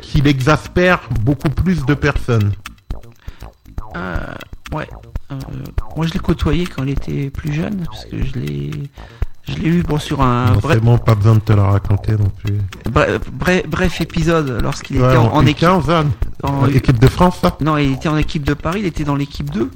qu'il 0.00 0.26
exaspère 0.26 1.00
beaucoup 1.20 1.48
plus 1.48 1.84
de 1.84 1.94
personnes. 1.94 2.52
Euh, 3.96 4.34
ouais. 4.72 4.88
Euh, 5.30 5.36
moi, 5.96 6.06
je 6.06 6.12
l'ai 6.12 6.18
côtoyé 6.18 6.66
quand 6.66 6.84
il 6.84 6.90
était 6.90 7.30
plus 7.30 7.52
jeune, 7.52 7.84
parce 7.86 8.04
que 8.04 8.22
je 8.22 8.38
l'ai, 8.38 8.70
je 9.48 9.54
l'ai 9.56 9.68
eu 9.68 9.82
bon, 9.82 9.98
sur 9.98 10.22
un 10.22 10.52
bref, 10.54 10.74
c'est 10.78 10.84
bon, 10.84 10.98
pas 10.98 11.14
besoin 11.14 11.34
de 11.34 11.40
te 11.40 11.52
la 11.52 11.64
raconter 11.64 12.12
non 12.12 12.30
plus. 12.44 12.58
bref, 12.90 13.20
bref, 13.32 13.62
bref 13.68 14.00
épisode 14.00 14.60
lorsqu'il 14.62 15.00
Ouais, 15.00 15.08
était 15.08 15.16
en, 15.16 15.32
en 15.32 15.42
équipe. 15.46 15.58
15 15.68 15.90
ans, 15.90 16.04
en- 16.44 16.66
équipe 16.68 16.98
de 16.98 17.08
France, 17.08 17.38
ça? 17.42 17.56
Non, 17.60 17.76
il 17.76 17.92
était 17.92 18.08
en 18.08 18.16
équipe 18.16 18.44
de 18.44 18.54
Paris. 18.54 18.80
Il 18.80 18.86
était 18.86 19.04
dans 19.04 19.16
l'équipe 19.16 19.50
2 19.50 19.70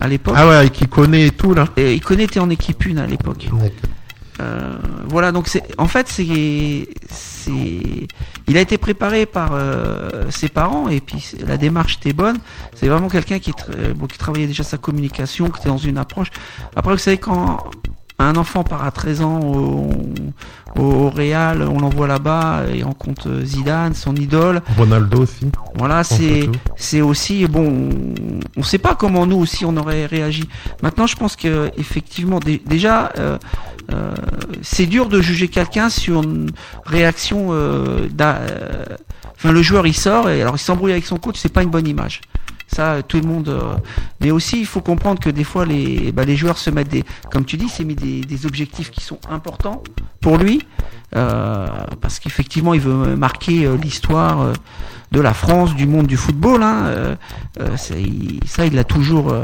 à 0.00 0.08
l'époque. 0.08 0.34
Ah 0.36 0.48
ouais, 0.48 0.70
qui 0.70 0.86
connaît 0.88 1.30
tout, 1.30 1.54
là 1.54 1.66
Et 1.76 1.94
il 1.94 2.00
connaît 2.00 2.24
était 2.24 2.40
en 2.40 2.50
équipe 2.50 2.84
1 2.86 2.96
à 2.98 3.06
l'époque. 3.06 3.48
Euh, 4.40 4.76
voilà, 5.08 5.32
donc 5.32 5.48
c'est 5.48 5.64
en 5.78 5.88
fait 5.88 6.06
c'est 6.08 6.88
c'est 7.10 8.06
il 8.46 8.56
a 8.56 8.60
été 8.60 8.78
préparé 8.78 9.26
par 9.26 9.50
euh, 9.52 10.30
ses 10.30 10.48
parents 10.48 10.88
et 10.88 11.00
puis 11.00 11.28
la 11.44 11.56
démarche 11.56 11.96
était 11.96 12.12
bonne. 12.12 12.38
C'est 12.76 12.86
vraiment 12.86 13.08
quelqu'un 13.08 13.40
qui 13.40 13.50
tra- 13.50 13.92
bon, 13.94 14.06
qui 14.06 14.16
travaillait 14.16 14.46
déjà 14.46 14.62
sa 14.62 14.78
communication, 14.78 15.50
qui 15.50 15.58
était 15.58 15.68
dans 15.70 15.76
une 15.76 15.98
approche. 15.98 16.28
Après 16.76 16.92
vous 16.92 16.98
savez 16.98 17.18
quand 17.18 17.64
un 18.18 18.34
enfant 18.36 18.64
part 18.64 18.84
à 18.84 18.90
13 18.90 19.20
ans 19.22 19.40
au, 19.40 19.90
au, 20.76 20.82
au 20.82 21.10
Real, 21.10 21.62
on 21.62 21.78
l'envoie 21.78 22.06
là-bas 22.08 22.62
et 22.74 22.82
on 22.84 22.92
compte 22.92 23.28
Zidane, 23.44 23.94
son 23.94 24.14
idole. 24.16 24.60
Ronaldo 24.76 25.22
aussi. 25.22 25.46
Voilà, 25.76 26.02
c'est 26.76 27.00
aussi 27.00 27.46
bon. 27.46 27.88
On 28.56 28.60
ne 28.60 28.64
sait 28.64 28.78
pas 28.78 28.94
comment 28.96 29.24
nous 29.26 29.36
aussi 29.38 29.64
on 29.64 29.76
aurait 29.76 30.06
réagi. 30.06 30.48
Maintenant, 30.82 31.06
je 31.06 31.16
pense 31.16 31.36
que 31.36 31.70
effectivement, 31.78 32.40
dé- 32.40 32.60
déjà, 32.66 33.12
euh, 33.18 33.38
euh, 33.92 34.14
c'est 34.62 34.86
dur 34.86 35.08
de 35.08 35.20
juger 35.20 35.48
quelqu'un 35.48 35.88
sur 35.88 36.22
une 36.22 36.50
réaction. 36.86 37.48
euh, 37.50 38.08
d'un- 38.10 38.34
euh, 38.36 38.84
Enfin, 39.40 39.52
le 39.52 39.62
joueur 39.62 39.86
il 39.86 39.94
sort 39.94 40.28
et 40.30 40.42
alors 40.42 40.56
il 40.56 40.58
s'embrouille 40.58 40.90
avec 40.90 41.06
son 41.06 41.16
coach, 41.16 41.36
c'est 41.38 41.52
pas 41.52 41.62
une 41.62 41.70
bonne 41.70 41.86
image. 41.86 42.22
Ça, 42.70 43.02
tout 43.02 43.18
le 43.18 43.26
monde. 43.26 43.48
euh, 43.48 43.74
Mais 44.20 44.30
aussi, 44.30 44.60
il 44.60 44.66
faut 44.66 44.82
comprendre 44.82 45.18
que 45.20 45.30
des 45.30 45.42
fois, 45.44 45.64
les, 45.64 46.12
bah, 46.12 46.24
les 46.24 46.36
joueurs 46.36 46.58
se 46.58 46.68
mettent 46.70 46.90
des, 46.90 47.02
comme 47.32 47.44
tu 47.46 47.56
dis, 47.56 47.68
c'est 47.68 47.84
mis 47.84 47.94
des, 47.94 48.20
des 48.20 48.46
objectifs 48.46 48.90
qui 48.90 49.00
sont 49.02 49.18
importants 49.30 49.82
pour 50.20 50.36
lui, 50.36 50.60
euh, 51.16 51.66
parce 52.02 52.18
qu'effectivement, 52.20 52.74
il 52.74 52.80
veut 52.80 53.16
marquer 53.16 53.64
euh, 53.64 53.76
l'histoire 53.76 54.42
euh, 54.42 54.52
de 55.12 55.20
la 55.20 55.32
France, 55.32 55.74
du 55.74 55.86
monde 55.86 56.06
du 56.06 56.18
football. 56.18 56.62
Hein, 56.62 57.16
il- 57.96 58.40
ça, 58.46 58.66
il 58.66 58.74
l'a 58.74 58.84
toujours, 58.84 59.34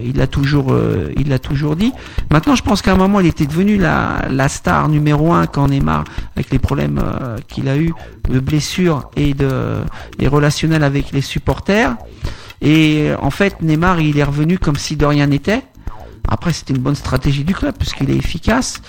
il 0.00 0.16
l'a 0.16 0.26
toujours, 0.26 0.74
il 1.16 1.28
l'a 1.28 1.38
toujours 1.38 1.76
dit. 1.76 1.92
Maintenant, 2.32 2.56
je 2.56 2.62
pense 2.64 2.82
qu'à 2.82 2.90
un 2.92 2.96
moment, 2.96 3.20
il 3.20 3.26
était 3.26 3.46
devenu 3.46 3.76
la, 3.78 4.26
la 4.28 4.48
star 4.48 4.88
numéro 4.88 5.32
un 5.32 5.46
quand 5.46 5.68
Neymar, 5.68 6.02
avec 6.34 6.50
les 6.50 6.58
problèmes 6.58 7.00
qu'il 7.46 7.68
a 7.68 7.76
eu 7.76 7.94
de 8.28 8.40
blessures 8.40 9.10
et 9.14 9.32
de 9.34 9.82
et 10.18 10.26
relationnels 10.26 10.82
avec 10.82 11.12
les 11.12 11.20
supporters. 11.20 11.94
Et 12.62 13.10
euh, 13.10 13.16
en 13.20 13.30
fait, 13.30 13.60
Neymar, 13.60 14.00
il 14.00 14.18
est 14.18 14.24
revenu 14.24 14.58
comme 14.58 14.76
si 14.76 14.96
de 14.96 15.04
rien 15.04 15.26
n'était. 15.26 15.62
Après, 16.28 16.52
c'était 16.52 16.72
une 16.72 16.80
bonne 16.80 16.94
stratégie 16.94 17.44
du 17.44 17.54
club 17.54 17.74
puisqu'il 17.76 18.08
est 18.08 18.16
efficace. 18.16 18.80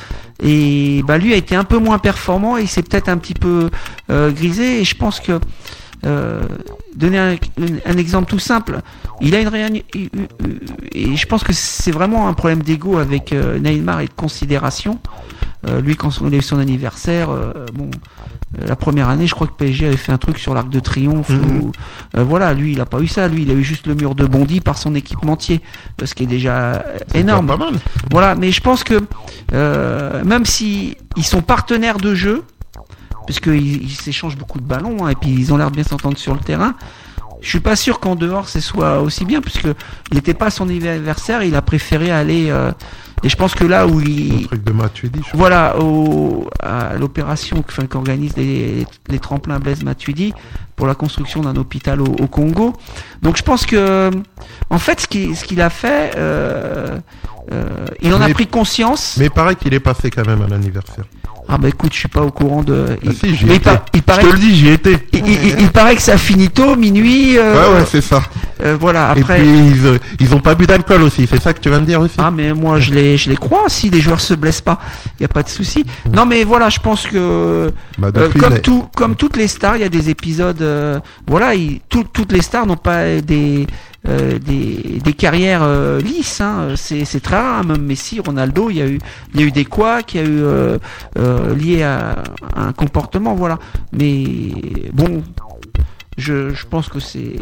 Et 0.41 1.03
bah, 1.07 1.17
lui 1.17 1.33
a 1.33 1.35
été 1.35 1.55
un 1.55 1.63
peu 1.63 1.79
moins 1.79 1.97
performant 1.97 2.57
et 2.57 2.61
il 2.61 2.67
s'est 2.67 2.83
peut-être 2.83 3.09
un 3.09 3.17
petit 3.17 3.33
peu 3.33 3.69
euh, 4.11 4.31
grisé. 4.31 4.79
Et 4.81 4.83
je 4.83 4.95
pense 4.95 5.19
que 5.19 5.39
euh, 6.05 6.43
donner 6.95 7.17
un, 7.17 7.35
un 7.85 7.97
exemple 7.97 8.29
tout 8.29 8.39
simple, 8.39 8.81
il 9.21 9.33
a 9.35 9.39
une 9.39 9.47
réani- 9.47 9.83
et 10.91 11.15
je 11.15 11.25
pense 11.25 11.43
que 11.43 11.53
c'est 11.53 11.91
vraiment 11.91 12.27
un 12.27 12.33
problème 12.33 12.61
d'ego 12.61 12.97
avec 12.97 13.33
euh, 13.33 13.57
Neymar 13.57 14.01
et 14.01 14.07
de 14.07 14.13
considération. 14.13 14.99
Euh, 15.67 15.81
lui, 15.81 15.95
quand 15.95 16.09
on 16.21 16.31
a 16.31 16.35
eu 16.35 16.41
son 16.41 16.59
anniversaire, 16.59 17.29
euh, 17.29 17.65
bon, 17.73 17.89
euh, 18.59 18.67
la 18.67 18.75
première 18.75 19.09
année, 19.09 19.27
je 19.27 19.33
crois 19.33 19.47
que 19.47 19.53
PSG 19.53 19.87
avait 19.87 19.97
fait 19.97 20.11
un 20.11 20.17
truc 20.17 20.37
sur 20.37 20.53
l'Arc 20.53 20.69
de 20.69 20.79
Triomphe. 20.79 21.29
Mhm. 21.29 21.61
où, 21.61 21.71
euh, 22.17 22.23
voilà, 22.23 22.53
lui, 22.53 22.73
il 22.73 22.81
a 22.81 22.85
pas 22.85 22.99
eu 22.99 23.07
ça. 23.07 23.27
Lui, 23.27 23.43
il 23.43 23.51
a 23.51 23.53
eu 23.53 23.63
juste 23.63 23.87
le 23.87 23.95
mur 23.95 24.15
de 24.15 24.25
Bondy 24.25 24.61
par 24.61 24.77
son 24.77 24.95
équipementier, 24.95 25.61
ce 26.03 26.13
qui 26.13 26.23
est 26.23 26.27
déjà 26.27 26.83
énorme. 27.13 27.47
Pas 27.47 27.57
mal. 27.57 27.73
Voilà, 28.11 28.35
mais 28.35 28.51
je 28.51 28.61
pense 28.61 28.83
que 28.83 29.01
euh, 29.53 30.23
même 30.23 30.45
si 30.45 30.97
ils 31.15 31.25
sont 31.25 31.41
partenaires 31.41 31.97
de 31.97 32.13
jeu, 32.13 32.43
puisqu'ils 33.25 33.83
ils 33.83 33.89
s'échangent 33.91 34.37
beaucoup 34.37 34.59
de 34.59 34.65
ballons 34.65 35.05
hein, 35.05 35.09
et 35.09 35.15
puis 35.15 35.29
ils 35.31 35.53
ont 35.53 35.57
l'air 35.57 35.71
de 35.71 35.75
bien 35.75 35.83
s'entendre 35.83 36.17
sur 36.17 36.33
le 36.33 36.39
terrain. 36.39 36.75
Je 37.41 37.49
suis 37.49 37.59
pas 37.59 37.75
sûr 37.75 37.99
qu'en 37.99 38.15
dehors 38.15 38.47
ce 38.47 38.59
soit 38.59 39.01
aussi 39.01 39.25
bien, 39.25 39.41
puisque 39.41 39.67
il 40.11 40.15
n'était 40.15 40.33
pas 40.33 40.49
son 40.49 40.69
adversaire, 40.69 41.43
il 41.43 41.55
a 41.55 41.61
préféré 41.61 42.11
aller. 42.11 42.53
Et 43.23 43.29
je 43.29 43.35
pense 43.35 43.55
que 43.55 43.63
là 43.63 43.87
où 43.87 44.01
il, 44.01 44.47
truc 44.47 44.63
de 44.63 44.71
Matuidi, 44.71 45.21
je 45.31 45.37
voilà, 45.37 45.79
au, 45.79 46.47
à 46.61 46.95
l'opération 46.95 47.63
enfin, 47.67 47.85
qu'organise 47.85 48.35
les, 48.35 48.85
les 49.07 49.19
tremplins 49.19 49.59
Blaise 49.59 49.83
Matuidi 49.83 50.33
pour 50.75 50.87
la 50.87 50.95
construction 50.95 51.41
d'un 51.41 51.55
hôpital 51.55 52.01
au, 52.01 52.05
au 52.05 52.27
Congo. 52.27 52.73
Donc 53.21 53.37
je 53.37 53.43
pense 53.43 53.65
que, 53.65 54.11
en 54.69 54.77
fait, 54.77 55.01
ce 55.01 55.07
qu'il 55.07 55.35
ce 55.35 55.45
qu'il 55.45 55.61
a 55.61 55.69
fait, 55.69 56.11
euh, 56.17 56.99
euh, 57.51 57.85
il 58.01 58.13
en 58.13 58.21
a 58.21 58.29
pris 58.29 58.47
conscience. 58.47 59.15
Mais 59.17 59.25
il 59.25 59.31
paraît 59.31 59.55
qu'il 59.55 59.73
est 59.73 59.79
passé 59.79 60.09
quand 60.09 60.25
même 60.25 60.41
à 60.41 60.47
l'anniversaire. 60.47 61.05
Ah 61.49 61.57
bah 61.57 61.67
écoute, 61.67 61.93
je 61.93 61.99
suis 61.99 62.07
pas 62.07 62.21
au 62.21 62.31
courant 62.31 62.63
de. 62.63 62.85
Ah 62.89 62.95
il, 63.03 63.13
si, 63.13 63.25
mais 63.27 63.31
il, 63.41 63.51
étais. 63.51 63.59
par- 63.59 63.85
il 63.93 63.97
Je 63.99 64.03
paraît, 64.03 64.21
te 64.23 64.27
le 64.33 64.39
dis, 64.39 64.55
j'y 64.55 64.69
étais. 64.69 64.97
il, 65.13 65.69
paraît 65.69 65.95
que 65.95 66.01
ça 66.01 66.17
finit 66.17 66.49
tôt, 66.49 66.75
minuit. 66.75 67.37
euh, 67.37 67.53
Ouais, 67.73 67.79
ouais, 67.79 67.85
c'est 67.89 68.01
ça. 68.01 68.21
euh, 68.63 68.77
voilà. 68.79 69.09
Après. 69.09 69.39
Et 69.39 69.43
puis, 69.43 69.67
ils, 69.75 69.85
euh, 69.87 69.97
ils 70.19 70.33
ont 70.33 70.39
pas 70.39 70.55
bu 70.55 70.65
d'alcool 70.65 71.03
aussi, 71.03 71.27
c'est 71.27 71.41
ça 71.41 71.53
que 71.53 71.59
tu 71.59 71.69
vas 71.69 71.79
me 71.79 71.85
dire 71.85 71.99
aussi 71.99 72.15
Ah 72.17 72.31
mais 72.31 72.53
moi 72.53 72.79
je 72.79 72.91
les 72.93 73.17
je 73.17 73.29
les 73.29 73.35
crois 73.35 73.65
si 73.67 73.89
les 73.89 73.99
joueurs 74.01 74.21
se 74.21 74.33
blessent 74.33 74.61
pas, 74.61 74.79
il 75.19 75.23
y 75.23 75.25
a 75.25 75.29
pas 75.29 75.43
de 75.43 75.49
souci. 75.49 75.85
Non 76.11 76.25
mais 76.25 76.43
voilà, 76.43 76.69
je 76.69 76.79
pense 76.79 77.05
que 77.05 77.71
Bah, 77.97 78.09
Euh, 78.15 78.29
comme 78.39 78.59
tout, 78.59 78.85
comme 78.95 79.15
toutes 79.15 79.35
les 79.37 79.47
stars, 79.47 79.75
il 79.75 79.81
y 79.81 79.85
a 79.85 79.89
des 79.89 80.09
épisodes. 80.09 80.61
euh, 80.61 80.99
voilà, 81.27 81.55
il- 81.55 81.81
tout- 81.89 82.05
toutes 82.11 82.31
les 82.31 82.41
stars 82.41 82.65
n'ont 82.65 82.77
pas 82.77 83.19
des 83.21 83.67
euh, 84.07 84.37
des, 84.39 84.99
des 85.03 85.13
carrières 85.13 85.63
euh, 85.63 86.01
lisses. 86.01 86.41
Hein. 86.41 86.75
C'est 86.75 87.21
très 87.21 87.37
rare. 87.37 87.63
Même 87.63 87.83
Messi, 87.83 88.19
Ronaldo, 88.19 88.69
il 88.69 88.77
y 88.77 88.81
a 88.81 88.87
eu 88.87 88.99
il 89.33 89.39
y 89.39 89.43
a 89.43 89.47
eu 89.47 89.51
des 89.51 89.61
il 89.61 90.15
y 90.15 90.19
a 90.19 90.23
eu 90.23 90.43
euh, 90.43 90.77
euh, 91.17 91.55
lié 91.55 91.83
à, 91.83 92.23
à 92.55 92.65
un 92.65 92.73
comportement. 92.73 93.35
Voilà. 93.35 93.59
Mais 93.91 94.15
bon, 94.91 95.23
je 96.17 96.53
je 96.53 96.65
pense 96.65 96.89
que 96.89 96.99
c'est 96.99 97.35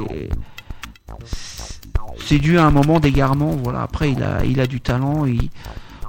c'est 2.26 2.38
dû 2.38 2.58
à 2.58 2.66
un 2.66 2.72
moment 2.72 3.00
d'égarement. 3.00 3.58
Voilà. 3.64 3.82
Après, 3.82 4.12
il 4.12 4.22
a 4.24 4.46
il 4.46 4.60
a 4.60 4.68
du 4.68 4.82
talent. 4.82 5.26
Il, 5.26 5.50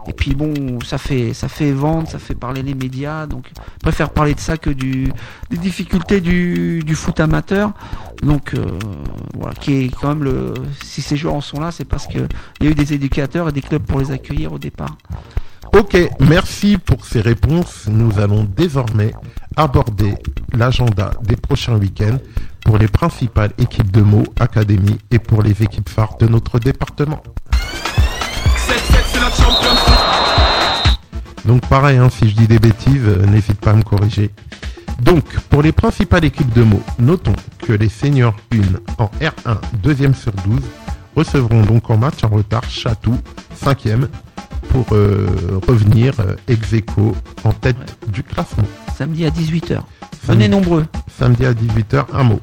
et 0.07 0.13
puis 0.13 0.35
bon, 0.35 0.81
ça 0.85 0.99
fait 0.99 1.33
ça 1.35 1.49
fait 1.49 1.73
vendre, 1.73 2.09
ça 2.09 2.19
fait 2.19 2.35
parler 2.35 2.63
les 2.63 2.75
médias, 2.75 3.27
donc 3.27 3.47
je 3.55 3.79
préfère 3.81 4.11
parler 4.11 4.35
de 4.35 4.41
ça 4.41 4.57
que 4.57 4.71
du 4.71 5.13
des 5.51 5.57
difficultés 5.57 6.21
du, 6.21 6.83
du 6.85 6.95
foot 6.95 7.21
amateur. 7.21 7.73
Donc 8.23 8.55
euh, 8.55 8.67
voilà, 9.35 9.55
qui 9.55 9.85
est 9.85 9.89
quand 9.89 10.09
même 10.09 10.25
le 10.25 10.55
si 10.83 11.03
ces 11.03 11.17
joueurs 11.17 11.35
en 11.35 11.41
sont 11.41 11.61
là, 11.61 11.71
c'est 11.71 11.85
parce 11.85 12.07
que 12.07 12.27
il 12.61 12.67
y 12.67 12.69
a 12.69 12.71
eu 12.73 12.75
des 12.75 12.93
éducateurs 12.93 13.49
et 13.49 13.53
des 13.53 13.63
clubs 13.63 13.83
pour 13.83 14.01
les 14.01 14.11
accueillir 14.11 14.53
au 14.53 14.59
départ. 14.59 14.97
Ok, 15.75 15.97
merci 16.21 16.77
pour 16.77 17.07
ces 17.07 17.23
réponses. 17.23 17.87
Nous 17.89 18.19
allons 18.19 18.45
désormais 18.45 19.13
aborder 19.57 20.15
l'agenda 20.53 21.13
des 21.23 21.37
prochains 21.37 21.77
week-ends 21.79 22.19
pour 22.63 22.77
les 22.77 22.89
principales 22.89 23.53
équipes 23.59 23.91
de 23.91 24.03
mots, 24.03 24.27
académies 24.39 24.99
et 25.11 25.19
pour 25.19 25.43
les 25.43 25.63
équipes 25.63 25.89
phares 25.89 26.19
de 26.19 26.27
notre 26.27 26.59
département. 26.59 27.23
Donc 31.53 31.69
pareil, 31.69 31.99
hein, 31.99 32.09
si 32.09 32.31
je 32.31 32.35
dis 32.35 32.47
des 32.47 32.59
bêtises, 32.59 33.05
euh, 33.05 33.27
n'hésite 33.27 33.61
pas 33.61 33.73
à 33.73 33.75
me 33.75 33.83
corriger. 33.83 34.31
Donc, 35.03 35.23
pour 35.51 35.61
les 35.61 35.71
principales 35.71 36.25
équipes 36.25 36.51
de 36.55 36.63
mots, 36.63 36.83
notons 36.99 37.35
que 37.59 37.75
les 37.75 37.91
seniors 37.91 38.35
1 38.55 38.57
en 38.97 39.11
R1, 39.21 39.59
2e 39.85 40.15
sur 40.15 40.33
12, 40.33 40.63
recevront 41.15 41.61
donc 41.61 41.91
en 41.91 41.99
match 41.99 42.25
en 42.25 42.29
retard 42.29 42.65
Chatou, 42.71 43.19
5e, 43.63 44.07
pour 44.71 44.87
euh, 44.93 45.27
revenir 45.69 46.15
euh, 46.21 46.37
ex 46.49 46.73
aequo 46.73 47.15
en 47.45 47.53
tête 47.53 47.99
du 48.09 48.23
classement. 48.23 48.65
Samedi 48.97 49.27
à 49.27 49.29
18h. 49.29 49.81
Venez 50.25 50.49
nombreux. 50.49 50.87
samedi 51.19 51.45
à 51.45 51.53
18h, 51.53 52.07
un 52.15 52.23
mot. 52.23 52.41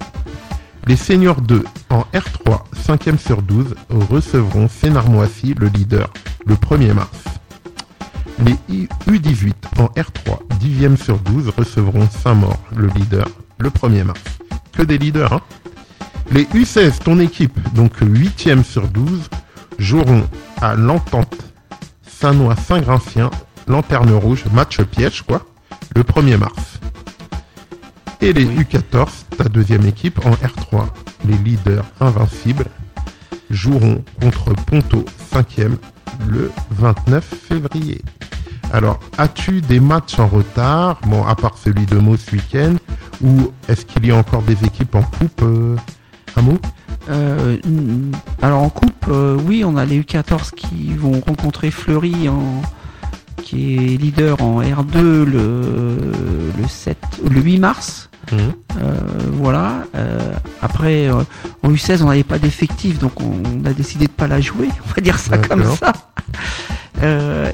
Les 0.85 0.95
seniors 0.95 1.41
2 1.41 1.63
en 1.89 2.01
R3, 2.13 2.59
5e 2.75 3.17
sur 3.17 3.41
12, 3.41 3.73
recevront 3.89 4.67
Sénarmoissy, 4.67 5.55
le 5.57 5.65
leader, 5.65 6.13
le 6.45 6.53
1er 6.53 6.93
mars. 6.93 7.09
Les 8.45 8.55
I- 8.69 8.87
U18 9.07 9.53
en 9.79 9.85
R3, 9.87 10.39
10e 10.59 10.95
sur 10.97 11.17
12, 11.19 11.49
recevront 11.57 12.07
Saint-Maur, 12.09 12.57
le 12.75 12.87
leader, 12.87 13.27
le 13.57 13.69
1er 13.69 14.03
mars. 14.03 14.21
Que 14.71 14.83
des 14.83 14.97
leaders, 14.97 15.33
hein 15.33 15.41
Les 16.31 16.45
U16, 16.45 16.99
ton 16.99 17.19
équipe, 17.19 17.57
donc 17.73 17.99
8e 18.01 18.63
sur 18.63 18.87
12, 18.87 19.29
joueront 19.77 20.23
à 20.61 20.75
l'entente 20.75 21.35
Saint-Noix-Saint-Gratien, 22.07 23.29
Lanterne 23.67 24.11
Rouge, 24.13 24.45
match 24.53 24.81
piège, 24.83 25.21
quoi, 25.23 25.45
le 25.95 26.03
1er 26.03 26.37
mars. 26.37 26.79
Et 28.21 28.33
les 28.33 28.45
U14, 28.45 29.09
ta 29.37 29.45
deuxième 29.45 29.85
équipe, 29.85 30.19
en 30.25 30.31
R3, 30.31 30.85
les 31.25 31.37
leaders 31.37 31.85
invincibles, 31.99 32.65
joueront 33.49 34.03
contre 34.21 34.53
Ponto 34.65 35.03
5e 35.33 35.75
le 36.27 36.51
29 36.71 37.23
février. 37.23 38.01
Alors, 38.71 38.99
as-tu 39.17 39.61
des 39.61 39.79
matchs 39.79 40.19
en 40.19 40.27
retard, 40.27 40.99
bon, 41.07 41.25
à 41.25 41.35
part 41.35 41.57
celui 41.57 41.85
de 41.85 41.97
Meaux 41.97 42.17
ce 42.17 42.31
week-end, 42.31 42.75
ou 43.21 43.51
est-ce 43.67 43.85
qu'il 43.85 44.05
y 44.05 44.11
a 44.11 44.15
encore 44.15 44.43
des 44.43 44.63
équipes 44.63 44.95
en 44.95 45.01
coupe 45.01 45.41
euh, 45.41 45.75
Meaux 46.41 46.59
Euh, 47.09 47.57
alors 48.41 48.61
en 48.61 48.69
coupe, 48.69 49.07
euh, 49.09 49.37
oui, 49.45 49.63
on 49.65 49.75
a 49.75 49.85
les 49.85 49.99
U14 49.99 50.53
qui 50.53 50.93
vont 50.93 51.19
rencontrer 51.19 51.71
Fleury 51.71 52.29
en 52.29 52.61
qui 53.41 53.75
est 53.75 53.97
leader 53.97 54.41
en 54.43 54.61
R2 54.61 55.23
le, 55.23 55.97
le 56.57 56.67
7 56.67 56.97
le 57.29 57.41
8 57.41 57.57
mars. 57.57 58.08
Mhm. 58.31 58.53
Euh, 58.77 58.93
voilà. 59.33 59.85
Euh, 59.95 60.19
après, 60.61 61.07
euh, 61.07 61.23
en 61.63 61.71
U16, 61.71 62.03
on 62.03 62.07
n'avait 62.07 62.23
pas 62.23 62.39
d'effectif, 62.39 62.99
donc 62.99 63.19
on, 63.21 63.31
on 63.45 63.65
a 63.65 63.73
décidé 63.73 64.05
de 64.05 64.11
pas 64.11 64.27
la 64.27 64.41
jouer. 64.41 64.69
On 64.85 64.93
va 64.93 65.01
dire 65.01 65.17
ça 65.17 65.37
comme 65.37 65.63
ça. 65.75 65.93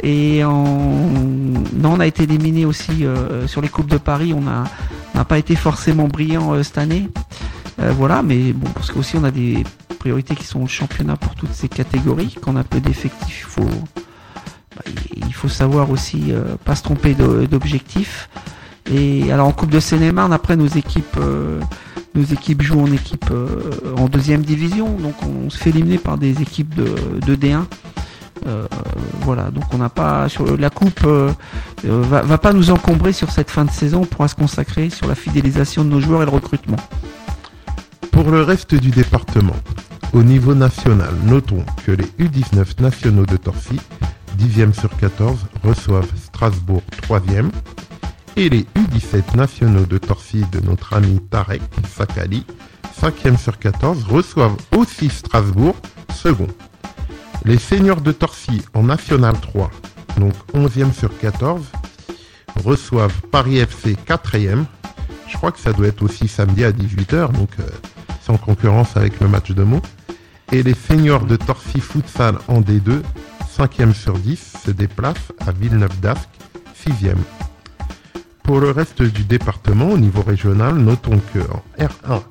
Et 0.03 0.43
en... 0.43 0.53
non, 1.73 1.93
on 1.93 1.99
a 1.99 2.07
été 2.07 2.23
éliminé 2.23 2.65
aussi 2.65 3.05
sur 3.45 3.61
les 3.61 3.69
coupes 3.69 3.89
de 3.89 3.97
Paris. 3.97 4.33
On 4.33 4.41
n'a 4.41 5.25
pas 5.25 5.37
été 5.37 5.55
forcément 5.55 6.07
brillant 6.07 6.61
cette 6.63 6.79
année. 6.79 7.09
Voilà, 7.77 8.23
mais 8.23 8.53
bon, 8.53 8.69
parce 8.71 8.91
qu'aussi 8.91 9.17
on 9.17 9.23
a 9.23 9.29
des 9.29 9.63
priorités 9.99 10.35
qui 10.35 10.45
sont 10.45 10.61
le 10.61 10.67
championnat 10.67 11.15
pour 11.15 11.35
toutes 11.35 11.53
ces 11.53 11.67
catégories. 11.67 12.35
Quand 12.41 12.53
on 12.53 12.57
a 12.57 12.63
peu 12.63 12.79
d'effectifs, 12.79 13.45
il 13.47 13.51
faut 13.51 13.69
bah, 14.75 14.81
il 15.15 15.33
faut 15.33 15.49
savoir 15.49 15.91
aussi 15.91 16.33
pas 16.63 16.75
se 16.75 16.81
tromper 16.81 17.13
d'objectifs. 17.13 18.29
Et 18.91 19.31
alors 19.31 19.47
en 19.47 19.51
Coupe 19.51 19.71
de 19.71 19.79
Seine-et-Marne, 19.79 20.33
après 20.33 20.55
nos 20.55 20.67
équipes, 20.67 21.17
euh, 21.17 21.59
nos 22.13 22.23
équipes 22.23 22.61
jouent 22.61 22.81
en 22.81 22.91
équipe 22.91 23.29
euh, 23.31 23.71
en 23.97 24.07
deuxième 24.07 24.41
division, 24.41 24.89
donc 24.97 25.15
on 25.23 25.49
se 25.49 25.57
fait 25.57 25.71
éliminer 25.71 25.97
par 25.97 26.17
des 26.17 26.41
équipes 26.41 26.73
de, 26.75 26.95
de 27.25 27.35
D1. 27.35 27.63
Euh, 28.47 28.67
voilà, 29.21 29.49
donc 29.49 29.63
on 29.73 29.77
n'a 29.77 29.89
pas 29.89 30.27
la 30.59 30.69
coupe 30.69 31.01
euh, 31.05 31.31
va, 31.83 32.21
va 32.21 32.37
pas 32.37 32.53
nous 32.53 32.69
encombrer 32.69 33.11
sur 33.11 33.31
cette 33.31 33.49
fin 33.49 33.65
de 33.65 33.71
saison. 33.71 34.01
On 34.01 34.05
pourra 34.05 34.27
se 34.27 34.35
consacrer 34.35 34.89
sur 34.89 35.07
la 35.07 35.15
fidélisation 35.15 35.83
de 35.83 35.89
nos 35.89 35.99
joueurs 35.99 36.21
et 36.21 36.25
le 36.25 36.31
recrutement. 36.31 36.77
Pour 38.11 38.29
le 38.29 38.43
reste 38.43 38.75
du 38.75 38.91
département, 38.91 39.55
au 40.13 40.23
niveau 40.23 40.53
national, 40.53 41.13
notons 41.25 41.65
que 41.85 41.91
les 41.91 42.05
U19 42.19 42.81
nationaux 42.81 43.25
de 43.25 43.37
Torcy, 43.37 43.79
10e 44.37 44.73
sur 44.73 44.95
14, 44.95 45.37
reçoivent 45.63 46.11
Strasbourg 46.15 46.83
3e, 47.09 47.49
et 48.37 48.49
les 48.49 48.65
U17 48.75 49.35
nationaux 49.35 49.85
de 49.85 49.97
Torcy 49.97 50.43
de 50.51 50.59
notre 50.59 50.93
ami 50.93 51.19
Tarek 51.29 51.61
Sakali, 51.87 52.45
5e 53.01 53.37
sur 53.37 53.57
14, 53.59 54.03
reçoivent 54.03 54.57
aussi 54.75 55.09
Strasbourg, 55.09 55.75
second. 56.13 56.47
Les 57.45 57.57
seniors 57.57 58.01
de 58.01 58.11
Torcy 58.11 58.61
en 58.73 58.83
National 58.83 59.39
3, 59.39 59.71
donc 60.17 60.33
11e 60.53 60.93
sur 60.93 61.17
14, 61.17 61.63
reçoivent 62.63 63.21
Paris 63.31 63.59
FC 63.59 63.95
4e. 64.05 64.65
Je 65.27 65.37
crois 65.37 65.51
que 65.51 65.59
ça 65.59 65.73
doit 65.73 65.87
être 65.87 66.03
aussi 66.03 66.27
samedi 66.27 66.63
à 66.63 66.71
18h, 66.71 67.31
donc 67.31 67.49
euh, 67.59 67.63
c'est 68.21 68.31
en 68.31 68.37
concurrence 68.37 68.97
avec 68.97 69.19
le 69.19 69.27
match 69.27 69.51
de 69.51 69.63
Meaux. 69.63 69.81
Et 70.51 70.61
les 70.63 70.75
seniors 70.75 71.25
de 71.25 71.35
Torcy 71.35 71.79
Futsal 71.79 72.37
en 72.47 72.61
D2, 72.61 73.01
5e 73.57 73.93
sur 73.93 74.17
10, 74.17 74.53
se 74.65 74.71
déplacent 74.71 75.31
à 75.45 75.51
Villeneuve 75.51 75.99
d'Ascq, 75.99 76.29
6e. 76.85 77.17
Pour 78.45 78.59
le 78.59 78.69
reste 78.69 79.01
du 79.01 79.23
département, 79.23 79.89
au 79.89 79.97
niveau 79.97 80.21
régional, 80.21 80.75
notons 80.75 81.19
que 81.33 81.39
en 81.39 81.63
R1, 81.79 82.21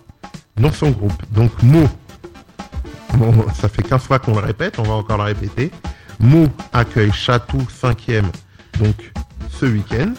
dans 0.57 0.71
son 0.71 0.91
groupe, 0.91 1.21
donc 1.33 1.51
Meaux, 1.65 1.89
bon, 3.15 3.35
ça 3.53 3.69
fait 3.69 3.83
15 3.83 4.03
fois 4.03 4.21
qu'on 4.21 4.35
le 4.35 4.41
répète, 4.41 4.79
on 4.79 4.85
va 4.85 4.95
encore 4.95 5.19
le 5.19 5.25
répéter, 5.25 5.73
Meaux 6.21 6.49
accueille 6.73 7.13
Chatou 7.13 7.59
5e, 7.83 8.27
donc 8.79 9.13
ce 9.51 9.67
week-end. 9.67 10.13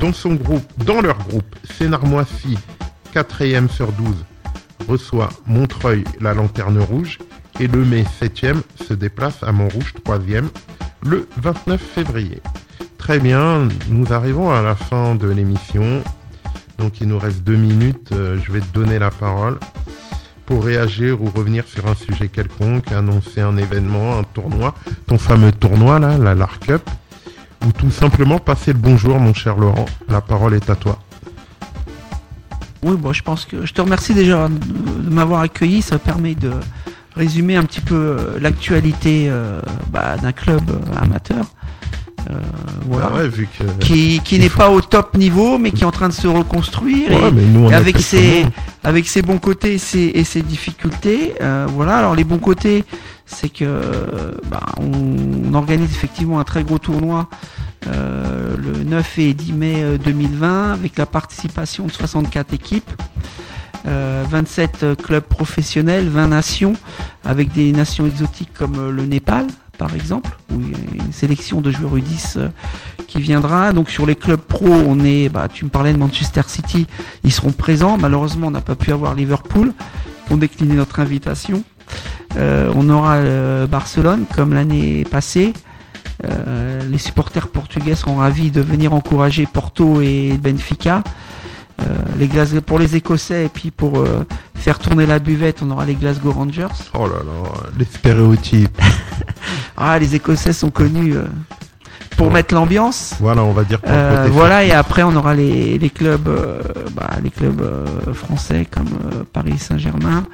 Dans 0.00 0.14
son 0.14 0.34
groupe, 0.34 0.64
dans 0.84 1.02
leur 1.02 1.18
groupe, 1.18 1.54
Sénarmoissy, 1.78 2.58
4e 3.14 3.68
sur 3.68 3.92
12, 3.92 4.24
reçoit 4.88 5.28
Montreuil, 5.46 6.04
la 6.20 6.32
lanterne 6.32 6.78
rouge, 6.78 7.18
et 7.60 7.66
le 7.66 7.84
Mai, 7.84 8.04
7e, 8.20 8.62
se 8.88 8.94
déplace 8.94 9.42
à 9.42 9.52
Montrouge, 9.52 9.92
3e, 10.04 10.46
le 11.04 11.28
29 11.36 11.80
février. 11.80 12.40
Très 13.04 13.18
bien, 13.18 13.68
nous 13.90 14.14
arrivons 14.14 14.50
à 14.50 14.62
la 14.62 14.74
fin 14.74 15.14
de 15.14 15.28
l'émission. 15.28 16.02
Donc 16.78 17.02
il 17.02 17.08
nous 17.08 17.18
reste 17.18 17.44
deux 17.44 17.54
minutes. 17.54 18.12
Euh, 18.12 18.38
je 18.42 18.50
vais 18.50 18.60
te 18.60 18.72
donner 18.72 18.98
la 18.98 19.10
parole 19.10 19.58
pour 20.46 20.64
réagir 20.64 21.20
ou 21.20 21.28
revenir 21.28 21.64
sur 21.66 21.86
un 21.86 21.96
sujet 21.96 22.28
quelconque, 22.28 22.90
annoncer 22.92 23.42
un 23.42 23.58
événement, 23.58 24.18
un 24.18 24.22
tournoi, 24.22 24.74
ton 25.06 25.18
fameux 25.18 25.52
tournoi 25.52 25.98
là, 25.98 26.16
la 26.16 26.34
LAR 26.34 26.58
Cup, 26.60 26.80
ou 27.66 27.72
tout 27.72 27.90
simplement 27.90 28.38
passer 28.38 28.72
le 28.72 28.78
bonjour, 28.78 29.20
mon 29.20 29.34
cher 29.34 29.58
Laurent. 29.58 29.84
La 30.08 30.22
parole 30.22 30.54
est 30.54 30.70
à 30.70 30.74
toi. 30.74 30.98
Oui, 32.82 32.96
bon, 32.96 33.12
je 33.12 33.22
pense 33.22 33.44
que 33.44 33.66
je 33.66 33.74
te 33.74 33.82
remercie 33.82 34.14
déjà 34.14 34.48
de 34.48 35.10
m'avoir 35.10 35.42
accueilli. 35.42 35.82
Ça 35.82 35.98
permet 35.98 36.34
de 36.34 36.52
résumer 37.14 37.56
un 37.56 37.64
petit 37.64 37.82
peu 37.82 38.16
euh, 38.18 38.38
l'actualité 38.40 39.26
euh, 39.28 39.60
bah, 39.90 40.16
d'un 40.16 40.32
club 40.32 40.62
amateur. 40.96 41.44
Euh, 42.30 42.34
voilà. 42.86 43.10
Ah 43.12 43.16
ouais, 43.18 43.28
vu 43.28 43.46
que. 43.58 43.64
Qui, 43.84 44.20
qui 44.24 44.38
n'est 44.38 44.48
pas 44.48 44.70
au 44.70 44.80
top 44.80 45.16
niveau, 45.16 45.58
mais 45.58 45.70
qui 45.72 45.82
est 45.82 45.86
en 45.86 45.90
train 45.90 46.08
de 46.08 46.14
se 46.14 46.26
reconstruire. 46.26 47.10
Ouais, 47.10 47.28
et- 47.28 47.32
nous, 47.32 47.70
et 47.70 47.74
avec 47.74 47.98
ses, 47.98 48.46
avec 48.82 49.06
ses 49.08 49.22
bons 49.22 49.38
côtés 49.38 49.74
et 49.74 49.78
ses, 49.78 50.10
et 50.14 50.24
ses 50.24 50.42
difficultés. 50.42 51.34
euh, 51.40 51.66
voilà. 51.68 51.98
Alors 51.98 52.14
les 52.14 52.24
bons 52.24 52.38
côtés, 52.38 52.84
c'est 53.26 53.48
que 53.50 53.64
euh, 53.64 54.32
bah, 54.50 54.60
on, 54.78 55.50
on 55.50 55.54
organise 55.54 55.90
effectivement 55.90 56.40
un 56.40 56.44
très 56.44 56.62
gros 56.64 56.78
tournoi 56.78 57.28
euh, 57.86 58.56
le 58.56 58.84
9 58.84 59.18
et 59.18 59.34
10 59.34 59.52
mai 59.52 59.74
euh, 59.82 59.98
2020 59.98 60.72
avec 60.72 60.96
la 60.96 61.04
participation 61.06 61.86
de 61.86 61.92
64 61.92 62.54
équipes. 62.54 62.90
euh, 63.86 64.24
27 64.30 64.86
clubs 65.02 65.22
professionnels, 65.24 66.08
20 66.08 66.28
nations, 66.28 66.72
avec 67.24 67.52
des 67.52 67.70
nations 67.72 68.06
exotiques 68.06 68.52
comme 68.54 68.78
euh, 68.78 68.90
le 68.90 69.04
Népal, 69.04 69.46
par 69.78 69.94
exemple, 69.94 70.30
où 70.52 70.60
il 70.60 70.70
y 70.70 71.00
a 71.00 71.04
une 71.04 71.12
sélection 71.12 71.60
de 71.60 71.70
joueurs 71.70 71.96
U10 71.96 72.34
euh, 72.36 72.48
qui 73.06 73.20
viendra. 73.20 73.72
Donc 73.72 73.90
sur 73.90 74.06
les 74.06 74.16
clubs 74.16 74.40
pro, 74.40 74.66
on 74.66 75.04
est, 75.04 75.28
bah, 75.28 75.48
tu 75.52 75.64
me 75.64 75.70
parlais 75.70 75.92
de 75.92 75.98
Manchester 75.98 76.42
City, 76.46 76.86
ils 77.24 77.32
seront 77.32 77.52
présents. 77.52 77.96
Malheureusement, 77.98 78.48
on 78.48 78.52
n'a 78.52 78.60
pas 78.60 78.76
pu 78.76 78.92
avoir 78.92 79.14
Liverpool, 79.14 79.72
ont 80.30 80.36
décliné 80.36 80.74
notre 80.74 81.00
invitation. 81.00 81.64
Euh, 82.36 82.72
on 82.74 82.88
aura 82.88 83.14
euh, 83.14 83.66
Barcelone, 83.66 84.24
comme 84.34 84.54
l'année 84.54 85.04
passée. 85.04 85.52
Les 86.88 86.96
supporters 86.96 87.48
portugais 87.48 87.94
seront 87.94 88.16
ravis 88.16 88.50
de 88.50 88.62
venir 88.62 88.94
encourager 88.94 89.46
Porto 89.46 90.00
et 90.00 90.38
Benfica. 90.40 91.02
Euh, 91.80 91.84
les 92.18 92.28
Glasgow, 92.28 92.60
pour 92.60 92.78
les 92.78 92.94
Écossais 92.96 93.46
et 93.46 93.48
puis 93.48 93.70
pour 93.70 93.98
euh, 93.98 94.24
faire 94.54 94.78
tourner 94.78 95.06
la 95.06 95.18
buvette, 95.18 95.60
on 95.62 95.70
aura 95.70 95.84
les 95.84 95.94
Glasgow 95.94 96.30
Rangers. 96.32 96.68
Oh 96.94 97.06
là 97.06 97.16
là, 97.16 97.50
les 97.78 97.84
stéréotypes. 97.84 98.80
Ah, 99.76 99.98
les 99.98 100.14
Écossais 100.14 100.52
sont 100.52 100.70
connus 100.70 101.16
euh, 101.16 101.24
pour 102.16 102.28
Ouais. 102.28 102.34
mettre 102.34 102.54
l'ambiance. 102.54 103.14
Voilà, 103.20 103.42
on 103.42 103.52
va 103.52 103.64
dire 103.64 103.80
pour 103.80 103.90
Euh, 103.92 104.28
voilà, 104.30 104.64
et 104.64 104.70
après 104.70 105.02
on 105.02 105.14
aura 105.16 105.34
les, 105.34 105.78
les 105.78 105.90
clubs, 105.90 106.28
euh, 106.28 106.62
bah, 106.94 107.10
les 107.22 107.30
clubs 107.30 107.60
euh, 107.60 108.14
français 108.14 108.66
comme 108.70 108.86
euh, 109.12 109.24
Paris 109.32 109.58
Saint-Germain, 109.58 110.24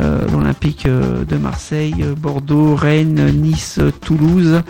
euh, 0.00 0.26
l'Olympique 0.32 0.86
de 0.86 1.36
Marseille, 1.36 2.04
Bordeaux, 2.18 2.74
Rennes, 2.74 3.30
Nice, 3.40 3.78
Toulouse, 4.04 4.60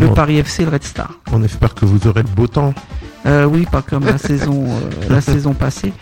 le 0.00 0.06
Bon. 0.06 0.14
Paris 0.14 0.38
FC, 0.38 0.64
le 0.64 0.70
Red 0.70 0.84
Star. 0.84 1.10
On 1.32 1.42
espère 1.42 1.74
que 1.74 1.84
vous 1.84 2.06
aurez 2.06 2.22
le 2.22 2.28
beau 2.28 2.46
temps. 2.46 2.72
Euh, 3.26 3.44
oui, 3.46 3.66
pas 3.70 3.82
comme 3.82 4.04
la 4.04 4.18
saison, 4.28 4.64
euh, 4.66 4.90
la 5.10 5.20
saison 5.20 5.52
passée. 5.54 5.92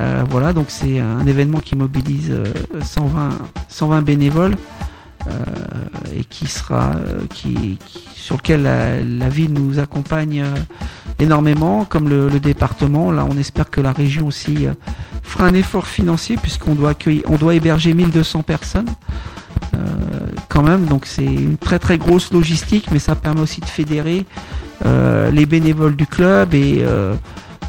Euh, 0.00 0.24
voilà, 0.30 0.52
donc 0.52 0.66
c'est 0.68 1.00
un 1.00 1.26
événement 1.26 1.58
qui 1.60 1.76
mobilise 1.76 2.30
euh, 2.30 2.44
120, 2.82 3.28
120 3.68 4.02
bénévoles 4.02 4.56
euh, 5.28 5.30
et 6.16 6.24
qui 6.24 6.46
sera, 6.46 6.92
euh, 6.96 7.20
qui, 7.32 7.78
qui- 7.84 8.08
sur 8.14 8.36
lequel 8.36 8.62
la, 8.62 9.00
la 9.02 9.28
ville 9.28 9.52
nous 9.52 9.78
accompagne 9.78 10.40
euh, 10.42 10.54
énormément, 11.18 11.84
comme 11.84 12.08
le, 12.08 12.28
le 12.28 12.40
département. 12.40 13.12
Là, 13.12 13.26
on 13.28 13.36
espère 13.36 13.68
que 13.70 13.80
la 13.80 13.92
région 13.92 14.26
aussi 14.26 14.66
euh, 14.66 14.72
fera 15.22 15.46
un 15.46 15.54
effort 15.54 15.86
financier 15.86 16.36
puisqu'on 16.40 16.74
doit 16.74 16.90
accueillir, 16.90 17.22
on 17.28 17.36
doit 17.36 17.54
héberger 17.54 17.92
1200 17.94 18.42
personnes. 18.42 18.88
Euh, 19.74 19.78
quand 20.48 20.62
même, 20.62 20.84
donc 20.84 21.06
c'est 21.06 21.24
une 21.24 21.56
très 21.56 21.78
très 21.78 21.98
grosse 21.98 22.32
logistique, 22.32 22.88
mais 22.92 22.98
ça 22.98 23.14
permet 23.14 23.40
aussi 23.40 23.60
de 23.60 23.66
fédérer 23.66 24.26
euh, 24.84 25.30
les 25.30 25.46
bénévoles 25.46 25.96
du 25.96 26.06
club 26.06 26.54
et, 26.54 26.78
euh, 26.80 27.14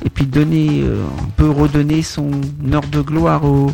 et 0.04 0.10
puis 0.10 0.26
donner, 0.26 0.82
euh, 0.84 1.04
on 1.22 1.30
peut 1.30 1.50
redonner 1.50 2.02
son 2.02 2.30
heure 2.72 2.88
de 2.92 3.02
gloire 3.02 3.46
au, 3.46 3.72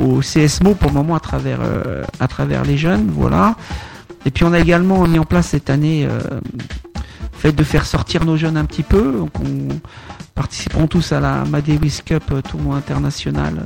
au 0.00 0.20
CSMO 0.20 0.74
pour 0.74 0.90
le 0.90 0.94
moment 0.94 1.16
à 1.16 1.20
travers, 1.20 1.58
euh, 1.62 2.04
à 2.20 2.28
travers 2.28 2.64
les 2.64 2.76
jeunes, 2.76 3.10
voilà. 3.10 3.56
Et 4.26 4.30
puis 4.30 4.44
on 4.44 4.52
a 4.52 4.58
également 4.60 5.06
mis 5.06 5.18
en 5.18 5.24
place 5.24 5.48
cette 5.48 5.68
année 5.68 6.06
euh, 6.08 6.18
le 6.94 7.00
fait 7.32 7.52
de 7.52 7.64
faire 7.64 7.84
sortir 7.86 8.24
nos 8.24 8.36
jeunes 8.36 8.56
un 8.56 8.64
petit 8.64 8.82
peu. 8.82 9.12
Donc 9.12 9.30
on 9.40 9.68
participeront 10.34 10.86
tous 10.86 11.12
à 11.12 11.20
la 11.20 11.44
Madewish 11.44 12.02
Cup 12.04 12.24
tournoi 12.48 12.76
international 12.76 13.62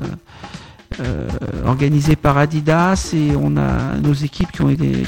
euh, 1.01 1.28
organisé 1.66 2.16
par 2.16 2.39
Adidas 2.39 3.12
et 3.12 3.36
on 3.36 3.56
a 3.59 3.97
nos 4.02 4.15
équipes 4.15 4.48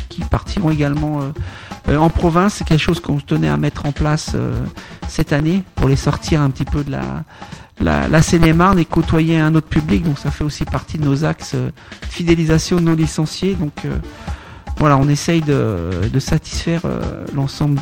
qui 0.08 0.20
partiront 0.20 0.70
également 0.70 1.22
euh, 1.22 1.24
euh, 1.88 1.96
en 1.96 2.10
province. 2.10 2.54
C'est 2.54 2.64
quelque 2.64 2.82
chose 2.82 3.00
qu'on 3.00 3.18
tenait 3.18 3.48
à 3.48 3.56
mettre 3.56 3.86
en 3.86 3.92
place 3.92 4.36
cette 5.08 5.32
année 5.32 5.64
pour 5.74 5.88
les 5.88 5.96
sortir 5.96 6.42
un 6.42 6.50
petit 6.50 6.66
peu 6.66 6.84
de 6.84 6.90
la 6.92 7.24
la, 7.80 8.08
la 8.08 8.20
Seine-et-Marne 8.20 8.78
et 8.78 8.84
côtoyer 8.84 9.40
un 9.40 9.54
autre 9.54 9.68
public. 9.68 10.04
Donc 10.04 10.18
ça 10.18 10.30
fait 10.30 10.44
aussi 10.44 10.66
partie 10.66 10.98
de 10.98 11.04
nos 11.04 11.24
axes 11.24 11.56
fidélisation 12.02 12.76
de 12.76 12.82
nos 12.82 12.94
licenciés. 12.94 13.54
Donc 13.54 13.86
voilà, 14.76 14.98
on 14.98 15.08
essaye 15.08 15.40
de, 15.40 16.18
satisfaire 16.18 16.82
l'ensemble 17.34 17.80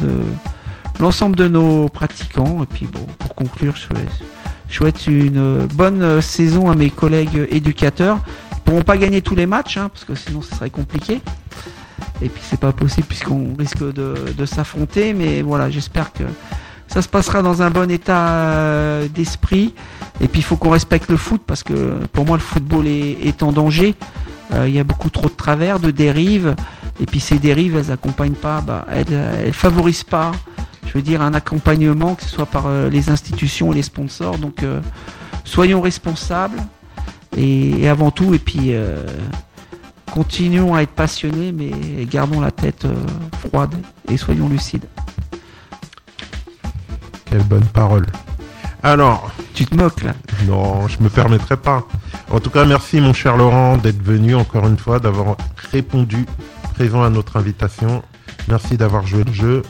de 1.37 1.49
nos 1.49 1.89
pratiquants. 1.89 2.63
Et 2.63 2.67
puis 2.67 2.87
bon, 2.87 3.05
pour 3.19 3.35
conclure, 3.35 3.75
je 3.75 3.81
souhaite, 3.83 4.38
je 4.69 4.77
souhaite 4.77 5.07
une 5.07 5.67
bonne 5.75 6.21
saison 6.21 6.71
à 6.71 6.75
mes 6.75 6.91
collègues 6.91 7.47
éducateurs. 7.51 8.19
Ils 8.53 8.61
pourront 8.61 8.83
pas 8.83 8.99
gagner 8.99 9.23
tous 9.23 9.35
les 9.35 9.47
matchs, 9.47 9.79
hein, 9.79 9.89
parce 9.89 10.05
que 10.05 10.15
sinon 10.15 10.43
ce 10.43 10.55
serait 10.55 10.71
compliqué. 10.71 11.21
Et 12.21 12.29
puis 12.29 12.43
c'est 12.45 12.61
pas 12.61 12.73
possible 12.73 13.07
puisqu'on 13.07 13.55
risque 13.59 13.83
de, 13.83 14.47
s'affronter. 14.47 15.15
Mais 15.15 15.43
voilà, 15.43 15.71
j'espère 15.71 16.13
que 16.13 16.25
ça 16.87 17.03
se 17.03 17.09
passera 17.09 17.43
dans 17.43 17.63
un 17.63 17.71
bon 17.71 17.91
état 17.91 18.29
euh, 18.29 19.09
d'esprit. 19.09 19.75
Et 20.21 20.29
puis 20.29 20.41
il 20.41 20.45
faut 20.45 20.57
qu'on 20.57 20.71
respecte 20.71 21.11
le 21.11 21.17
foot 21.17 21.43
parce 21.47 21.63
que 21.63 21.95
pour 22.13 22.27
moi 22.27 22.37
le 22.37 22.43
football 22.43 22.87
est, 22.87 23.27
est 23.27 23.43
en 23.43 23.53
danger. 23.53 23.95
Euh, 24.55 24.69
Il 24.69 24.75
y 24.75 24.79
a 24.79 24.85
beaucoup 24.85 25.11
trop 25.11 25.29
de 25.29 25.35
travers, 25.35 25.81
de 25.81 25.91
dérives. 25.91 26.55
Et 27.01 27.07
puis 27.07 27.21
ces 27.21 27.39
dérives, 27.39 27.77
elles 27.77 27.93
accompagnent 27.93 28.33
pas, 28.33 28.61
bah, 28.61 28.85
elles, 28.91 29.13
elles 29.45 29.53
favorisent 29.53 30.05
pas, 30.05 30.33
je 30.89 30.95
veux 30.95 31.03
dire, 31.03 31.21
un 31.21 31.35
accompagnement, 31.35 32.15
que 32.15 32.23
ce 32.23 32.31
soit 32.31 32.47
par 32.47 32.67
euh, 32.67 32.89
les 32.89 33.11
institutions 33.11 33.73
et 33.73 33.77
les 33.77 33.83
sponsors. 33.83 34.39
Donc 34.39 34.63
euh, 34.63 34.81
soyons 35.45 35.81
responsables 35.81 36.59
et, 37.37 37.83
et 37.83 37.89
avant 37.89 38.11
tout, 38.11 38.35
et 38.35 38.39
puis 38.39 38.73
euh, 38.73 39.05
continuons 40.13 40.75
à 40.75 40.83
être 40.83 40.93
passionnés, 40.93 41.53
mais 41.53 41.71
gardons 42.07 42.41
la 42.41 42.51
tête 42.51 42.87
froide 43.41 43.75
et 44.11 44.17
soyons 44.17 44.49
lucides. 44.49 44.87
Quelle 47.27 47.45
bonne 47.45 47.67
parole. 47.67 48.07
Alors, 48.83 49.31
Tu 49.55 49.67
te 49.67 49.75
moques 49.75 50.03
là 50.03 50.15
non, 50.47 50.87
je 50.87 51.03
me 51.03 51.09
permettrai 51.09 51.57
pas. 51.57 51.85
En 52.31 52.39
tout 52.39 52.51
cas, 52.51 52.65
merci 52.65 53.01
mon 53.01 53.13
cher 53.13 53.37
Laurent 53.37 53.77
d'être 53.77 54.01
venu 54.03 54.35
encore 54.35 54.69
une 54.69 54.79
fois, 54.79 55.01
d'avoir 55.01 55.37
répondu 55.73 56.27
présent 56.75 57.03
à 57.03 57.11
notre 57.11 57.37
invitation. 57.37 58.03
Merci 58.49 58.77
d'avoir 58.77 59.07
joué 59.07 59.25
le 59.25 59.33
jeu. 59.33 59.63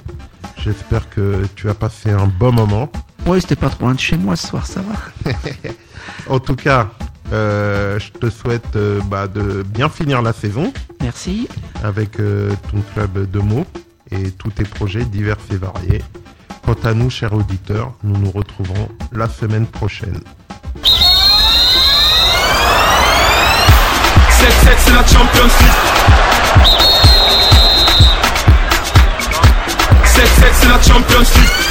J'espère 0.59 1.09
que 1.09 1.47
tu 1.55 1.69
as 1.69 1.75
passé 1.75 2.11
un 2.11 2.27
bon 2.27 2.53
moment. 2.53 2.91
Ouais, 3.27 3.41
c'était 3.41 3.57
pas 3.57 3.69
trop 3.71 3.85
loin 3.85 3.95
de 3.95 4.01
chez 4.01 4.17
moi 4.17 4.37
ce 4.37 4.49
soir, 4.49 4.67
ça 4.67 4.81
va. 4.81 5.33
En 6.29 6.39
tout 6.41 6.57
cas, 6.57 6.91
euh, 7.33 7.99
je 7.99 8.11
te 8.11 8.31
souhaite 8.31 8.77
euh, 8.77 9.01
bah, 9.07 9.29
de 9.29 9.63
bien 9.63 9.89
finir 9.89 10.23
la 10.23 10.33
saison 10.33 10.73
Merci. 11.01 11.49
avec 11.83 12.19
euh, 12.21 12.51
ton 12.71 12.81
club 12.95 13.31
de 13.31 13.39
mots 13.39 13.67
et 14.11 14.31
tous 14.31 14.51
tes 14.51 14.65
projets 14.65 15.05
divers 15.05 15.37
et 15.51 15.57
variés. 15.57 16.03
Quant 16.65 16.77
à 16.85 16.95
nous, 16.95 17.11
chers 17.11 17.33
auditeurs, 17.33 17.93
nous 18.03 18.19
nous 18.19 18.31
retrouverons 18.31 18.89
la 19.13 19.29
semaine 19.29 19.67
prochaine. 19.67 20.21
7-7 20.83 20.89
c'est 24.79 24.93
la 24.95 25.07
Champions 25.07 25.45
League 25.61 26.08
set, 30.19 30.27
set, 30.41 30.55
c'est 30.55 30.69
la 30.69 30.83
Champions 30.83 31.21
League 31.21 31.68